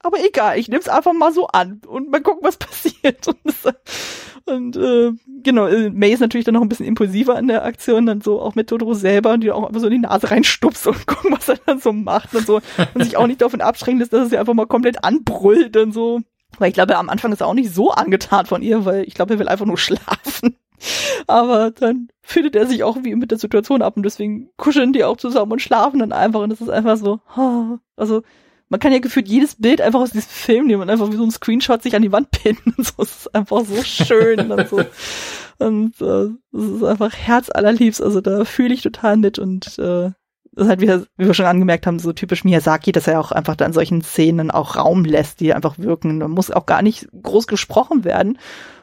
aber 0.00 0.24
egal, 0.24 0.58
ich 0.58 0.68
nehme 0.68 0.80
es 0.80 0.88
einfach 0.88 1.12
mal 1.12 1.32
so 1.32 1.48
an 1.48 1.80
und 1.86 2.10
mal 2.10 2.22
gucken, 2.22 2.44
was 2.44 2.56
passiert. 2.58 3.26
Und, 3.28 3.38
Und 4.48 4.76
äh, 4.76 5.10
genau, 5.42 5.66
äh, 5.66 5.90
May 5.90 6.12
ist 6.12 6.20
natürlich 6.20 6.44
dann 6.44 6.54
noch 6.54 6.62
ein 6.62 6.68
bisschen 6.68 6.86
impulsiver 6.86 7.36
in 7.36 7.48
der 7.48 7.64
Aktion, 7.64 8.06
dann 8.06 8.20
so 8.20 8.40
auch 8.40 8.54
mit 8.54 8.68
Totoro 8.68 8.94
selber, 8.94 9.38
die 9.38 9.50
auch 9.50 9.66
einfach 9.66 9.80
so 9.80 9.86
in 9.86 9.92
die 9.92 9.98
Nase 9.98 10.30
reinstupst 10.30 10.86
und 10.86 11.06
gucken, 11.06 11.32
was 11.32 11.48
er 11.48 11.58
dann 11.66 11.80
so 11.80 11.92
macht 11.92 12.32
und 12.34 12.46
so. 12.46 12.60
Und 12.94 13.02
sich 13.02 13.16
auch 13.16 13.26
nicht 13.26 13.42
davon 13.42 13.60
abschränken 13.60 13.98
lässt, 13.98 14.12
dass 14.12 14.20
er 14.20 14.28
sie 14.28 14.38
einfach 14.38 14.54
mal 14.54 14.66
komplett 14.66 15.02
anbrüllt 15.02 15.76
und 15.76 15.92
so. 15.92 16.20
Weil 16.58 16.68
ich 16.68 16.74
glaube, 16.74 16.96
am 16.96 17.10
Anfang 17.10 17.32
ist 17.32 17.40
er 17.40 17.48
auch 17.48 17.54
nicht 17.54 17.74
so 17.74 17.90
angetan 17.90 18.46
von 18.46 18.62
ihr, 18.62 18.84
weil 18.84 19.02
ich 19.02 19.14
glaube, 19.14 19.34
er 19.34 19.40
will 19.40 19.48
einfach 19.48 19.66
nur 19.66 19.78
schlafen. 19.78 20.56
Aber 21.26 21.70
dann 21.70 22.08
findet 22.22 22.56
er 22.56 22.66
sich 22.66 22.82
auch 22.82 22.96
wie 23.02 23.14
mit 23.14 23.30
der 23.30 23.38
Situation 23.38 23.82
ab 23.82 23.96
und 23.96 24.02
deswegen 24.02 24.50
kuscheln 24.56 24.92
die 24.92 25.04
auch 25.04 25.16
zusammen 25.16 25.52
und 25.52 25.62
schlafen 25.62 26.00
dann 26.00 26.12
einfach 26.12 26.40
und 26.40 26.52
es 26.52 26.60
ist 26.60 26.70
einfach 26.70 26.96
so, 26.96 27.20
also 27.96 28.22
man 28.68 28.80
kann 28.80 28.92
ja 28.92 28.98
gefühlt 28.98 29.28
jedes 29.28 29.54
Bild 29.56 29.80
einfach 29.80 30.00
aus 30.00 30.10
diesem 30.10 30.30
Film 30.30 30.66
nehmen 30.66 30.82
und 30.82 30.90
einfach 30.90 31.10
wie 31.10 31.16
so 31.16 31.22
ein 31.22 31.30
Screenshot 31.30 31.82
sich 31.82 31.94
an 31.94 32.02
die 32.02 32.12
Wand 32.12 32.30
pinnen 32.30 32.74
und 32.76 32.84
so. 32.84 32.94
Es 32.98 33.16
ist 33.18 33.34
einfach 33.34 33.64
so 33.64 33.82
schön 33.82 34.50
und 34.50 34.68
so. 34.68 34.82
Und 35.58 36.00
äh, 36.00 36.56
es 36.56 36.64
ist 36.76 36.84
einfach 36.84 37.14
herzallerliebst. 37.14 38.02
Also 38.02 38.20
da 38.20 38.44
fühle 38.44 38.74
ich 38.74 38.82
total 38.82 39.16
mit 39.16 39.38
und 39.38 39.78
äh, 39.78 40.10
das 40.56 40.64
ist 40.64 40.68
halt 40.70 40.80
wieder, 40.80 41.02
wie 41.18 41.26
wir 41.26 41.34
schon 41.34 41.46
angemerkt 41.46 41.86
haben, 41.86 41.98
so 41.98 42.12
typisch 42.14 42.42
Miyazaki, 42.42 42.90
dass 42.90 43.06
er 43.06 43.20
auch 43.20 43.30
einfach 43.30 43.56
da 43.56 43.66
in 43.66 43.74
solchen 43.74 44.00
Szenen 44.02 44.50
auch 44.50 44.76
Raum 44.76 45.04
lässt, 45.04 45.40
die 45.40 45.52
einfach 45.52 45.78
wirken. 45.78 46.18
Da 46.18 46.28
muss 46.28 46.50
auch 46.50 46.64
gar 46.64 46.80
nicht 46.80 47.08
groß 47.22 47.46
gesprochen 47.46 48.04
werden. 48.04 48.38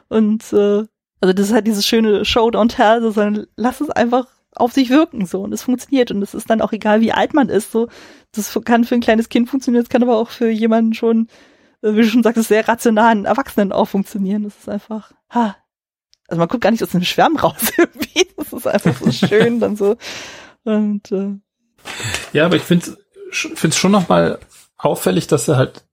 Und 0.08 0.52
äh, 0.52 0.84
also 1.24 1.32
das 1.32 1.46
ist 1.46 1.54
halt 1.54 1.66
dieses 1.66 1.86
schöne 1.86 2.26
Show 2.26 2.48
Don't 2.50 2.76
Tell, 2.76 3.00
sondern 3.00 3.46
lass 3.56 3.80
es 3.80 3.88
einfach 3.88 4.26
auf 4.54 4.74
sich 4.74 4.90
wirken 4.90 5.24
so 5.24 5.40
und 5.40 5.54
es 5.54 5.62
funktioniert 5.62 6.10
und 6.10 6.20
es 6.20 6.34
ist 6.34 6.50
dann 6.50 6.60
auch 6.60 6.72
egal, 6.72 7.00
wie 7.00 7.12
alt 7.12 7.32
man 7.32 7.48
ist. 7.48 7.72
So, 7.72 7.88
das 8.32 8.58
kann 8.66 8.84
für 8.84 8.94
ein 8.94 9.00
kleines 9.00 9.30
Kind 9.30 9.48
funktionieren, 9.48 9.82
das 9.82 9.88
kann 9.88 10.02
aber 10.02 10.18
auch 10.18 10.28
für 10.28 10.50
jemanden 10.50 10.92
schon, 10.92 11.28
äh, 11.80 11.94
wie 11.94 12.02
du 12.02 12.08
schon 12.08 12.22
sagst, 12.22 12.44
sehr 12.44 12.68
rationalen 12.68 13.24
Erwachsenen 13.24 13.72
auch 13.72 13.86
funktionieren. 13.86 14.42
Das 14.42 14.54
ist 14.58 14.68
einfach, 14.68 15.12
ha. 15.30 15.56
Also 16.28 16.38
man 16.38 16.48
guckt 16.48 16.62
gar 16.62 16.72
nicht 16.72 16.82
aus 16.82 16.90
dem 16.90 17.02
Schwärm 17.02 17.36
raus 17.36 17.56
irgendwie. 17.78 18.28
Das 18.36 18.52
ist 18.52 18.66
einfach 18.66 18.94
so 18.94 19.10
schön 19.10 19.60
dann 19.60 19.76
so. 19.76 19.96
Und 20.64 21.10
äh, 21.10 21.38
ja, 22.34 22.44
aber 22.44 22.56
ich 22.56 22.62
finde 22.64 22.98
es 23.32 23.76
schon 23.78 23.92
nochmal 23.92 24.40
auffällig, 24.76 25.26
dass 25.26 25.48
er 25.48 25.56
halt 25.56 25.84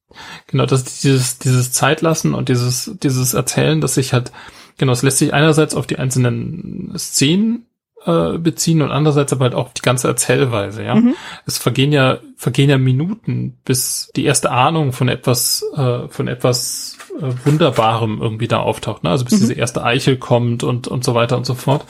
genau, 0.48 0.66
dass 0.66 1.00
dieses 1.00 1.40
dieses 1.40 1.72
Zeitlassen 1.72 2.34
und 2.34 2.50
dieses 2.50 2.92
dieses 3.02 3.34
Erzählen, 3.34 3.80
dass 3.80 3.94
sich 3.94 4.12
halt 4.12 4.34
genau, 4.82 4.94
es 4.94 5.04
lässt 5.04 5.20
sich 5.20 5.32
einerseits 5.32 5.76
auf 5.76 5.86
die 5.86 6.00
einzelnen 6.00 6.92
Szenen 6.98 7.68
äh, 8.04 8.40
beziehen 8.40 8.82
und 8.82 8.90
andererseits 8.90 9.32
aber 9.32 9.44
halt 9.44 9.54
auch 9.54 9.74
die 9.74 9.84
ganze 9.84 10.08
Erzählweise, 10.08 10.84
ja. 10.84 10.96
Mhm. 10.96 11.14
Es 11.46 11.60
vergehen 11.60 11.92
ja, 11.92 12.18
vergehen 12.36 12.68
ja 12.68 12.80
Minuten, 12.80 13.60
bis 13.64 14.10
die 14.16 14.26
erste 14.26 14.50
Ahnung 14.50 14.92
von 14.92 15.08
etwas, 15.08 15.64
äh, 15.76 16.08
von 16.08 16.28
etwas 16.28 16.98
äh, 17.20 17.32
Wunderbarem 17.46 18.20
irgendwie 18.20 18.48
da 18.48 18.58
auftaucht, 18.58 19.04
ne? 19.04 19.12
Also 19.12 19.26
bis 19.26 19.36
mhm. 19.36 19.40
diese 19.42 19.54
erste 19.54 19.84
Eichel 19.84 20.18
kommt 20.18 20.64
und, 20.64 20.88
und 20.88 21.04
so 21.04 21.14
weiter 21.14 21.38
und 21.38 21.46
so 21.46 21.54
fort. 21.54 21.86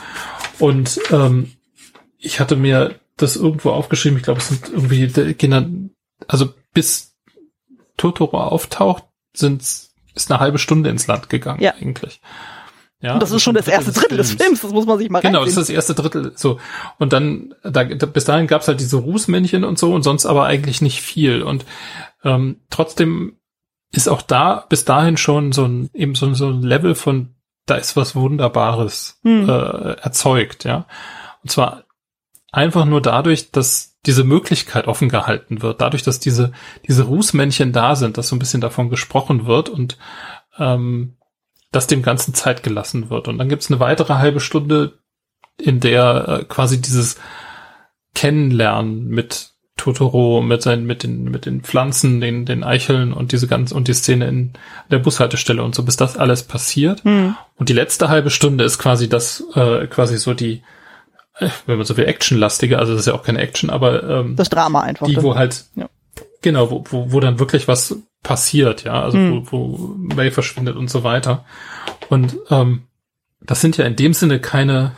Und 0.60 1.00
ähm, 1.12 1.54
ich 2.18 2.42
hatte 2.42 2.58
mir 2.58 2.96
das 3.16 3.38
irgendwo 3.38 3.70
aufgeschrieben, 3.70 4.18
ich 4.18 4.24
glaube, 4.24 4.42
es 4.42 4.50
sind 4.50 4.68
irgendwie 4.68 5.08
Kinder, 5.36 5.66
also 6.28 6.50
bis 6.74 7.16
Totoro 7.96 8.42
auftaucht, 8.42 9.06
sind 9.34 9.62
ist 10.14 10.30
eine 10.30 10.42
halbe 10.42 10.58
Stunde 10.58 10.90
ins 10.90 11.08
Land 11.08 11.30
gegangen 11.30 11.62
ja. 11.62 11.74
eigentlich. 11.80 12.20
Ja, 13.02 13.16
und 13.16 13.24
das 13.24 13.32
ist 13.32 13.42
schon 13.42 13.56
das 13.56 13.68
erste 13.68 13.92
Drittel 13.92 14.18
des 14.18 14.34
Films, 14.34 14.62
das 14.62 14.72
muss 14.72 14.86
man 14.86 15.00
sich 15.00 15.10
mal 15.10 15.22
Genau, 15.22 15.40
reinziehen. 15.40 15.56
das 15.56 15.62
ist 15.64 15.70
das 15.70 15.76
erste 15.76 15.96
Drittel. 15.96 16.34
So 16.36 16.60
und 17.00 17.14
dann 17.14 17.56
da, 17.64 17.84
da 17.84 18.06
bis 18.06 18.26
dahin 18.26 18.48
gab's 18.48 18.68
halt 18.68 18.80
diese 18.80 18.98
Rußmännchen 18.98 19.64
und 19.64 19.80
so 19.80 19.94
und 19.94 20.04
sonst 20.04 20.26
aber 20.26 20.46
eigentlich 20.46 20.82
nicht 20.82 21.02
viel 21.02 21.42
und 21.42 21.66
ähm, 22.24 22.58
trotzdem 22.70 23.38
ist 23.92 24.08
auch 24.08 24.22
da 24.22 24.66
bis 24.70 24.86
dahin 24.86 25.18
schon 25.18 25.52
so 25.52 25.66
ein 25.66 25.90
eben 25.94 26.16
so, 26.16 26.34
so 26.34 26.50
ein 26.50 26.62
Level 26.62 26.96
von 26.96 27.36
da 27.66 27.76
ist 27.76 27.96
was 27.96 28.16
Wunderbares 28.16 29.20
hm. 29.24 29.50
äh, 29.50 29.94
erzeugt, 30.02 30.64
ja. 30.64 30.86
Und 31.44 31.52
zwar 31.52 31.84
einfach 32.52 32.86
nur 32.86 33.02
dadurch, 33.02 33.52
dass 33.52 33.98
diese 34.06 34.24
Möglichkeit 34.24 34.88
offen 34.88 35.10
gehalten 35.10 35.62
wird, 35.62 35.82
dadurch, 35.82 36.04
dass 36.04 36.20
diese 36.20 36.52
diese 36.88 37.04
Rußmännchen 37.04 37.72
da 37.72 37.96
sind, 37.96 38.18
dass 38.18 38.28
so 38.30 38.36
ein 38.36 38.40
bisschen 38.40 38.62
davon 38.62 38.90
gesprochen 38.90 39.46
wird 39.46 39.70
und 39.70 39.98
ähm, 40.58 41.18
dass 41.72 41.88
dem 41.88 42.02
Ganzen 42.02 42.34
Zeit 42.34 42.64
gelassen 42.64 43.10
wird. 43.10 43.28
Und 43.28 43.38
dann 43.38 43.50
gibt's 43.50 43.72
eine 43.72 43.80
weitere 43.80 44.16
halbe 44.16 44.40
Stunde, 44.40 45.00
in 45.58 45.80
der 45.80 46.28
äh, 46.28 46.44
quasi 46.46 46.82
dieses 46.82 47.18
Kennenlernen 48.14 49.08
mit 49.08 49.52
Totoro, 49.78 50.42
mit 50.42 50.62
seinen, 50.62 50.86
mit 50.86 51.04
den, 51.04 51.24
mit 51.24 51.46
den 51.46 51.62
Pflanzen, 51.62 52.22
den, 52.22 52.46
den 52.46 52.64
Eicheln 52.64 53.14
und 53.14 53.32
diese 53.32 53.48
ganze, 53.48 53.74
und 53.74 53.88
die 53.88 53.94
Szene 53.94 54.28
in 54.28 54.54
der 54.92 55.00
Bushaltestelle 55.00 55.64
und 55.64 55.74
so, 55.74 55.84
bis 55.84 55.98
das 55.98 56.18
alles 56.18 56.44
passiert. 56.44 57.04
Mhm. 57.04 57.36
Und 57.56 57.70
die 57.70 57.74
letzte 57.74 58.10
halbe 58.10 58.30
Stunde 58.30 58.64
ist 58.64 58.78
quasi 58.78 59.10
das, 59.10 59.44
äh, 59.56 59.88
quasi 59.88 60.18
so 60.18 60.34
die, 60.34 60.62
äh, 61.40 61.50
wenn 61.66 61.78
man 61.78 61.86
so 61.86 61.96
viel 61.96 62.06
actionlastige, 62.06 62.78
also 62.78 62.92
das 62.92 63.02
ist 63.02 63.08
ja 63.08 63.14
auch 63.14 63.24
keine 63.24 63.40
Action, 63.40 63.70
aber 63.70 64.04
ähm, 64.04 64.36
das 64.36 64.50
Drama 64.50 64.82
einfach. 64.82 65.08
Die, 65.08 65.22
wo 65.24 65.36
halt, 65.36 65.66
ja. 65.76 65.90
genau, 66.42 66.70
wo, 66.70 66.84
wo, 66.90 67.12
wo 67.12 67.20
dann 67.20 67.40
wirklich 67.40 67.68
was 67.68 67.96
passiert, 68.24 68.84
ja, 68.84 69.02
also 69.02 69.18
mhm. 69.18 69.48
wo, 69.52 69.70
wo 69.78 69.96
May 69.98 70.32
verschwindet 70.32 70.76
und 70.76 70.90
so 70.90 71.04
weiter. 71.04 71.46
Und 72.10 72.38
ähm, 72.50 72.84
das 73.42 73.62
sind 73.62 73.78
ja 73.78 73.86
in 73.86 73.96
dem 73.96 74.14
Sinne 74.14 74.40
keine 74.40 74.94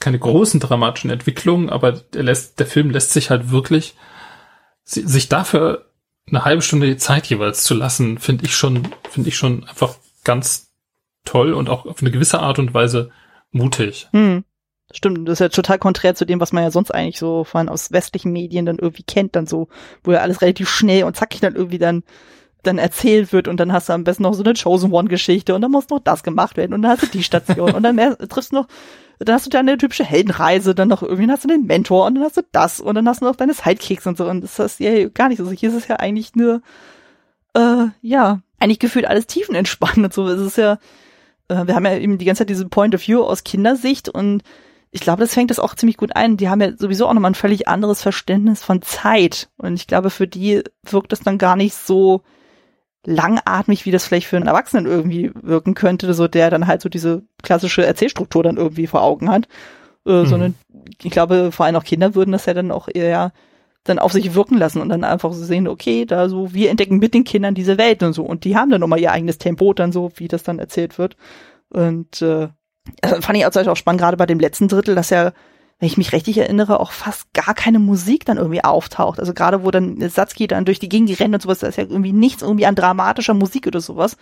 keine 0.00 0.18
großen 0.18 0.58
dramatischen 0.58 1.10
Entwicklungen, 1.10 1.68
aber 1.68 1.92
der, 1.92 2.22
lässt, 2.22 2.58
der 2.58 2.66
Film 2.66 2.90
lässt 2.90 3.12
sich 3.12 3.30
halt 3.30 3.50
wirklich 3.50 3.94
sich 4.82 5.28
dafür 5.28 5.90
eine 6.26 6.44
halbe 6.44 6.62
Stunde 6.62 6.96
Zeit 6.96 7.26
jeweils 7.26 7.62
zu 7.62 7.74
lassen, 7.74 8.18
finde 8.18 8.46
ich 8.46 8.56
schon, 8.56 8.88
finde 9.08 9.28
ich 9.28 9.36
schon 9.36 9.64
einfach 9.68 9.94
ganz 10.24 10.72
toll 11.24 11.52
und 11.52 11.68
auch 11.68 11.86
auf 11.86 12.00
eine 12.00 12.10
gewisse 12.10 12.40
Art 12.40 12.58
und 12.58 12.74
Weise 12.74 13.10
mutig. 13.52 14.08
Hm. 14.12 14.44
Stimmt, 14.92 15.28
das 15.28 15.34
ist 15.34 15.40
ja 15.40 15.48
total 15.48 15.78
konträr 15.78 16.14
zu 16.14 16.24
dem, 16.24 16.40
was 16.40 16.52
man 16.52 16.64
ja 16.64 16.70
sonst 16.70 16.90
eigentlich 16.90 17.18
so 17.18 17.46
allem 17.52 17.68
aus 17.68 17.92
westlichen 17.92 18.32
Medien 18.32 18.66
dann 18.66 18.78
irgendwie 18.78 19.04
kennt, 19.04 19.36
dann 19.36 19.46
so, 19.46 19.68
wo 20.02 20.12
ja 20.12 20.18
alles 20.20 20.42
relativ 20.42 20.68
schnell 20.68 21.04
und 21.04 21.16
zackig 21.16 21.40
dann 21.40 21.54
irgendwie 21.54 21.78
dann 21.78 22.02
dann 22.62 22.78
erzählt 22.78 23.32
wird 23.32 23.48
und 23.48 23.58
dann 23.58 23.72
hast 23.72 23.88
du 23.88 23.92
am 23.92 24.04
besten 24.04 24.22
noch 24.24 24.34
so 24.34 24.44
eine 24.44 24.54
Chosen 24.54 24.92
One 24.92 25.08
Geschichte 25.08 25.54
und 25.54 25.62
dann 25.62 25.70
muss 25.70 25.88
noch 25.88 26.00
das 26.00 26.22
gemacht 26.22 26.56
werden 26.56 26.74
und 26.74 26.82
dann 26.82 26.92
hast 26.92 27.02
du 27.02 27.06
die 27.06 27.22
Station 27.22 27.72
und 27.72 27.82
dann 27.82 27.96
mehr, 27.96 28.18
triffst 28.28 28.52
du 28.52 28.56
noch, 28.56 28.66
dann 29.18 29.34
hast 29.34 29.46
du 29.46 29.50
deine 29.50 29.78
typische 29.78 30.04
Heldenreise, 30.04 30.74
dann 30.74 30.88
noch 30.88 31.02
irgendwie 31.02 31.30
hast 31.30 31.44
du 31.44 31.48
den 31.48 31.64
Mentor 31.64 32.06
und 32.06 32.16
dann 32.16 32.24
hast 32.24 32.36
du 32.36 32.42
das 32.52 32.80
und 32.80 32.94
dann 32.94 33.08
hast 33.08 33.22
du 33.22 33.26
noch 33.26 33.36
deine 33.36 33.54
Sidekicks 33.54 34.06
und 34.06 34.18
so 34.18 34.28
und 34.28 34.42
das 34.42 34.58
ist 34.58 34.80
ja 34.80 35.08
gar 35.08 35.28
nicht 35.28 35.38
so. 35.38 35.44
Also 35.44 35.56
hier 35.56 35.70
ist 35.70 35.76
es 35.76 35.88
ja 35.88 35.96
eigentlich 35.96 36.34
nur, 36.34 36.62
äh, 37.54 37.86
ja, 38.02 38.40
eigentlich 38.58 38.78
gefühlt 38.78 39.06
alles 39.06 39.26
tiefenentspannt 39.26 39.98
und 39.98 40.12
so. 40.12 40.28
Es 40.28 40.40
ist 40.40 40.58
ja, 40.58 40.74
äh, 41.48 41.66
wir 41.66 41.74
haben 41.74 41.86
ja 41.86 41.96
eben 41.96 42.18
die 42.18 42.24
ganze 42.24 42.40
Zeit 42.40 42.50
diese 42.50 42.68
Point 42.68 42.94
of 42.94 43.06
View 43.06 43.22
aus 43.22 43.44
Kindersicht 43.44 44.08
und 44.08 44.42
ich 44.92 45.00
glaube, 45.00 45.20
das 45.20 45.34
fängt 45.34 45.50
das 45.50 45.60
auch 45.60 45.74
ziemlich 45.74 45.96
gut 45.96 46.16
ein. 46.16 46.36
Die 46.36 46.48
haben 46.48 46.60
ja 46.60 46.76
sowieso 46.76 47.06
auch 47.06 47.14
nochmal 47.14 47.30
ein 47.30 47.36
völlig 47.36 47.68
anderes 47.68 48.02
Verständnis 48.02 48.64
von 48.64 48.82
Zeit. 48.82 49.48
Und 49.56 49.74
ich 49.74 49.86
glaube, 49.86 50.10
für 50.10 50.26
die 50.26 50.62
wirkt 50.82 51.12
das 51.12 51.20
dann 51.20 51.38
gar 51.38 51.54
nicht 51.54 51.74
so 51.74 52.22
langatmig, 53.06 53.86
wie 53.86 53.92
das 53.92 54.04
vielleicht 54.04 54.26
für 54.26 54.36
einen 54.36 54.48
Erwachsenen 54.48 54.86
irgendwie 54.86 55.30
wirken 55.40 55.74
könnte, 55.74 56.12
so 56.12 56.26
der 56.28 56.50
dann 56.50 56.66
halt 56.66 56.82
so 56.82 56.88
diese 56.88 57.22
klassische 57.42 57.86
Erzählstruktur 57.86 58.42
dann 58.42 58.56
irgendwie 58.56 58.88
vor 58.88 59.02
Augen 59.02 59.30
hat. 59.30 59.46
Äh, 60.04 60.22
mhm. 60.22 60.26
Sondern 60.26 60.54
ich 61.02 61.10
glaube, 61.10 61.52
vor 61.52 61.66
allem 61.66 61.76
auch 61.76 61.84
Kinder 61.84 62.16
würden 62.16 62.32
das 62.32 62.46
ja 62.46 62.54
dann 62.54 62.72
auch 62.72 62.88
eher 62.92 63.32
dann 63.84 63.98
auf 63.98 64.12
sich 64.12 64.34
wirken 64.34 64.58
lassen 64.58 64.82
und 64.82 64.90
dann 64.90 65.04
einfach 65.04 65.32
so 65.32 65.42
sehen, 65.42 65.66
okay, 65.66 66.04
da 66.04 66.28
so, 66.28 66.52
wir 66.52 66.68
entdecken 66.68 66.98
mit 66.98 67.14
den 67.14 67.24
Kindern 67.24 67.54
diese 67.54 67.78
Welt 67.78 68.02
und 68.02 68.12
so. 68.12 68.24
Und 68.24 68.44
die 68.44 68.56
haben 68.56 68.70
dann 68.70 68.80
nochmal 68.80 69.00
ihr 69.00 69.12
eigenes 69.12 69.38
Tempo 69.38 69.72
dann 69.72 69.92
so, 69.92 70.10
wie 70.16 70.28
das 70.28 70.42
dann 70.42 70.58
erzählt 70.58 70.98
wird. 70.98 71.16
Und 71.70 72.20
äh, 72.20 72.48
also 73.02 73.20
fand 73.20 73.38
ich 73.38 73.46
auch 73.46 73.76
spannend, 73.76 74.00
gerade 74.00 74.16
bei 74.16 74.26
dem 74.26 74.40
letzten 74.40 74.68
Drittel, 74.68 74.94
dass 74.94 75.10
ja, 75.10 75.32
wenn 75.78 75.86
ich 75.86 75.96
mich 75.96 76.12
richtig 76.12 76.38
erinnere, 76.38 76.80
auch 76.80 76.92
fast 76.92 77.32
gar 77.32 77.54
keine 77.54 77.78
Musik 77.78 78.24
dann 78.24 78.36
irgendwie 78.36 78.62
auftaucht. 78.62 79.18
Also 79.18 79.32
gerade 79.32 79.64
wo 79.64 79.70
dann 79.70 79.98
Satsuki 80.08 80.46
dann 80.46 80.64
durch 80.64 80.78
die 80.78 80.88
Gegend 80.88 81.18
rennt 81.20 81.34
und 81.34 81.42
sowas, 81.42 81.60
da 81.60 81.68
ist 81.68 81.76
ja 81.76 81.84
irgendwie 81.84 82.12
nichts 82.12 82.42
irgendwie 82.42 82.66
an 82.66 82.74
dramatischer 82.74 83.34
Musik 83.34 83.66
oder 83.66 83.80
sowas. 83.80 84.16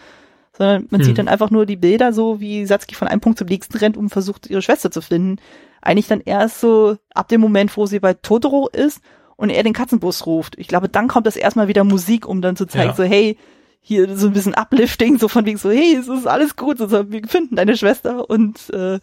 Sondern 0.57 0.86
man 0.90 1.01
hm. 1.01 1.07
sieht 1.07 1.19
dann 1.19 1.28
einfach 1.28 1.51
nur 1.51 1.66
die 1.66 1.77
Bilder 1.77 2.12
so, 2.12 2.40
wie 2.40 2.65
Satsuki 2.65 2.95
von 2.95 3.09
einem 3.09 3.20
Punkt 3.20 3.39
zum 3.39 3.49
nächsten 3.49 3.77
rennt 3.77 3.97
und 3.97 4.09
versucht, 4.11 4.49
ihre 4.49 4.62
Schwester 4.62 4.90
zu 4.90 5.01
finden. 5.01 5.36
Eigentlich 5.82 6.09
dann 6.09 6.20
erst 6.20 6.61
so 6.61 6.97
ab 7.15 7.28
dem 7.28 7.40
Moment, 7.40 7.77
wo 7.77 7.86
sie 7.86 8.01
bei 8.01 8.15
Totoro 8.15 8.69
ist 8.69 9.01
und 9.36 9.51
er 9.51 9.62
den 9.62 9.73
Katzenbus 9.73 10.27
ruft. 10.27 10.59
Ich 10.59 10.69
glaube, 10.69 10.89
dann 10.89 11.09
kommt 11.09 11.27
das 11.27 11.36
erstmal 11.36 11.69
wieder 11.69 11.85
Musik, 11.85 12.27
um 12.27 12.43
dann 12.43 12.57
zu 12.57 12.66
zeigen, 12.66 12.90
ja. 12.90 12.97
so, 12.97 13.05
hey, 13.05 13.36
hier 13.81 14.17
so 14.17 14.27
ein 14.27 14.33
bisschen 14.33 14.55
uplifting, 14.55 15.19
so 15.19 15.29
von 15.29 15.47
wegen 15.47 15.59
so, 15.59 15.71
hey, 15.71 15.97
es 15.97 16.09
ist 16.09 16.27
alles 16.27 16.57
gut, 16.57 16.81
also, 16.81 17.11
wir 17.11 17.27
finden 17.27 17.57
deine 17.57 17.77
Schwester 17.77 18.29
und 18.29 18.71
äh, 18.71 18.99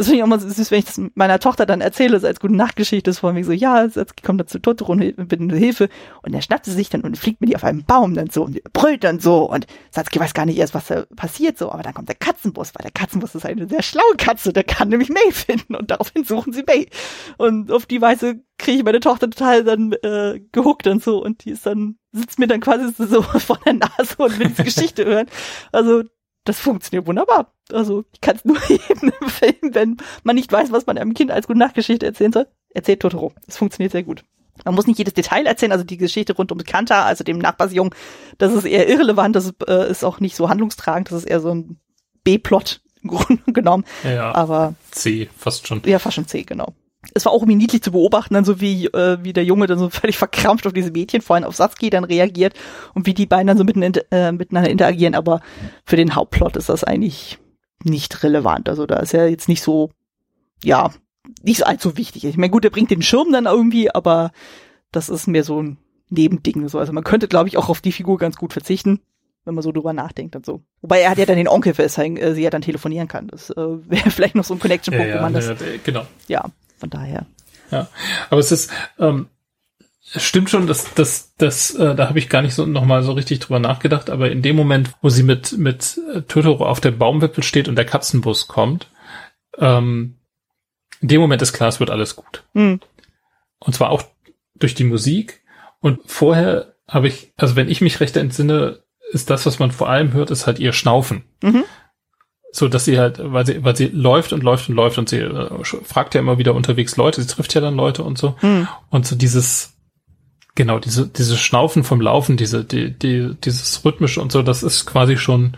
das 0.00 0.06
finde 0.06 0.16
ich 0.16 0.22
auch 0.22 0.28
mal 0.28 0.40
süß, 0.40 0.70
wenn 0.70 0.78
ich 0.78 0.86
das 0.86 0.98
meiner 1.14 1.38
Tochter 1.38 1.66
dann 1.66 1.82
erzähle, 1.82 2.18
so 2.18 2.26
als 2.26 2.40
gute 2.40 2.56
Nachtgeschichte, 2.56 3.10
ist 3.10 3.18
von 3.18 3.34
mir 3.34 3.44
so, 3.44 3.52
ja, 3.52 3.84
jetzt 3.84 4.22
kommt 4.22 4.40
er 4.40 4.46
zu 4.46 4.58
Totoro 4.58 4.92
und 4.92 5.28
bittet 5.28 5.52
Hilfe. 5.52 5.90
Und 6.22 6.32
er 6.32 6.40
schnappt 6.40 6.64
sie 6.64 6.72
sich 6.72 6.88
dann 6.88 7.02
und 7.02 7.18
fliegt 7.18 7.42
mit 7.42 7.50
ihr 7.50 7.56
auf 7.56 7.64
einen 7.64 7.84
Baum 7.84 8.14
dann 8.14 8.30
so 8.30 8.44
und 8.44 8.62
brüllt 8.72 9.04
dann 9.04 9.20
so. 9.20 9.44
Und 9.44 9.66
Satsuki 9.90 10.18
weiß 10.18 10.32
gar 10.32 10.46
nicht 10.46 10.56
erst, 10.56 10.72
was 10.72 10.86
da 10.86 11.04
passiert 11.16 11.58
so. 11.58 11.70
Aber 11.70 11.82
dann 11.82 11.92
kommt 11.92 12.08
der 12.08 12.16
Katzenbus, 12.16 12.72
weil 12.74 12.84
der 12.84 12.92
Katzenbus 12.92 13.34
ist 13.34 13.44
eine 13.44 13.68
sehr 13.68 13.82
schlaue 13.82 14.16
Katze, 14.16 14.54
der 14.54 14.64
kann 14.64 14.88
nämlich 14.88 15.10
May 15.10 15.32
finden 15.32 15.74
und 15.74 15.90
daraufhin 15.90 16.24
suchen 16.24 16.54
sie 16.54 16.64
May. 16.66 16.88
Und 17.36 17.70
auf 17.70 17.84
die 17.84 18.00
Weise 18.00 18.42
kriege 18.56 18.78
ich 18.78 18.84
meine 18.84 19.00
Tochter 19.00 19.28
total 19.28 19.64
dann 19.64 19.92
äh, 20.02 20.40
gehuckt 20.50 20.86
und 20.86 21.04
so 21.04 21.22
und 21.22 21.44
die 21.44 21.50
ist 21.50 21.66
dann, 21.66 21.96
sitzt 22.12 22.38
mir 22.38 22.46
dann 22.46 22.60
quasi 22.60 22.90
so 22.96 23.20
vor 23.38 23.58
der 23.66 23.74
Nase 23.74 24.16
und 24.16 24.38
will 24.38 24.48
diese 24.48 24.64
Geschichte 24.64 25.04
hören. 25.04 25.26
Also 25.72 26.04
das 26.50 26.58
funktioniert 26.60 27.06
wunderbar. 27.06 27.52
Also 27.72 28.04
ich 28.12 28.20
kann 28.20 28.36
es 28.36 28.44
nur 28.44 28.58
jedem 28.68 29.12
empfehlen, 29.20 29.74
wenn 29.74 29.96
man 30.24 30.36
nicht 30.36 30.50
weiß, 30.50 30.72
was 30.72 30.86
man 30.86 30.98
einem 30.98 31.14
Kind 31.14 31.30
als 31.30 31.46
gute 31.46 31.58
Nachtgeschichte 31.58 32.06
erzählen 32.06 32.32
soll. 32.32 32.46
Erzählt 32.70 33.00
Totoro. 33.00 33.32
Es 33.46 33.56
funktioniert 33.56 33.92
sehr 33.92 34.02
gut. 34.02 34.24
Man 34.64 34.74
muss 34.74 34.86
nicht 34.86 34.98
jedes 34.98 35.14
Detail 35.14 35.46
erzählen, 35.46 35.72
also 35.72 35.84
die 35.84 35.96
Geschichte 35.96 36.34
rund 36.34 36.52
um 36.52 36.58
Kanta, 36.58 37.04
also 37.04 37.24
dem 37.24 37.38
Nachbarsjungen, 37.38 37.94
das 38.36 38.52
ist 38.52 38.66
eher 38.66 38.88
irrelevant, 38.88 39.34
das 39.34 39.46
ist, 39.46 39.54
äh, 39.66 39.90
ist 39.90 40.04
auch 40.04 40.20
nicht 40.20 40.36
so 40.36 40.50
handlungstragend, 40.50 41.10
das 41.10 41.18
ist 41.18 41.24
eher 41.24 41.40
so 41.40 41.54
ein 41.54 41.80
B-Plot 42.24 42.82
im 43.02 43.08
Grunde 43.10 43.42
genommen. 43.52 43.84
Ja, 44.04 44.34
Aber 44.34 44.74
C, 44.90 45.30
fast 45.36 45.66
schon. 45.66 45.80
ja, 45.86 45.98
fast 45.98 46.16
schon 46.16 46.26
C, 46.26 46.42
genau. 46.42 46.74
Es 47.14 47.24
war 47.24 47.32
auch 47.32 47.42
irgendwie 47.42 47.56
niedlich 47.56 47.82
zu 47.82 47.92
beobachten, 47.92 48.34
dann 48.34 48.44
so 48.44 48.60
wie, 48.60 48.86
äh, 48.86 49.18
wie 49.22 49.32
der 49.32 49.44
Junge 49.44 49.66
dann 49.66 49.78
so 49.78 49.90
völlig 49.90 50.18
verkrampft 50.18 50.66
auf 50.66 50.72
diese 50.72 50.90
Mädchen, 50.90 51.22
vorhin 51.22 51.44
auf 51.44 51.56
Satsuki 51.56 51.90
dann 51.90 52.04
reagiert 52.04 52.54
und 52.94 53.06
wie 53.06 53.14
die 53.14 53.26
beiden 53.26 53.46
dann 53.46 53.58
so 53.58 53.64
mitten, 53.64 53.82
äh, 53.82 54.32
miteinander 54.32 54.70
interagieren, 54.70 55.14
aber 55.14 55.40
für 55.84 55.96
den 55.96 56.14
Hauptplot 56.14 56.56
ist 56.56 56.68
das 56.68 56.84
eigentlich 56.84 57.38
nicht 57.84 58.22
relevant. 58.22 58.68
Also 58.68 58.86
da 58.86 58.96
ist 58.96 59.12
ja 59.12 59.26
jetzt 59.26 59.48
nicht 59.48 59.62
so, 59.62 59.90
ja, 60.62 60.90
nicht 61.42 61.66
allzu 61.66 61.96
wichtig. 61.96 62.24
Ich 62.24 62.36
meine, 62.36 62.50
gut, 62.50 62.64
der 62.64 62.70
bringt 62.70 62.90
den 62.90 63.02
Schirm 63.02 63.32
dann 63.32 63.46
irgendwie, 63.46 63.94
aber 63.94 64.32
das 64.92 65.08
ist 65.08 65.26
mehr 65.26 65.44
so 65.44 65.62
ein 65.62 65.78
Nebending. 66.10 66.68
So. 66.68 66.78
Also 66.78 66.92
man 66.92 67.04
könnte, 67.04 67.28
glaube 67.28 67.48
ich, 67.48 67.56
auch 67.56 67.68
auf 67.68 67.80
die 67.80 67.92
Figur 67.92 68.18
ganz 68.18 68.36
gut 68.36 68.52
verzichten, 68.52 69.00
wenn 69.44 69.54
man 69.54 69.62
so 69.62 69.72
drüber 69.72 69.92
nachdenkt 69.92 70.36
und 70.36 70.44
so. 70.44 70.62
Wobei 70.82 71.00
er 71.00 71.10
hat 71.10 71.18
ja 71.18 71.26
dann 71.26 71.36
den 71.36 71.48
Onkel, 71.48 71.76
weswegen 71.76 72.16
äh, 72.16 72.34
sie 72.34 72.42
ja 72.42 72.50
dann 72.50 72.62
telefonieren 72.62 73.08
kann. 73.08 73.28
Das 73.28 73.50
äh, 73.50 73.54
wäre 73.56 74.10
vielleicht 74.10 74.34
noch 74.34 74.44
so 74.44 74.54
ein 74.54 74.60
Connection-Punkt, 74.60 75.08
Ja, 75.08 75.14
ja, 75.14 75.20
wo 75.20 75.24
man 75.24 75.32
das, 75.32 75.48
ja, 75.48 75.54
genau. 75.84 76.06
ja, 76.28 76.44
von 76.80 76.90
daher. 76.90 77.26
Ja, 77.70 77.88
aber 78.30 78.40
es 78.40 78.50
ist, 78.50 78.72
ähm, 78.98 79.28
es 80.12 80.22
stimmt 80.22 80.50
schon, 80.50 80.66
dass 80.66 80.92
dass 80.94 81.36
dass 81.36 81.74
äh, 81.74 81.94
da 81.94 82.08
habe 82.08 82.18
ich 82.18 82.28
gar 82.28 82.42
nicht 82.42 82.54
so 82.54 82.66
noch 82.66 82.84
mal 82.84 83.02
so 83.02 83.12
richtig 83.12 83.38
drüber 83.40 83.60
nachgedacht, 83.60 84.10
aber 84.10 84.30
in 84.30 84.42
dem 84.42 84.56
Moment, 84.56 84.90
wo 85.02 85.08
sie 85.08 85.22
mit 85.22 85.56
mit 85.56 86.00
äh, 86.14 86.22
Totoro 86.22 86.66
auf 86.66 86.80
der 86.80 86.90
Baumwipfel 86.90 87.44
steht 87.44 87.68
und 87.68 87.76
der 87.76 87.84
Katzenbus 87.84 88.48
kommt, 88.48 88.88
ähm, 89.58 90.16
in 91.00 91.08
dem 91.08 91.20
Moment 91.20 91.42
ist 91.42 91.52
klar, 91.52 91.68
es 91.68 91.80
wird 91.80 91.90
alles 91.90 92.16
gut. 92.16 92.44
Hm. 92.54 92.80
Und 93.60 93.74
zwar 93.74 93.90
auch 93.90 94.02
durch 94.54 94.74
die 94.74 94.84
Musik. 94.84 95.42
Und 95.80 96.00
vorher 96.06 96.74
habe 96.86 97.08
ich, 97.08 97.32
also 97.36 97.56
wenn 97.56 97.68
ich 97.68 97.80
mich 97.80 98.00
recht 98.00 98.16
entsinne, 98.16 98.82
ist 99.12 99.30
das, 99.30 99.46
was 99.46 99.58
man 99.58 99.70
vor 99.70 99.88
allem 99.88 100.12
hört, 100.12 100.30
ist 100.30 100.46
halt 100.46 100.58
ihr 100.58 100.72
Schnaufen. 100.72 101.24
Mhm. 101.42 101.64
So 102.52 102.68
dass 102.68 102.84
sie 102.84 102.98
halt, 102.98 103.20
weil 103.22 103.46
sie, 103.46 103.64
weil 103.64 103.76
sie 103.76 103.86
läuft 103.86 104.32
und 104.32 104.42
läuft 104.42 104.68
und 104.68 104.74
läuft 104.74 104.98
und 104.98 105.08
sie 105.08 105.18
äh, 105.18 105.64
fragt 105.84 106.14
ja 106.14 106.20
immer 106.20 106.38
wieder 106.38 106.54
unterwegs 106.54 106.96
Leute, 106.96 107.22
sie 107.22 107.28
trifft 107.28 107.54
ja 107.54 107.60
dann 107.60 107.76
Leute 107.76 108.02
und 108.02 108.18
so. 108.18 108.34
Hm. 108.40 108.66
Und 108.90 109.06
so 109.06 109.14
dieses, 109.14 109.74
genau, 110.56 110.78
diese, 110.78 111.06
dieses 111.06 111.38
Schnaufen 111.38 111.84
vom 111.84 112.00
Laufen, 112.00 112.36
diese, 112.36 112.64
die, 112.64 112.90
die, 112.90 113.34
dieses 113.44 113.84
rhythmische 113.84 114.20
und 114.20 114.32
so, 114.32 114.42
das 114.42 114.62
ist 114.62 114.86
quasi 114.86 115.16
schon 115.16 115.56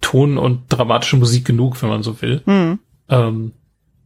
Ton 0.00 0.36
und 0.38 0.64
dramatische 0.68 1.16
Musik 1.16 1.44
genug, 1.44 1.80
wenn 1.82 1.88
man 1.88 2.02
so 2.02 2.20
will. 2.22 2.42
Hm. 2.44 2.78
Ähm, 3.08 3.52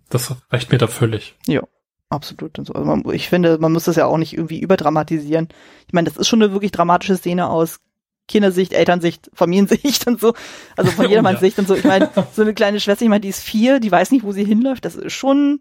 das 0.09 0.35
reicht 0.51 0.71
mir 0.73 0.79
da 0.79 0.87
völlig. 0.87 1.35
Ja, 1.47 1.63
absolut. 2.11 2.59
Und 2.59 2.67
so. 2.67 2.75
Also 2.75 2.87
man, 2.87 3.03
ich 3.13 3.29
finde, 3.29 3.59
man 3.59 3.73
muss 3.73 3.85
das 3.85 3.97
ja 3.97 4.07
auch 4.07 4.19
nicht 4.19 4.35
irgendwie 4.35 4.61
überdramatisieren. 4.61 5.49
Ich 5.87 5.93
meine, 5.93 6.09
das 6.09 6.17
ist 6.17 6.29
schon 6.29 6.43
eine 6.43 6.53
wirklich 6.53 6.71
dramatische 6.71 7.17
Szene 7.17 7.49
aus 7.49 7.81
Kindersicht, 8.29 8.73
Elternsicht, 8.73 9.31
Familiensicht 9.35 10.07
und 10.07 10.21
so. 10.21 10.35
Also 10.77 10.91
von 10.91 11.07
Oh, 11.07 11.09
jedermanns. 11.09 11.41
Sicht 11.41 11.59
und 11.59 11.69
so. 11.69 11.75
Ich 11.75 11.85
meine, 11.85 12.11
so 12.35 12.43
eine 12.43 12.55
kleine 12.55 12.81
Schwester, 12.81 13.05
ich 13.05 13.09
meine, 13.09 13.21
die 13.21 13.29
ist 13.29 13.43
vier, 13.43 13.81
die 13.81 13.91
weiß 13.93 14.11
nicht, 14.11 14.25
wo 14.25 14.33
sie 14.33 14.45
hinläuft. 14.45 14.85
Das 14.85 14.97
ist 14.97 15.13
schon 15.13 15.61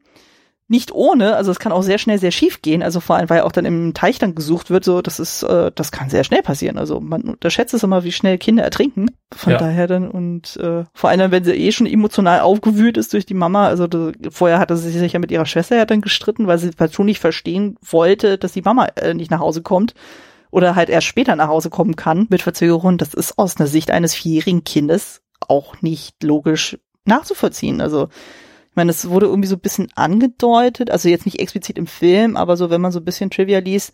nicht 0.67 0.91
ohne. 0.91 1.35
Also 1.35 1.51
es 1.51 1.59
kann 1.59 1.71
auch 1.71 1.83
sehr 1.83 1.99
schnell 1.99 2.17
sehr 2.17 2.31
schief 2.31 2.63
gehen. 2.63 2.81
Also 2.81 2.99
vor 2.99 3.17
allem, 3.17 3.29
weil 3.29 3.41
auch 3.41 3.51
dann 3.51 3.65
im 3.65 3.93
Teich 3.93 4.17
dann 4.17 4.33
gesucht 4.33 4.71
wird, 4.71 4.83
so, 4.83 5.03
das 5.03 5.19
ist, 5.19 5.43
äh, 5.43 5.71
das 5.75 5.91
kann 5.91 6.09
sehr 6.09 6.23
schnell 6.23 6.41
passieren. 6.41 6.79
Also 6.79 6.99
man 6.99 7.21
unterschätzt 7.21 7.75
es 7.75 7.83
immer, 7.83 8.03
wie 8.03 8.11
schnell 8.11 8.39
Kinder 8.39 8.63
ertrinken. 8.63 9.11
Von 9.31 9.51
Ja. 9.53 9.59
daher 9.59 9.85
dann 9.85 10.09
und 10.09 10.57
äh, 10.57 10.85
vor 10.95 11.11
allem, 11.11 11.29
wenn 11.29 11.43
sie 11.43 11.51
eh 11.53 11.71
schon 11.71 11.85
emotional 11.85 12.39
aufgewühlt 12.39 12.97
ist 12.97 13.13
durch 13.13 13.27
die 13.27 13.35
Mama. 13.35 13.67
Also 13.67 13.85
das, 13.85 14.13
vorher 14.31 14.57
hatte 14.57 14.75
sie 14.75 14.89
sich 14.89 15.13
ja 15.13 15.19
mit 15.19 15.29
ihrer 15.29 15.45
Schwester 15.45 15.75
ja 15.75 15.85
dann 15.85 16.01
gestritten, 16.01 16.47
weil 16.47 16.57
sie 16.57 16.71
schon 16.91 17.05
nicht 17.05 17.19
verstehen 17.19 17.77
wollte, 17.87 18.39
dass 18.39 18.53
die 18.53 18.63
Mama 18.63 18.87
äh, 18.95 19.13
nicht 19.13 19.29
nach 19.29 19.41
Hause 19.41 19.61
kommt 19.61 19.93
oder 20.55 20.73
halt 20.75 20.89
erst 20.89 21.07
später 21.07 21.35
nach 21.35 21.49
Hause 21.49 21.69
kommen 21.69 21.97
kann 21.97 22.27
mit 22.29 22.41
Verzögerung. 22.41 22.97
Das 22.97 23.13
ist 23.13 23.37
aus 23.37 23.57
einer 23.57 23.67
Sicht 23.67 23.91
eines 23.91 24.15
vierjährigen 24.15 24.63
Kindes 24.63 25.21
auch 25.41 25.81
nicht 25.81 26.23
logisch 26.23 26.79
nachzuvollziehen. 27.03 27.81
Also 27.81 28.07
ich 28.69 28.75
meine, 28.75 28.91
es 28.91 29.09
wurde 29.09 29.25
irgendwie 29.25 29.49
so 29.49 29.57
ein 29.57 29.61
bisschen 29.61 29.89
angedeutet, 29.95 30.91
also 30.91 31.09
jetzt 31.09 31.25
nicht 31.25 31.41
explizit 31.41 31.77
im 31.77 31.87
Film, 31.87 32.37
aber 32.37 32.55
so, 32.55 32.69
wenn 32.69 32.79
man 32.79 32.93
so 32.93 32.99
ein 32.99 33.05
bisschen 33.05 33.29
Trivia 33.29 33.59
liest, 33.59 33.91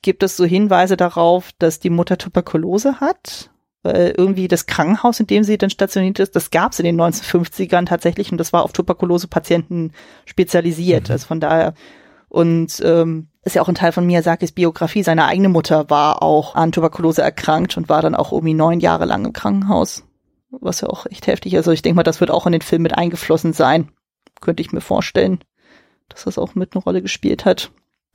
gibt 0.00 0.22
es 0.22 0.34
so 0.34 0.46
Hinweise 0.46 0.96
darauf, 0.96 1.50
dass 1.58 1.78
die 1.78 1.90
Mutter 1.90 2.16
Tuberkulose 2.16 3.00
hat. 3.00 3.50
Weil 3.82 4.14
irgendwie 4.16 4.48
das 4.48 4.64
Krankenhaus, 4.64 5.20
in 5.20 5.26
dem 5.26 5.44
sie 5.44 5.58
dann 5.58 5.68
stationiert 5.68 6.20
ist, 6.20 6.34
das 6.34 6.50
gab 6.50 6.72
es 6.72 6.78
in 6.78 6.86
den 6.86 6.98
1950ern 6.98 7.84
tatsächlich 7.84 8.32
und 8.32 8.38
das 8.38 8.54
war 8.54 8.62
auf 8.62 8.72
Tuberkulose-Patienten 8.72 9.92
spezialisiert. 10.24 11.08
Mhm. 11.08 11.12
Also 11.12 11.26
von 11.26 11.40
daher 11.40 11.74
und 12.28 12.80
ähm, 12.82 13.27
ist 13.48 13.54
ja 13.54 13.62
auch 13.62 13.68
ein 13.68 13.74
Teil 13.74 13.92
von 13.92 14.06
Miyazakis 14.06 14.52
Biografie. 14.52 15.02
Seine 15.02 15.24
eigene 15.26 15.48
Mutter 15.48 15.90
war 15.90 16.22
auch 16.22 16.54
an 16.54 16.70
Tuberkulose 16.72 17.22
erkrankt 17.22 17.76
und 17.76 17.88
war 17.88 18.02
dann 18.02 18.14
auch 18.14 18.32
irgendwie 18.32 18.54
neun 18.54 18.78
Jahre 18.80 19.04
lang 19.04 19.24
im 19.24 19.32
Krankenhaus. 19.32 20.04
Was 20.50 20.80
ja 20.80 20.88
auch 20.88 21.06
echt 21.06 21.26
heftig 21.26 21.54
ist. 21.54 21.58
Also 21.58 21.72
ich 21.72 21.82
denke 21.82 21.96
mal, 21.96 22.02
das 22.04 22.20
wird 22.20 22.30
auch 22.30 22.46
in 22.46 22.52
den 22.52 22.62
Film 22.62 22.82
mit 22.82 22.96
eingeflossen 22.96 23.52
sein. 23.52 23.88
Könnte 24.40 24.62
ich 24.62 24.72
mir 24.72 24.80
vorstellen, 24.80 25.40
dass 26.08 26.24
das 26.24 26.38
auch 26.38 26.54
mit 26.54 26.74
eine 26.74 26.82
Rolle 26.82 27.02
gespielt 27.02 27.44
hat. 27.44 27.70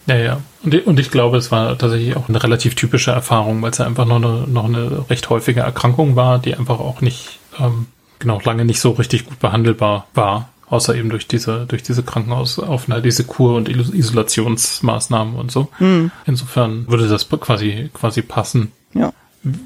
Ja, 0.08 0.16
ja. 0.16 0.42
Und, 0.64 0.74
ich- 0.74 0.88
und 0.88 1.00
ich 1.00 1.12
glaube, 1.12 1.38
es 1.38 1.52
war 1.52 1.78
tatsächlich 1.78 2.16
auch 2.16 2.30
eine 2.30 2.42
relativ 2.42 2.76
typische 2.76 3.12
Erfahrung, 3.12 3.62
weil 3.62 3.72
es 3.72 3.78
ja 3.78 3.86
einfach 3.86 4.06
noch 4.06 4.16
eine, 4.18 4.46
noch 4.48 4.66
eine 4.66 5.10
recht 5.10 5.30
häufige 5.30 5.62
Erkrankung 5.62 6.16
war, 6.16 6.40
die 6.40 6.56
einfach 6.56 6.80
auch 6.80 7.02
nicht, 7.02 7.40
ähm, 7.60 7.88
genau, 8.20 8.40
lange 8.44 8.66
nicht 8.66 8.80
so 8.80 8.92
richtig 8.92 9.26
gut 9.26 9.40
behandelbar 9.40 10.08
war. 10.14 10.50
Außer 10.74 10.96
eben 10.96 11.10
durch 11.12 11.28
diese, 11.28 11.66
durch 11.68 11.84
diese 11.84 12.02
Krankenhausaufenthalt, 12.02 13.06
diese 13.06 13.26
Kur- 13.26 13.56
und 13.56 13.70
Iso- 13.70 13.94
Isolationsmaßnahmen 13.94 15.36
und 15.36 15.52
so. 15.52 15.68
Hm, 15.78 16.10
Insofern 16.26 16.88
würde 16.90 17.08
das 17.08 17.30
quasi, 17.30 17.92
quasi 17.94 18.24
passen, 18.24 18.72
ja, 18.94 19.14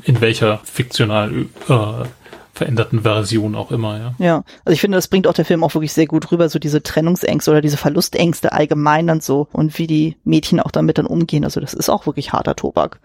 in 0.03 0.19
welcher 0.21 0.59
fiktional 0.65 1.45
äh, 1.69 2.05
veränderten 2.53 3.03
Version 3.03 3.55
auch 3.55 3.71
immer, 3.71 3.97
ja. 3.99 4.15
ja. 4.17 4.43
Also 4.65 4.73
ich 4.73 4.81
finde, 4.81 4.97
das 4.97 5.07
bringt 5.07 5.27
auch 5.27 5.34
der 5.34 5.45
Film 5.45 5.63
auch 5.63 5.73
wirklich 5.75 5.93
sehr 5.93 6.07
gut 6.07 6.31
rüber, 6.31 6.49
so 6.49 6.59
diese 6.59 6.84
Trennungsängste 6.84 7.51
oder 7.51 7.61
diese 7.61 7.77
Verlustängste 7.77 8.51
allgemein 8.51 9.09
und 9.09 9.23
so 9.23 9.47
und 9.53 9.77
wie 9.77 9.88
die 9.88 10.17
Mädchen 10.25 10.59
auch 10.59 10.71
damit 10.71 10.97
dann 10.97 11.05
umgehen. 11.05 11.43
Also 11.45 11.61
das 11.61 11.73
ist 11.73 11.89
auch 11.89 12.05
wirklich 12.05 12.34
harter 12.34 12.55
Tobak. 12.55 12.99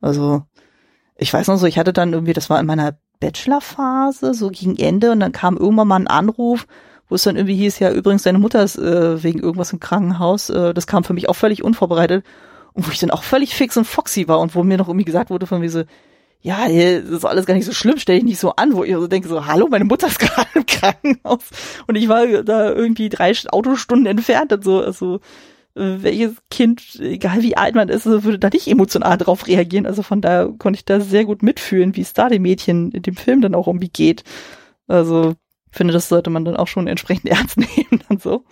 Also 0.00 0.42
ich 1.16 1.32
weiß 1.32 1.46
noch 1.48 1.56
so, 1.56 1.66
ich 1.66 1.78
hatte 1.78 1.92
dann 1.92 2.12
irgendwie, 2.12 2.34
das 2.34 2.50
war 2.50 2.60
in 2.60 2.66
meiner 2.66 2.98
Bachelorphase, 3.20 4.34
so 4.34 4.50
gegen 4.50 4.76
Ende 4.76 5.12
und 5.12 5.20
dann 5.20 5.32
kam 5.32 5.56
irgendwann 5.56 5.88
mal 5.88 5.96
ein 6.00 6.08
Anruf, 6.08 6.66
wo 7.08 7.14
es 7.14 7.22
dann 7.22 7.36
irgendwie 7.36 7.56
hieß, 7.56 7.78
ja 7.78 7.90
übrigens, 7.90 8.22
deine 8.22 8.38
Mutter 8.38 8.62
ist 8.62 8.76
äh, 8.76 9.22
wegen 9.22 9.40
irgendwas 9.40 9.72
im 9.72 9.80
Krankenhaus. 9.80 10.50
Äh, 10.50 10.74
das 10.74 10.86
kam 10.86 11.04
für 11.04 11.14
mich 11.14 11.28
auch 11.28 11.36
völlig 11.36 11.62
unvorbereitet 11.64 12.24
und 12.72 12.86
wo 12.86 12.90
ich 12.92 12.98
dann 12.98 13.10
auch 13.10 13.22
völlig 13.22 13.54
fix 13.54 13.76
und 13.76 13.86
foxy 13.86 14.28
war 14.28 14.40
und 14.40 14.54
wo 14.54 14.62
mir 14.62 14.78
noch 14.78 14.88
irgendwie 14.88 15.04
gesagt 15.04 15.30
wurde 15.30 15.46
von 15.46 15.60
mir 15.60 15.70
so, 15.70 15.84
ja, 16.40 16.66
ey, 16.66 17.02
das 17.02 17.10
ist 17.10 17.24
alles 17.24 17.46
gar 17.46 17.54
nicht 17.54 17.66
so 17.66 17.72
schlimm, 17.72 17.98
stell 17.98 18.16
dich 18.16 18.24
nicht 18.24 18.38
so 18.38 18.54
an, 18.54 18.74
wo 18.74 18.84
ich 18.84 18.94
so 18.94 19.08
denke, 19.08 19.28
so, 19.28 19.46
hallo, 19.46 19.66
meine 19.68 19.84
Mutter 19.84 20.06
ist 20.06 20.18
gerade 20.20 20.48
im 20.54 20.66
Krankenhaus 20.66 21.44
und 21.86 21.96
ich 21.96 22.08
war 22.08 22.26
da 22.44 22.72
irgendwie 22.72 23.08
drei 23.08 23.32
Autostunden 23.50 24.06
entfernt 24.06 24.52
und 24.52 24.62
so, 24.62 24.80
also 24.80 25.20
äh, 25.78 26.02
welches 26.02 26.36
Kind, 26.50 26.98
egal 27.00 27.42
wie 27.42 27.56
alt 27.56 27.74
man 27.74 27.88
ist, 27.88 28.06
würde 28.06 28.38
da 28.38 28.50
nicht 28.50 28.68
emotional 28.68 29.16
drauf 29.16 29.46
reagieren. 29.46 29.86
Also 29.86 30.02
von 30.02 30.20
daher 30.20 30.52
konnte 30.58 30.78
ich 30.78 30.84
da 30.84 31.00
sehr 31.00 31.24
gut 31.24 31.42
mitfühlen, 31.42 31.96
wie 31.96 32.00
es 32.00 32.12
da 32.12 32.28
dem 32.28 32.42
Mädchen 32.42 32.90
in 32.92 33.02
dem 33.02 33.16
Film 33.16 33.40
dann 33.40 33.54
auch 33.54 33.66
irgendwie 33.66 33.88
geht. 33.88 34.24
Also 34.88 35.34
finde, 35.70 35.92
das 35.92 36.08
sollte 36.08 36.30
man 36.30 36.44
dann 36.44 36.56
auch 36.56 36.68
schon 36.68 36.86
entsprechend 36.86 37.26
ernst 37.30 37.56
nehmen 37.58 38.02
und 38.08 38.22
so. 38.22 38.44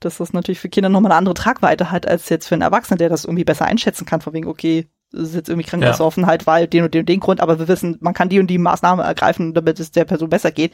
Dass 0.00 0.18
das 0.18 0.32
natürlich 0.32 0.60
für 0.60 0.68
Kinder 0.68 0.88
nochmal 0.88 1.10
eine 1.12 1.18
andere 1.18 1.34
Tragweite 1.34 1.90
hat, 1.90 2.06
als 2.06 2.28
jetzt 2.28 2.46
für 2.46 2.54
einen 2.54 2.62
Erwachsenen, 2.62 2.98
der 2.98 3.08
das 3.08 3.24
irgendwie 3.24 3.44
besser 3.44 3.64
einschätzen 3.66 4.06
kann, 4.06 4.20
von 4.20 4.32
wegen, 4.32 4.46
okay, 4.46 4.86
es 5.12 5.20
ist 5.30 5.34
jetzt 5.34 5.48
irgendwie 5.48 5.68
Krankenhausaufenthalt, 5.68 6.46
weil 6.46 6.68
den 6.68 6.84
und 6.84 6.94
den 6.94 7.00
und 7.00 7.08
den 7.08 7.20
Grund, 7.20 7.40
aber 7.40 7.58
wir 7.58 7.66
wissen, 7.66 7.96
man 8.00 8.14
kann 8.14 8.28
die 8.28 8.38
und 8.38 8.46
die 8.48 8.58
Maßnahme 8.58 9.02
ergreifen, 9.02 9.54
damit 9.54 9.80
es 9.80 9.90
der 9.90 10.04
Person 10.04 10.28
besser 10.28 10.52
geht. 10.52 10.72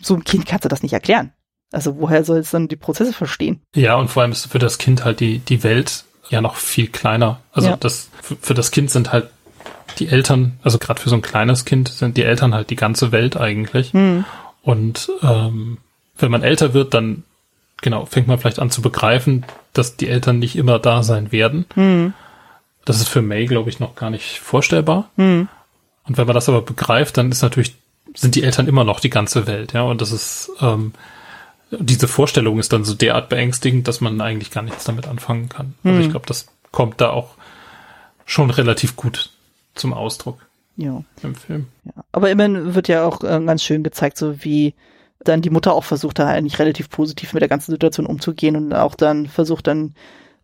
So 0.00 0.14
einem 0.14 0.24
Kind 0.24 0.46
kannst 0.46 0.64
du 0.64 0.68
das 0.68 0.82
nicht 0.82 0.92
erklären. 0.92 1.32
Also 1.72 1.98
woher 1.98 2.22
soll 2.22 2.38
es 2.38 2.50
dann 2.50 2.68
die 2.68 2.76
Prozesse 2.76 3.12
verstehen? 3.12 3.62
Ja, 3.74 3.96
und 3.96 4.08
vor 4.08 4.22
allem 4.22 4.32
ist 4.32 4.46
für 4.46 4.58
das 4.58 4.78
Kind 4.78 5.04
halt 5.04 5.20
die, 5.20 5.38
die 5.40 5.64
Welt 5.64 6.04
ja 6.28 6.40
noch 6.40 6.56
viel 6.56 6.86
kleiner. 6.88 7.40
Also 7.52 7.70
Ja. 7.70 7.76
das, 7.76 8.10
für, 8.22 8.36
für 8.36 8.54
das 8.54 8.70
Kind 8.70 8.90
sind 8.90 9.12
halt 9.12 9.30
die 9.98 10.08
Eltern, 10.08 10.58
also 10.62 10.78
gerade 10.78 11.00
für 11.00 11.08
so 11.08 11.16
ein 11.16 11.22
kleines 11.22 11.64
Kind 11.64 11.88
sind 11.88 12.16
die 12.16 12.24
Eltern 12.24 12.54
halt 12.54 12.70
die 12.70 12.76
ganze 12.76 13.10
Welt 13.10 13.36
eigentlich. 13.36 13.92
Hm. 13.92 14.24
Und 14.66 15.10
ähm, 15.22 15.78
wenn 16.18 16.32
man 16.32 16.42
älter 16.42 16.74
wird, 16.74 16.92
dann 16.92 17.22
genau 17.82 18.04
fängt 18.04 18.26
man 18.26 18.36
vielleicht 18.36 18.58
an 18.58 18.68
zu 18.68 18.82
begreifen, 18.82 19.46
dass 19.72 19.96
die 19.96 20.08
Eltern 20.08 20.40
nicht 20.40 20.56
immer 20.56 20.80
da 20.80 21.04
sein 21.04 21.30
werden. 21.30 21.66
Hm. 21.74 22.14
Das 22.84 22.96
ist 22.96 23.08
für 23.08 23.22
May, 23.22 23.46
glaube 23.46 23.70
ich, 23.70 23.78
noch 23.78 23.94
gar 23.94 24.10
nicht 24.10 24.40
vorstellbar. 24.40 25.08
Hm. 25.14 25.46
Und 26.08 26.18
wenn 26.18 26.26
man 26.26 26.34
das 26.34 26.48
aber 26.48 26.62
begreift, 26.62 27.16
dann 27.16 27.30
ist 27.30 27.42
natürlich, 27.42 27.76
sind 28.12 28.34
die 28.34 28.42
Eltern 28.42 28.66
immer 28.66 28.82
noch 28.82 28.98
die 28.98 29.08
ganze 29.08 29.46
Welt, 29.46 29.72
ja. 29.72 29.82
Und 29.82 30.00
das 30.00 30.10
ist, 30.10 30.50
ähm, 30.60 30.92
diese 31.70 32.08
Vorstellung 32.08 32.58
ist 32.58 32.72
dann 32.72 32.84
so 32.84 32.94
derart 32.94 33.28
beängstigend, 33.28 33.86
dass 33.86 34.00
man 34.00 34.20
eigentlich 34.20 34.50
gar 34.50 34.62
nichts 34.62 34.82
damit 34.82 35.06
anfangen 35.06 35.48
kann. 35.48 35.74
Also 35.84 35.98
Hm. 35.98 36.04
ich 36.04 36.10
glaube, 36.10 36.26
das 36.26 36.48
kommt 36.72 37.00
da 37.00 37.10
auch 37.10 37.36
schon 38.24 38.50
relativ 38.50 38.96
gut 38.96 39.30
zum 39.76 39.92
Ausdruck 39.92 40.40
Ja. 40.76 41.02
im 41.22 41.34
Film. 41.34 41.66
Ja. 41.84 42.04
Aber 42.12 42.30
immerhin 42.30 42.74
wird 42.74 42.88
ja 42.88 43.04
auch 43.04 43.22
äh, 43.22 43.40
ganz 43.44 43.62
schön 43.62 43.82
gezeigt, 43.82 44.18
so 44.18 44.44
wie 44.44 44.74
dann 45.20 45.42
die 45.42 45.50
Mutter 45.50 45.72
auch 45.72 45.84
versucht, 45.84 46.18
da 46.18 46.28
eigentlich 46.28 46.58
relativ 46.58 46.90
positiv 46.90 47.32
mit 47.32 47.40
der 47.40 47.48
ganzen 47.48 47.72
Situation 47.72 48.06
umzugehen 48.06 48.56
und 48.56 48.72
auch 48.74 48.94
dann 48.94 49.26
versucht 49.26 49.66
dann 49.66 49.94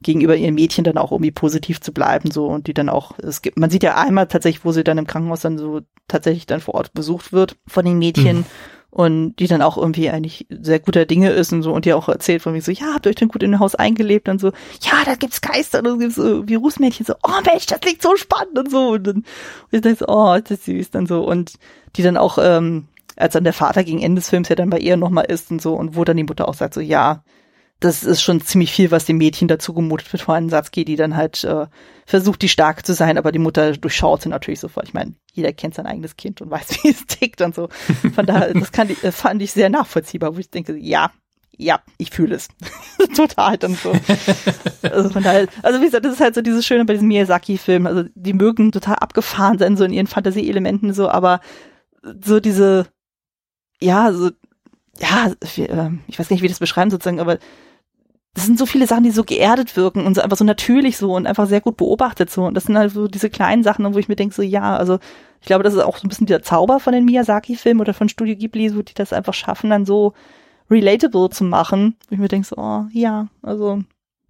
gegenüber 0.03 0.35
ihren 0.35 0.55
Mädchen 0.55 0.85
dann 0.85 0.99
auch 0.99 1.13
irgendwie 1.13 1.31
positiv 1.31 1.81
zu 1.81 1.93
bleiben, 1.93 2.31
so 2.31 2.47
und 2.47 2.67
die 2.67 2.75
dann 2.75 2.89
auch, 2.89 3.19
es 3.19 3.43
gibt, 3.43 3.59
man 3.59 3.71
sieht 3.71 3.85
ja 3.85 3.97
einmal 3.97 4.27
tatsächlich, 4.27 4.65
wo 4.65 4.73
sie 4.73 4.85
dann 4.85 4.99
im 4.99 5.07
Krankenhaus 5.07 5.41
dann 5.41 5.59
so 5.59 5.83
tatsächlich 6.09 6.47
dann 6.47 6.61
vor 6.61 6.75
Ort 6.75 6.93
besucht 6.93 7.33
wird 7.33 7.57
von 7.67 7.85
den 7.85 7.99
Mädchen. 7.99 8.39
Mhm. 8.39 8.45
Und 8.94 9.36
die 9.36 9.47
dann 9.47 9.62
auch 9.62 9.78
irgendwie 9.78 10.10
eigentlich 10.10 10.47
sehr 10.51 10.78
guter 10.78 11.06
Dinge 11.06 11.31
ist 11.31 11.51
und 11.51 11.62
so 11.62 11.73
und 11.73 11.86
die 11.86 11.94
auch 11.94 12.10
erzählt 12.10 12.43
von 12.43 12.52
mir 12.52 12.60
so, 12.60 12.70
ja, 12.70 12.93
habt 12.93 13.06
ihr 13.06 13.10
euch 13.10 13.16
denn 13.16 13.28
gut 13.28 13.43
in 13.43 13.52
dem 13.52 13.59
Haus 13.59 13.74
eingelebt 13.74 14.28
und 14.28 14.39
so, 14.39 14.48
ja, 14.82 15.02
da 15.06 15.14
gibt's 15.14 15.40
Geister 15.40 15.78
und 15.78 15.85
da 15.86 15.97
gibt's 15.97 16.16
so 16.16 16.47
Virusmädchen 16.47 17.06
so, 17.06 17.14
oh 17.23 17.40
Mensch, 17.47 17.64
das 17.64 17.81
klingt 17.81 18.02
so 18.02 18.16
spannend 18.16 18.59
und 18.59 18.70
so. 18.70 18.90
Und 18.90 19.06
dann 19.06 19.16
und 19.16 19.24
ich 19.70 19.81
denke 19.81 20.01
so, 20.01 20.05
oh, 20.09 20.39
das 20.39 20.51
ist 20.51 20.64
süß 20.66 20.90
dann 20.90 21.06
so. 21.06 21.27
Und 21.27 21.55
die 21.97 22.02
dann 22.02 22.19
auch, 22.19 22.36
ähm, 22.39 22.86
als 23.16 23.32
dann 23.32 23.44
der 23.44 23.55
Vater 23.55 23.82
gegen 23.82 24.02
Ende 24.02 24.20
des 24.20 24.28
Films 24.28 24.51
ja 24.51 24.56
dann 24.56 24.69
bei 24.69 24.78
ihr 24.78 24.98
nochmal 24.98 25.24
ist 25.24 25.51
und 25.51 25.62
so 25.62 25.73
und 25.74 25.97
wo 25.97 26.05
dann 26.05 26.19
die 26.19 26.24
Mutter 26.24 26.47
auch 26.47 26.55
sagt 26.55 26.74
so, 26.74 26.82
ja, 26.82 27.24
das 27.85 28.03
ist 28.05 28.23
schon 28.23 28.41
ziemlich 28.41 28.73
viel, 28.73 28.91
was 28.91 29.05
dem 29.05 29.19
Mädchen 29.19 29.49
dazu 29.49 29.75
gemutet 29.75 30.13
wird 30.13 30.23
vor 30.23 30.35
einem 30.35 30.49
Satz 30.49 30.71
geht, 30.71 30.89
die 30.89 30.97
dann 30.97 31.17
halt 31.17 31.43
äh, 31.45 31.67
versucht, 32.07 32.43
die 32.43 32.49
stark 32.49 32.87
zu 32.87 32.95
sein, 32.95 33.19
aber 33.19 33.33
die 33.33 33.39
Mutter 33.39 33.73
durchschaut 33.73 34.23
sie 34.23 34.29
natürlich 34.29 34.61
sofort. 34.61 34.89
Ich 34.89 34.95
meine, 34.95 35.15
jeder 35.33 35.53
kennt 35.53 35.75
sein 35.75 35.87
eigenes 35.87 36.17
Kind 36.17 36.41
und 36.41 36.51
weiß, 36.51 36.83
wie 36.83 36.91
es 36.91 37.07
tickt 37.07 37.41
und 37.41 37.55
so. 37.55 37.69
Von 38.15 38.27
daher, 38.27 38.53
das 38.55 38.73
kann 38.73 38.91
ich, 38.91 38.99
fand 38.99 39.43
ich 39.43 39.53
sehr 39.53 39.71
nachvollziehbar, 39.71 40.35
wo 40.35 40.39
ich 40.39 40.51
denke, 40.51 40.77
ja, 40.77 41.11
ja, 41.59 41.81
ich 41.99 42.11
fühle 42.11 42.37
es. 42.37 42.49
Total 43.17 43.59
dann 43.59 43.75
so. 43.75 43.93
Also 44.83 45.11
von 45.11 45.23
daher, 45.23 45.49
also 45.63 45.81
wie 45.81 45.85
gesagt, 45.85 46.05
das 46.05 46.15
ist 46.15 46.21
halt 46.21 46.35
so 46.35 46.41
dieses 46.41 46.67
Schöne 46.67 46.85
bei 46.85 46.95
diesen 46.95 47.09
Miyazaki-Filmen. 47.09 47.87
Also 47.87 48.09
die 48.15 48.33
mögen 48.33 48.73
total 48.73 48.97
abgefahren 48.97 49.59
sein, 49.59 49.77
so 49.77 49.85
in 49.85 49.93
ihren 49.93 50.07
Fantasieelementen 50.07 50.95
so, 50.95 51.09
aber 51.09 51.41
so 52.25 52.41
diese, 52.41 52.87
ja, 53.81 54.13
so, 54.13 54.31
ja, 54.99 55.33
ähm, 55.57 56.01
ich 56.07 56.19
weiß 56.19 56.29
gar 56.29 56.35
nicht, 56.35 56.43
wie 56.43 56.47
ich 56.47 56.53
das 56.53 56.59
beschreiben 56.59 56.91
sozusagen, 56.91 57.21
aber 57.21 57.39
das 58.35 58.47
sind 58.47 58.59
so 58.59 58.65
viele 58.65 58.87
Sachen, 58.87 59.05
die 59.05 59.11
so 59.11 59.25
geerdet 59.25 59.77
wirken 59.77 60.07
und 60.07 60.15
so 60.15 60.23
einfach 60.23 60.39
so 60.39 60.45
natürlich 60.45 60.97
so 60.97 61.15
und 61.15 61.27
einfach 61.27 61.47
sehr 61.47 61.61
gut 61.61 61.77
beobachtet 61.77 62.31
so. 62.31 62.45
Und 62.45 62.55
das 62.55 62.65
sind 62.65 62.79
halt 62.79 62.93
so 62.93 63.07
diese 63.07 63.29
kleinen 63.29 63.63
Sachen, 63.63 63.93
wo 63.93 63.99
ich 63.99 64.09
mir 64.09 64.17
denke, 64.17 64.35
so 64.35 64.43
ja, 64.43 64.77
also 64.77 64.99
ich 65.41 65.47
glaube, 65.47 65.65
das 65.65 65.75
ist 65.75 65.81
auch 65.81 65.99
so 65.99 66.07
ein 66.07 66.09
bisschen 66.09 66.27
dieser 66.27 66.43
Zauber 66.43 66.81
von 66.81 66.93
den 66.93 67.05
Miyazaki-Filmen 67.05 67.81
oder 67.81 67.95
von 67.95 68.09
Studio 68.09 68.37
Ghibli, 68.37 68.71
so 68.71 68.83
die 68.83 68.95
das 68.95 69.13
einfach 69.13 69.35
schaffen, 69.35 69.71
dann 69.71 69.85
so 69.85 70.15
relatable 70.71 71.29
zu 71.31 71.45
machen. 71.45 71.97
Wo 72.09 72.15
ich 72.15 72.21
mir 72.21 72.29
denke, 72.29 72.47
so, 72.47 72.57
oh 72.57 72.87
ja, 72.93 73.29
also 73.43 73.83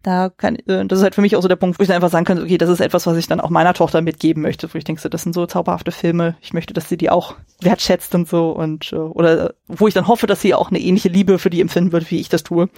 da 0.02 0.30
kann, 0.30 0.56
äh, 0.56 0.84
das 0.84 0.98
ist 0.98 1.02
halt 1.04 1.14
für 1.14 1.20
mich 1.20 1.36
auch 1.36 1.42
so 1.42 1.48
der 1.48 1.56
Punkt, 1.56 1.78
wo 1.78 1.82
ich 1.82 1.88
dann 1.88 1.96
einfach 1.96 2.10
sagen 2.10 2.24
kann, 2.24 2.42
okay, 2.42 2.58
das 2.58 2.68
ist 2.68 2.80
etwas, 2.80 3.06
was 3.06 3.16
ich 3.16 3.28
dann 3.28 3.40
auch 3.40 3.50
meiner 3.50 3.72
Tochter 3.72 4.00
mitgeben 4.00 4.42
möchte, 4.42 4.72
wo 4.72 4.78
ich 4.78 4.84
denke, 4.84 5.00
so, 5.00 5.08
das 5.08 5.22
sind 5.22 5.32
so 5.32 5.46
zauberhafte 5.46 5.92
Filme, 5.92 6.34
ich 6.40 6.52
möchte, 6.52 6.74
dass 6.74 6.88
sie 6.88 6.96
die 6.96 7.10
auch 7.10 7.36
wertschätzt 7.60 8.14
und 8.14 8.28
so 8.28 8.50
und, 8.50 8.92
äh, 8.92 8.96
oder 8.96 9.54
wo 9.68 9.86
ich 9.86 9.94
dann 9.94 10.08
hoffe, 10.08 10.26
dass 10.26 10.40
sie 10.40 10.54
auch 10.54 10.70
eine 10.70 10.80
ähnliche 10.80 11.08
Liebe 11.08 11.38
für 11.38 11.50
die 11.50 11.60
empfinden 11.60 11.92
wird, 11.92 12.10
wie 12.10 12.20
ich 12.20 12.28
das 12.28 12.42
tue. 12.42 12.68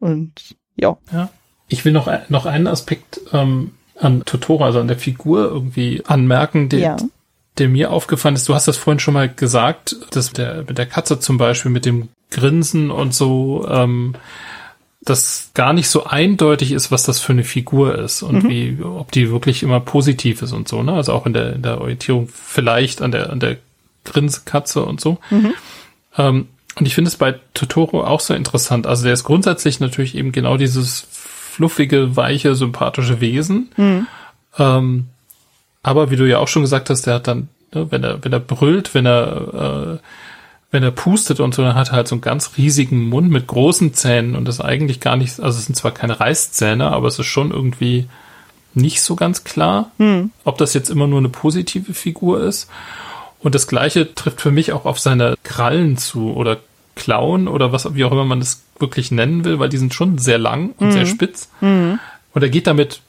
Und 0.00 0.56
ja. 0.76 0.96
Ja. 1.12 1.30
Ich 1.68 1.84
will 1.84 1.92
noch, 1.92 2.10
noch 2.28 2.46
einen 2.46 2.66
Aspekt 2.66 3.20
ähm, 3.32 3.72
an 3.96 4.24
Totoro, 4.24 4.64
also 4.64 4.80
an 4.80 4.88
der 4.88 4.98
Figur 4.98 5.44
irgendwie 5.44 6.02
anmerken, 6.06 6.68
der, 6.68 6.80
ja. 6.80 6.96
der 7.58 7.68
mir 7.68 7.92
aufgefallen 7.92 8.34
ist. 8.34 8.48
Du 8.48 8.54
hast 8.54 8.66
das 8.66 8.76
vorhin 8.76 8.98
schon 8.98 9.14
mal 9.14 9.28
gesagt, 9.28 9.96
dass 10.10 10.32
der, 10.32 10.64
mit 10.66 10.78
der 10.78 10.86
Katze 10.86 11.20
zum 11.20 11.38
Beispiel, 11.38 11.70
mit 11.70 11.84
dem 11.84 12.08
Grinsen 12.30 12.90
und 12.90 13.14
so, 13.14 13.66
ähm, 13.68 14.14
das 15.02 15.50
gar 15.54 15.72
nicht 15.72 15.88
so 15.88 16.04
eindeutig 16.04 16.72
ist, 16.72 16.90
was 16.90 17.04
das 17.04 17.20
für 17.20 17.32
eine 17.32 17.44
Figur 17.44 17.96
ist 17.96 18.22
und 18.22 18.44
mhm. 18.44 18.48
wie, 18.48 18.82
ob 18.82 19.10
die 19.12 19.30
wirklich 19.30 19.62
immer 19.62 19.80
positiv 19.80 20.42
ist 20.42 20.52
und 20.52 20.68
so, 20.68 20.82
ne? 20.82 20.92
Also 20.92 21.12
auch 21.12 21.24
in 21.24 21.32
der, 21.32 21.54
in 21.54 21.62
der 21.62 21.80
Orientierung 21.80 22.28
vielleicht 22.28 23.00
an 23.00 23.10
der, 23.10 23.30
an 23.30 23.40
der 23.40 23.56
Grinsekatze 24.04 24.84
und 24.84 25.00
so. 25.00 25.18
Mhm. 25.30 25.54
Ähm, 26.18 26.48
und 26.76 26.86
ich 26.86 26.94
finde 26.94 27.08
es 27.08 27.16
bei 27.16 27.38
Totoro 27.54 28.04
auch 28.04 28.20
so 28.20 28.34
interessant. 28.34 28.86
Also 28.86 29.04
der 29.04 29.12
ist 29.12 29.24
grundsätzlich 29.24 29.80
natürlich 29.80 30.14
eben 30.14 30.32
genau 30.32 30.56
dieses 30.56 31.06
fluffige, 31.10 32.16
weiche, 32.16 32.54
sympathische 32.54 33.20
Wesen. 33.20 33.70
Mhm. 33.76 34.06
Ähm, 34.58 35.06
aber 35.82 36.10
wie 36.10 36.16
du 36.16 36.28
ja 36.28 36.38
auch 36.38 36.48
schon 36.48 36.62
gesagt 36.62 36.90
hast, 36.90 37.06
der 37.06 37.14
hat 37.14 37.26
dann, 37.26 37.48
ne, 37.74 37.90
wenn 37.90 38.04
er, 38.04 38.24
wenn 38.24 38.32
er 38.32 38.40
brüllt, 38.40 38.94
wenn 38.94 39.06
er, 39.06 39.98
äh, 39.98 40.06
wenn 40.70 40.82
er 40.82 40.92
pustet 40.92 41.40
und 41.40 41.54
so, 41.54 41.62
dann 41.62 41.74
hat 41.74 41.88
er 41.88 41.96
halt 41.96 42.08
so 42.08 42.14
einen 42.14 42.22
ganz 42.22 42.52
riesigen 42.56 43.08
Mund 43.08 43.30
mit 43.30 43.48
großen 43.48 43.92
Zähnen 43.92 44.36
und 44.36 44.46
das 44.46 44.60
eigentlich 44.60 45.00
gar 45.00 45.16
nicht, 45.16 45.40
also 45.40 45.58
es 45.58 45.66
sind 45.66 45.74
zwar 45.74 45.90
keine 45.90 46.20
Reißzähne, 46.20 46.90
aber 46.90 47.08
es 47.08 47.18
ist 47.18 47.26
schon 47.26 47.50
irgendwie 47.50 48.08
nicht 48.72 49.02
so 49.02 49.16
ganz 49.16 49.42
klar, 49.42 49.90
mhm. 49.98 50.30
ob 50.44 50.58
das 50.58 50.74
jetzt 50.74 50.90
immer 50.90 51.08
nur 51.08 51.18
eine 51.18 51.28
positive 51.28 51.92
Figur 51.92 52.40
ist. 52.42 52.70
Und 53.42 53.54
das 53.54 53.66
Gleiche 53.66 54.14
trifft 54.14 54.40
für 54.40 54.50
mich 54.50 54.72
auch 54.72 54.84
auf 54.84 54.98
seine 54.98 55.36
Krallen 55.42 55.96
zu 55.96 56.32
oder 56.34 56.58
Klauen 56.94 57.48
oder 57.48 57.72
was, 57.72 57.94
wie 57.94 58.04
auch 58.04 58.12
immer 58.12 58.24
man 58.24 58.40
das 58.40 58.62
wirklich 58.78 59.10
nennen 59.10 59.44
will, 59.44 59.58
weil 59.58 59.68
die 59.68 59.78
sind 59.78 59.94
schon 59.94 60.18
sehr 60.18 60.38
lang 60.38 60.74
und 60.78 60.88
mhm. 60.88 60.92
sehr 60.92 61.06
spitz. 61.06 61.48
Mhm. 61.60 61.98
Und 62.34 62.42
er 62.42 62.50
geht 62.50 62.66
damit 62.66 63.00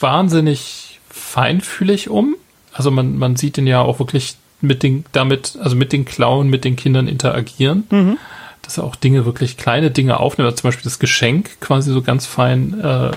wahnsinnig 0.00 1.00
feinfühlig 1.10 2.08
um. 2.08 2.36
Also 2.72 2.90
man, 2.90 3.18
man 3.18 3.36
sieht 3.36 3.58
ihn 3.58 3.66
ja 3.66 3.80
auch 3.80 3.98
wirklich 3.98 4.36
mit 4.60 4.82
den, 4.82 5.04
damit, 5.12 5.58
also 5.60 5.76
mit 5.76 5.92
den 5.92 6.04
Klauen, 6.04 6.48
mit 6.48 6.64
den 6.64 6.76
Kindern 6.76 7.08
interagieren. 7.08 7.84
Mhm. 7.90 8.18
Dass 8.62 8.78
er 8.78 8.84
auch 8.84 8.96
Dinge, 8.96 9.26
wirklich 9.26 9.56
kleine 9.56 9.90
Dinge 9.90 10.18
aufnimmt, 10.18 10.46
also 10.46 10.56
zum 10.56 10.68
Beispiel 10.68 10.84
das 10.84 10.98
Geschenk 10.98 11.60
quasi 11.60 11.92
so 11.92 12.02
ganz 12.02 12.26
fein 12.26 12.80
äh, 12.80 13.10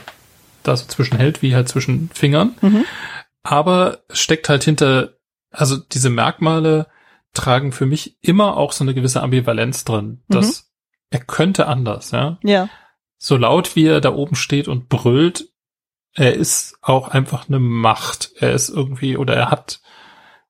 da 0.63 0.77
so 0.77 0.85
zwischen 0.85 1.17
hält, 1.17 1.41
wie 1.41 1.55
halt 1.55 1.69
zwischen 1.69 2.09
Fingern. 2.13 2.55
Mhm. 2.61 2.85
Aber 3.43 3.99
steckt 4.11 4.49
halt 4.49 4.63
hinter 4.63 5.13
also 5.51 5.77
diese 5.77 6.09
Merkmale 6.09 6.87
tragen 7.33 7.71
für 7.71 7.85
mich 7.85 8.17
immer 8.21 8.57
auch 8.57 8.71
so 8.71 8.83
eine 8.83 8.93
gewisse 8.93 9.21
Ambivalenz 9.21 9.85
drin, 9.85 10.23
dass 10.27 10.63
mhm. 10.63 10.67
er 11.11 11.19
könnte 11.19 11.67
anders, 11.67 12.11
ja. 12.11 12.39
Ja. 12.43 12.69
So 13.17 13.37
laut 13.37 13.75
wie 13.75 13.85
er 13.85 14.01
da 14.01 14.13
oben 14.13 14.35
steht 14.35 14.67
und 14.67 14.89
brüllt, 14.89 15.49
er 16.13 16.33
ist 16.33 16.77
auch 16.81 17.09
einfach 17.09 17.47
eine 17.47 17.59
Macht. 17.59 18.31
Er 18.37 18.53
ist 18.53 18.69
irgendwie 18.69 19.17
oder 19.17 19.35
er 19.35 19.51
hat 19.51 19.81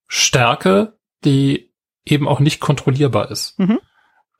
Stärke, 0.07 0.97
die 1.25 1.73
eben 2.05 2.27
auch 2.27 2.39
nicht 2.39 2.59
kontrollierbar 2.59 3.29
ist. 3.29 3.59
Mhm. 3.59 3.79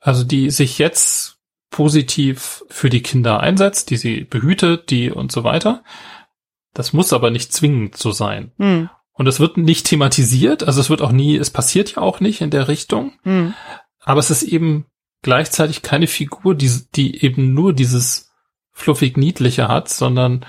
Also 0.00 0.24
die 0.24 0.50
sich 0.50 0.78
jetzt 0.78 1.38
positiv 1.70 2.64
für 2.68 2.90
die 2.90 3.02
Kinder 3.02 3.40
einsetzt, 3.40 3.90
die 3.90 3.96
sie 3.96 4.24
behütet, 4.24 4.90
die 4.90 5.10
und 5.10 5.30
so 5.30 5.44
weiter. 5.44 5.84
Das 6.74 6.92
muss 6.92 7.12
aber 7.12 7.30
nicht 7.30 7.52
zwingend 7.52 7.96
so 7.96 8.10
sein. 8.10 8.52
Mhm. 8.56 8.90
Und 9.20 9.26
es 9.26 9.38
wird 9.38 9.58
nicht 9.58 9.84
thematisiert, 9.84 10.62
also 10.62 10.80
es 10.80 10.88
wird 10.88 11.02
auch 11.02 11.12
nie, 11.12 11.36
es 11.36 11.50
passiert 11.50 11.96
ja 11.96 11.98
auch 12.00 12.20
nicht 12.20 12.40
in 12.40 12.48
der 12.48 12.68
Richtung. 12.68 13.12
Mhm. 13.22 13.52
Aber 14.00 14.18
es 14.18 14.30
ist 14.30 14.42
eben 14.42 14.86
gleichzeitig 15.20 15.82
keine 15.82 16.06
Figur, 16.06 16.54
die, 16.54 16.70
die 16.96 17.22
eben 17.22 17.52
nur 17.52 17.74
dieses 17.74 18.32
fluffig 18.72 19.18
niedliche 19.18 19.68
hat, 19.68 19.90
sondern 19.90 20.46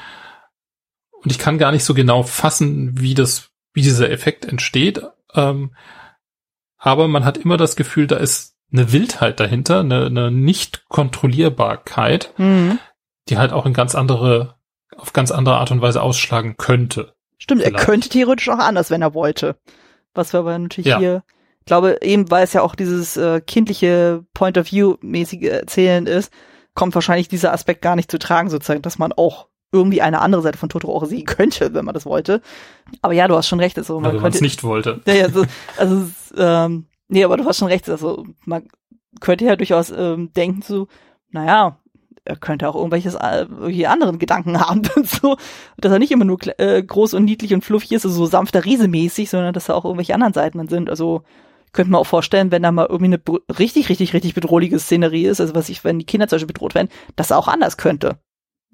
und 1.11 1.31
ich 1.31 1.38
kann 1.38 1.57
gar 1.57 1.73
nicht 1.73 1.84
so 1.84 1.93
genau 1.93 2.23
fassen, 2.23 2.98
wie 2.98 3.14
das, 3.14 3.49
wie 3.73 3.81
dieser 3.81 4.10
Effekt 4.10 4.45
entsteht. 4.45 5.02
Ähm, 5.34 5.76
aber 6.77 7.10
man 7.10 7.26
hat 7.26 7.39
immer 7.39 7.57
das 7.57 7.76
Gefühl, 7.76 8.07
da 8.07 8.15
ist 8.15 8.56
eine 8.72 8.93
Wildheit 8.93 9.41
dahinter, 9.41 9.81
eine, 9.81 10.06
eine 10.06 10.31
Nicht-Kontrollierbarkeit, 10.31 12.34
mhm. 12.38 12.80
die 13.27 13.38
halt 13.38 13.52
auch 13.52 13.65
in 13.65 13.73
ganz 13.73 13.95
andere, 13.95 14.56
auf 14.95 15.11
ganz 15.11 15.30
andere 15.30 15.57
Art 15.57 15.72
und 15.72 15.81
Weise 15.81 16.02
ausschlagen 16.02 16.56
könnte. 16.56 17.15
Stimmt, 17.41 17.63
Vielleicht. 17.63 17.80
er 17.80 17.85
könnte 17.85 18.09
theoretisch 18.09 18.49
auch 18.49 18.59
anders, 18.59 18.91
wenn 18.91 19.01
er 19.01 19.15
wollte. 19.15 19.55
Was 20.13 20.31
wir 20.31 20.41
aber 20.41 20.57
natürlich 20.59 20.88
ja. 20.88 20.99
hier, 20.99 21.23
glaube, 21.65 21.97
eben 22.01 22.30
weil 22.30 22.43
es 22.43 22.53
ja 22.53 22.61
auch 22.61 22.76
dieses 22.76 23.18
äh, 23.18 23.41
kindliche 23.41 24.26
Point 24.34 24.57
of 24.57 24.72
View 24.72 24.97
mäßige 25.01 25.43
Erzählen 25.43 26.05
ist, 26.05 26.31
kommt 26.76 26.93
wahrscheinlich 26.93 27.30
dieser 27.30 27.53
Aspekt 27.53 27.81
gar 27.81 27.95
nicht 27.95 28.11
zu 28.11 28.19
tragen, 28.19 28.49
sozusagen, 28.49 28.81
dass 28.81 28.99
man 28.99 29.11
auch 29.13 29.47
irgendwie 29.72 30.01
eine 30.01 30.19
andere 30.19 30.41
Seite 30.41 30.57
von 30.57 30.69
Totoro 30.69 30.97
auch 30.97 31.05
sehen 31.05 31.26
könnte, 31.26 31.73
wenn 31.73 31.85
man 31.85 31.93
das 31.93 32.05
wollte. 32.05 32.41
Aber 33.01 33.13
ja, 33.13 33.27
du 33.27 33.35
hast 33.35 33.47
schon 33.47 33.59
recht. 33.59 33.77
Also 33.77 33.99
man 33.99 34.11
also, 34.11 34.23
wenn 34.23 34.34
es 34.34 34.41
nicht 34.41 34.63
wollte. 34.63 35.01
Ja, 35.05 35.13
ja, 35.13 35.30
so, 35.30 35.45
also 35.77 36.07
ähm, 36.35 36.88
nee, 37.07 37.23
aber 37.23 37.38
du 37.38 37.45
hast 37.45 37.57
schon 37.57 37.69
recht. 37.69 37.89
Also 37.89 38.26
man 38.45 38.68
könnte 39.19 39.45
ja 39.45 39.55
durchaus 39.55 39.89
ähm, 39.89 40.31
denken 40.34 40.61
so, 40.61 40.89
naja, 41.30 41.80
er 42.26 42.35
könnte 42.35 42.69
auch 42.69 42.76
irgendwelches 42.76 43.15
äh, 43.15 43.41
irgendwelche 43.41 43.89
anderen 43.89 44.19
Gedanken 44.19 44.60
haben 44.68 44.81
und 44.95 45.10
so, 45.10 45.38
dass 45.77 45.91
er 45.91 45.99
nicht 45.99 46.11
immer 46.11 46.26
nur 46.26 46.39
äh, 46.60 46.81
groß 46.81 47.14
und 47.14 47.26
niedlich 47.26 47.53
und 47.53 47.64
fluffig 47.64 47.91
ist, 47.91 48.06
also 48.06 48.15
so 48.18 48.26
sanfter 48.26 48.65
Riese 48.65 48.88
mäßig, 48.88 49.30
sondern 49.30 49.53
dass 49.53 49.65
da 49.65 49.73
auch 49.73 49.85
irgendwelche 49.85 50.14
anderen 50.14 50.34
Seiten 50.34 50.68
sind. 50.68 50.89
Also 50.89 51.23
könnte 51.73 51.91
man 51.91 52.02
auch 52.02 52.07
vorstellen, 52.07 52.52
wenn 52.52 52.64
da 52.64 52.72
mal 52.72 52.88
irgendwie 52.89 53.18
eine 53.18 53.57
richtig, 53.57 53.89
richtig, 53.89 54.14
richtig 54.14 54.34
bedrohliche 54.34 54.77
Szenerie 54.77 55.26
ist, 55.26 55.39
also 55.39 55.56
was 55.56 55.69
ich, 55.69 55.84
wenn 55.84 55.99
die 55.99 56.06
Kinder 56.06 56.27
zum 56.27 56.38
Beispiel 56.38 56.53
bedroht 56.53 56.76
werden, 56.76 56.89
dass 57.15 57.31
er 57.31 57.38
auch 57.38 57.48
anders 57.48 57.77
könnte. 57.77 58.19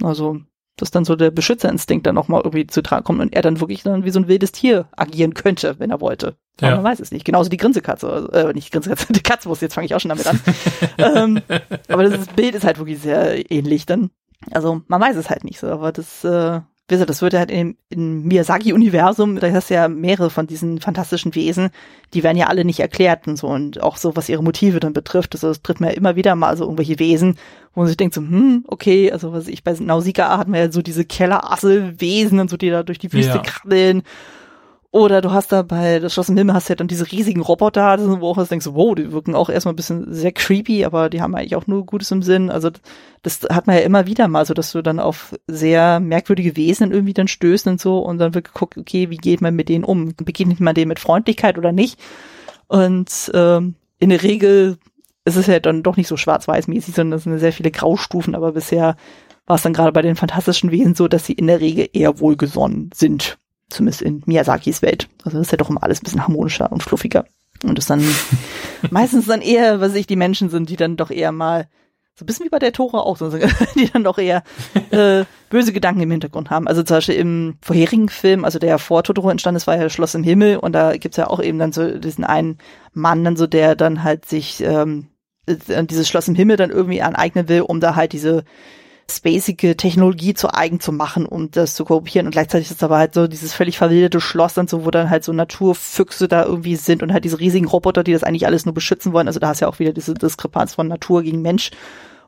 Also 0.02 0.40
dass 0.78 0.92
dann 0.92 1.06
so 1.06 1.16
der 1.16 1.32
Beschützerinstinkt 1.32 2.06
dann 2.06 2.16
nochmal 2.16 2.42
irgendwie 2.44 2.68
zu 2.68 2.82
tragen 2.82 3.04
kommt 3.04 3.20
und 3.20 3.34
er 3.34 3.42
dann 3.42 3.60
wirklich 3.60 3.84
dann 3.84 4.06
wie 4.06 4.12
so 4.12 4.20
ein 4.20 4.28
wildes 4.28 4.52
Tier 4.52 4.88
agieren 4.96 5.34
könnte, 5.34 5.80
wenn 5.80 5.90
er 5.90 6.02
wollte. 6.02 6.38
Aber 6.62 6.70
ja. 6.70 6.76
man 6.76 6.86
weiß 6.86 7.00
es 7.00 7.12
nicht. 7.12 7.26
Genauso 7.26 7.50
die 7.50 7.58
Grinsekatze, 7.58 8.10
also, 8.10 8.30
äh, 8.30 8.54
nicht 8.54 8.72
Grinsekatze, 8.72 9.08
die 9.14 9.22
Katzwurst, 9.22 9.62
jetzt 9.62 9.74
fange 9.74 9.86
ich 9.86 9.96
auch 9.96 10.00
schon 10.00 10.10
damit 10.10 10.28
an. 10.28 10.40
ähm, 10.98 11.42
aber 11.88 12.04
das 12.04 12.28
Bild 12.28 12.56
ist 12.56 12.66
halt 12.66 12.80
wirklich 12.80 13.00
sehr 13.00 13.52
ähnlich 13.52 13.86
dann. 13.86 14.12
Also 14.52 14.82
man 14.88 15.02
weiß 15.02 15.16
es 15.16 15.30
halt 15.30 15.44
nicht 15.44 15.60
so, 15.60 15.68
aber 15.68 15.92
das, 15.92 16.24
äh, 16.24 16.62
wie 16.88 16.94
gesagt, 16.94 17.10
das 17.10 17.22
wird 17.22 17.34
halt 17.34 17.52
im, 17.52 17.76
im 17.90 18.24
Miyazaki-Universum, 18.24 19.40
da 19.40 19.52
hast 19.52 19.70
du 19.70 19.74
ja 19.74 19.88
mehrere 19.88 20.30
von 20.30 20.48
diesen 20.48 20.80
fantastischen 20.80 21.36
Wesen, 21.36 21.70
die 22.14 22.24
werden 22.24 22.38
ja 22.38 22.48
alle 22.48 22.64
nicht 22.64 22.80
erklärt 22.80 23.28
und 23.28 23.36
so 23.36 23.48
und 23.48 23.82
auch 23.82 23.98
so, 23.98 24.16
was 24.16 24.30
ihre 24.30 24.44
Motive 24.44 24.80
dann 24.80 24.94
betrifft. 24.94 25.36
Also 25.36 25.50
es 25.50 25.62
trifft 25.62 25.82
mir 25.82 25.88
ja 25.88 25.94
immer 25.94 26.16
wieder 26.16 26.36
mal 26.36 26.56
so 26.56 26.64
irgendwelche 26.64 27.00
Wesen, 27.00 27.38
wo 27.74 27.82
man 27.82 27.88
sich 27.88 27.98
denkt 27.98 28.16
so, 28.16 28.22
hm, 28.22 28.64
okay, 28.68 29.12
also 29.12 29.34
was 29.34 29.48
ich 29.48 29.64
bei 29.64 29.74
Nausicaa 29.74 30.38
hatten 30.38 30.54
wir 30.54 30.62
ja 30.62 30.72
so 30.72 30.82
diese 30.82 31.04
Kellerassel-Wesen 31.04 32.40
und 32.40 32.50
so, 32.50 32.58
die 32.58 32.70
da 32.70 32.84
durch 32.84 33.00
die 33.00 33.12
Wüste 33.12 33.38
ja. 33.38 33.42
krabbeln 33.42 34.04
oder 34.92 35.22
du 35.22 35.32
hast 35.32 35.52
da 35.52 35.64
bei 35.64 36.00
das 36.00 36.14
Schloss 36.14 36.30
im 36.30 36.38
Himmel 36.38 36.56
hast 36.56 36.70
du 36.70 36.72
ja 36.72 36.76
dann 36.76 36.88
diese 36.88 37.12
riesigen 37.12 37.42
Roboter, 37.42 37.98
wo 38.22 38.30
auch 38.30 38.48
denkst, 38.48 38.68
wow, 38.72 38.96
die 38.96 39.12
wirken 39.12 39.36
auch 39.36 39.50
erstmal 39.50 39.74
ein 39.74 39.76
bisschen 39.76 40.14
sehr 40.14 40.32
creepy, 40.32 40.86
aber 40.86 41.10
die 41.10 41.22
haben 41.22 41.36
eigentlich 41.36 41.58
auch 41.58 41.68
nur 41.68 41.86
Gutes 41.86 42.10
im 42.12 42.22
Sinn. 42.22 42.50
Also 42.50 42.70
das 43.22 43.42
hat 43.52 43.68
man 43.68 43.76
ja 43.76 43.82
immer 43.82 44.08
wieder 44.08 44.30
mal, 44.30 44.46
so 44.46 44.54
dass 44.54 44.72
du 44.72 44.82
dann 44.82 45.00
auf 45.00 45.36
sehr 45.46 46.00
merkwürdige 46.00 46.56
Wesen 46.56 46.92
irgendwie 46.92 47.14
dann 47.14 47.28
stößt 47.28 47.68
und 47.68 47.82
so 47.82 48.00
und 48.00 48.18
dann 48.18 48.34
wird 48.34 48.46
geguckt, 48.46 48.78
okay, 48.78 49.10
wie 49.10 49.18
geht 49.18 49.42
man 49.42 49.56
mit 49.56 49.68
denen 49.68 49.84
um? 49.84 50.14
Begegnet 50.16 50.62
man 50.62 50.74
denen 50.74 50.90
mit 50.90 51.00
Freundlichkeit 51.00 51.58
oder 51.58 51.74
nicht? 51.74 52.00
Und 52.68 53.32
ähm, 53.34 53.76
in 54.00 54.10
der 54.10 54.24
Regel 54.24 54.78
ist 55.26 55.36
es 55.36 55.48
ja 55.48 55.60
dann 55.60 55.84
doch 55.84 55.98
nicht 55.98 56.08
so 56.08 56.16
schwarz-weiß-mäßig, 56.16 56.96
sondern 56.96 57.18
es 57.18 57.24
sind 57.26 57.38
sehr 57.40 57.52
viele 57.52 57.72
Graustufen, 57.72 58.36
aber 58.36 58.54
bisher 58.54 58.96
war 59.46 59.58
es 59.58 59.64
dann 59.64 59.74
gerade 59.74 59.92
bei 59.92 60.02
den 60.02 60.16
fantastischen 60.16 60.72
Wesen 60.72 60.96
so, 60.96 61.10
dass 61.10 61.26
sie 61.26 61.34
in 61.34 61.48
der 61.48 61.60
Regel 61.60 61.90
eher 61.92 62.22
wohlgesonnen 62.22 62.90
sind 62.94 63.38
zumindest 63.70 64.02
in 64.02 64.24
Miyazakis 64.26 64.82
Welt. 64.82 65.10
Also 65.24 65.38
das 65.38 65.48
ist 65.48 65.52
ja 65.52 65.58
doch 65.58 65.70
immer 65.70 65.84
alles 65.84 66.02
ein 66.02 66.06
bisschen 66.06 66.24
harmonischer 66.24 66.72
und 66.72 66.84
fluffiger. 66.84 67.26
Und 67.64 67.78
das 67.78 67.88
dann 67.88 68.04
meistens 68.92 69.26
dann 69.26 69.42
eher, 69.42 69.82
was 69.82 69.96
ich, 69.96 70.08
die 70.08 70.16
Menschen 70.16 70.50
sind, 70.50 70.70
die 70.70 70.76
dann 70.76 70.98
doch 70.98 71.12
eher 71.12 71.32
mal 71.32 71.68
so 72.18 72.24
ein 72.24 72.26
bisschen 72.26 72.46
wie 72.46 72.50
bei 72.50 72.60
der 72.60 72.74
Tore 72.74 73.04
auch, 73.04 73.18
die 73.76 73.92
dann 73.92 74.04
doch 74.04 74.18
eher 74.18 74.44
äh, 74.90 75.26
böse 75.50 75.72
Gedanken 75.72 76.02
im 76.02 76.10
Hintergrund 76.10 76.50
haben. 76.50 76.68
Also 76.68 76.82
zum 76.82 76.98
Beispiel 76.98 77.16
im 77.16 77.58
vorherigen 77.62 78.10
Film, 78.10 78.44
also 78.44 78.58
der 78.58 78.80
vor 78.80 79.04
Totoro 79.04 79.30
entstanden 79.30 79.58
ist, 79.58 79.68
war 79.68 79.78
ja 79.78 79.90
Schloss 79.90 80.16
im 80.16 80.24
Himmel 80.24 80.58
und 80.58 80.74
da 80.74 80.98
gibt's 80.98 81.18
ja 81.18 81.28
auch 81.28 81.40
eben 81.42 81.60
dann 81.60 81.74
so 81.74 82.00
diesen 82.00 82.24
einen 82.24 82.58
Mann, 82.94 83.24
dann 83.24 83.38
so 83.38 83.46
der 83.46 83.76
dann 83.76 84.04
halt 84.04 84.26
sich 84.26 84.64
ähm, 84.64 85.10
äh, 85.46 85.84
dieses 85.86 86.10
Schloss 86.10 86.28
im 86.28 86.34
Himmel 86.34 86.58
dann 86.58 86.72
irgendwie 86.72 87.04
aneignen 87.04 87.50
will, 87.50 87.62
um 87.62 87.80
da 87.80 87.96
halt 87.96 88.14
diese 88.14 88.44
spacige 89.10 89.78
Technologie 89.78 90.34
zu 90.34 90.54
eigen 90.54 90.80
zu 90.80 90.92
machen, 90.92 91.26
um 91.26 91.50
das 91.50 91.76
zu 91.76 91.86
kopieren. 91.86 92.28
Und 92.28 92.32
gleichzeitig 92.32 92.70
ist 92.70 92.84
aber 92.84 92.98
halt 92.98 93.14
so 93.14 93.28
dieses 93.28 93.54
völlig 93.54 93.78
verwilderte 93.78 94.20
Schloss 94.20 94.58
und 94.58 94.70
so, 94.70 94.86
wo 94.86 94.92
dann 94.92 95.10
halt 95.10 95.24
so 95.24 95.32
Naturfüchse 95.32 96.28
da 96.28 96.44
irgendwie 96.44 96.76
sind 96.76 97.04
und 97.04 97.14
halt 97.14 97.24
diese 97.24 97.40
riesigen 97.40 97.68
Roboter, 97.68 98.04
die 98.04 98.14
das 98.14 98.24
eigentlich 98.24 98.46
alles 98.46 98.66
nur 98.66 98.74
beschützen 98.74 99.14
wollen. 99.14 99.28
Also 99.28 99.40
da 99.40 99.48
hast 99.48 99.62
du 99.62 99.66
ja 99.66 99.70
auch 99.70 99.80
wieder 99.80 99.94
diese 99.94 100.14
Diskrepanz 100.14 100.76
von 100.76 100.88
Natur 100.88 101.24
gegen 101.24 101.42
Mensch. 101.42 101.72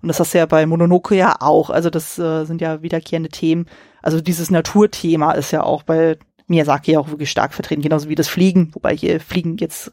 Und 0.01 0.07
das 0.07 0.19
hast 0.21 0.33
du 0.33 0.37
ja 0.37 0.45
bei 0.45 0.65
Mononoke 0.65 1.15
ja 1.15 1.35
auch. 1.41 1.69
Also 1.69 1.89
das 1.89 2.17
äh, 2.17 2.45
sind 2.45 2.61
ja 2.61 2.81
wiederkehrende 2.81 3.29
Themen. 3.29 3.65
Also 4.01 4.21
dieses 4.21 4.49
Naturthema 4.49 5.33
ist 5.33 5.51
ja 5.51 5.63
auch 5.63 5.83
bei 5.83 6.17
Miyazaki 6.47 6.97
auch 6.97 7.09
wirklich 7.09 7.29
stark 7.29 7.53
vertreten, 7.53 7.81
genauso 7.81 8.09
wie 8.09 8.15
das 8.15 8.27
Fliegen, 8.27 8.73
wobei 8.73 8.95
hier 8.95 9.19
Fliegen 9.19 9.57
jetzt 9.57 9.91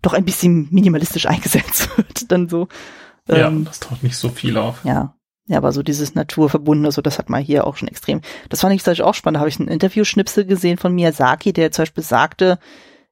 doch 0.00 0.14
ein 0.14 0.24
bisschen 0.24 0.68
minimalistisch 0.70 1.26
eingesetzt 1.28 1.96
wird, 1.96 2.30
dann 2.30 2.48
so. 2.48 2.68
Ja, 3.26 3.48
ähm, 3.48 3.64
das 3.64 3.80
taucht 3.80 4.02
nicht 4.02 4.16
so 4.16 4.30
viel 4.30 4.56
auf. 4.56 4.84
Ja, 4.84 5.14
ja, 5.48 5.56
aber 5.56 5.72
so 5.72 5.82
dieses 5.82 6.14
Naturverbundene, 6.14 6.92
so 6.92 7.00
das 7.00 7.18
hat 7.18 7.30
man 7.30 7.42
hier 7.42 7.66
auch 7.66 7.76
schon 7.76 7.88
extrem. 7.88 8.20
Das 8.50 8.60
fand 8.60 8.74
ich 8.74 8.84
zum 8.84 8.92
Beispiel 8.92 9.06
auch 9.06 9.14
spannend. 9.14 9.36
Da 9.36 9.40
habe 9.40 9.48
ich 9.48 9.58
einen 9.58 9.68
Interviewschnipsel 9.68 10.44
gesehen 10.44 10.76
von 10.76 10.94
Miyazaki, 10.94 11.54
der 11.54 11.72
zum 11.72 11.82
Beispiel 11.82 12.04
sagte, 12.04 12.58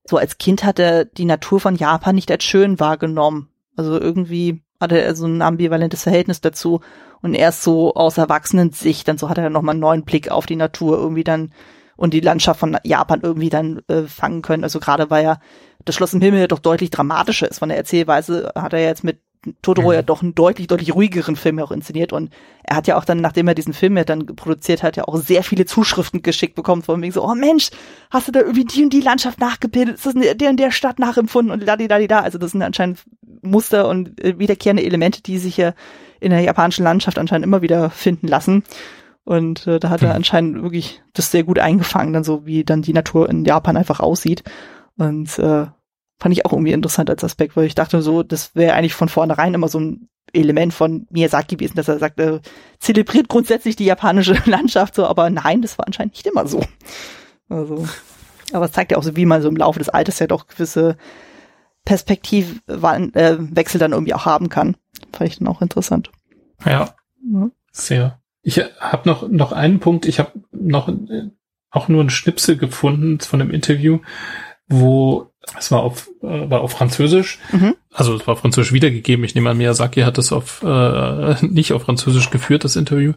so 0.04 0.18
als 0.18 0.36
Kind 0.36 0.62
hat 0.62 0.78
er 0.78 1.06
die 1.06 1.24
Natur 1.24 1.60
von 1.60 1.76
Japan 1.76 2.14
nicht 2.14 2.30
als 2.30 2.44
schön 2.44 2.78
wahrgenommen. 2.78 3.48
Also 3.74 3.98
irgendwie 3.98 4.62
hatte 4.78 5.00
er 5.00 5.16
so 5.16 5.26
ein 5.26 5.40
ambivalentes 5.40 6.02
Verhältnis 6.02 6.42
dazu. 6.42 6.80
Und 7.22 7.34
erst 7.34 7.62
so 7.62 7.94
aus 7.94 8.18
Erwachsenensicht, 8.18 9.08
dann 9.08 9.16
so 9.16 9.30
hat 9.30 9.38
er 9.38 9.48
nochmal 9.48 9.72
einen 9.72 9.80
neuen 9.80 10.04
Blick 10.04 10.30
auf 10.30 10.44
die 10.44 10.56
Natur 10.56 10.98
irgendwie 10.98 11.24
dann 11.24 11.52
und 11.96 12.12
die 12.12 12.20
Landschaft 12.20 12.60
von 12.60 12.76
Japan 12.84 13.22
irgendwie 13.22 13.48
dann 13.48 13.80
äh, 13.88 14.02
fangen 14.02 14.42
können. 14.42 14.62
Also 14.62 14.78
gerade 14.78 15.08
weil 15.08 15.24
ja 15.24 15.38
das 15.86 15.94
Schloss 15.94 16.12
im 16.12 16.20
Himmel 16.20 16.48
doch 16.48 16.58
deutlich 16.58 16.90
dramatischer 16.90 17.50
ist 17.50 17.60
von 17.60 17.70
der 17.70 17.78
Erzählweise, 17.78 18.52
hat 18.54 18.74
er 18.74 18.82
jetzt 18.82 19.04
mit 19.04 19.20
Totoro 19.62 19.88
mhm. 19.88 19.94
ja 19.94 20.02
doch 20.02 20.22
einen 20.22 20.34
deutlich, 20.34 20.66
deutlich 20.66 20.94
ruhigeren 20.94 21.36
Film 21.36 21.58
auch 21.58 21.70
inszeniert 21.70 22.12
und 22.12 22.32
er 22.64 22.76
hat 22.76 22.86
ja 22.86 22.96
auch 22.96 23.04
dann, 23.04 23.20
nachdem 23.20 23.48
er 23.48 23.54
diesen 23.54 23.72
Film 23.72 23.96
ja 23.96 24.04
dann 24.04 24.26
produziert 24.26 24.82
hat, 24.82 24.96
ja 24.96 25.04
auch 25.04 25.16
sehr 25.16 25.42
viele 25.42 25.66
Zuschriften 25.66 26.22
geschickt 26.22 26.54
bekommen 26.54 26.82
von 26.82 27.00
wegen 27.02 27.12
so, 27.12 27.24
oh 27.24 27.34
Mensch, 27.34 27.70
hast 28.10 28.28
du 28.28 28.32
da 28.32 28.40
irgendwie 28.40 28.64
die 28.64 28.84
und 28.84 28.92
die 28.92 29.00
Landschaft 29.00 29.40
nachgebildet, 29.40 29.96
ist 29.96 30.06
das 30.06 30.14
der 30.14 30.50
und 30.50 30.58
der 30.58 30.70
Stadt 30.70 30.98
nachempfunden 30.98 31.52
und 31.52 31.66
da, 31.66 31.76
da, 31.76 32.06
da, 32.06 32.20
also 32.20 32.38
das 32.38 32.52
sind 32.52 32.62
anscheinend 32.62 33.04
Muster 33.42 33.88
und 33.88 34.22
äh, 34.22 34.38
wiederkehrende 34.38 34.84
Elemente, 34.84 35.22
die 35.22 35.38
sich 35.38 35.56
ja 35.56 35.74
in 36.20 36.30
der 36.30 36.40
japanischen 36.40 36.84
Landschaft 36.84 37.18
anscheinend 37.18 37.46
immer 37.46 37.62
wieder 37.62 37.90
finden 37.90 38.28
lassen. 38.28 38.64
Und 39.24 39.66
äh, 39.66 39.80
da 39.80 39.90
hat 39.90 40.02
er 40.02 40.10
mhm. 40.10 40.16
anscheinend 40.16 40.62
wirklich 40.62 41.02
das 41.12 41.30
sehr 41.30 41.42
gut 41.42 41.58
eingefangen, 41.58 42.12
dann 42.12 42.24
so 42.24 42.46
wie 42.46 42.64
dann 42.64 42.82
die 42.82 42.92
Natur 42.92 43.28
in 43.28 43.44
Japan 43.44 43.76
einfach 43.76 44.00
aussieht. 44.00 44.44
Und 44.96 45.38
äh, 45.38 45.66
Fand 46.18 46.32
ich 46.32 46.46
auch 46.46 46.52
irgendwie 46.52 46.72
interessant 46.72 47.10
als 47.10 47.24
Aspekt, 47.24 47.56
weil 47.56 47.66
ich 47.66 47.74
dachte 47.74 48.00
so, 48.00 48.22
das 48.22 48.54
wäre 48.54 48.74
eigentlich 48.74 48.94
von 48.94 49.08
vornherein 49.08 49.54
immer 49.54 49.68
so 49.68 49.78
ein 49.78 50.08
Element 50.32 50.74
von 50.74 51.06
Miyazaki 51.10 51.56
gewesen, 51.56 51.76
dass 51.76 51.88
er 51.88 51.98
sagt, 51.98 52.18
er 52.18 52.40
zelebriert 52.78 53.28
grundsätzlich 53.28 53.76
die 53.76 53.84
japanische 53.84 54.36
Landschaft 54.50 54.94
so, 54.94 55.06
aber 55.06 55.30
nein, 55.30 55.62
das 55.62 55.78
war 55.78 55.86
anscheinend 55.86 56.14
nicht 56.14 56.26
immer 56.26 56.46
so. 56.46 56.62
Also, 57.48 57.86
aber 58.52 58.64
es 58.64 58.72
zeigt 58.72 58.92
ja 58.92 58.98
auch 58.98 59.02
so, 59.02 59.16
wie 59.16 59.26
man 59.26 59.42
so 59.42 59.48
im 59.48 59.56
Laufe 59.56 59.78
des 59.78 59.88
Alters 59.88 60.18
ja 60.18 60.26
doch 60.26 60.46
gewisse 60.46 60.96
Perspektivwechsel 61.84 63.10
äh, 63.14 63.78
dann 63.78 63.92
irgendwie 63.92 64.14
auch 64.14 64.26
haben 64.26 64.48
kann. 64.48 64.76
Fand 65.12 65.30
ich 65.30 65.38
dann 65.38 65.48
auch 65.48 65.62
interessant. 65.62 66.10
Ja, 66.64 66.94
ja. 67.32 67.50
sehr. 67.72 68.20
Ich 68.42 68.58
habe 68.58 69.08
noch 69.08 69.28
noch 69.28 69.52
einen 69.52 69.80
Punkt. 69.80 70.06
Ich 70.06 70.18
habe 70.18 70.32
noch 70.52 70.88
äh, 70.88 71.30
auch 71.70 71.88
nur 71.88 72.00
einen 72.00 72.10
Schnipsel 72.10 72.56
gefunden 72.56 73.20
von 73.20 73.40
einem 73.40 73.50
Interview, 73.50 74.00
wo 74.68 75.30
es 75.58 75.70
war 75.70 75.82
auf, 75.82 76.08
äh, 76.22 76.50
war 76.50 76.60
auf 76.60 76.72
Französisch. 76.72 77.38
Mhm. 77.52 77.76
Also 77.92 78.14
es 78.14 78.26
war 78.26 78.34
auf 78.34 78.40
Französisch 78.40 78.72
wiedergegeben. 78.72 79.24
Ich 79.24 79.34
nehme 79.34 79.50
an, 79.50 79.56
Miyazaki 79.56 80.00
hat 80.00 80.18
es 80.18 80.32
auf 80.32 80.62
äh, 80.62 81.34
nicht 81.46 81.72
auf 81.72 81.82
Französisch 81.82 82.30
geführt, 82.30 82.64
das 82.64 82.76
Interview. 82.76 83.12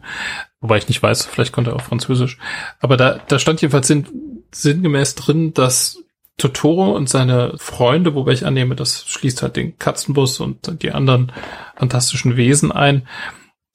Wobei 0.60 0.78
ich 0.78 0.88
nicht 0.88 1.02
weiß, 1.02 1.26
vielleicht 1.26 1.52
konnte 1.52 1.70
er 1.70 1.76
auf 1.76 1.84
Französisch. 1.84 2.38
Aber 2.78 2.96
da, 2.96 3.20
da 3.26 3.38
stand 3.38 3.60
jedenfalls 3.60 3.88
sinn, 3.88 4.06
sinngemäß 4.52 5.14
drin, 5.16 5.54
dass 5.54 5.98
Totoro 6.36 6.92
und 6.92 7.08
seine 7.08 7.54
Freunde, 7.58 8.14
wobei 8.14 8.32
ich 8.32 8.46
annehme, 8.46 8.74
das 8.74 9.04
schließt 9.06 9.42
halt 9.42 9.56
den 9.56 9.76
Katzenbus 9.78 10.40
und 10.40 10.82
die 10.82 10.92
anderen 10.92 11.32
fantastischen 11.76 12.36
Wesen 12.36 12.72
ein, 12.72 13.06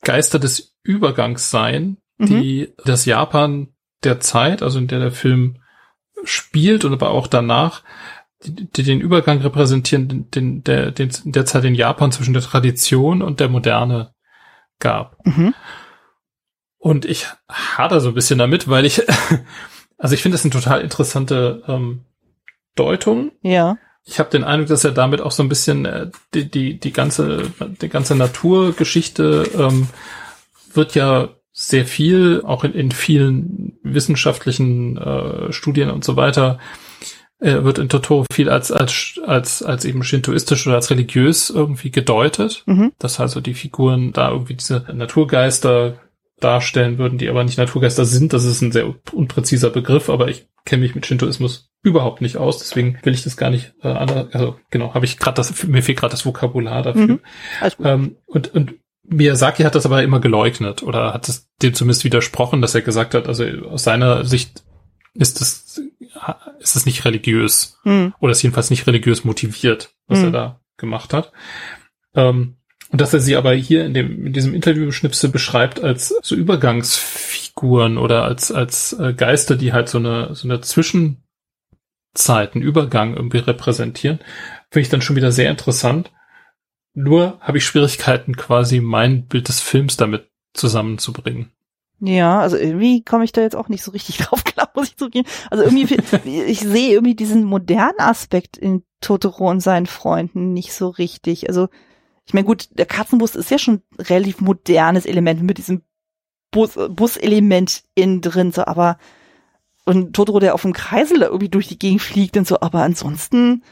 Geister 0.01 0.39
des 0.39 0.75
Übergangs 0.83 1.51
seien, 1.51 1.97
mhm. 2.17 2.25
die 2.25 2.73
das 2.83 3.05
Japan 3.05 3.67
der 4.03 4.19
Zeit, 4.19 4.63
also 4.63 4.79
in 4.79 4.87
der 4.87 4.99
der 4.99 5.11
Film 5.11 5.57
spielt 6.23 6.85
und 6.85 6.93
aber 6.93 7.09
auch 7.09 7.27
danach, 7.27 7.83
die 8.47 8.83
den 8.83 9.01
Übergang 9.01 9.39
repräsentieren, 9.41 10.29
den, 10.31 10.63
der, 10.63 10.91
den 10.91 11.09
derzeit 11.25 11.63
in 11.63 11.75
Japan 11.75 12.11
zwischen 12.11 12.33
der 12.33 12.43
Tradition 12.43 13.21
und 13.21 13.39
der 13.39 13.49
Moderne 13.49 14.13
gab. 14.79 15.17
Mhm. 15.25 15.53
Und 16.77 17.05
ich 17.05 17.27
hader 17.49 17.99
so 17.99 18.09
ein 18.09 18.15
bisschen 18.15 18.39
damit, 18.39 18.67
weil 18.67 18.85
ich, 18.85 19.01
also 19.97 20.13
ich 20.13 20.21
finde 20.21 20.35
das 20.35 20.45
eine 20.45 20.51
total 20.51 20.81
interessante 20.81 21.63
ähm, 21.67 22.05
Deutung. 22.75 23.31
Ja. 23.41 23.77
Ich 24.03 24.19
habe 24.19 24.29
den 24.29 24.43
Eindruck, 24.43 24.69
dass 24.69 24.83
er 24.83 24.91
damit 24.91 25.21
auch 25.21 25.31
so 25.31 25.41
ein 25.41 25.49
bisschen 25.49 25.85
äh, 25.85 26.11
die, 26.33 26.49
die, 26.49 26.79
die 26.79 26.93
ganze, 26.93 27.51
die 27.81 27.89
ganze 27.89 28.15
Naturgeschichte 28.15 29.49
ähm, 29.57 29.87
wird 30.73 30.93
ja 30.93 31.29
sehr 31.51 31.85
viel, 31.85 32.43
auch 32.45 32.63
in, 32.63 32.73
in 32.73 32.91
vielen 32.91 33.79
wissenschaftlichen 33.81 34.97
äh, 34.97 35.53
Studien 35.53 35.89
und 35.89 36.03
so 36.03 36.17
weiter, 36.17 36.59
äh, 37.39 37.63
wird 37.63 37.79
in 37.79 37.89
Totoro 37.89 38.25
viel 38.31 38.49
als, 38.49 38.71
als, 38.71 39.19
als, 39.25 39.63
als 39.63 39.85
eben 39.85 40.03
shintoistisch 40.03 40.65
oder 40.67 40.75
als 40.75 40.89
religiös 40.89 41.49
irgendwie 41.49 41.91
gedeutet. 41.91 42.63
Mhm. 42.65 42.93
Dass 42.99 43.19
also 43.19 43.41
die 43.41 43.53
Figuren 43.53 44.13
da 44.13 44.31
irgendwie 44.31 44.55
diese 44.55 44.85
Naturgeister 44.93 45.99
darstellen 46.39 46.97
würden, 46.97 47.17
die 47.17 47.29
aber 47.29 47.43
nicht 47.43 47.57
Naturgeister 47.57 48.05
sind. 48.05 48.33
Das 48.33 48.43
ist 48.43 48.61
ein 48.61 48.71
sehr 48.71 48.93
unpräziser 49.13 49.69
Begriff, 49.69 50.09
aber 50.09 50.27
ich 50.27 50.47
kenne 50.65 50.81
mich 50.81 50.95
mit 50.95 51.05
Shintoismus 51.05 51.69
überhaupt 51.83 52.21
nicht 52.21 52.37
aus, 52.37 52.57
deswegen 52.57 52.97
will 53.03 53.13
ich 53.13 53.23
das 53.23 53.37
gar 53.37 53.51
nicht 53.51 53.75
äh, 53.83 53.89
anders, 53.89 54.33
also 54.33 54.59
genau, 54.71 54.95
habe 54.95 55.05
ich 55.05 55.19
gerade 55.19 55.35
das, 55.35 55.63
mir 55.65 55.83
fehlt 55.83 55.99
gerade 55.99 56.11
das 56.11 56.25
Vokabular 56.25 56.81
dafür. 56.81 57.07
Mhm. 57.07 57.19
Ähm, 57.83 58.17
und, 58.25 58.53
und 58.55 58.73
Miyazaki 59.03 59.63
hat 59.63 59.75
das 59.75 59.85
aber 59.85 60.01
immer 60.01 60.19
geleugnet 60.19 60.81
oder 60.81 61.13
hat 61.13 61.29
es 61.29 61.47
dem 61.61 61.75
zumindest 61.75 62.03
widersprochen, 62.03 62.61
dass 62.61 62.73
er 62.73 62.81
gesagt 62.81 63.13
hat, 63.13 63.27
also 63.27 63.45
aus 63.69 63.83
seiner 63.83 64.25
Sicht 64.25 64.63
ist 65.13 65.39
es, 65.41 65.79
ist 66.59 66.75
es 66.75 66.85
nicht 66.85 67.05
religiös. 67.05 67.79
Mhm. 67.83 68.13
Oder 68.19 68.31
ist 68.31 68.41
jedenfalls 68.41 68.69
nicht 68.69 68.87
religiös 68.87 69.23
motiviert, 69.23 69.93
was 70.07 70.19
mhm. 70.19 70.25
er 70.25 70.31
da 70.31 70.61
gemacht 70.77 71.13
hat. 71.13 71.31
Ähm, 72.13 72.57
und 72.91 73.01
dass 73.01 73.13
er 73.13 73.19
sie 73.19 73.35
aber 73.35 73.53
hier 73.53 73.85
in 73.85 73.93
dem, 73.93 74.27
in 74.27 74.33
diesem 74.33 74.53
Interview-Schnipsel 74.53 75.29
beschreibt 75.29 75.83
als 75.83 76.15
so 76.21 76.35
Übergangsfiguren 76.35 77.97
oder 77.97 78.23
als, 78.23 78.51
als 78.51 78.93
äh, 78.93 79.13
Geister, 79.13 79.55
die 79.55 79.73
halt 79.73 79.89
so 79.89 79.97
eine, 79.97 80.35
so 80.35 80.47
eine 80.47 80.61
Zwischenzeit, 80.61 81.19
einen 82.53 82.63
Übergang 82.63 83.15
irgendwie 83.15 83.39
repräsentieren, 83.39 84.19
finde 84.69 84.81
ich 84.81 84.89
dann 84.89 85.01
schon 85.01 85.15
wieder 85.15 85.31
sehr 85.31 85.49
interessant. 85.49 86.11
Nur 86.93 87.39
habe 87.41 87.57
ich 87.57 87.65
Schwierigkeiten, 87.65 88.37
quasi 88.37 88.79
mein 88.79 89.27
Bild 89.27 89.49
des 89.49 89.61
Films 89.61 89.97
damit 89.97 90.29
zusammenzubringen. 90.53 91.51
Ja, 91.99 92.41
also 92.41 92.57
irgendwie 92.57 93.03
komme 93.03 93.23
ich 93.23 93.31
da 93.31 93.41
jetzt 93.41 93.55
auch 93.55 93.69
nicht 93.69 93.83
so 93.83 93.91
richtig 93.91 94.17
drauf 94.19 94.43
klar, 94.43 94.69
muss 94.75 94.89
ich 94.89 94.97
zugeben. 94.97 95.27
Also 95.49 95.63
irgendwie, 95.63 95.97
ich 96.45 96.59
sehe 96.59 96.93
irgendwie 96.93 97.15
diesen 97.15 97.43
modernen 97.43 97.99
Aspekt 97.99 98.57
in 98.57 98.83
Totoro 99.01 99.49
und 99.49 99.61
seinen 99.61 99.85
Freunden 99.85 100.53
nicht 100.53 100.73
so 100.73 100.89
richtig. 100.89 101.47
Also, 101.47 101.69
ich 102.25 102.33
meine, 102.33 102.45
gut, 102.45 102.69
der 102.71 102.85
Katzenbus 102.85 103.35
ist 103.35 103.51
ja 103.51 103.59
schon 103.59 103.81
relativ 103.97 104.41
modernes 104.41 105.05
Element 105.05 105.43
mit 105.43 105.57
diesem 105.57 105.83
Bus, 106.51 106.77
Buselement 106.89 107.83
innen 107.95 108.21
drin, 108.21 108.51
so, 108.51 108.65
aber 108.65 108.97
und 109.85 110.15
Totoro, 110.15 110.39
der 110.39 110.55
auf 110.55 110.63
dem 110.63 110.73
Kreisel 110.73 111.19
da 111.19 111.27
irgendwie 111.27 111.49
durch 111.49 111.67
die 111.67 111.77
Gegend 111.77 112.01
fliegt 112.01 112.35
und 112.37 112.47
so, 112.47 112.59
aber 112.59 112.81
ansonsten 112.81 113.63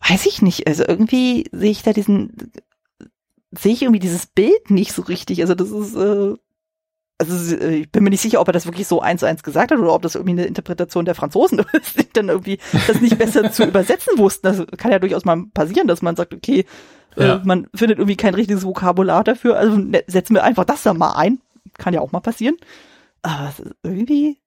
weiß 0.00 0.26
ich 0.26 0.42
nicht. 0.42 0.66
Also 0.66 0.84
irgendwie 0.86 1.46
sehe 1.52 1.70
ich 1.70 1.82
da 1.82 1.92
diesen, 1.92 2.52
sehe 3.52 3.72
ich 3.72 3.82
irgendwie 3.82 4.00
dieses 4.00 4.26
Bild 4.26 4.70
nicht 4.70 4.92
so 4.92 5.02
richtig. 5.02 5.40
Also 5.40 5.54
das 5.54 5.70
ist, 5.70 5.94
äh, 5.94 6.34
also 7.18 7.56
äh, 7.56 7.76
ich 7.76 7.90
bin 7.90 8.02
mir 8.02 8.10
nicht 8.10 8.20
sicher, 8.20 8.40
ob 8.40 8.48
er 8.48 8.52
das 8.52 8.66
wirklich 8.66 8.86
so 8.86 9.00
eins 9.00 9.20
zu 9.20 9.26
eins 9.26 9.42
gesagt 9.42 9.70
hat 9.70 9.78
oder 9.78 9.94
ob 9.94 10.02
das 10.02 10.14
irgendwie 10.14 10.32
eine 10.32 10.46
Interpretation 10.46 11.04
der 11.04 11.14
Franzosen 11.14 11.58
ist, 11.72 11.98
die 11.98 12.12
dann 12.12 12.28
irgendwie 12.28 12.58
das 12.86 13.00
nicht 13.00 13.18
besser 13.18 13.52
zu 13.52 13.64
übersetzen 13.68 14.18
wussten. 14.18 14.46
Das 14.46 14.66
kann 14.78 14.90
ja 14.90 14.98
durchaus 14.98 15.24
mal 15.24 15.44
passieren, 15.52 15.86
dass 15.86 16.02
man 16.02 16.16
sagt, 16.16 16.34
okay, 16.34 16.64
äh, 17.16 17.26
ja. 17.26 17.36
äh, 17.36 17.40
man 17.44 17.68
findet 17.74 17.98
irgendwie 17.98 18.16
kein 18.16 18.34
richtiges 18.34 18.64
Vokabular 18.64 19.24
dafür, 19.24 19.56
also 19.56 19.76
ne, 19.76 20.04
setzen 20.06 20.34
wir 20.34 20.44
einfach 20.44 20.64
das 20.64 20.82
da 20.82 20.94
mal 20.94 21.12
ein. 21.12 21.40
Kann 21.78 21.94
ja 21.94 22.00
auch 22.00 22.12
mal 22.12 22.20
passieren. 22.20 22.56
Aber 23.22 23.52
irgendwie, 23.82 24.38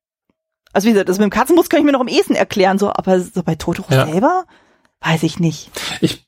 also 0.72 0.88
wie 0.88 0.91
gesagt, 0.91 1.10
das 1.10 1.18
mit 1.18 1.26
dem 1.26 1.31
Katzenbus 1.31 1.69
kann 1.69 1.80
ich 1.80 1.85
mir 1.85 1.91
noch 1.91 2.02
am 2.02 2.07
ehesten 2.07 2.35
erklären, 2.35 2.77
so, 2.77 2.89
aber 2.89 3.19
so 3.19 3.44
bei 3.44 3.56
Totoro 3.56 3.91
ja. 3.94 4.06
selber, 4.06 4.45
weiß 5.02 5.23
ich 5.23 5.39
nicht. 5.39 5.72
Ich, 5.99 6.27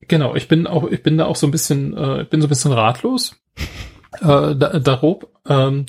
genau, 0.00 0.34
ich 0.34 0.48
bin 0.48 0.66
auch, 0.66 0.88
ich 0.88 1.02
bin 1.02 1.18
da 1.18 1.26
auch 1.26 1.36
so 1.36 1.46
ein 1.46 1.50
bisschen, 1.50 1.96
äh, 1.96 2.22
ich 2.22 2.30
bin 2.30 2.40
so 2.40 2.46
ein 2.46 2.50
bisschen 2.50 2.72
ratlos 2.72 3.36
äh, 4.20 4.56
da, 4.56 4.78
darob. 4.78 5.30
Ähm, 5.46 5.86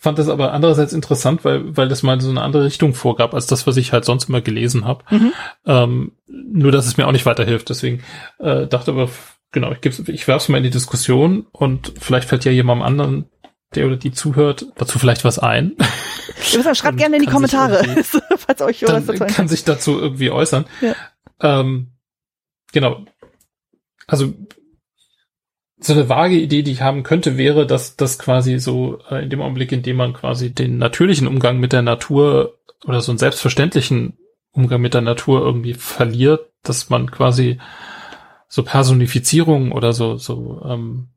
fand 0.00 0.18
das 0.18 0.28
aber 0.28 0.52
andererseits 0.52 0.92
interessant, 0.92 1.44
weil, 1.44 1.76
weil 1.76 1.88
das 1.88 2.02
mal 2.02 2.20
so 2.20 2.30
eine 2.30 2.42
andere 2.42 2.64
Richtung 2.64 2.94
vorgab, 2.94 3.34
als 3.34 3.46
das, 3.46 3.66
was 3.66 3.76
ich 3.76 3.92
halt 3.92 4.04
sonst 4.04 4.28
immer 4.28 4.40
gelesen 4.40 4.84
habe. 4.84 5.04
Mhm. 5.10 5.32
Ähm, 5.66 6.12
nur, 6.26 6.72
dass 6.72 6.86
es 6.86 6.96
mir 6.96 7.06
auch 7.06 7.12
nicht 7.12 7.26
weiterhilft. 7.26 7.68
Deswegen 7.68 8.02
äh, 8.38 8.66
dachte 8.66 8.92
aber, 8.92 9.08
genau, 9.50 9.72
ich, 9.72 9.80
geb's, 9.80 10.00
ich 10.06 10.28
werf's 10.28 10.48
mal 10.48 10.58
in 10.58 10.64
die 10.64 10.70
Diskussion 10.70 11.46
und 11.52 11.92
vielleicht 11.98 12.28
fällt 12.28 12.44
ja 12.44 12.52
jemandem 12.52 12.86
anderen, 12.86 13.24
der 13.74 13.86
oder 13.86 13.96
die 13.96 14.12
zuhört, 14.12 14.66
dazu 14.76 14.98
vielleicht 14.98 15.24
was 15.24 15.38
ein. 15.38 15.76
Ihr 16.52 16.74
schreibt 16.74 16.96
gerne 16.98 17.16
in 17.16 17.22
die 17.22 17.28
Kommentare, 17.28 17.84
falls 18.38 18.62
euch 18.62 18.82
was 18.82 19.06
dazu 19.06 19.24
kann 19.24 19.48
sich 19.48 19.64
dazu 19.64 19.98
irgendwie 19.98 20.30
äußern. 20.30 20.64
Ja. 20.80 20.94
Ähm, 21.40 21.88
genau. 22.72 23.04
Also 24.06 24.32
so 25.80 25.92
eine 25.92 26.08
vage 26.08 26.36
Idee, 26.36 26.62
die 26.62 26.72
ich 26.72 26.82
haben 26.82 27.02
könnte, 27.02 27.36
wäre, 27.36 27.66
dass 27.66 27.96
das 27.96 28.18
quasi 28.18 28.58
so 28.58 28.98
äh, 29.10 29.22
in 29.22 29.30
dem 29.30 29.40
Augenblick, 29.40 29.72
in 29.72 29.82
dem 29.82 29.96
man 29.96 30.12
quasi 30.12 30.52
den 30.52 30.78
natürlichen 30.78 31.26
Umgang 31.26 31.58
mit 31.58 31.72
der 31.72 31.82
Natur 31.82 32.58
oder 32.84 33.00
so 33.00 33.12
einen 33.12 33.18
selbstverständlichen 33.18 34.18
Umgang 34.52 34.80
mit 34.80 34.94
der 34.94 35.02
Natur 35.02 35.40
irgendwie 35.40 35.74
verliert, 35.74 36.50
dass 36.62 36.90
man 36.90 37.10
quasi 37.10 37.58
so 38.48 38.62
Personifizierung 38.62 39.72
oder 39.72 39.92
so 39.92 40.16
so 40.16 40.62
ähm, 40.64 41.08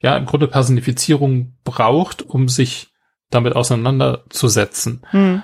ja 0.00 0.16
im 0.16 0.26
Grunde 0.26 0.48
Personifizierung 0.48 1.56
braucht, 1.64 2.22
um 2.22 2.48
sich 2.48 2.88
damit 3.30 3.56
auseinanderzusetzen, 3.56 5.04
hm. 5.10 5.42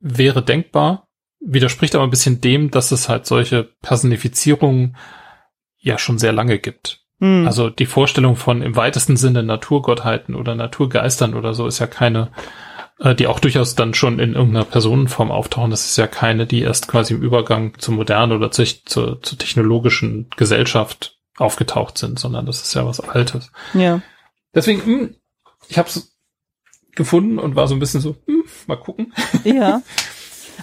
wäre 0.00 0.42
denkbar, 0.42 1.08
widerspricht 1.40 1.94
aber 1.94 2.04
ein 2.04 2.10
bisschen 2.10 2.40
dem, 2.40 2.70
dass 2.70 2.90
es 2.90 3.08
halt 3.08 3.26
solche 3.26 3.64
Personifizierungen 3.80 4.96
ja 5.78 5.98
schon 5.98 6.18
sehr 6.18 6.32
lange 6.32 6.58
gibt. 6.58 7.05
Hm. 7.20 7.46
Also 7.46 7.70
die 7.70 7.86
Vorstellung 7.86 8.36
von 8.36 8.62
im 8.62 8.76
weitesten 8.76 9.16
Sinne 9.16 9.42
Naturgottheiten 9.42 10.34
oder 10.34 10.54
Naturgeistern 10.54 11.34
oder 11.34 11.54
so 11.54 11.66
ist 11.66 11.78
ja 11.78 11.86
keine, 11.86 12.30
äh, 12.98 13.14
die 13.14 13.26
auch 13.26 13.40
durchaus 13.40 13.74
dann 13.74 13.94
schon 13.94 14.18
in 14.18 14.34
irgendeiner 14.34 14.64
Personenform 14.64 15.30
auftauchen. 15.30 15.70
Das 15.70 15.86
ist 15.86 15.96
ja 15.96 16.06
keine, 16.06 16.46
die 16.46 16.60
erst 16.60 16.88
quasi 16.88 17.14
im 17.14 17.22
Übergang 17.22 17.78
zur 17.78 17.94
modernen 17.94 18.32
oder 18.32 18.50
zur, 18.50 18.66
zur, 18.84 19.22
zur 19.22 19.38
technologischen 19.38 20.28
Gesellschaft 20.36 21.18
aufgetaucht 21.38 21.98
sind, 21.98 22.18
sondern 22.18 22.46
das 22.46 22.62
ist 22.62 22.74
ja 22.74 22.86
was 22.86 23.00
Altes. 23.00 23.50
Ja. 23.74 24.02
Deswegen, 24.54 24.78
mh, 24.80 24.84
hm, 24.84 25.14
ich 25.68 25.78
habe 25.78 25.88
es 25.88 26.16
gefunden 26.94 27.38
und 27.38 27.56
war 27.56 27.68
so 27.68 27.74
ein 27.74 27.80
bisschen 27.80 28.00
so, 28.00 28.10
mh, 28.10 28.16
hm, 28.26 28.44
mal 28.66 28.76
gucken. 28.76 29.12
Ja. 29.44 29.82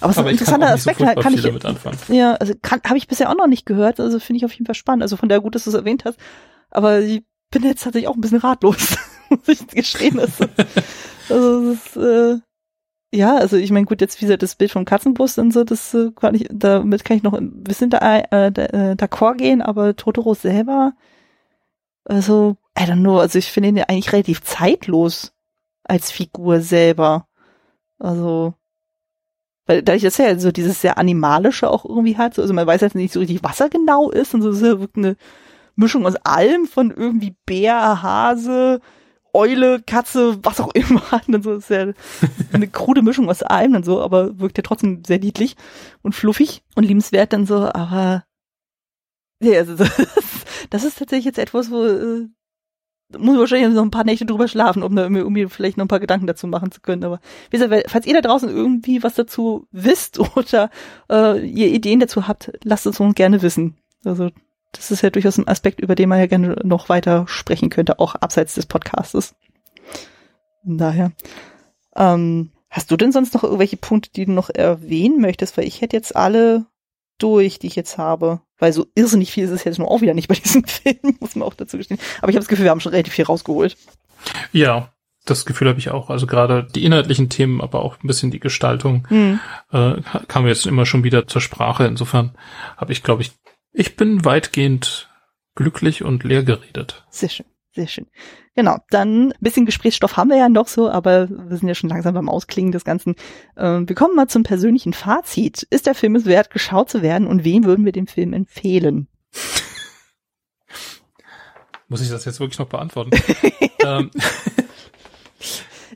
Aber 0.00 0.10
es 0.10 0.16
ist 0.16 0.24
ein 0.24 0.30
interessanter 0.30 0.70
Aspekt, 0.70 0.98
so 0.98 1.06
kann 1.06 1.34
ich 1.34 1.42
damit 1.42 1.64
anfangen. 1.64 1.98
Ja, 2.08 2.34
also 2.34 2.54
habe 2.70 2.98
ich 2.98 3.08
bisher 3.08 3.30
auch 3.30 3.36
noch 3.36 3.46
nicht 3.46 3.66
gehört, 3.66 4.00
also 4.00 4.18
finde 4.18 4.38
ich 4.38 4.44
auf 4.44 4.52
jeden 4.52 4.66
Fall 4.66 4.74
spannend. 4.74 5.02
Also 5.02 5.16
von 5.16 5.28
der 5.28 5.40
gut, 5.40 5.54
dass 5.54 5.64
du 5.64 5.70
es 5.70 5.76
erwähnt 5.76 6.04
hast. 6.04 6.18
Aber 6.70 7.00
ich 7.00 7.22
bin 7.50 7.62
jetzt 7.62 7.84
tatsächlich 7.84 8.08
auch 8.08 8.14
ein 8.14 8.20
bisschen 8.20 8.38
ratlos, 8.38 8.96
muss 9.28 9.48
ich 9.48 9.66
gestehen. 9.68 10.18
Also, 10.18 10.44
also 11.28 11.70
das 11.70 11.86
ist, 11.86 11.96
äh, 11.96 12.38
ja, 13.12 13.36
also 13.36 13.56
ich 13.56 13.70
meine, 13.70 13.86
gut, 13.86 14.00
jetzt 14.00 14.20
wie 14.20 14.24
gesagt, 14.24 14.42
das 14.42 14.56
Bild 14.56 14.72
vom 14.72 14.84
Katzenbus 14.84 15.38
und 15.38 15.52
so, 15.52 15.62
das 15.62 15.94
äh, 15.94 16.10
kann 16.16 16.34
ich, 16.34 16.48
damit 16.50 17.04
kann 17.04 17.16
ich 17.16 17.22
noch 17.22 17.34
ein 17.34 17.62
bisschen 17.62 17.90
da, 17.90 17.98
äh, 17.98 18.46
äh, 18.46 18.94
d'accord 18.96 19.36
gehen, 19.36 19.62
aber 19.62 19.94
Totoro 19.94 20.34
selber, 20.34 20.94
also, 22.04 22.56
I 22.78 22.82
don't 22.82 23.00
know, 23.00 23.18
also 23.18 23.38
ich 23.38 23.50
finde 23.50 23.70
ihn 23.70 23.76
ja 23.76 23.84
eigentlich 23.84 24.12
relativ 24.12 24.42
zeitlos 24.42 25.32
als 25.84 26.10
Figur 26.10 26.60
selber. 26.60 27.28
Also, 27.98 28.54
weil 29.66 29.82
dadurch, 29.82 30.02
dass 30.02 30.18
er 30.18 30.32
ja 30.32 30.38
so 30.38 30.52
dieses 30.52 30.80
sehr 30.80 30.98
animalische 30.98 31.70
auch 31.70 31.84
irgendwie 31.84 32.16
hat, 32.16 32.38
also 32.38 32.52
man 32.52 32.66
weiß 32.66 32.82
jetzt 32.82 32.94
nicht 32.94 33.12
so 33.12 33.20
richtig, 33.20 33.42
was 33.42 33.60
er 33.60 33.70
genau 33.70 34.10
ist 34.10 34.34
und 34.34 34.42
so 34.42 34.50
ist 34.50 34.62
er 34.62 34.80
wirklich 34.80 35.04
eine 35.04 35.16
Mischung 35.76 36.06
aus 36.06 36.16
allem 36.16 36.66
von 36.66 36.90
irgendwie 36.90 37.34
Bär, 37.46 38.02
Hase, 38.02 38.80
Eule, 39.32 39.82
Katze, 39.82 40.38
was 40.42 40.60
auch 40.60 40.70
immer. 40.74 41.02
Und 41.26 41.42
so 41.42 41.54
ist 41.54 41.70
ja 41.70 41.92
eine 42.52 42.68
krude 42.68 43.02
Mischung 43.02 43.28
aus 43.28 43.42
allem 43.42 43.74
und 43.74 43.84
so, 43.84 44.00
aber 44.00 44.38
wirkt 44.38 44.58
ja 44.58 44.62
trotzdem 44.62 45.02
sehr 45.04 45.18
niedlich 45.18 45.56
und 46.02 46.14
fluffig 46.14 46.62
und 46.76 46.84
liebenswert 46.84 47.32
dann 47.32 47.46
so, 47.46 47.56
aber 47.72 48.24
ja, 49.42 49.58
also 49.58 49.74
das, 49.76 49.90
das 50.70 50.84
ist 50.84 50.98
tatsächlich 50.98 51.26
jetzt 51.26 51.38
etwas, 51.38 51.70
wo 51.70 51.84
äh, 51.84 52.28
muss 53.18 53.38
wahrscheinlich 53.38 53.74
noch 53.74 53.82
ein 53.82 53.90
paar 53.90 54.04
Nächte 54.04 54.26
drüber 54.26 54.48
schlafen, 54.48 54.82
um 54.82 54.94
da 54.94 55.02
irgendwie 55.02 55.46
vielleicht 55.46 55.76
noch 55.76 55.84
ein 55.84 55.88
paar 55.88 56.00
Gedanken 56.00 56.26
dazu 56.26 56.46
machen 56.46 56.70
zu 56.70 56.80
können. 56.80 57.04
Aber 57.04 57.20
wie 57.50 57.58
gesagt, 57.58 57.90
falls 57.90 58.06
ihr 58.06 58.14
da 58.14 58.20
draußen 58.20 58.48
irgendwie 58.48 59.02
was 59.02 59.14
dazu 59.14 59.66
wisst 59.72 60.18
oder 60.36 60.70
äh, 61.10 61.44
ihr 61.46 61.68
Ideen 61.68 62.00
dazu 62.00 62.28
habt, 62.28 62.52
lasst 62.62 62.86
es 62.86 63.00
uns 63.00 63.14
gerne 63.14 63.42
wissen. 63.42 63.76
Also 64.04 64.30
das 64.72 64.90
ist 64.90 65.02
ja 65.02 65.10
durchaus 65.10 65.38
ein 65.38 65.48
Aspekt, 65.48 65.80
über 65.80 65.94
den 65.94 66.08
man 66.08 66.18
ja 66.18 66.26
gerne 66.26 66.60
noch 66.64 66.88
weiter 66.88 67.26
sprechen 67.28 67.70
könnte, 67.70 67.98
auch 67.98 68.14
abseits 68.16 68.54
des 68.54 68.66
Podcastes. 68.66 69.34
Von 70.64 70.78
daher. 70.78 71.12
Ähm, 71.96 72.50
hast 72.70 72.90
du 72.90 72.96
denn 72.96 73.12
sonst 73.12 73.34
noch 73.34 73.44
irgendwelche 73.44 73.76
Punkte, 73.76 74.10
die 74.14 74.26
du 74.26 74.32
noch 74.32 74.50
erwähnen 74.50 75.20
möchtest? 75.20 75.56
Weil 75.56 75.66
ich 75.66 75.80
hätte 75.80 75.96
jetzt 75.96 76.16
alle 76.16 76.66
durch, 77.18 77.58
die 77.58 77.66
ich 77.66 77.76
jetzt 77.76 77.98
habe. 77.98 78.40
Weil 78.58 78.72
so 78.72 78.86
irrsinnig 78.94 79.32
viel 79.32 79.44
ist 79.44 79.50
es 79.50 79.64
jetzt 79.64 79.78
nur 79.78 79.90
auch 79.90 80.00
wieder 80.00 80.14
nicht 80.14 80.28
bei 80.28 80.34
diesem 80.34 80.64
Film, 80.66 81.16
muss 81.20 81.36
man 81.36 81.46
auch 81.46 81.54
dazu 81.54 81.76
gestehen. 81.76 82.00
Aber 82.18 82.30
ich 82.30 82.36
habe 82.36 82.42
das 82.42 82.48
Gefühl, 82.48 82.64
wir 82.64 82.70
haben 82.70 82.80
schon 82.80 82.92
relativ 82.92 83.14
viel 83.14 83.24
rausgeholt. 83.24 83.76
Ja, 84.52 84.92
das 85.24 85.46
Gefühl 85.46 85.68
habe 85.68 85.78
ich 85.78 85.90
auch. 85.90 86.10
Also 86.10 86.26
gerade 86.26 86.66
die 86.74 86.84
inhaltlichen 86.84 87.28
Themen, 87.28 87.60
aber 87.60 87.82
auch 87.82 88.02
ein 88.02 88.06
bisschen 88.06 88.30
die 88.30 88.40
Gestaltung 88.40 89.06
hm. 89.08 89.40
äh, 89.72 89.94
kam 90.28 90.46
jetzt 90.46 90.66
immer 90.66 90.86
schon 90.86 91.04
wieder 91.04 91.26
zur 91.26 91.40
Sprache. 91.40 91.86
Insofern 91.86 92.36
habe 92.76 92.92
ich, 92.92 93.02
glaube 93.02 93.22
ich, 93.22 93.32
ich 93.72 93.96
bin 93.96 94.24
weitgehend 94.24 95.08
glücklich 95.54 96.04
und 96.04 96.24
leer 96.24 96.42
geredet. 96.42 97.04
Sehr 97.10 97.28
schön, 97.28 97.46
sehr 97.72 97.86
schön. 97.86 98.06
Genau, 98.56 98.78
dann 98.90 99.30
ein 99.30 99.34
bisschen 99.40 99.66
Gesprächsstoff 99.66 100.16
haben 100.16 100.30
wir 100.30 100.36
ja 100.36 100.48
noch 100.48 100.68
so, 100.68 100.88
aber 100.88 101.28
wir 101.28 101.56
sind 101.56 101.66
ja 101.66 101.74
schon 101.74 101.90
langsam 101.90 102.14
beim 102.14 102.28
Ausklingen 102.28 102.70
des 102.70 102.84
Ganzen. 102.84 103.16
Ähm, 103.56 103.88
wir 103.88 103.96
kommen 103.96 104.14
mal 104.14 104.28
zum 104.28 104.44
persönlichen 104.44 104.92
Fazit. 104.92 105.66
Ist 105.70 105.86
der 105.86 105.96
Film 105.96 106.14
es 106.14 106.24
wert, 106.24 106.50
geschaut 106.50 106.88
zu 106.88 107.02
werden 107.02 107.26
und 107.26 107.44
wem 107.44 107.64
würden 107.64 107.84
wir 107.84 107.90
den 107.90 108.06
Film 108.06 108.32
empfehlen? 108.32 109.08
Muss 111.88 112.00
ich 112.00 112.10
das 112.10 112.24
jetzt 112.24 112.38
wirklich 112.38 112.58
noch 112.58 112.68
beantworten? 112.68 113.10
ähm. 113.84 114.10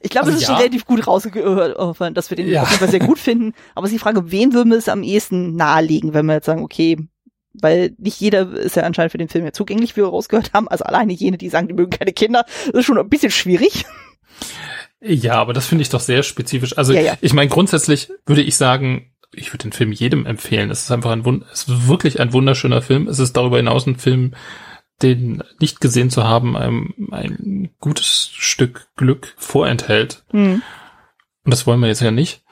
Ich 0.00 0.10
glaube, 0.10 0.26
also 0.26 0.36
es 0.36 0.42
ist 0.42 0.48
ja. 0.48 0.54
schon 0.54 0.62
relativ 0.62 0.86
gut 0.86 1.06
rausgehört, 1.08 2.16
dass 2.16 2.30
wir 2.30 2.36
den 2.36 2.48
ja. 2.48 2.62
auf 2.62 2.68
jeden 2.68 2.78
Fall 2.78 2.88
sehr 2.88 3.00
gut 3.00 3.18
finden. 3.18 3.52
Aber 3.74 3.84
es 3.84 3.92
ist 3.92 3.98
die 3.98 4.02
Frage, 4.02 4.30
wem 4.30 4.52
würden 4.52 4.70
wir 4.70 4.78
es 4.78 4.88
am 4.88 5.02
ehesten 5.02 5.56
nahelegen, 5.56 6.14
wenn 6.14 6.26
wir 6.26 6.34
jetzt 6.34 6.46
sagen, 6.46 6.62
okay, 6.62 7.08
weil 7.60 7.94
nicht 7.98 8.20
jeder 8.20 8.50
ist 8.50 8.76
ja 8.76 8.82
anscheinend 8.82 9.12
für 9.12 9.18
den 9.18 9.28
Film 9.28 9.44
ja 9.44 9.52
zugänglich, 9.52 9.96
wie 9.96 10.02
wir 10.02 10.08
rausgehört 10.08 10.52
haben. 10.52 10.68
Also 10.68 10.84
alleine 10.84 11.12
jene, 11.12 11.38
die 11.38 11.48
sagen, 11.48 11.68
die 11.68 11.74
mögen 11.74 11.90
keine 11.90 12.12
Kinder, 12.12 12.44
ist 12.72 12.84
schon 12.84 12.98
ein 12.98 13.08
bisschen 13.08 13.30
schwierig. 13.30 13.84
Ja, 15.00 15.34
aber 15.34 15.52
das 15.52 15.66
finde 15.66 15.82
ich 15.82 15.90
doch 15.90 16.00
sehr 16.00 16.22
spezifisch. 16.22 16.76
Also 16.76 16.92
ja, 16.92 17.00
ja. 17.00 17.18
ich 17.20 17.32
meine, 17.32 17.48
grundsätzlich 17.48 18.10
würde 18.26 18.42
ich 18.42 18.56
sagen, 18.56 19.12
ich 19.32 19.52
würde 19.52 19.64
den 19.64 19.72
Film 19.72 19.92
jedem 19.92 20.26
empfehlen. 20.26 20.70
Es 20.70 20.82
ist 20.82 20.90
einfach 20.90 21.10
ein 21.10 21.24
Wund 21.24 21.44
es 21.52 21.64
ist 21.64 21.88
wirklich 21.88 22.20
ein 22.20 22.32
wunderschöner 22.32 22.82
Film. 22.82 23.06
Es 23.08 23.18
ist 23.18 23.36
darüber 23.36 23.58
hinaus 23.58 23.86
ein 23.86 23.96
Film, 23.96 24.34
den 25.02 25.42
nicht 25.60 25.80
gesehen 25.80 26.10
zu 26.10 26.24
haben, 26.24 26.56
einem 26.56 26.94
ein 27.12 27.70
gutes 27.78 28.30
Stück 28.32 28.88
Glück 28.96 29.34
vorenthält. 29.36 30.24
Mhm. 30.32 30.62
Und 31.44 31.54
das 31.54 31.66
wollen 31.66 31.80
wir 31.80 31.88
jetzt 31.88 32.02
ja 32.02 32.10
nicht 32.10 32.42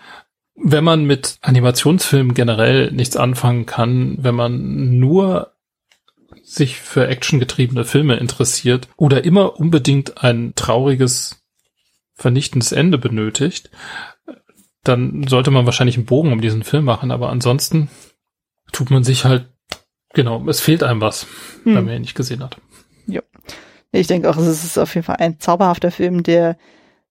wenn 0.56 0.84
man 0.84 1.04
mit 1.04 1.38
Animationsfilmen 1.42 2.34
generell 2.34 2.90
nichts 2.90 3.16
anfangen 3.16 3.66
kann, 3.66 4.16
wenn 4.20 4.34
man 4.34 4.98
nur 4.98 5.52
sich 6.42 6.76
für 6.76 7.08
actiongetriebene 7.08 7.84
Filme 7.84 8.16
interessiert 8.16 8.88
oder 8.96 9.24
immer 9.24 9.58
unbedingt 9.58 10.22
ein 10.22 10.54
trauriges 10.54 11.44
vernichtendes 12.14 12.72
Ende 12.72 12.98
benötigt, 12.98 13.70
dann 14.84 15.26
sollte 15.26 15.50
man 15.50 15.66
wahrscheinlich 15.66 15.96
einen 15.96 16.06
Bogen 16.06 16.32
um 16.32 16.40
diesen 16.40 16.62
Film 16.62 16.84
machen, 16.84 17.10
aber 17.10 17.30
ansonsten 17.30 17.90
tut 18.72 18.90
man 18.90 19.04
sich 19.04 19.24
halt, 19.24 19.48
genau, 20.14 20.46
es 20.48 20.60
fehlt 20.60 20.82
einem 20.82 21.00
was, 21.00 21.26
hm. 21.64 21.74
wenn 21.74 21.84
man 21.84 21.94
ihn 21.94 22.02
nicht 22.02 22.14
gesehen 22.14 22.42
hat. 22.42 22.56
Ja. 23.06 23.22
Ich 23.92 24.06
denke 24.06 24.30
auch, 24.30 24.36
es 24.36 24.64
ist 24.64 24.78
auf 24.78 24.94
jeden 24.94 25.04
Fall 25.04 25.16
ein 25.16 25.40
zauberhafter 25.40 25.90
Film, 25.90 26.22
der 26.22 26.56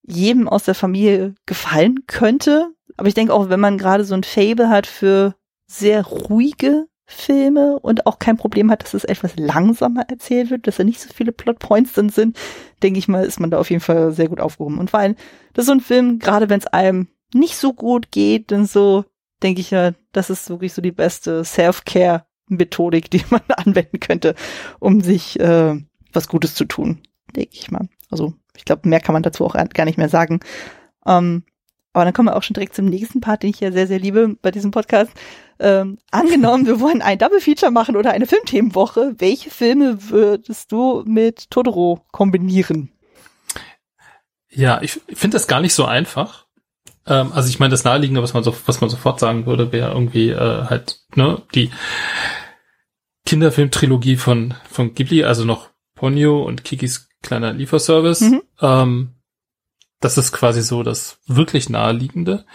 jedem 0.04 0.48
aus 0.48 0.64
der 0.64 0.76
Familie 0.76 1.36
gefallen 1.46 2.06
könnte. 2.08 2.75
Aber 2.98 3.08
ich 3.08 3.14
denke 3.14 3.34
auch, 3.34 3.50
wenn 3.50 3.60
man 3.60 3.78
gerade 3.78 4.04
so 4.04 4.14
ein 4.14 4.24
Fable 4.24 4.70
hat 4.70 4.88
für 4.88 5.36
sehr 5.68 6.06
ruhige 6.06 6.88
Filme 7.08 7.80
und 7.80 8.08
auch 8.08 8.18
kein 8.18 8.38
Problem 8.38 8.72
hat, 8.72 8.84
dass 8.84 8.94
es 8.94 9.04
etwas 9.04 9.36
langsamer 9.36 10.10
erzählt 10.10 10.50
wird, 10.50 10.66
dass 10.66 10.78
da 10.78 10.84
nicht 10.84 11.00
so 11.00 11.10
viele 11.14 11.32
Plotpoints 11.32 11.94
drin 11.94 12.10
sind, 12.10 12.38
denke 12.82 12.98
ich 12.98 13.08
mal, 13.08 13.24
ist 13.24 13.40
man 13.40 13.52
da 13.52 13.60
auf 13.60 13.70
jeden 13.70 13.82
Fall 13.82 14.12
sehr 14.12 14.28
gut 14.28 14.40
aufgehoben. 14.40 14.80
Und 14.80 14.90
vor 14.90 15.00
allem, 15.00 15.16
das 15.54 15.64
ist 15.64 15.68
so 15.68 15.74
ein 15.74 15.82
Film, 15.82 16.20
gerade 16.20 16.50
wenn 16.50 16.60
es 16.60 16.68
einem 16.68 17.08
nicht 17.34 17.58
so 17.58 17.74
gut 17.74 18.12
geht, 18.12 18.52
dann 18.52 18.66
so, 18.66 19.06
denke 19.44 19.62
ich 19.62 19.72
ja, 19.72 19.92
das 20.14 20.30
ist 20.30 20.50
wirklich 20.50 20.74
so 20.74 20.82
die 20.82 20.92
beste 20.92 21.44
Self-Care-Methodik, 21.44 23.12
die 23.12 23.24
man 23.30 23.42
anwenden 23.50 24.00
könnte, 24.00 24.34
um 24.80 25.02
sich 25.02 25.40
äh, 25.40 25.80
was 26.12 26.28
Gutes 26.28 26.56
zu 26.56 26.66
tun, 26.66 27.02
denke 27.36 27.52
ich 27.54 27.70
mal. 27.70 27.88
Also 28.10 28.34
ich 28.58 28.66
glaube, 28.66 28.90
mehr 28.90 29.00
kann 29.00 29.14
man 29.14 29.24
dazu 29.24 29.46
auch 29.46 29.54
gar 29.54 29.86
nicht 29.86 29.98
mehr 29.98 30.10
sagen. 30.10 30.40
Ähm, 31.06 31.44
aber 31.96 32.04
dann 32.04 32.14
kommen 32.14 32.28
wir 32.28 32.36
auch 32.36 32.44
schon 32.44 32.56
direkt 32.56 32.76
zum 32.76 32.86
nächsten 32.86 33.22
Part, 33.22 33.44
den 33.44 33.52
ich 33.52 33.62
ja 33.62 33.72
sehr, 33.72 33.88
sehr 33.88 34.00
liebe 34.00 34.36
bei 34.42 34.52
diesem 34.52 34.72
Podcast. 34.72 35.12
Ähm, 35.60 35.98
angenommen, 36.12 36.68
wir 36.68 36.82
wollen 36.82 37.02
ein 37.02 37.18
Double 37.18 37.40
Feature 37.40 37.72
machen 37.72 37.96
oder 37.96 38.12
eine 38.12 38.26
Filmthemenwoche. 38.26 39.16
Welche 39.18 39.50
Filme 39.50 40.10
würdest 40.10 40.74
du 40.74 41.04
mit 41.06 41.50
Totoro 41.50 42.02
kombinieren? 42.12 42.92
Ja, 44.52 44.82
ich 44.82 45.00
finde 45.14 45.36
das 45.36 45.48
gar 45.48 45.62
nicht 45.62 45.74
so 45.74 45.86
einfach. 45.86 46.48
Ähm, 47.08 47.32
also 47.34 47.48
ich 47.48 47.60
meine, 47.60 47.72
das 47.72 47.86
naheliegende, 47.86 48.22
was 48.22 48.34
man 48.34 48.44
so, 48.44 48.54
was 48.66 48.82
man 48.82 48.90
sofort 48.90 49.22
sagen 49.22 49.46
würde, 49.46 49.72
wäre 49.72 49.94
irgendwie 49.94 50.32
äh, 50.32 50.66
halt 50.66 51.00
ne 51.16 51.44
die 51.54 51.72
Kinderfilmtrilogie 53.26 54.18
von 54.18 54.54
von 54.70 54.94
Ghibli, 54.96 55.24
also 55.24 55.46
noch 55.46 55.70
Ponyo 55.96 56.44
und 56.44 56.66
Kikis 56.66 57.08
kleiner 57.22 57.54
Lieferservice. 57.54 58.22
Mhm. 58.22 58.42
Ähm, 58.62 59.15
das 60.06 60.20
ist 60.20 60.32
quasi 60.32 60.62
so 60.62 60.84
das 60.84 61.18
wirklich 61.26 61.68
naheliegende. 61.68 62.46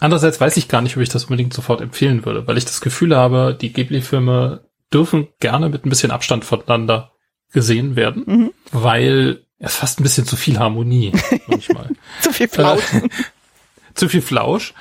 Andererseits 0.00 0.40
weiß 0.40 0.56
ich 0.56 0.66
gar 0.66 0.82
nicht, 0.82 0.96
ob 0.96 1.02
ich 1.02 1.08
das 1.08 1.24
unbedingt 1.24 1.54
sofort 1.54 1.80
empfehlen 1.80 2.24
würde, 2.24 2.48
weil 2.48 2.58
ich 2.58 2.64
das 2.64 2.80
Gefühl 2.80 3.16
habe, 3.16 3.56
die 3.58 3.72
Ghibli-Filme 3.72 4.68
dürfen 4.92 5.28
gerne 5.38 5.68
mit 5.68 5.86
ein 5.86 5.88
bisschen 5.88 6.10
Abstand 6.10 6.44
voneinander 6.44 7.12
gesehen 7.52 7.94
werden, 7.94 8.24
mhm. 8.26 8.52
weil 8.72 9.44
es 9.60 9.76
fast 9.76 10.00
ein 10.00 10.02
bisschen 10.02 10.26
zu 10.26 10.34
viel 10.34 10.58
Harmonie 10.58 11.12
manchmal. 11.46 11.90
zu 12.20 12.32
viel 12.32 12.48
Flausch. 12.48 12.92
Äh, 12.92 13.08
zu 13.94 14.08
viel 14.08 14.22
Flausch. 14.22 14.74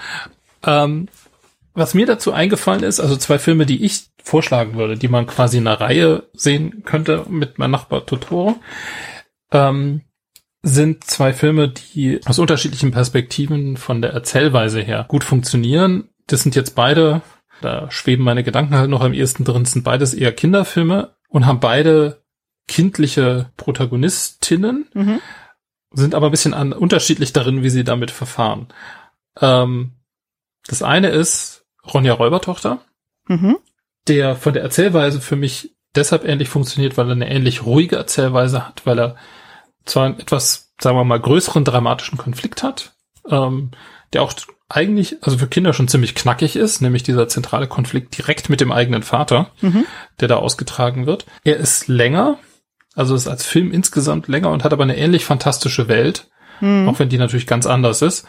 Ähm, 0.63 1.09
was 1.75 1.93
mir 1.93 2.07
dazu 2.07 2.33
eingefallen 2.33 2.83
ist, 2.83 2.99
also 2.99 3.15
zwei 3.17 3.37
Filme, 3.37 3.67
die 3.67 3.85
ich 3.85 4.07
vorschlagen 4.23 4.73
würde, 4.75 4.97
die 4.97 5.07
man 5.07 5.27
quasi 5.27 5.59
in 5.59 5.67
einer 5.67 5.79
Reihe 5.79 6.23
sehen 6.33 6.83
könnte 6.85 7.25
mit 7.29 7.59
meinem 7.59 7.71
Nachbar 7.71 8.07
Totoro. 8.07 8.55
Ähm, 9.51 10.01
sind 10.63 11.03
zwei 11.03 11.33
Filme, 11.33 11.67
die 11.67 12.21
aus 12.25 12.39
unterschiedlichen 12.39 12.91
Perspektiven 12.91 13.75
von 13.75 14.01
der 14.01 14.13
Erzählweise 14.13 14.81
her 14.81 15.05
gut 15.09 15.25
funktionieren. 15.25 16.09
Das 16.25 16.41
sind 16.41 16.55
jetzt 16.55 16.73
beide, 16.73 17.21
da 17.61 17.91
schweben 17.91 18.23
meine 18.23 18.43
Gedanken 18.43 18.75
halt 18.75 18.89
noch 18.89 19.01
am 19.01 19.13
ehesten 19.13 19.43
drin, 19.43 19.65
sind 19.65 19.83
beides 19.83 20.13
eher 20.13 20.31
Kinderfilme 20.31 21.15
und 21.27 21.45
haben 21.45 21.59
beide 21.59 22.23
kindliche 22.69 23.51
Protagonistinnen, 23.57 24.87
mhm. 24.93 25.19
sind 25.91 26.15
aber 26.15 26.27
ein 26.27 26.31
bisschen 26.31 26.53
an, 26.53 26.71
unterschiedlich 26.71 27.33
darin, 27.33 27.61
wie 27.61 27.69
sie 27.69 27.83
damit 27.83 28.09
verfahren. 28.09 28.69
Ähm, 29.41 29.91
das 30.65 30.81
eine 30.81 31.09
ist 31.09 31.65
Ronja 31.85 32.13
Räubertochter, 32.13 32.79
mhm. 33.27 33.57
der 34.07 34.37
von 34.37 34.53
der 34.53 34.63
Erzählweise 34.63 35.19
für 35.19 35.35
mich 35.35 35.75
deshalb 35.93 36.23
ähnlich 36.23 36.47
funktioniert, 36.47 36.95
weil 36.95 37.07
er 37.07 37.11
eine 37.11 37.29
ähnlich 37.29 37.65
ruhige 37.65 37.97
Erzählweise 37.97 38.65
hat, 38.65 38.85
weil 38.85 38.97
er 38.97 39.15
zwar 39.85 40.05
einen 40.05 40.19
etwas, 40.19 40.73
sagen 40.79 40.97
wir 40.97 41.03
mal, 41.03 41.19
größeren 41.19 41.65
dramatischen 41.65 42.17
Konflikt 42.17 42.63
hat, 42.63 42.95
ähm, 43.29 43.71
der 44.13 44.21
auch 44.21 44.33
eigentlich, 44.69 45.17
also 45.21 45.37
für 45.37 45.47
Kinder 45.47 45.73
schon 45.73 45.87
ziemlich 45.87 46.15
knackig 46.15 46.55
ist, 46.55 46.81
nämlich 46.81 47.03
dieser 47.03 47.27
zentrale 47.27 47.67
Konflikt 47.67 48.17
direkt 48.17 48.49
mit 48.49 48.59
dem 48.59 48.71
eigenen 48.71 49.03
Vater, 49.03 49.51
mhm. 49.61 49.85
der 50.19 50.27
da 50.27 50.37
ausgetragen 50.37 51.05
wird. 51.05 51.25
Er 51.43 51.57
ist 51.57 51.87
länger, 51.87 52.39
also 52.95 53.15
ist 53.15 53.27
als 53.27 53.45
Film 53.45 53.71
insgesamt 53.71 54.27
länger 54.27 54.49
und 54.49 54.63
hat 54.63 54.73
aber 54.73 54.83
eine 54.83 54.97
ähnlich 54.97 55.25
fantastische 55.25 55.87
Welt, 55.87 56.29
mhm. 56.59 56.87
auch 56.89 56.99
wenn 56.99 57.09
die 57.09 57.17
natürlich 57.17 57.47
ganz 57.47 57.65
anders 57.65 58.01
ist. 58.01 58.25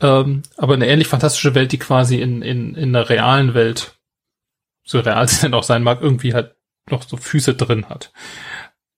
Ähm, 0.00 0.42
aber 0.56 0.74
eine 0.74 0.88
ähnlich 0.88 1.08
fantastische 1.08 1.54
Welt, 1.54 1.72
die 1.72 1.78
quasi 1.78 2.20
in, 2.20 2.42
in, 2.42 2.74
in 2.74 2.92
der 2.92 3.08
realen 3.08 3.54
Welt, 3.54 3.98
so 4.84 5.00
real 5.00 5.26
sie 5.28 5.40
denn 5.40 5.54
auch 5.54 5.62
sein 5.62 5.82
mag, 5.82 6.00
irgendwie 6.00 6.34
halt 6.34 6.54
noch 6.90 7.02
so 7.02 7.16
Füße 7.16 7.54
drin 7.54 7.88
hat. 7.88 8.12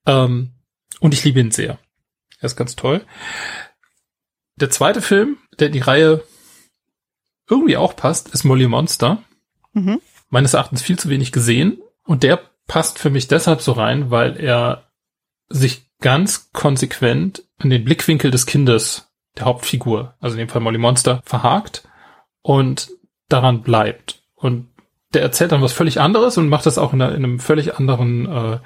Ähm, 0.06 0.52
und 1.00 1.14
ich 1.14 1.24
liebe 1.24 1.40
ihn 1.40 1.50
sehr. 1.50 1.78
Er 2.40 2.46
ist 2.46 2.56
ganz 2.56 2.76
toll. 2.76 3.04
Der 4.56 4.70
zweite 4.70 5.02
Film, 5.02 5.38
der 5.58 5.68
in 5.68 5.72
die 5.72 5.80
Reihe 5.80 6.22
irgendwie 7.48 7.76
auch 7.76 7.96
passt, 7.96 8.28
ist 8.28 8.44
Molly 8.44 8.68
Monster. 8.68 9.22
Mhm. 9.72 10.00
Meines 10.30 10.54
Erachtens 10.54 10.82
viel 10.82 10.98
zu 10.98 11.08
wenig 11.08 11.32
gesehen. 11.32 11.78
Und 12.04 12.22
der 12.22 12.40
passt 12.66 12.98
für 12.98 13.10
mich 13.10 13.28
deshalb 13.28 13.60
so 13.60 13.72
rein, 13.72 14.10
weil 14.10 14.38
er 14.40 14.88
sich 15.48 15.90
ganz 16.00 16.50
konsequent 16.52 17.44
in 17.62 17.70
den 17.70 17.84
Blickwinkel 17.84 18.30
des 18.30 18.46
Kindes, 18.46 19.10
der 19.36 19.46
Hauptfigur, 19.46 20.14
also 20.20 20.34
in 20.34 20.40
dem 20.40 20.48
Fall 20.48 20.60
Molly 20.60 20.78
Monster, 20.78 21.22
verhakt 21.24 21.86
und 22.42 22.90
daran 23.28 23.62
bleibt. 23.62 24.22
Und 24.34 24.68
der 25.12 25.22
erzählt 25.22 25.52
dann 25.52 25.62
was 25.62 25.72
völlig 25.72 26.00
anderes 26.00 26.36
und 26.36 26.48
macht 26.48 26.66
das 26.66 26.78
auch 26.78 26.92
in, 26.92 27.00
einer, 27.00 27.14
in 27.14 27.24
einem 27.24 27.40
völlig 27.40 27.76
anderen 27.76 28.26
äh, 28.26 28.58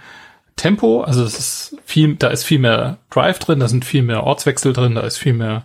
Tempo, 0.58 1.00
also 1.00 1.24
es 1.24 1.38
ist 1.38 1.76
viel, 1.84 2.16
da 2.16 2.28
ist 2.28 2.44
viel 2.44 2.58
mehr 2.58 2.98
Drive 3.10 3.38
drin, 3.38 3.60
da 3.60 3.68
sind 3.68 3.84
viel 3.86 4.02
mehr 4.02 4.24
Ortswechsel 4.24 4.74
drin, 4.74 4.94
da 4.94 5.00
ist 5.00 5.16
viel 5.16 5.32
mehr 5.32 5.64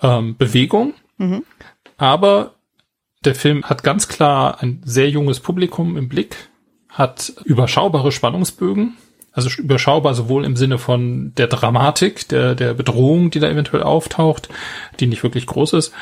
ähm, 0.00 0.36
Bewegung. 0.36 0.94
Mhm. 1.18 1.42
Aber 1.96 2.54
der 3.24 3.34
Film 3.34 3.64
hat 3.64 3.82
ganz 3.82 4.06
klar 4.06 4.62
ein 4.62 4.80
sehr 4.84 5.10
junges 5.10 5.40
Publikum 5.40 5.96
im 5.96 6.08
Blick, 6.08 6.36
hat 6.88 7.32
überschaubare 7.44 8.12
Spannungsbögen, 8.12 8.96
also 9.32 9.50
überschaubar 9.60 10.14
sowohl 10.14 10.44
im 10.44 10.56
Sinne 10.56 10.78
von 10.78 11.32
der 11.36 11.48
Dramatik, 11.48 12.28
der, 12.28 12.54
der 12.54 12.74
Bedrohung, 12.74 13.30
die 13.30 13.40
da 13.40 13.48
eventuell 13.48 13.82
auftaucht, 13.82 14.48
die 15.00 15.06
nicht 15.06 15.22
wirklich 15.22 15.46
groß 15.46 15.72
ist, 15.72 15.92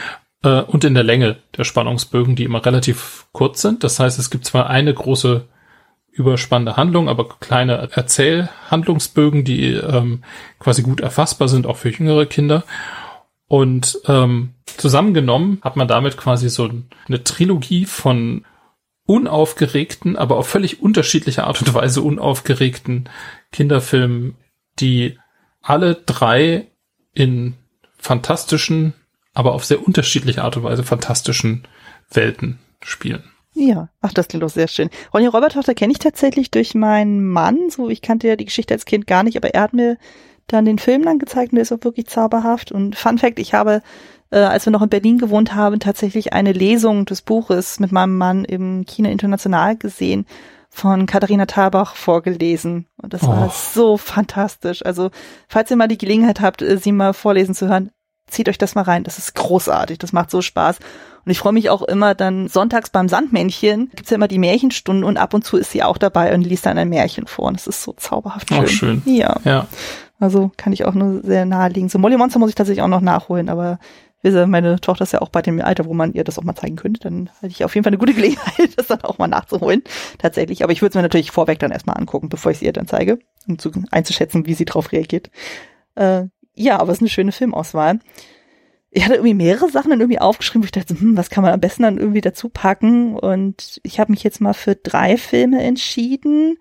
äh, 0.43 0.61
und 0.61 0.85
in 0.85 0.95
der 0.95 1.05
Länge 1.05 1.37
der 1.57 1.65
Spannungsbögen, 1.65 2.37
die 2.37 2.45
immer 2.45 2.65
relativ 2.65 3.27
kurz 3.33 3.63
sind. 3.63 3.85
Das 3.85 3.99
heißt, 3.99 4.19
es 4.19 4.31
gibt 4.31 4.45
zwar 4.45 4.69
eine 4.69 4.93
große 4.93 5.47
überspannende 6.13 6.77
Handlung, 6.77 7.09
aber 7.09 7.29
kleine 7.41 7.91
Erzählhandlungsbögen, 7.93 9.45
die 9.45 9.73
ähm, 9.73 10.23
quasi 10.59 10.83
gut 10.83 11.01
erfassbar 11.01 11.49
sind, 11.49 11.67
auch 11.67 11.79
für 11.79 11.89
jüngere 11.89 12.27
Kinder. 12.27 12.65
Und 13.49 13.99
ähm, 14.07 14.55
zusammengenommen 14.67 15.59
hat 15.63 15.77
man 15.77 15.89
damit 15.89 16.17
quasi 16.17 16.49
so 16.49 16.71
eine 17.09 17.25
Trilogie 17.25 17.87
von 17.87 18.45
unaufgeregten, 19.05 20.17
aber 20.17 20.37
auf 20.37 20.49
völlig 20.49 20.83
unterschiedliche 20.83 21.45
Art 21.45 21.61
und 21.61 21.75
Weise 21.75 22.03
unaufgeregten 22.03 23.09
Kinderfilmen, 23.51 24.37
die 24.79 25.19
alle 25.63 25.95
drei 25.95 26.69
in 27.15 27.55
fantastischen, 27.97 28.95
aber 29.35 29.53
auf 29.53 29.65
sehr 29.65 29.85
unterschiedliche 29.85 30.43
Art 30.45 30.57
und 30.57 30.65
Weise 30.65 30.85
fantastischen 30.85 31.67
Welten 32.11 32.59
spielen. 32.81 33.25
Ja, 33.55 33.89
ach, 34.01 34.13
das 34.13 34.29
klingt 34.29 34.43
doch 34.43 34.51
sehr 34.51 34.69
schön. 34.69 34.89
Ronja 35.13 35.31
Räubertochter 35.31 35.75
kenne 35.75 35.93
ich 35.93 35.99
tatsächlich 35.99 36.51
durch 36.51 36.75
meinen 36.75 37.27
Mann. 37.29 37.71
So, 37.71 37.91
ich 37.91 38.01
kannte 38.01 38.29
ja 38.29 38.37
die 38.37 38.47
Geschichte 38.47 38.73
als 38.73 38.87
Kind 38.87 39.07
gar 39.07 39.23
nicht, 39.23 39.37
aber 39.37 39.55
er 39.55 39.63
hat 39.63 39.75
mir 39.75 39.99
dann 40.47 40.65
den 40.65 40.79
Film 40.79 41.03
dann 41.03 41.19
gezeigt 41.19 41.53
und 41.53 41.57
der 41.57 41.63
ist 41.63 41.73
auch 41.73 41.85
wirklich 41.85 42.07
zauberhaft. 42.07 42.73
Und 42.73 42.97
Fun 42.97 43.19
Fact, 43.19 43.39
ich 43.39 43.55
habe, 43.55 43.83
äh, 44.31 44.39
als 44.39 44.67
wir 44.67 44.71
noch 44.71 44.83
in 44.83 44.89
Berlin 44.89 45.19
gewohnt 45.19 45.55
haben, 45.55 45.81
tatsächlich 45.81 46.33
eine 46.33 46.53
Lesung 46.53 47.05
des 47.05 47.23
Buches 47.23 47.79
mit 47.79 47.93
meinem 47.93 48.17
Mann 48.17 48.45
im 48.45 48.85
Kino 48.87 49.11
International 49.11 49.77
gesehen 49.77 50.27
von 50.71 51.05
Katharina 51.05 51.45
Thalbach 51.45 51.95
vorgelesen. 51.97 52.87
Und 52.97 53.13
das 53.13 53.23
oh. 53.23 53.29
war 53.29 53.51
so 53.51 53.99
fantastisch. 53.99 54.85
Also, 54.85 55.11
falls 55.47 55.71
ihr 55.71 55.77
mal 55.77 55.89
die 55.89 55.99
Gelegenheit 55.99 56.41
habt, 56.41 56.63
äh, 56.63 56.79
sie 56.79 56.93
mal 56.93 57.13
vorlesen 57.13 57.55
zu 57.55 57.69
hören, 57.69 57.91
zieht 58.27 58.49
euch 58.49 58.59
das 58.59 58.75
mal 58.75 58.83
rein. 58.83 59.05
Das 59.05 59.19
ist 59.19 59.35
großartig. 59.35 59.99
Das 59.99 60.13
macht 60.13 60.31
so 60.31 60.41
Spaß. 60.41 60.79
Und 61.25 61.31
ich 61.31 61.39
freue 61.39 61.53
mich 61.53 61.71
auch 61.71 61.83
immer 61.83 62.15
dann 62.15 62.49
sonntags 62.49 62.91
beim 62.91 63.09
Sandmännchen 63.09 63.91
gibt's 63.95 64.11
ja 64.11 64.17
immer 64.17 64.29
die 64.29 64.39
Märchenstunde 64.39 65.07
und 65.07 65.17
ab 65.17 65.35
und 65.35 65.45
zu 65.45 65.57
ist 65.57 65.71
sie 65.71 65.83
auch 65.83 65.99
dabei 65.99 66.35
und 66.35 66.43
liest 66.43 66.67
dann 66.67 66.79
ein 66.79 66.89
Märchen 66.89 67.27
vor. 67.27 67.47
Und 67.47 67.57
das 67.57 67.67
ist 67.67 67.83
so 67.83 67.93
zauberhaft 67.93 68.49
schön. 68.49 68.59
Auch 68.59 68.69
schön. 68.69 69.03
Ja. 69.07 69.37
ja. 69.45 69.67
Also 70.19 70.51
kann 70.57 70.73
ich 70.73 70.85
auch 70.85 70.95
nur 70.95 71.23
sehr 71.23 71.45
naheliegen. 71.47 71.89
So 71.89 71.99
Molly 71.99 72.17
Monster 72.17 72.39
muss 72.39 72.51
ich 72.51 72.55
tatsächlich 72.55 72.83
auch 72.83 72.89
noch 72.89 73.01
nachholen, 73.01 73.49
aber 73.49 73.79
meine 74.23 74.81
Tochter 74.81 75.03
ist 75.03 75.13
ja 75.13 75.21
auch 75.21 75.31
bei 75.31 75.43
dem 75.43 75.61
Alter, 75.61 75.85
wo 75.87 75.95
man 75.95 76.13
ihr 76.13 76.23
das 76.23 76.39
auch 76.39 76.45
mal 76.45 76.55
zeigen 76.55 76.77
könnte. 76.77 77.01
Dann 77.01 77.29
hätte 77.41 77.53
ich 77.53 77.65
auf 77.65 77.75
jeden 77.75 77.83
Fall 77.83 77.91
eine 77.91 77.99
gute 77.99 78.15
Gelegenheit, 78.15 78.71
das 78.77 78.87
dann 78.87 79.03
auch 79.03 79.19
mal 79.19 79.27
nachzuholen. 79.27 79.83
Tatsächlich. 80.19 80.63
Aber 80.63 80.73
ich 80.73 80.81
würde 80.81 80.91
es 80.91 80.95
mir 80.95 81.03
natürlich 81.03 81.33
vorweg 81.33 81.59
dann 81.59 81.73
erstmal 81.73 81.97
angucken, 81.97 82.29
bevor 82.29 82.53
ich 82.53 82.59
sie 82.59 82.67
ihr 82.67 82.73
dann 82.73 82.87
zeige, 82.87 83.19
um 83.49 83.59
zu, 83.59 83.73
einzuschätzen, 83.91 84.47
wie 84.47 84.55
sie 84.55 84.65
drauf 84.65 84.93
reagiert. 84.93 85.31
Äh, 85.97 86.27
ja, 86.55 86.79
aber 86.79 86.93
es 86.93 86.99
ist 86.99 87.03
eine 87.03 87.11
schöne 87.11 87.33
Filmauswahl. 87.33 87.99
Ich 88.95 89.05
hatte 89.05 89.15
irgendwie 89.15 89.35
mehrere 89.35 89.71
Sachen 89.71 89.91
dann 89.91 90.01
irgendwie 90.01 90.21
aufgeschrieben, 90.21 90.63
wo 90.63 90.67
ich 90.67 90.73
dachte, 90.73 90.99
hm, 90.99 91.17
was 91.17 91.31
kann 91.31 91.43
man 91.43 91.53
am 91.53 91.61
besten 91.61 91.83
dann 91.83 91.99
irgendwie 91.99 92.21
dazu 92.21 92.49
packen? 92.49 93.17
Und 93.17 93.81
ich 93.83 93.99
habe 93.99 94.13
mich 94.13 94.23
jetzt 94.23 94.41
mal 94.41 94.53
für 94.53 94.75
drei 94.75 95.17
Filme 95.17 95.63
entschieden. 95.63 96.59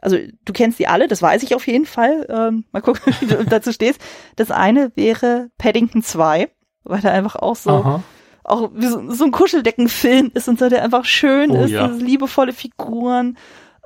Also 0.00 0.16
du 0.44 0.52
kennst 0.52 0.78
die 0.78 0.88
alle, 0.88 1.08
das 1.08 1.20
weiß 1.20 1.42
ich 1.42 1.54
auf 1.54 1.66
jeden 1.66 1.86
Fall. 1.86 2.26
Ähm, 2.30 2.64
mal 2.72 2.80
gucken, 2.80 3.14
wie 3.20 3.26
du 3.26 3.44
dazu 3.44 3.72
stehst. 3.72 4.00
Das 4.36 4.50
eine 4.50 4.92
wäre 4.96 5.50
Paddington 5.58 6.02
2, 6.02 6.48
weil 6.84 7.04
er 7.04 7.12
einfach 7.12 7.36
auch 7.36 7.56
so 7.56 7.70
Aha 7.70 8.02
auch 8.48 8.70
so, 8.76 9.10
so 9.10 9.24
ein 9.24 9.30
Kuscheldeckenfilm 9.30 10.30
ist 10.34 10.48
und 10.48 10.58
so, 10.58 10.68
der 10.68 10.82
einfach 10.82 11.04
schön 11.04 11.50
oh, 11.50 11.64
ist, 11.64 11.70
ja. 11.70 11.86
liebevolle 11.86 12.52
Figuren. 12.52 13.36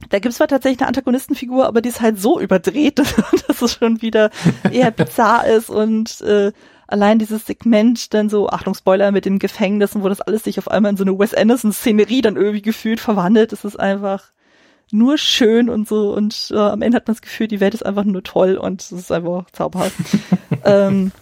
Da 0.09 0.19
gibt's 0.19 0.39
zwar 0.39 0.49
tatsächlich 0.49 0.81
eine 0.81 0.89
Antagonistenfigur, 0.89 1.67
aber 1.67 1.81
die 1.81 1.89
ist 1.89 2.01
halt 2.01 2.21
so 2.21 2.41
überdreht, 2.41 2.99
dass, 2.99 3.15
dass 3.47 3.63
es 3.63 3.73
schon 3.73 4.03
wieder 4.03 4.31
eher 4.71 4.91
bizarr 4.93 5.47
ist 5.47 5.71
und 5.71 6.21
äh, 6.23 6.53
allein 6.93 7.19
dieses 7.19 7.47
Segment 7.47 8.14
dann 8.14 8.28
so, 8.28 8.48
Achtung 8.48 8.74
Spoiler, 8.74 9.10
mit 9.10 9.24
dem 9.24 9.39
Gefängnis 9.39 9.94
und 9.94 10.02
wo 10.02 10.09
das 10.09 10.20
alles 10.20 10.44
sich 10.44 10.59
auf 10.59 10.70
einmal 10.70 10.93
in 10.93 10.97
so 10.97 11.05
eine 11.05 11.19
Wes 11.19 11.35
Anderson-Szenerie 11.35 12.23
dann 12.23 12.36
irgendwie 12.36 12.62
gefühlt 12.62 13.01
verwandelt, 13.01 13.52
das 13.52 13.64
ist 13.64 13.81
einfach 13.81 14.31
nur 14.93 15.16
schön 15.16 15.70
und 15.70 15.89
so 15.89 16.14
und 16.14 16.52
äh, 16.55 16.59
am 16.59 16.82
Ende 16.82 16.97
hat 16.97 17.09
man 17.09 17.14
das 17.14 17.23
Gefühl, 17.23 17.48
die 17.48 17.60
Welt 17.60 17.74
ist 17.74 17.85
einfach 17.85 18.05
nur 18.05 18.23
toll 18.23 18.56
und 18.56 18.82
es 18.82 18.93
ist 18.93 19.10
einfach 19.10 19.47
zauberhaft. 19.51 19.94
ähm, 20.64 21.12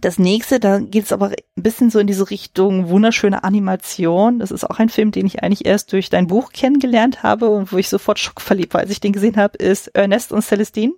das 0.00 0.18
nächste, 0.18 0.60
da 0.60 0.78
geht 0.80 1.04
es 1.04 1.12
aber 1.12 1.28
ein 1.28 1.62
bisschen 1.62 1.90
so 1.90 1.98
in 1.98 2.06
diese 2.06 2.28
Richtung 2.28 2.88
wunderschöne 2.88 3.44
Animation. 3.44 4.40
Das 4.40 4.50
ist 4.50 4.68
auch 4.68 4.78
ein 4.78 4.88
Film, 4.88 5.12
den 5.12 5.26
ich 5.26 5.42
eigentlich 5.42 5.64
erst 5.64 5.92
durch 5.92 6.10
dein 6.10 6.26
Buch 6.26 6.52
kennengelernt 6.52 7.22
habe 7.22 7.48
und 7.48 7.72
wo 7.72 7.76
ich 7.76 7.88
sofort 7.88 8.18
schockverliebt 8.18 8.74
war, 8.74 8.80
als 8.80 8.90
ich 8.90 9.00
den 9.00 9.12
gesehen 9.12 9.36
habe, 9.36 9.56
ist 9.58 9.88
Ernest 9.88 10.32
und 10.32 10.42
Celestine. 10.42 10.92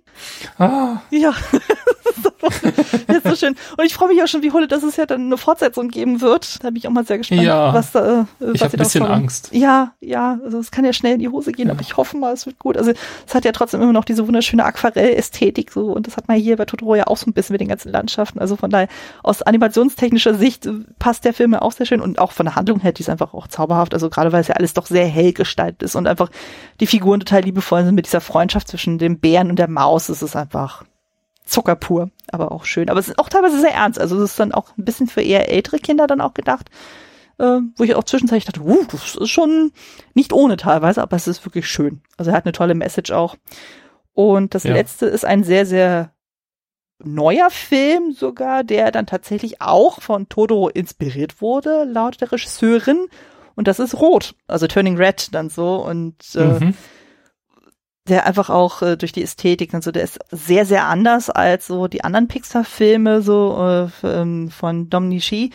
Ah. 0.57 1.01
Ja. 1.11 1.33
das 3.07 3.17
ist 3.17 3.27
so 3.27 3.35
schön. 3.35 3.55
Und 3.77 3.85
ich 3.85 3.93
freue 3.93 4.09
mich 4.09 4.21
auch 4.23 4.27
schon, 4.27 4.41
wie 4.41 4.51
Hulle, 4.51 4.67
dass 4.67 4.83
es 4.83 4.95
ja 4.97 5.05
dann 5.05 5.25
eine 5.25 5.37
Fortsetzung 5.37 5.89
geben 5.89 6.21
wird. 6.21 6.63
Da 6.63 6.69
bin 6.69 6.77
ich 6.77 6.87
auch 6.87 6.91
mal 6.91 7.05
sehr 7.05 7.17
gespannt, 7.17 7.41
ja, 7.41 7.73
was 7.73 7.91
da, 7.91 8.27
äh, 8.39 8.51
ich 8.53 8.63
habe 8.63 8.73
ein 8.73 8.79
bisschen 8.79 9.05
Angst. 9.05 9.49
Ja, 9.51 9.93
ja, 9.99 10.39
also 10.43 10.59
es 10.59 10.71
kann 10.71 10.85
ja 10.85 10.93
schnell 10.93 11.13
in 11.13 11.19
die 11.19 11.29
Hose 11.29 11.51
gehen, 11.51 11.67
ja. 11.67 11.73
aber 11.73 11.81
ich 11.81 11.97
hoffe 11.97 12.17
mal, 12.17 12.33
es 12.33 12.45
wird 12.45 12.59
gut. 12.59 12.77
Also 12.77 12.91
es 13.27 13.35
hat 13.35 13.45
ja 13.45 13.51
trotzdem 13.51 13.81
immer 13.81 13.93
noch 13.93 14.05
diese 14.05 14.27
wunderschöne 14.27 14.63
Aquarell-Ästhetik 14.63 15.71
so 15.71 15.91
und 15.91 16.07
das 16.07 16.17
hat 16.17 16.27
man 16.27 16.37
hier 16.37 16.55
bei 16.57 16.65
Totoro 16.65 16.95
ja 16.95 17.07
auch 17.07 17.17
so 17.17 17.29
ein 17.29 17.33
bisschen 17.33 17.53
mit 17.53 17.61
den 17.61 17.67
ganzen 17.67 17.91
Landschaften. 17.91 18.39
Also 18.39 18.55
von 18.55 18.69
daher 18.69 18.87
aus 19.23 19.41
animationstechnischer 19.41 20.33
Sicht 20.33 20.69
passt 20.99 21.25
der 21.25 21.33
Film 21.33 21.53
ja 21.53 21.61
auch 21.61 21.71
sehr 21.71 21.85
schön 21.85 22.01
und 22.01 22.19
auch 22.19 22.31
von 22.31 22.45
der 22.45 22.55
Handlung 22.55 22.79
her, 22.79 22.91
die 22.91 23.01
ist 23.01 23.09
einfach 23.09 23.33
auch 23.33 23.47
zauberhaft. 23.47 23.93
Also 23.93 24.09
gerade 24.09 24.31
weil 24.31 24.41
es 24.41 24.47
ja 24.47 24.55
alles 24.55 24.73
doch 24.73 24.87
sehr 24.87 25.07
hell 25.07 25.33
gestaltet 25.33 25.83
ist 25.83 25.95
und 25.95 26.07
einfach 26.07 26.29
die 26.79 26.87
Figuren 26.87 27.19
total 27.19 27.41
liebevoll 27.41 27.83
sind 27.83 27.95
mit 27.95 28.05
dieser 28.05 28.21
Freundschaft 28.21 28.67
zwischen 28.67 28.97
dem 28.97 29.19
Bären 29.19 29.49
und 29.49 29.59
der 29.59 29.69
Maus. 29.69 30.09
Es 30.09 30.21
ist 30.21 30.35
einfach 30.35 30.83
Zucker 31.49 31.75
pur, 31.75 32.11
aber 32.31 32.51
auch 32.51 32.65
schön. 32.65 32.89
Aber 32.89 32.99
es 32.99 33.09
ist 33.09 33.19
auch 33.19 33.29
teilweise 33.29 33.59
sehr 33.59 33.73
ernst. 33.73 33.99
Also 33.99 34.17
es 34.17 34.31
ist 34.31 34.39
dann 34.39 34.51
auch 34.51 34.77
ein 34.77 34.85
bisschen 34.85 35.07
für 35.07 35.21
eher 35.21 35.49
ältere 35.49 35.79
Kinder 35.79 36.07
dann 36.07 36.21
auch 36.21 36.33
gedacht, 36.33 36.69
äh, 37.39 37.59
wo 37.75 37.83
ich 37.83 37.95
auch 37.95 38.03
zwischenzeitlich 38.03 38.45
dachte, 38.45 38.61
uh, 38.61 38.85
das 38.91 39.15
ist 39.15 39.29
schon 39.29 39.71
nicht 40.13 40.31
ohne 40.31 40.57
teilweise, 40.57 41.01
aber 41.01 41.15
es 41.15 41.27
ist 41.27 41.45
wirklich 41.45 41.67
schön. 41.67 42.01
Also 42.17 42.31
er 42.31 42.37
hat 42.37 42.45
eine 42.45 42.51
tolle 42.51 42.75
Message 42.75 43.11
auch. 43.11 43.35
Und 44.13 44.53
das 44.53 44.63
ja. 44.63 44.73
letzte 44.73 45.07
ist 45.07 45.25
ein 45.25 45.43
sehr, 45.43 45.65
sehr 45.65 46.11
neuer 47.01 47.49
Film 47.49 48.11
sogar, 48.11 48.63
der 48.63 48.91
dann 48.91 49.07
tatsächlich 49.07 49.61
auch 49.61 50.01
von 50.01 50.27
Todoro 50.29 50.67
inspiriert 50.69 51.41
wurde, 51.41 51.85
laut 51.85 52.19
der 52.21 52.31
Regisseurin. 52.31 53.07
Und 53.55 53.67
das 53.67 53.79
ist 53.79 53.99
Rot, 53.99 54.35
also 54.47 54.67
Turning 54.67 54.97
Red 54.97 55.33
dann 55.33 55.49
so. 55.49 55.75
Und 55.75 56.15
äh, 56.35 56.45
mhm 56.45 56.73
der 58.09 58.25
einfach 58.25 58.49
auch 58.49 58.81
äh, 58.81 58.97
durch 58.97 59.11
die 59.11 59.23
Ästhetik 59.23 59.73
und 59.73 59.83
so, 59.83 59.91
der 59.91 60.03
ist 60.03 60.19
sehr, 60.31 60.65
sehr 60.65 60.85
anders 60.87 61.29
als 61.29 61.67
so 61.67 61.87
die 61.87 62.03
anderen 62.03 62.27
Pixar-Filme 62.27 63.21
so 63.21 63.89
äh, 64.03 64.07
ähm, 64.07 64.49
von 64.49 64.89
Dominici 64.89 65.51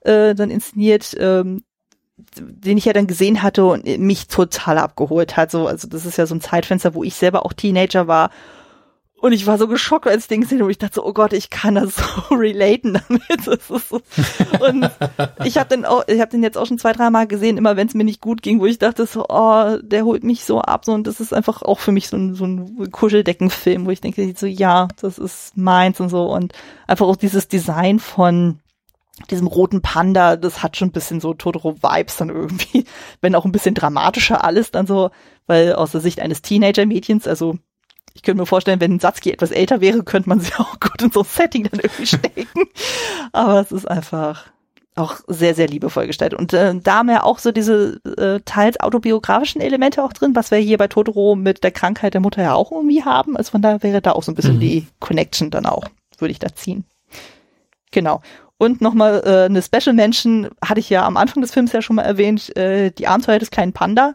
äh, 0.00 0.34
dann 0.34 0.50
inszeniert, 0.50 1.14
ähm, 1.18 1.62
den 2.36 2.78
ich 2.78 2.84
ja 2.84 2.92
dann 2.92 3.06
gesehen 3.06 3.42
hatte 3.42 3.64
und 3.64 3.86
mich 3.98 4.26
total 4.26 4.78
abgeholt 4.78 5.36
hat. 5.36 5.50
So, 5.50 5.66
also 5.68 5.86
das 5.86 6.04
ist 6.04 6.18
ja 6.18 6.26
so 6.26 6.34
ein 6.34 6.40
Zeitfenster, 6.40 6.94
wo 6.94 7.04
ich 7.04 7.14
selber 7.14 7.46
auch 7.46 7.52
Teenager 7.52 8.08
war 8.08 8.30
und 9.20 9.32
ich 9.32 9.46
war 9.46 9.58
so 9.58 9.66
geschockt, 9.66 10.06
als 10.06 10.24
ich 10.24 10.28
den 10.28 10.42
gesehen 10.42 10.58
habe. 10.58 10.66
Und 10.66 10.70
ich 10.70 10.78
dachte 10.78 10.96
so, 10.96 11.04
oh 11.04 11.12
Gott, 11.12 11.32
ich 11.32 11.50
kann 11.50 11.74
das 11.74 11.96
so 12.28 12.34
relaten 12.34 12.94
damit. 12.94 13.60
So. 13.60 14.00
Und 14.60 14.90
ich 15.44 15.58
habe 15.58 15.68
den 15.68 15.84
auch, 15.84 16.04
ich 16.06 16.20
habe 16.20 16.30
den 16.30 16.42
jetzt 16.42 16.56
auch 16.56 16.66
schon 16.66 16.78
zwei, 16.78 16.92
drei 16.92 17.10
Mal 17.10 17.26
gesehen, 17.26 17.56
immer 17.56 17.76
wenn 17.76 17.88
es 17.88 17.94
mir 17.94 18.04
nicht 18.04 18.20
gut 18.20 18.42
ging, 18.42 18.60
wo 18.60 18.66
ich 18.66 18.78
dachte 18.78 19.06
so, 19.06 19.26
oh, 19.28 19.76
der 19.82 20.04
holt 20.04 20.22
mich 20.22 20.44
so 20.44 20.60
ab. 20.60 20.84
So, 20.84 20.92
und 20.92 21.06
das 21.06 21.18
ist 21.20 21.34
einfach 21.34 21.62
auch 21.62 21.80
für 21.80 21.92
mich 21.92 22.08
so 22.08 22.16
ein, 22.16 22.34
so 22.34 22.44
ein 22.44 22.90
Kuscheldeckenfilm, 22.92 23.86
wo 23.86 23.90
ich 23.90 24.00
denke 24.00 24.32
so, 24.36 24.46
ja, 24.46 24.88
das 25.00 25.18
ist 25.18 25.56
meins 25.56 26.00
und 26.00 26.10
so. 26.10 26.32
Und 26.32 26.52
einfach 26.86 27.06
auch 27.06 27.16
dieses 27.16 27.48
Design 27.48 27.98
von 27.98 28.60
diesem 29.30 29.48
roten 29.48 29.82
Panda, 29.82 30.36
das 30.36 30.62
hat 30.62 30.76
schon 30.76 30.88
ein 30.88 30.92
bisschen 30.92 31.20
so 31.20 31.34
Totoro-Vibes 31.34 32.18
dann 32.18 32.28
irgendwie, 32.28 32.84
wenn 33.20 33.34
auch 33.34 33.44
ein 33.44 33.52
bisschen 33.52 33.74
dramatischer 33.74 34.44
alles 34.44 34.70
dann 34.70 34.86
so, 34.86 35.10
weil 35.48 35.72
aus 35.72 35.90
der 35.90 36.00
Sicht 36.00 36.20
eines 36.20 36.40
Teenager-Mädchens, 36.42 37.26
also 37.26 37.58
ich 38.18 38.22
könnte 38.22 38.42
mir 38.42 38.46
vorstellen, 38.46 38.80
wenn 38.80 38.98
Satsuki 38.98 39.30
etwas 39.30 39.52
älter 39.52 39.80
wäre, 39.80 40.02
könnte 40.02 40.28
man 40.28 40.40
sie 40.40 40.52
auch 40.58 40.80
gut 40.80 41.00
in 41.00 41.12
so 41.12 41.20
ein 41.20 41.26
Setting 41.26 41.68
dann 41.70 41.78
irgendwie 41.78 42.06
stecken. 42.06 42.48
Aber 43.30 43.60
es 43.60 43.70
ist 43.70 43.88
einfach 43.88 44.46
auch 44.96 45.20
sehr, 45.28 45.54
sehr 45.54 45.68
liebevoll 45.68 46.08
gestaltet. 46.08 46.36
Und 46.36 46.52
äh, 46.52 46.74
da 46.74 46.96
haben 46.96 47.08
wir 47.10 47.22
auch 47.22 47.38
so 47.38 47.52
diese 47.52 48.00
äh, 48.18 48.40
teils 48.44 48.80
autobiografischen 48.80 49.60
Elemente 49.60 50.02
auch 50.02 50.12
drin, 50.12 50.34
was 50.34 50.50
wir 50.50 50.58
hier 50.58 50.78
bei 50.78 50.88
Totoro 50.88 51.36
mit 51.36 51.62
der 51.62 51.70
Krankheit 51.70 52.14
der 52.14 52.20
Mutter 52.20 52.42
ja 52.42 52.54
auch 52.54 52.72
irgendwie 52.72 53.04
haben. 53.04 53.36
Also 53.36 53.52
von 53.52 53.62
da 53.62 53.84
wäre 53.84 54.02
da 54.02 54.12
auch 54.12 54.24
so 54.24 54.32
ein 54.32 54.34
bisschen 54.34 54.56
mhm. 54.56 54.60
die 54.60 54.86
Connection 54.98 55.52
dann 55.52 55.66
auch, 55.66 55.84
würde 56.18 56.32
ich 56.32 56.40
da 56.40 56.52
ziehen. 56.52 56.84
Genau. 57.92 58.20
Und 58.56 58.80
nochmal 58.80 59.22
äh, 59.24 59.44
eine 59.44 59.62
Special 59.62 59.94
Mention 59.94 60.48
hatte 60.60 60.80
ich 60.80 60.90
ja 60.90 61.06
am 61.06 61.16
Anfang 61.16 61.40
des 61.40 61.52
Films 61.52 61.70
ja 61.70 61.80
schon 61.80 61.94
mal 61.94 62.02
erwähnt, 62.02 62.56
äh, 62.56 62.90
die 62.90 63.06
Abenteuer 63.06 63.38
des 63.38 63.52
kleinen 63.52 63.72
Panda. 63.72 64.14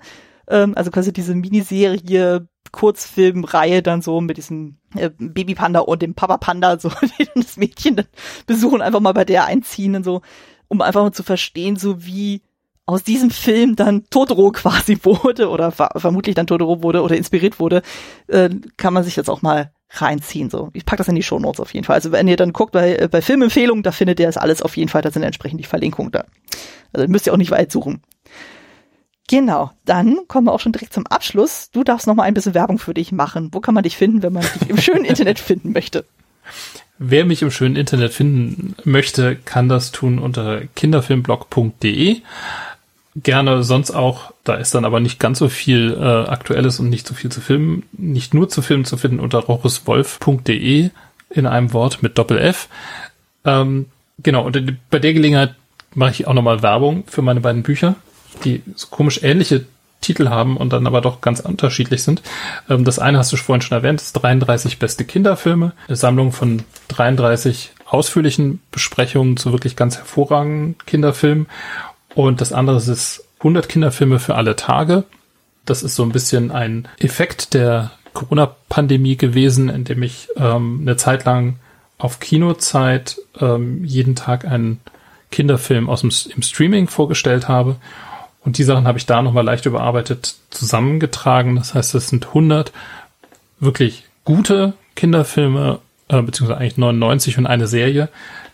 Ähm, 0.49 0.73
also 0.75 0.91
quasi 0.91 1.13
diese 1.13 1.33
Miniserie 1.33 2.45
Kurzfilmreihe 2.73 3.81
dann 3.81 4.01
so 4.01 4.19
mit 4.19 4.35
diesem 4.35 4.77
äh, 4.95 5.11
Babypanda 5.17 5.79
und 5.79 6.01
dem 6.01 6.15
Papa-Panda, 6.15 6.79
so, 6.79 6.89
die 7.17 7.25
dann 7.33 7.43
das 7.43 7.55
Mädchen 7.55 7.95
dann 7.95 8.07
besuchen, 8.45 8.81
einfach 8.81 8.99
mal 8.99 9.13
bei 9.13 9.23
der 9.23 9.45
einziehen 9.45 9.95
und 9.95 10.03
so, 10.03 10.21
um 10.67 10.81
einfach 10.81 11.03
mal 11.03 11.13
zu 11.13 11.23
verstehen, 11.23 11.77
so 11.77 12.05
wie 12.05 12.41
aus 12.85 13.03
diesem 13.03 13.29
Film 13.29 13.77
dann 13.77 14.09
Totoro 14.09 14.51
quasi 14.51 14.97
wurde 15.03 15.49
oder 15.49 15.71
ver 15.71 15.91
vermutlich 15.95 16.35
dann 16.35 16.47
Totoro 16.47 16.83
wurde 16.83 17.01
oder 17.01 17.15
inspiriert 17.15 17.59
wurde, 17.59 17.81
äh, 18.27 18.49
kann 18.75 18.93
man 18.93 19.03
sich 19.03 19.15
jetzt 19.15 19.29
auch 19.29 19.41
mal 19.41 19.71
reinziehen. 19.91 20.49
So, 20.49 20.69
ich 20.73 20.85
pack 20.85 20.97
das 20.97 21.07
in 21.07 21.15
die 21.15 21.23
Show 21.23 21.39
Notes 21.39 21.59
auf 21.59 21.73
jeden 21.73 21.85
Fall. 21.85 21.95
Also 21.95 22.11
wenn 22.11 22.27
ihr 22.27 22.35
dann 22.35 22.51
guckt 22.53 22.73
bei, 22.73 22.95
äh, 22.95 23.07
bei 23.07 23.21
Filmempfehlungen, 23.21 23.83
da 23.83 23.91
findet 23.91 24.19
ihr 24.19 24.25
das 24.25 24.37
alles 24.37 24.61
auf 24.61 24.75
jeden 24.75 24.89
Fall. 24.89 25.03
Da 25.03 25.11
sind 25.11 25.23
entsprechend 25.23 25.59
die 25.59 25.65
Verlinkungen 25.65 26.11
da. 26.11 26.25
Also 26.91 27.07
müsst 27.07 27.27
ihr 27.27 27.33
auch 27.33 27.37
nicht 27.37 27.51
weit 27.51 27.71
suchen. 27.71 28.01
Genau, 29.29 29.71
dann 29.85 30.19
kommen 30.27 30.47
wir 30.47 30.51
auch 30.51 30.59
schon 30.59 30.73
direkt 30.73 30.93
zum 30.93 31.07
Abschluss. 31.07 31.69
Du 31.71 31.83
darfst 31.83 32.07
noch 32.07 32.15
mal 32.15 32.23
ein 32.23 32.33
bisschen 32.33 32.53
Werbung 32.53 32.77
für 32.77 32.93
dich 32.93 33.11
machen. 33.11 33.49
Wo 33.51 33.61
kann 33.61 33.73
man 33.73 33.83
dich 33.83 33.97
finden, 33.97 34.21
wenn 34.21 34.33
man 34.33 34.43
dich 34.43 34.69
im 34.69 34.77
schönen 34.77 35.05
Internet 35.05 35.39
finden 35.39 35.71
möchte? 35.71 36.05
Wer 36.99 37.25
mich 37.25 37.41
im 37.41 37.51
schönen 37.51 37.75
Internet 37.75 38.13
finden 38.13 38.75
möchte, 38.83 39.35
kann 39.35 39.69
das 39.69 39.91
tun 39.91 40.19
unter 40.19 40.61
kinderfilmblog.de. 40.75 42.21
Gerne 43.15 43.63
sonst 43.63 43.91
auch, 43.91 44.33
da 44.43 44.55
ist 44.55 44.75
dann 44.75 44.85
aber 44.85 44.99
nicht 44.99 45.19
ganz 45.19 45.39
so 45.39 45.47
viel 45.47 45.95
äh, 45.99 46.29
Aktuelles 46.29 46.79
und 46.79 46.89
nicht 46.89 47.07
so 47.07 47.13
viel 47.13 47.31
zu 47.31 47.41
filmen, 47.41 47.83
nicht 47.93 48.33
nur 48.33 48.49
zu 48.49 48.61
filmen 48.61 48.85
zu 48.85 48.97
finden 48.97 49.19
unter 49.19 49.39
rochuswolf.de 49.39 50.89
in 51.29 51.45
einem 51.45 51.73
Wort 51.73 52.03
mit 52.03 52.17
Doppel 52.17 52.39
F. 52.39 52.69
Ähm, 53.45 53.87
genau, 54.19 54.45
und 54.45 54.77
bei 54.89 54.99
der 54.99 55.13
Gelegenheit 55.13 55.55
mache 55.93 56.11
ich 56.11 56.27
auch 56.27 56.33
nochmal 56.33 56.61
Werbung 56.61 57.03
für 57.07 57.21
meine 57.21 57.41
beiden 57.41 57.63
Bücher 57.63 57.95
die 58.43 58.61
so 58.75 58.87
komisch 58.87 59.21
ähnliche 59.23 59.65
Titel 60.03 60.29
haben 60.29 60.57
und 60.57 60.73
dann 60.73 60.85
aber 60.85 61.01
doch 61.01 61.21
ganz 61.21 61.39
unterschiedlich 61.39 62.03
sind. 62.03 62.21
Ähm, 62.69 62.83
das 62.83 62.99
eine 62.99 63.17
hast 63.17 63.31
du 63.31 63.37
vorhin 63.37 63.61
schon 63.61 63.77
erwähnt, 63.77 63.99
das 63.99 64.13
33 64.13 64.77
beste 64.77 65.05
Kinderfilme, 65.05 65.73
eine 65.87 65.95
Sammlung 65.95 66.31
von 66.31 66.63
33 66.89 67.71
ausführlichen 67.87 68.61
Besprechungen 68.71 69.37
zu 69.37 69.51
wirklich 69.51 69.75
ganz 69.75 69.97
hervorragenden 69.97 70.75
Kinderfilmen. 70.85 71.47
Und 72.13 72.41
das 72.41 72.53
andere 72.53 72.77
ist 72.77 73.23
100 73.39 73.67
Kinderfilme 73.67 74.19
für 74.19 74.35
alle 74.35 74.55
Tage. 74.55 75.05
Das 75.65 75.81
ist 75.81 75.95
so 75.95 76.03
ein 76.03 76.11
bisschen 76.11 76.51
ein 76.51 76.87
Effekt 76.99 77.53
der 77.53 77.91
Corona-Pandemie 78.13 79.17
gewesen, 79.17 79.69
in 79.69 79.85
dem 79.85 80.03
ich 80.03 80.27
ähm, 80.35 80.79
eine 80.81 80.97
Zeit 80.97 81.25
lang 81.25 81.55
auf 81.97 82.19
Kinozeit 82.19 83.17
ähm, 83.39 83.83
jeden 83.85 84.15
Tag 84.15 84.45
einen 84.45 84.81
Kinderfilm 85.31 85.89
aus 85.89 86.01
dem 86.01 86.11
im 86.35 86.41
Streaming 86.41 86.87
vorgestellt 86.87 87.47
habe 87.47 87.77
und 88.45 88.57
die 88.57 88.63
Sachen 88.63 88.87
habe 88.87 88.97
ich 88.97 89.05
da 89.05 89.21
nochmal 89.21 89.45
leicht 89.45 89.65
überarbeitet 89.65 90.35
zusammengetragen. 90.49 91.55
Das 91.55 91.73
heißt, 91.73 91.95
es 91.95 92.09
sind 92.09 92.27
100 92.27 92.71
wirklich 93.59 94.05
gute 94.25 94.73
Kinderfilme, 94.95 95.79
äh, 96.09 96.21
beziehungsweise 96.21 96.59
eigentlich 96.59 96.77
99 96.77 97.37
und 97.37 97.47
eine 97.47 97.67
Serie, 97.67 98.09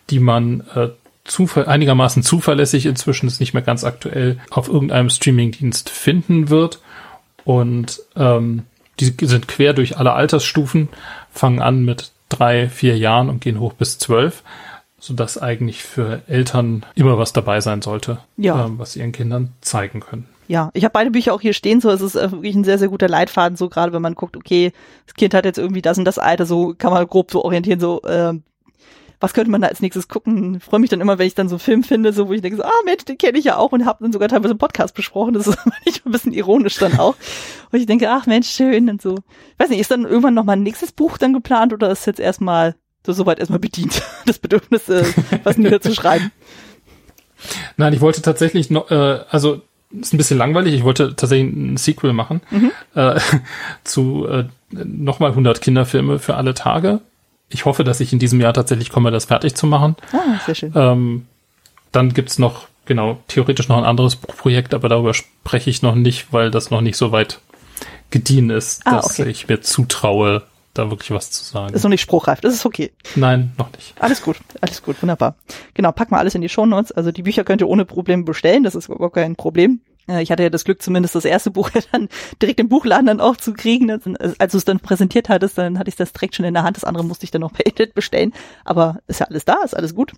die 0.10 0.20
man 0.20 0.61
äh, 0.76 0.90
zufall 1.26 1.66
einigermaßen 1.66 2.24
zuverlässig 2.24 2.86
inzwischen 2.86 3.28
ist 3.28 3.40
nicht 3.40 3.53
mehr 3.53 3.64
ganz 3.64 3.84
aktuell 3.84 4.40
auf 4.49 4.68
irgendeinem 4.68 5.10
Streamingdienst 5.10 5.90
finden 5.90 6.49
wird. 6.49 6.80
Und 7.44 8.02
ähm, 8.16 8.64
die 8.99 9.14
sind 9.26 9.48
quer 9.48 9.74
durch 9.74 9.98
alle 9.98 10.14
Altersstufen, 10.14 10.90
fangen 11.32 11.61
an 11.61 11.84
mit 11.86 12.11
drei, 12.28 12.68
vier 12.70 12.98
Jahren 12.98 13.30
und 13.30 13.41
gehen 13.41 13.60
hoch 13.60 13.74
bis 13.74 13.98
zwölf, 13.98 14.44
sodass 14.99 15.38
eigentlich 15.38 15.84
für 15.84 16.21
Eltern 16.27 16.85
immer 16.95 17.17
was 17.17 17.34
dabei 17.34 17.61
sein 17.61 17.81
sollte, 17.81 18.19
Ja. 18.38 18.65
ähm, 18.65 18.80
was 18.80 18.93
sie 18.93 18.99
ihren 18.99 19.11
Kindern 19.11 19.53
zeigen 19.61 19.99
können. 19.99 20.27
Ja, 20.47 20.71
ich 20.73 20.84
habe 20.84 20.93
beide 20.93 21.11
Bücher 21.11 21.34
auch 21.34 21.41
hier 21.41 21.53
stehen, 21.53 21.80
so 21.80 21.89
es 21.91 22.01
ist 22.01 22.15
äh, 22.15 22.31
wirklich 22.31 22.55
ein 22.55 22.63
sehr, 22.63 22.80
sehr 22.80 22.88
guter 22.88 23.07
Leitfaden, 23.07 23.55
so 23.55 23.69
gerade 23.69 23.93
wenn 23.93 24.01
man 24.01 24.15
guckt, 24.15 24.35
okay, 24.35 24.71
das 25.05 25.13
Kind 25.13 25.34
hat 25.34 25.45
jetzt 25.45 25.59
irgendwie 25.59 25.81
das 25.84 25.97
und 25.99 26.05
das 26.05 26.17
Alter, 26.17 26.45
so 26.45 26.73
kann 26.77 26.91
man 26.91 27.05
grob 27.07 27.30
so 27.31 27.43
orientieren, 27.43 27.80
so 27.80 28.01
ähm, 28.07 28.41
was 29.21 29.34
könnte 29.34 29.51
man 29.51 29.61
da 29.61 29.67
als 29.67 29.81
nächstes 29.81 30.07
gucken? 30.07 30.55
Ich 30.55 30.63
freue 30.63 30.80
mich 30.80 30.89
dann 30.89 31.01
immer, 31.01 31.19
wenn 31.19 31.27
ich 31.27 31.35
dann 31.35 31.49
so 31.49 31.55
einen 31.55 31.59
Film 31.59 31.84
finde, 31.84 32.13
so 32.13 32.30
wo 32.30 32.34
ich 32.34 32.41
denke, 32.41 32.55
so, 32.57 32.63
ah 32.63 32.71
Mensch, 32.85 33.03
den 33.03 33.17
kenne 33.17 33.38
ich 33.38 33.43
ja 33.45 33.57
auch 33.57 33.73
und 33.73 33.85
habe 33.85 34.01
dann 34.01 34.13
sogar 34.13 34.30
teilweise 34.30 34.51
einen 34.53 34.59
Podcast 34.59 34.95
besprochen. 34.95 35.34
Das 35.34 35.45
ist 35.45 35.57
manchmal 35.65 36.01
ein 36.05 36.11
bisschen 36.13 36.31
ironisch 36.34 36.77
dann 36.77 36.97
auch. 36.97 37.15
Und 37.71 37.80
ich 37.80 37.85
denke, 37.85 38.09
ach 38.09 38.27
Mensch, 38.27 38.47
schön 38.49 38.89
und 38.89 39.01
so. 39.01 39.15
Ich 39.15 39.59
weiß 39.59 39.69
nicht, 39.69 39.81
ist 39.81 39.91
dann 39.91 40.05
irgendwann 40.05 40.35
noch 40.35 40.45
mal 40.45 40.53
ein 40.53 40.63
nächstes 40.63 40.93
Buch 40.93 41.17
dann 41.17 41.34
geplant 41.34 41.73
oder 41.73 41.91
ist 41.91 42.07
jetzt 42.07 42.21
erstmal 42.21 42.76
so 43.05 43.13
soweit 43.13 43.39
erstmal 43.39 43.59
bedient, 43.59 44.01
das 44.26 44.39
Bedürfnis, 44.39 44.89
äh, 44.89 45.05
was 45.43 45.57
niederzuschreiben? 45.57 46.31
Nein, 47.77 47.93
ich 47.93 48.01
wollte 48.01 48.21
tatsächlich 48.21 48.69
noch, 48.69 48.91
äh, 48.91 49.19
also 49.30 49.61
ist 49.91 50.13
ein 50.13 50.17
bisschen 50.17 50.38
langweilig. 50.38 50.73
Ich 50.76 50.84
wollte 50.84 51.15
tatsächlich 51.15 51.51
ein 51.51 51.77
Sequel 51.77 52.13
machen 52.13 52.41
äh, 52.95 53.19
zu 53.84 54.27
äh, 54.27 54.45
nochmal 54.71 55.31
100 55.31 55.61
Kinderfilme 55.61 56.19
für 56.19 56.35
alle 56.35 56.53
Tage. 56.53 56.99
Ich 57.49 57.65
hoffe, 57.65 57.84
dass 57.84 57.99
ich 57.99 58.13
in 58.13 58.19
diesem 58.19 58.39
Jahr 58.39 58.53
tatsächlich 58.53 58.91
komme, 58.91 59.09
das 59.09 59.26
fertig 59.26 59.55
zu 59.55 59.65
machen. 59.65 59.95
Ah, 60.11 60.39
sehr 60.45 60.53
schön. 60.53 60.71
Ähm, 60.76 61.26
dann 61.91 62.13
gibt's 62.13 62.38
noch, 62.38 62.67
genau, 62.85 63.19
theoretisch 63.27 63.67
noch 63.67 63.77
ein 63.80 63.84
anderes 63.85 64.15
Projekt, 64.15 64.76
aber 64.76 64.89
darüber 64.89 65.15
spreche 65.15 65.71
ich 65.71 65.81
noch 65.81 65.95
nicht, 65.95 66.31
weil 66.31 66.51
das 66.51 66.69
noch 66.69 66.81
nicht 66.81 66.97
so 66.97 67.11
weit 67.11 67.39
gediehen 68.11 68.51
ist, 68.51 68.84
Ah, 68.85 68.97
dass 68.97 69.19
okay. 69.19 69.30
ich 69.30 69.47
mir 69.47 69.61
zutraue, 69.61 70.43
da 70.73 70.89
wirklich 70.89 71.11
was 71.11 71.31
zu 71.31 71.43
sagen. 71.43 71.73
Ist 71.73 71.83
noch 71.83 71.89
nicht 71.89 72.01
spruchreif, 72.01 72.41
das 72.41 72.53
ist 72.53 72.65
okay. 72.65 72.91
Nein, 73.15 73.51
noch 73.57 73.71
nicht. 73.71 73.93
Alles 73.99 74.21
gut, 74.21 74.37
alles 74.61 74.81
gut, 74.83 75.01
wunderbar. 75.01 75.35
Genau, 75.73 75.91
packen 75.91 76.11
wir 76.11 76.19
alles 76.19 76.35
in 76.35 76.41
die 76.41 76.49
Shownotes. 76.49 76.91
Also 76.91 77.11
die 77.11 77.23
Bücher 77.23 77.43
könnt 77.43 77.61
ihr 77.61 77.67
ohne 77.67 77.85
Probleme 77.85 78.23
bestellen, 78.23 78.63
das 78.63 78.75
ist 78.75 78.89
überhaupt 78.89 79.15
kein 79.15 79.35
Problem. 79.35 79.81
Äh, 80.07 80.21
Ich 80.21 80.31
hatte 80.31 80.43
ja 80.43 80.49
das 80.49 80.63
Glück, 80.65 80.81
zumindest 80.81 81.15
das 81.15 81.25
erste 81.25 81.51
Buch 81.51 81.69
dann 81.91 82.09
direkt 82.41 82.59
im 82.59 82.69
Buchladen 82.69 83.07
dann 83.07 83.21
auch 83.21 83.37
zu 83.37 83.53
kriegen. 83.53 83.89
Also, 83.91 84.13
Als 84.37 84.51
du 84.51 84.57
es 84.57 84.65
dann 84.65 84.79
präsentiert 84.79 85.29
hattest, 85.29 85.57
dann 85.57 85.79
hatte 85.79 85.89
ich 85.89 85.95
das 85.95 86.13
direkt 86.13 86.35
schon 86.35 86.45
in 86.45 86.53
der 86.53 86.63
Hand. 86.63 86.77
Das 86.77 86.83
andere 86.83 87.03
musste 87.03 87.23
ich 87.25 87.31
dann 87.31 87.41
noch 87.41 87.53
per 87.53 87.65
Internet 87.65 87.93
bestellen. 87.93 88.33
Aber 88.65 88.99
ist 89.07 89.19
ja 89.19 89.27
alles 89.27 89.45
da, 89.45 89.61
ist 89.63 89.75
alles 89.75 89.95
gut. 89.95 90.13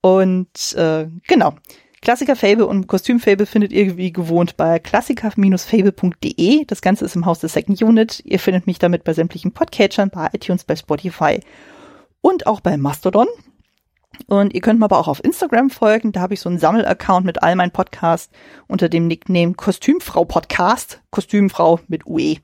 Und 0.00 0.74
äh, 0.74 1.06
genau. 1.28 1.54
Klassiker 2.02 2.34
Fable 2.34 2.66
und 2.66 2.88
Kostüm 2.88 3.20
Fable 3.20 3.46
findet 3.46 3.70
ihr 3.70 3.96
wie 3.96 4.12
gewohnt 4.12 4.56
bei 4.56 4.80
klassiker-fable.de. 4.80 6.64
Das 6.64 6.82
Ganze 6.82 7.04
ist 7.04 7.14
im 7.14 7.26
Haus 7.26 7.38
der 7.38 7.48
Second 7.48 7.80
Unit. 7.80 8.20
Ihr 8.24 8.40
findet 8.40 8.66
mich 8.66 8.80
damit 8.80 9.04
bei 9.04 9.12
sämtlichen 9.12 9.52
Podcatchern, 9.52 10.10
bei 10.10 10.28
iTunes, 10.32 10.64
bei 10.64 10.74
Spotify 10.74 11.38
und 12.20 12.48
auch 12.48 12.60
bei 12.60 12.76
Mastodon. 12.76 13.28
Und 14.26 14.52
ihr 14.52 14.60
könnt 14.60 14.80
mir 14.80 14.86
aber 14.86 14.98
auch 14.98 15.06
auf 15.06 15.22
Instagram 15.22 15.70
folgen. 15.70 16.10
Da 16.10 16.22
habe 16.22 16.34
ich 16.34 16.40
so 16.40 16.48
einen 16.48 16.58
Sammelaccount 16.58 17.24
mit 17.24 17.40
all 17.40 17.54
meinen 17.54 17.70
Podcasts 17.70 18.32
unter 18.66 18.88
dem 18.88 19.06
Nickname 19.06 19.54
Kostümfrau 19.54 20.24
Podcast. 20.24 21.00
Kostümfrau 21.12 21.78
mit 21.86 22.04
UE. 22.04 22.38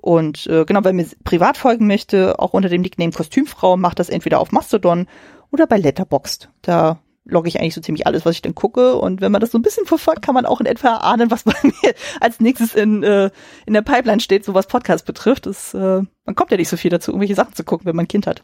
Und 0.00 0.48
äh, 0.48 0.64
genau, 0.64 0.82
wer 0.82 0.92
mir 0.92 1.06
privat 1.22 1.58
folgen 1.58 1.86
möchte, 1.86 2.40
auch 2.40 2.54
unter 2.54 2.68
dem 2.68 2.82
Nickname 2.82 3.12
Kostümfrau, 3.12 3.76
macht 3.76 4.00
das 4.00 4.08
entweder 4.08 4.40
auf 4.40 4.50
Mastodon 4.50 5.06
oder 5.52 5.68
bei 5.68 5.76
Letterboxd. 5.76 6.48
Da 6.62 6.98
logge 7.28 7.48
ich 7.48 7.60
eigentlich 7.60 7.74
so 7.74 7.80
ziemlich 7.80 8.06
alles, 8.06 8.24
was 8.24 8.34
ich 8.36 8.42
dann 8.42 8.54
gucke. 8.54 8.96
Und 8.96 9.20
wenn 9.20 9.32
man 9.32 9.40
das 9.40 9.50
so 9.50 9.58
ein 9.58 9.62
bisschen 9.62 9.84
verfolgt, 9.86 10.22
kann 10.22 10.34
man 10.34 10.46
auch 10.46 10.60
in 10.60 10.66
etwa 10.66 10.96
ahnen, 10.96 11.30
was 11.30 11.42
bei 11.44 11.54
mir 11.62 11.94
als 12.20 12.40
nächstes 12.40 12.74
in, 12.74 13.02
äh, 13.02 13.30
in 13.66 13.74
der 13.74 13.82
Pipeline 13.82 14.20
steht, 14.20 14.44
so 14.44 14.54
was 14.54 14.66
Podcast 14.66 15.04
betrifft. 15.06 15.46
Das, 15.46 15.74
äh, 15.74 16.02
man 16.24 16.34
kommt 16.34 16.50
ja 16.50 16.56
nicht 16.56 16.68
so 16.68 16.76
viel 16.76 16.90
dazu, 16.90 17.10
irgendwelche 17.10 17.34
Sachen 17.34 17.54
zu 17.54 17.64
gucken, 17.64 17.86
wenn 17.86 17.96
man 17.96 18.04
ein 18.04 18.08
Kind 18.08 18.26
hat. 18.26 18.42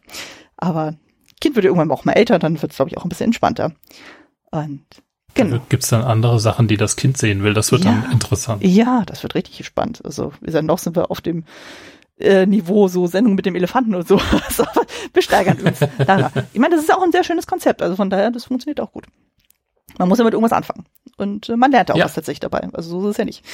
Aber 0.56 0.94
Kind 1.40 1.54
wird 1.56 1.64
ja 1.64 1.70
irgendwann 1.70 1.90
auch 1.90 2.04
mal 2.04 2.12
älter, 2.12 2.38
dann 2.38 2.60
wird 2.60 2.72
es, 2.72 2.76
glaube 2.76 2.90
ich, 2.90 2.98
auch 2.98 3.04
ein 3.04 3.08
bisschen 3.08 3.26
entspannter. 3.26 3.72
Und 4.50 4.84
genau. 5.34 5.58
Gibt's 5.68 5.88
dann 5.88 6.02
andere 6.02 6.38
Sachen, 6.38 6.68
die 6.68 6.76
das 6.76 6.96
Kind 6.96 7.16
sehen 7.18 7.42
will? 7.42 7.54
Das 7.54 7.72
wird 7.72 7.84
Ja. 7.84 7.92
dann 8.02 8.12
interessant. 8.12 8.62
Ja, 8.64 9.02
das 9.06 9.22
wird 9.22 9.34
richtig 9.34 9.64
spannend. 9.66 10.04
Also, 10.04 10.32
wir 10.40 10.52
sind 10.52 10.66
noch 10.66 10.78
sind 10.78 10.94
wir 10.96 11.10
auf 11.10 11.20
dem 11.20 11.44
äh, 12.22 12.46
Niveau 12.46 12.88
so 12.88 13.06
Sendung 13.06 13.34
mit 13.34 13.46
dem 13.46 13.54
Elefanten 13.54 13.94
und 13.94 14.06
so. 14.08 14.20
Wir 15.12 15.22
steigern 15.22 15.58
uns. 15.60 15.80
Ich 16.52 16.60
meine, 16.60 16.74
das 16.76 16.84
ist 16.84 16.94
auch 16.94 17.02
ein 17.02 17.12
sehr 17.12 17.24
schönes 17.24 17.46
Konzept. 17.46 17.82
Also 17.82 17.96
von 17.96 18.08
daher, 18.10 18.30
das 18.30 18.44
funktioniert 18.44 18.80
auch 18.80 18.92
gut. 18.92 19.04
Man 19.98 20.08
muss 20.08 20.18
ja 20.18 20.24
mit 20.24 20.32
irgendwas 20.34 20.52
anfangen. 20.56 20.84
Und 21.18 21.48
äh, 21.48 21.56
man 21.56 21.70
lernt 21.70 21.90
auch 21.90 21.96
Ja. 21.96 22.04
was 22.06 22.14
tatsächlich 22.14 22.40
dabei. 22.40 22.68
Also 22.72 23.00
so 23.00 23.08
ist 23.08 23.12
es 23.12 23.16
ja 23.18 23.24
nicht. 23.24 23.44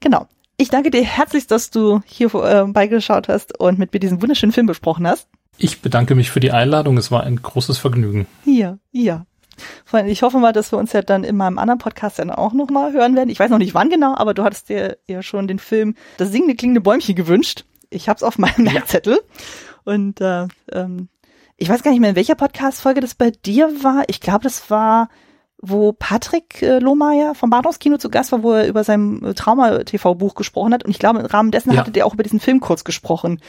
Genau. 0.00 0.26
Ich 0.56 0.68
danke 0.68 0.90
dir 0.90 1.02
herzlichst, 1.02 1.50
dass 1.50 1.70
du 1.70 2.02
hier 2.04 2.32
äh, 2.34 2.64
beigeschaut 2.66 3.28
hast 3.28 3.58
und 3.58 3.78
mit 3.78 3.92
mir 3.92 3.98
diesen 4.00 4.20
wunderschönen 4.22 4.52
Film 4.52 4.66
besprochen 4.66 5.06
hast. 5.06 5.26
Ich 5.58 5.80
bedanke 5.82 6.14
mich 6.14 6.30
für 6.30 6.40
die 6.40 6.52
Einladung. 6.52 6.96
Es 6.98 7.10
war 7.10 7.22
ein 7.24 7.36
großes 7.42 7.78
Vergnügen. 7.78 8.26
Ja, 8.44 8.78
ja. 8.92 9.26
Vor 9.84 9.98
allem, 10.00 10.08
Ich 10.08 10.22
hoffe 10.22 10.38
mal, 10.38 10.52
dass 10.52 10.72
wir 10.72 10.78
uns 10.78 10.92
ja 10.92 11.02
dann 11.02 11.24
in 11.24 11.36
meinem 11.36 11.58
anderen 11.58 11.78
Podcast 11.78 12.18
dann 12.18 12.30
auch 12.30 12.52
noch 12.54 12.70
mal 12.70 12.92
hören 12.92 13.14
werden. 13.16 13.28
Ich 13.28 13.38
weiß 13.38 13.50
noch 13.50 13.58
nicht 13.58 13.74
wann 13.74 13.90
genau, 13.90 14.14
aber 14.16 14.32
du 14.32 14.42
hattest 14.44 14.68
dir 14.68 14.96
ja 15.06 15.22
schon 15.22 15.48
den 15.48 15.58
Film 15.58 15.94
Das 16.18 16.30
singende 16.30 16.54
klingende 16.54 16.80
Bäumchen 16.80 17.14
gewünscht. 17.14 17.64
Ich 17.90 18.08
hab's 18.08 18.22
auf 18.22 18.38
meinem 18.38 18.66
Ja. 18.66 18.72
Und 19.84 20.20
äh, 20.20 20.46
ähm, 20.72 21.08
ich 21.56 21.68
weiß 21.68 21.82
gar 21.82 21.90
nicht 21.90 22.00
mehr, 22.00 22.10
in 22.10 22.16
welcher 22.16 22.36
Podcast-Folge 22.36 23.00
das 23.00 23.14
bei 23.14 23.30
dir 23.30 23.68
war. 23.82 24.04
Ich 24.08 24.20
glaube, 24.20 24.42
das 24.44 24.70
war, 24.70 25.08
wo 25.58 25.92
Patrick 25.92 26.62
äh, 26.62 26.78
Lohmeier 26.78 27.34
vom 27.34 27.50
Bahnhofskino 27.50 27.98
zu 27.98 28.08
Gast 28.08 28.32
war, 28.32 28.42
wo 28.42 28.52
er 28.52 28.66
über 28.66 28.84
sein 28.84 29.22
äh, 29.24 29.34
Trauma-TV-Buch 29.34 30.34
gesprochen 30.34 30.72
hat. 30.72 30.84
Und 30.84 30.90
ich 30.90 30.98
glaube, 30.98 31.18
im 31.20 31.26
Rahmen 31.26 31.50
dessen 31.50 31.72
Ja. 31.72 31.80
hattet 31.80 31.96
ihr 31.96 32.06
auch 32.06 32.14
über 32.14 32.22
diesen 32.22 32.40
Film 32.40 32.60
kurz 32.60 32.84
gesprochen. 32.84 33.40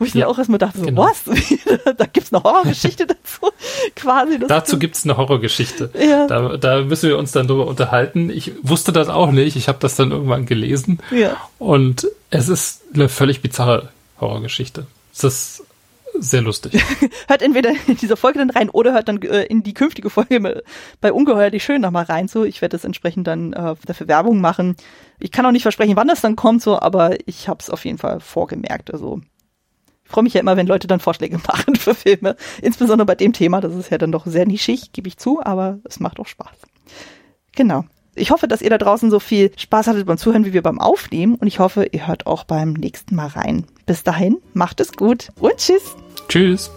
Wo 0.00 0.06
ich 0.06 0.14
Ja, 0.14 0.22
dann 0.22 0.30
auch 0.30 0.38
erstmal 0.38 0.58
dachte, 0.58 0.78
so, 0.78 0.86
genau. 0.86 1.02
was? 1.02 1.24
da 1.96 2.06
gibt's 2.06 2.32
eine 2.32 2.42
Horrorgeschichte 2.42 3.06
dazu? 3.06 3.52
Quasi. 3.94 4.38
Dazu 4.38 4.78
gibt's 4.78 5.04
eine 5.04 5.18
Horrorgeschichte. 5.18 5.90
Ja. 6.00 6.26
Da, 6.26 6.56
da 6.56 6.80
müssen 6.80 7.10
wir 7.10 7.18
uns 7.18 7.32
dann 7.32 7.46
drüber 7.46 7.66
unterhalten. 7.66 8.30
Ich 8.30 8.52
wusste 8.62 8.92
das 8.92 9.10
auch 9.10 9.30
nicht. 9.30 9.56
Ich 9.56 9.68
habe 9.68 9.78
das 9.78 9.96
dann 9.96 10.10
irgendwann 10.10 10.46
gelesen. 10.46 11.00
Ja. 11.10 11.36
Und 11.58 12.08
es 12.30 12.48
ist 12.48 12.80
eine 12.94 13.10
völlig 13.10 13.42
bizarre 13.42 13.90
Horrorgeschichte. 14.18 14.86
Es 15.12 15.22
ist 15.22 15.64
sehr 16.18 16.40
lustig. 16.40 16.82
hört 17.28 17.42
entweder 17.42 17.70
in 17.86 17.98
dieser 17.98 18.16
Folge 18.16 18.38
dann 18.38 18.50
rein 18.50 18.70
oder 18.70 18.94
hört 18.94 19.08
dann 19.08 19.20
äh, 19.20 19.42
in 19.44 19.62
die 19.62 19.74
künftige 19.74 20.08
Folge 20.08 20.62
bei 21.02 21.12
Ungeheuerlich 21.12 21.62
Schön 21.62 21.82
nochmal 21.82 22.04
rein. 22.04 22.26
So, 22.26 22.44
ich 22.44 22.62
werde 22.62 22.74
das 22.74 22.84
entsprechend 22.86 23.26
dann 23.26 23.52
äh, 23.52 23.74
dafür 23.84 24.08
Werbung 24.08 24.40
machen. 24.40 24.76
Ich 25.18 25.30
kann 25.30 25.44
auch 25.44 25.52
nicht 25.52 25.62
versprechen, 25.62 25.96
wann 25.96 26.08
das 26.08 26.22
dann 26.22 26.36
kommt, 26.36 26.62
so, 26.62 26.80
aber 26.80 27.16
ich 27.28 27.48
habe 27.48 27.60
es 27.60 27.68
auf 27.68 27.84
jeden 27.84 27.98
Fall 27.98 28.20
vorgemerkt. 28.20 28.90
Also 28.92 29.20
freue 30.10 30.24
mich 30.24 30.34
ja 30.34 30.40
immer, 30.40 30.56
wenn 30.56 30.66
Leute 30.66 30.86
dann 30.86 31.00
Vorschläge 31.00 31.38
machen 31.48 31.76
für 31.76 31.94
Filme. 31.94 32.36
Insbesondere 32.60 33.06
bei 33.06 33.14
dem 33.14 33.32
Thema, 33.32 33.60
das 33.60 33.74
ist 33.74 33.90
ja 33.90 33.98
dann 33.98 34.12
doch 34.12 34.26
sehr 34.26 34.46
nischig, 34.46 34.92
gebe 34.92 35.08
ich 35.08 35.16
zu, 35.16 35.40
aber 35.42 35.78
es 35.84 36.00
macht 36.00 36.20
auch 36.20 36.26
Spaß. 36.26 36.56
Genau. 37.52 37.84
Ich 38.16 38.32
hoffe, 38.32 38.48
dass 38.48 38.60
ihr 38.60 38.70
da 38.70 38.78
draußen 38.78 39.10
so 39.10 39.20
viel 39.20 39.52
Spaß 39.56 39.86
hattet 39.86 40.06
beim 40.06 40.18
Zuhören, 40.18 40.44
wie 40.44 40.52
wir 40.52 40.62
beim 40.62 40.80
Aufnehmen. 40.80 41.36
Und 41.36 41.46
ich 41.46 41.60
hoffe, 41.60 41.86
ihr 41.90 42.08
hört 42.08 42.26
auch 42.26 42.44
beim 42.44 42.72
nächsten 42.72 43.14
Mal 43.14 43.28
rein. 43.28 43.66
Bis 43.86 44.02
dahin, 44.02 44.38
macht 44.52 44.80
es 44.80 44.92
gut 44.92 45.28
und 45.38 45.56
tschüss. 45.56 45.94
Tschüss. 46.28 46.70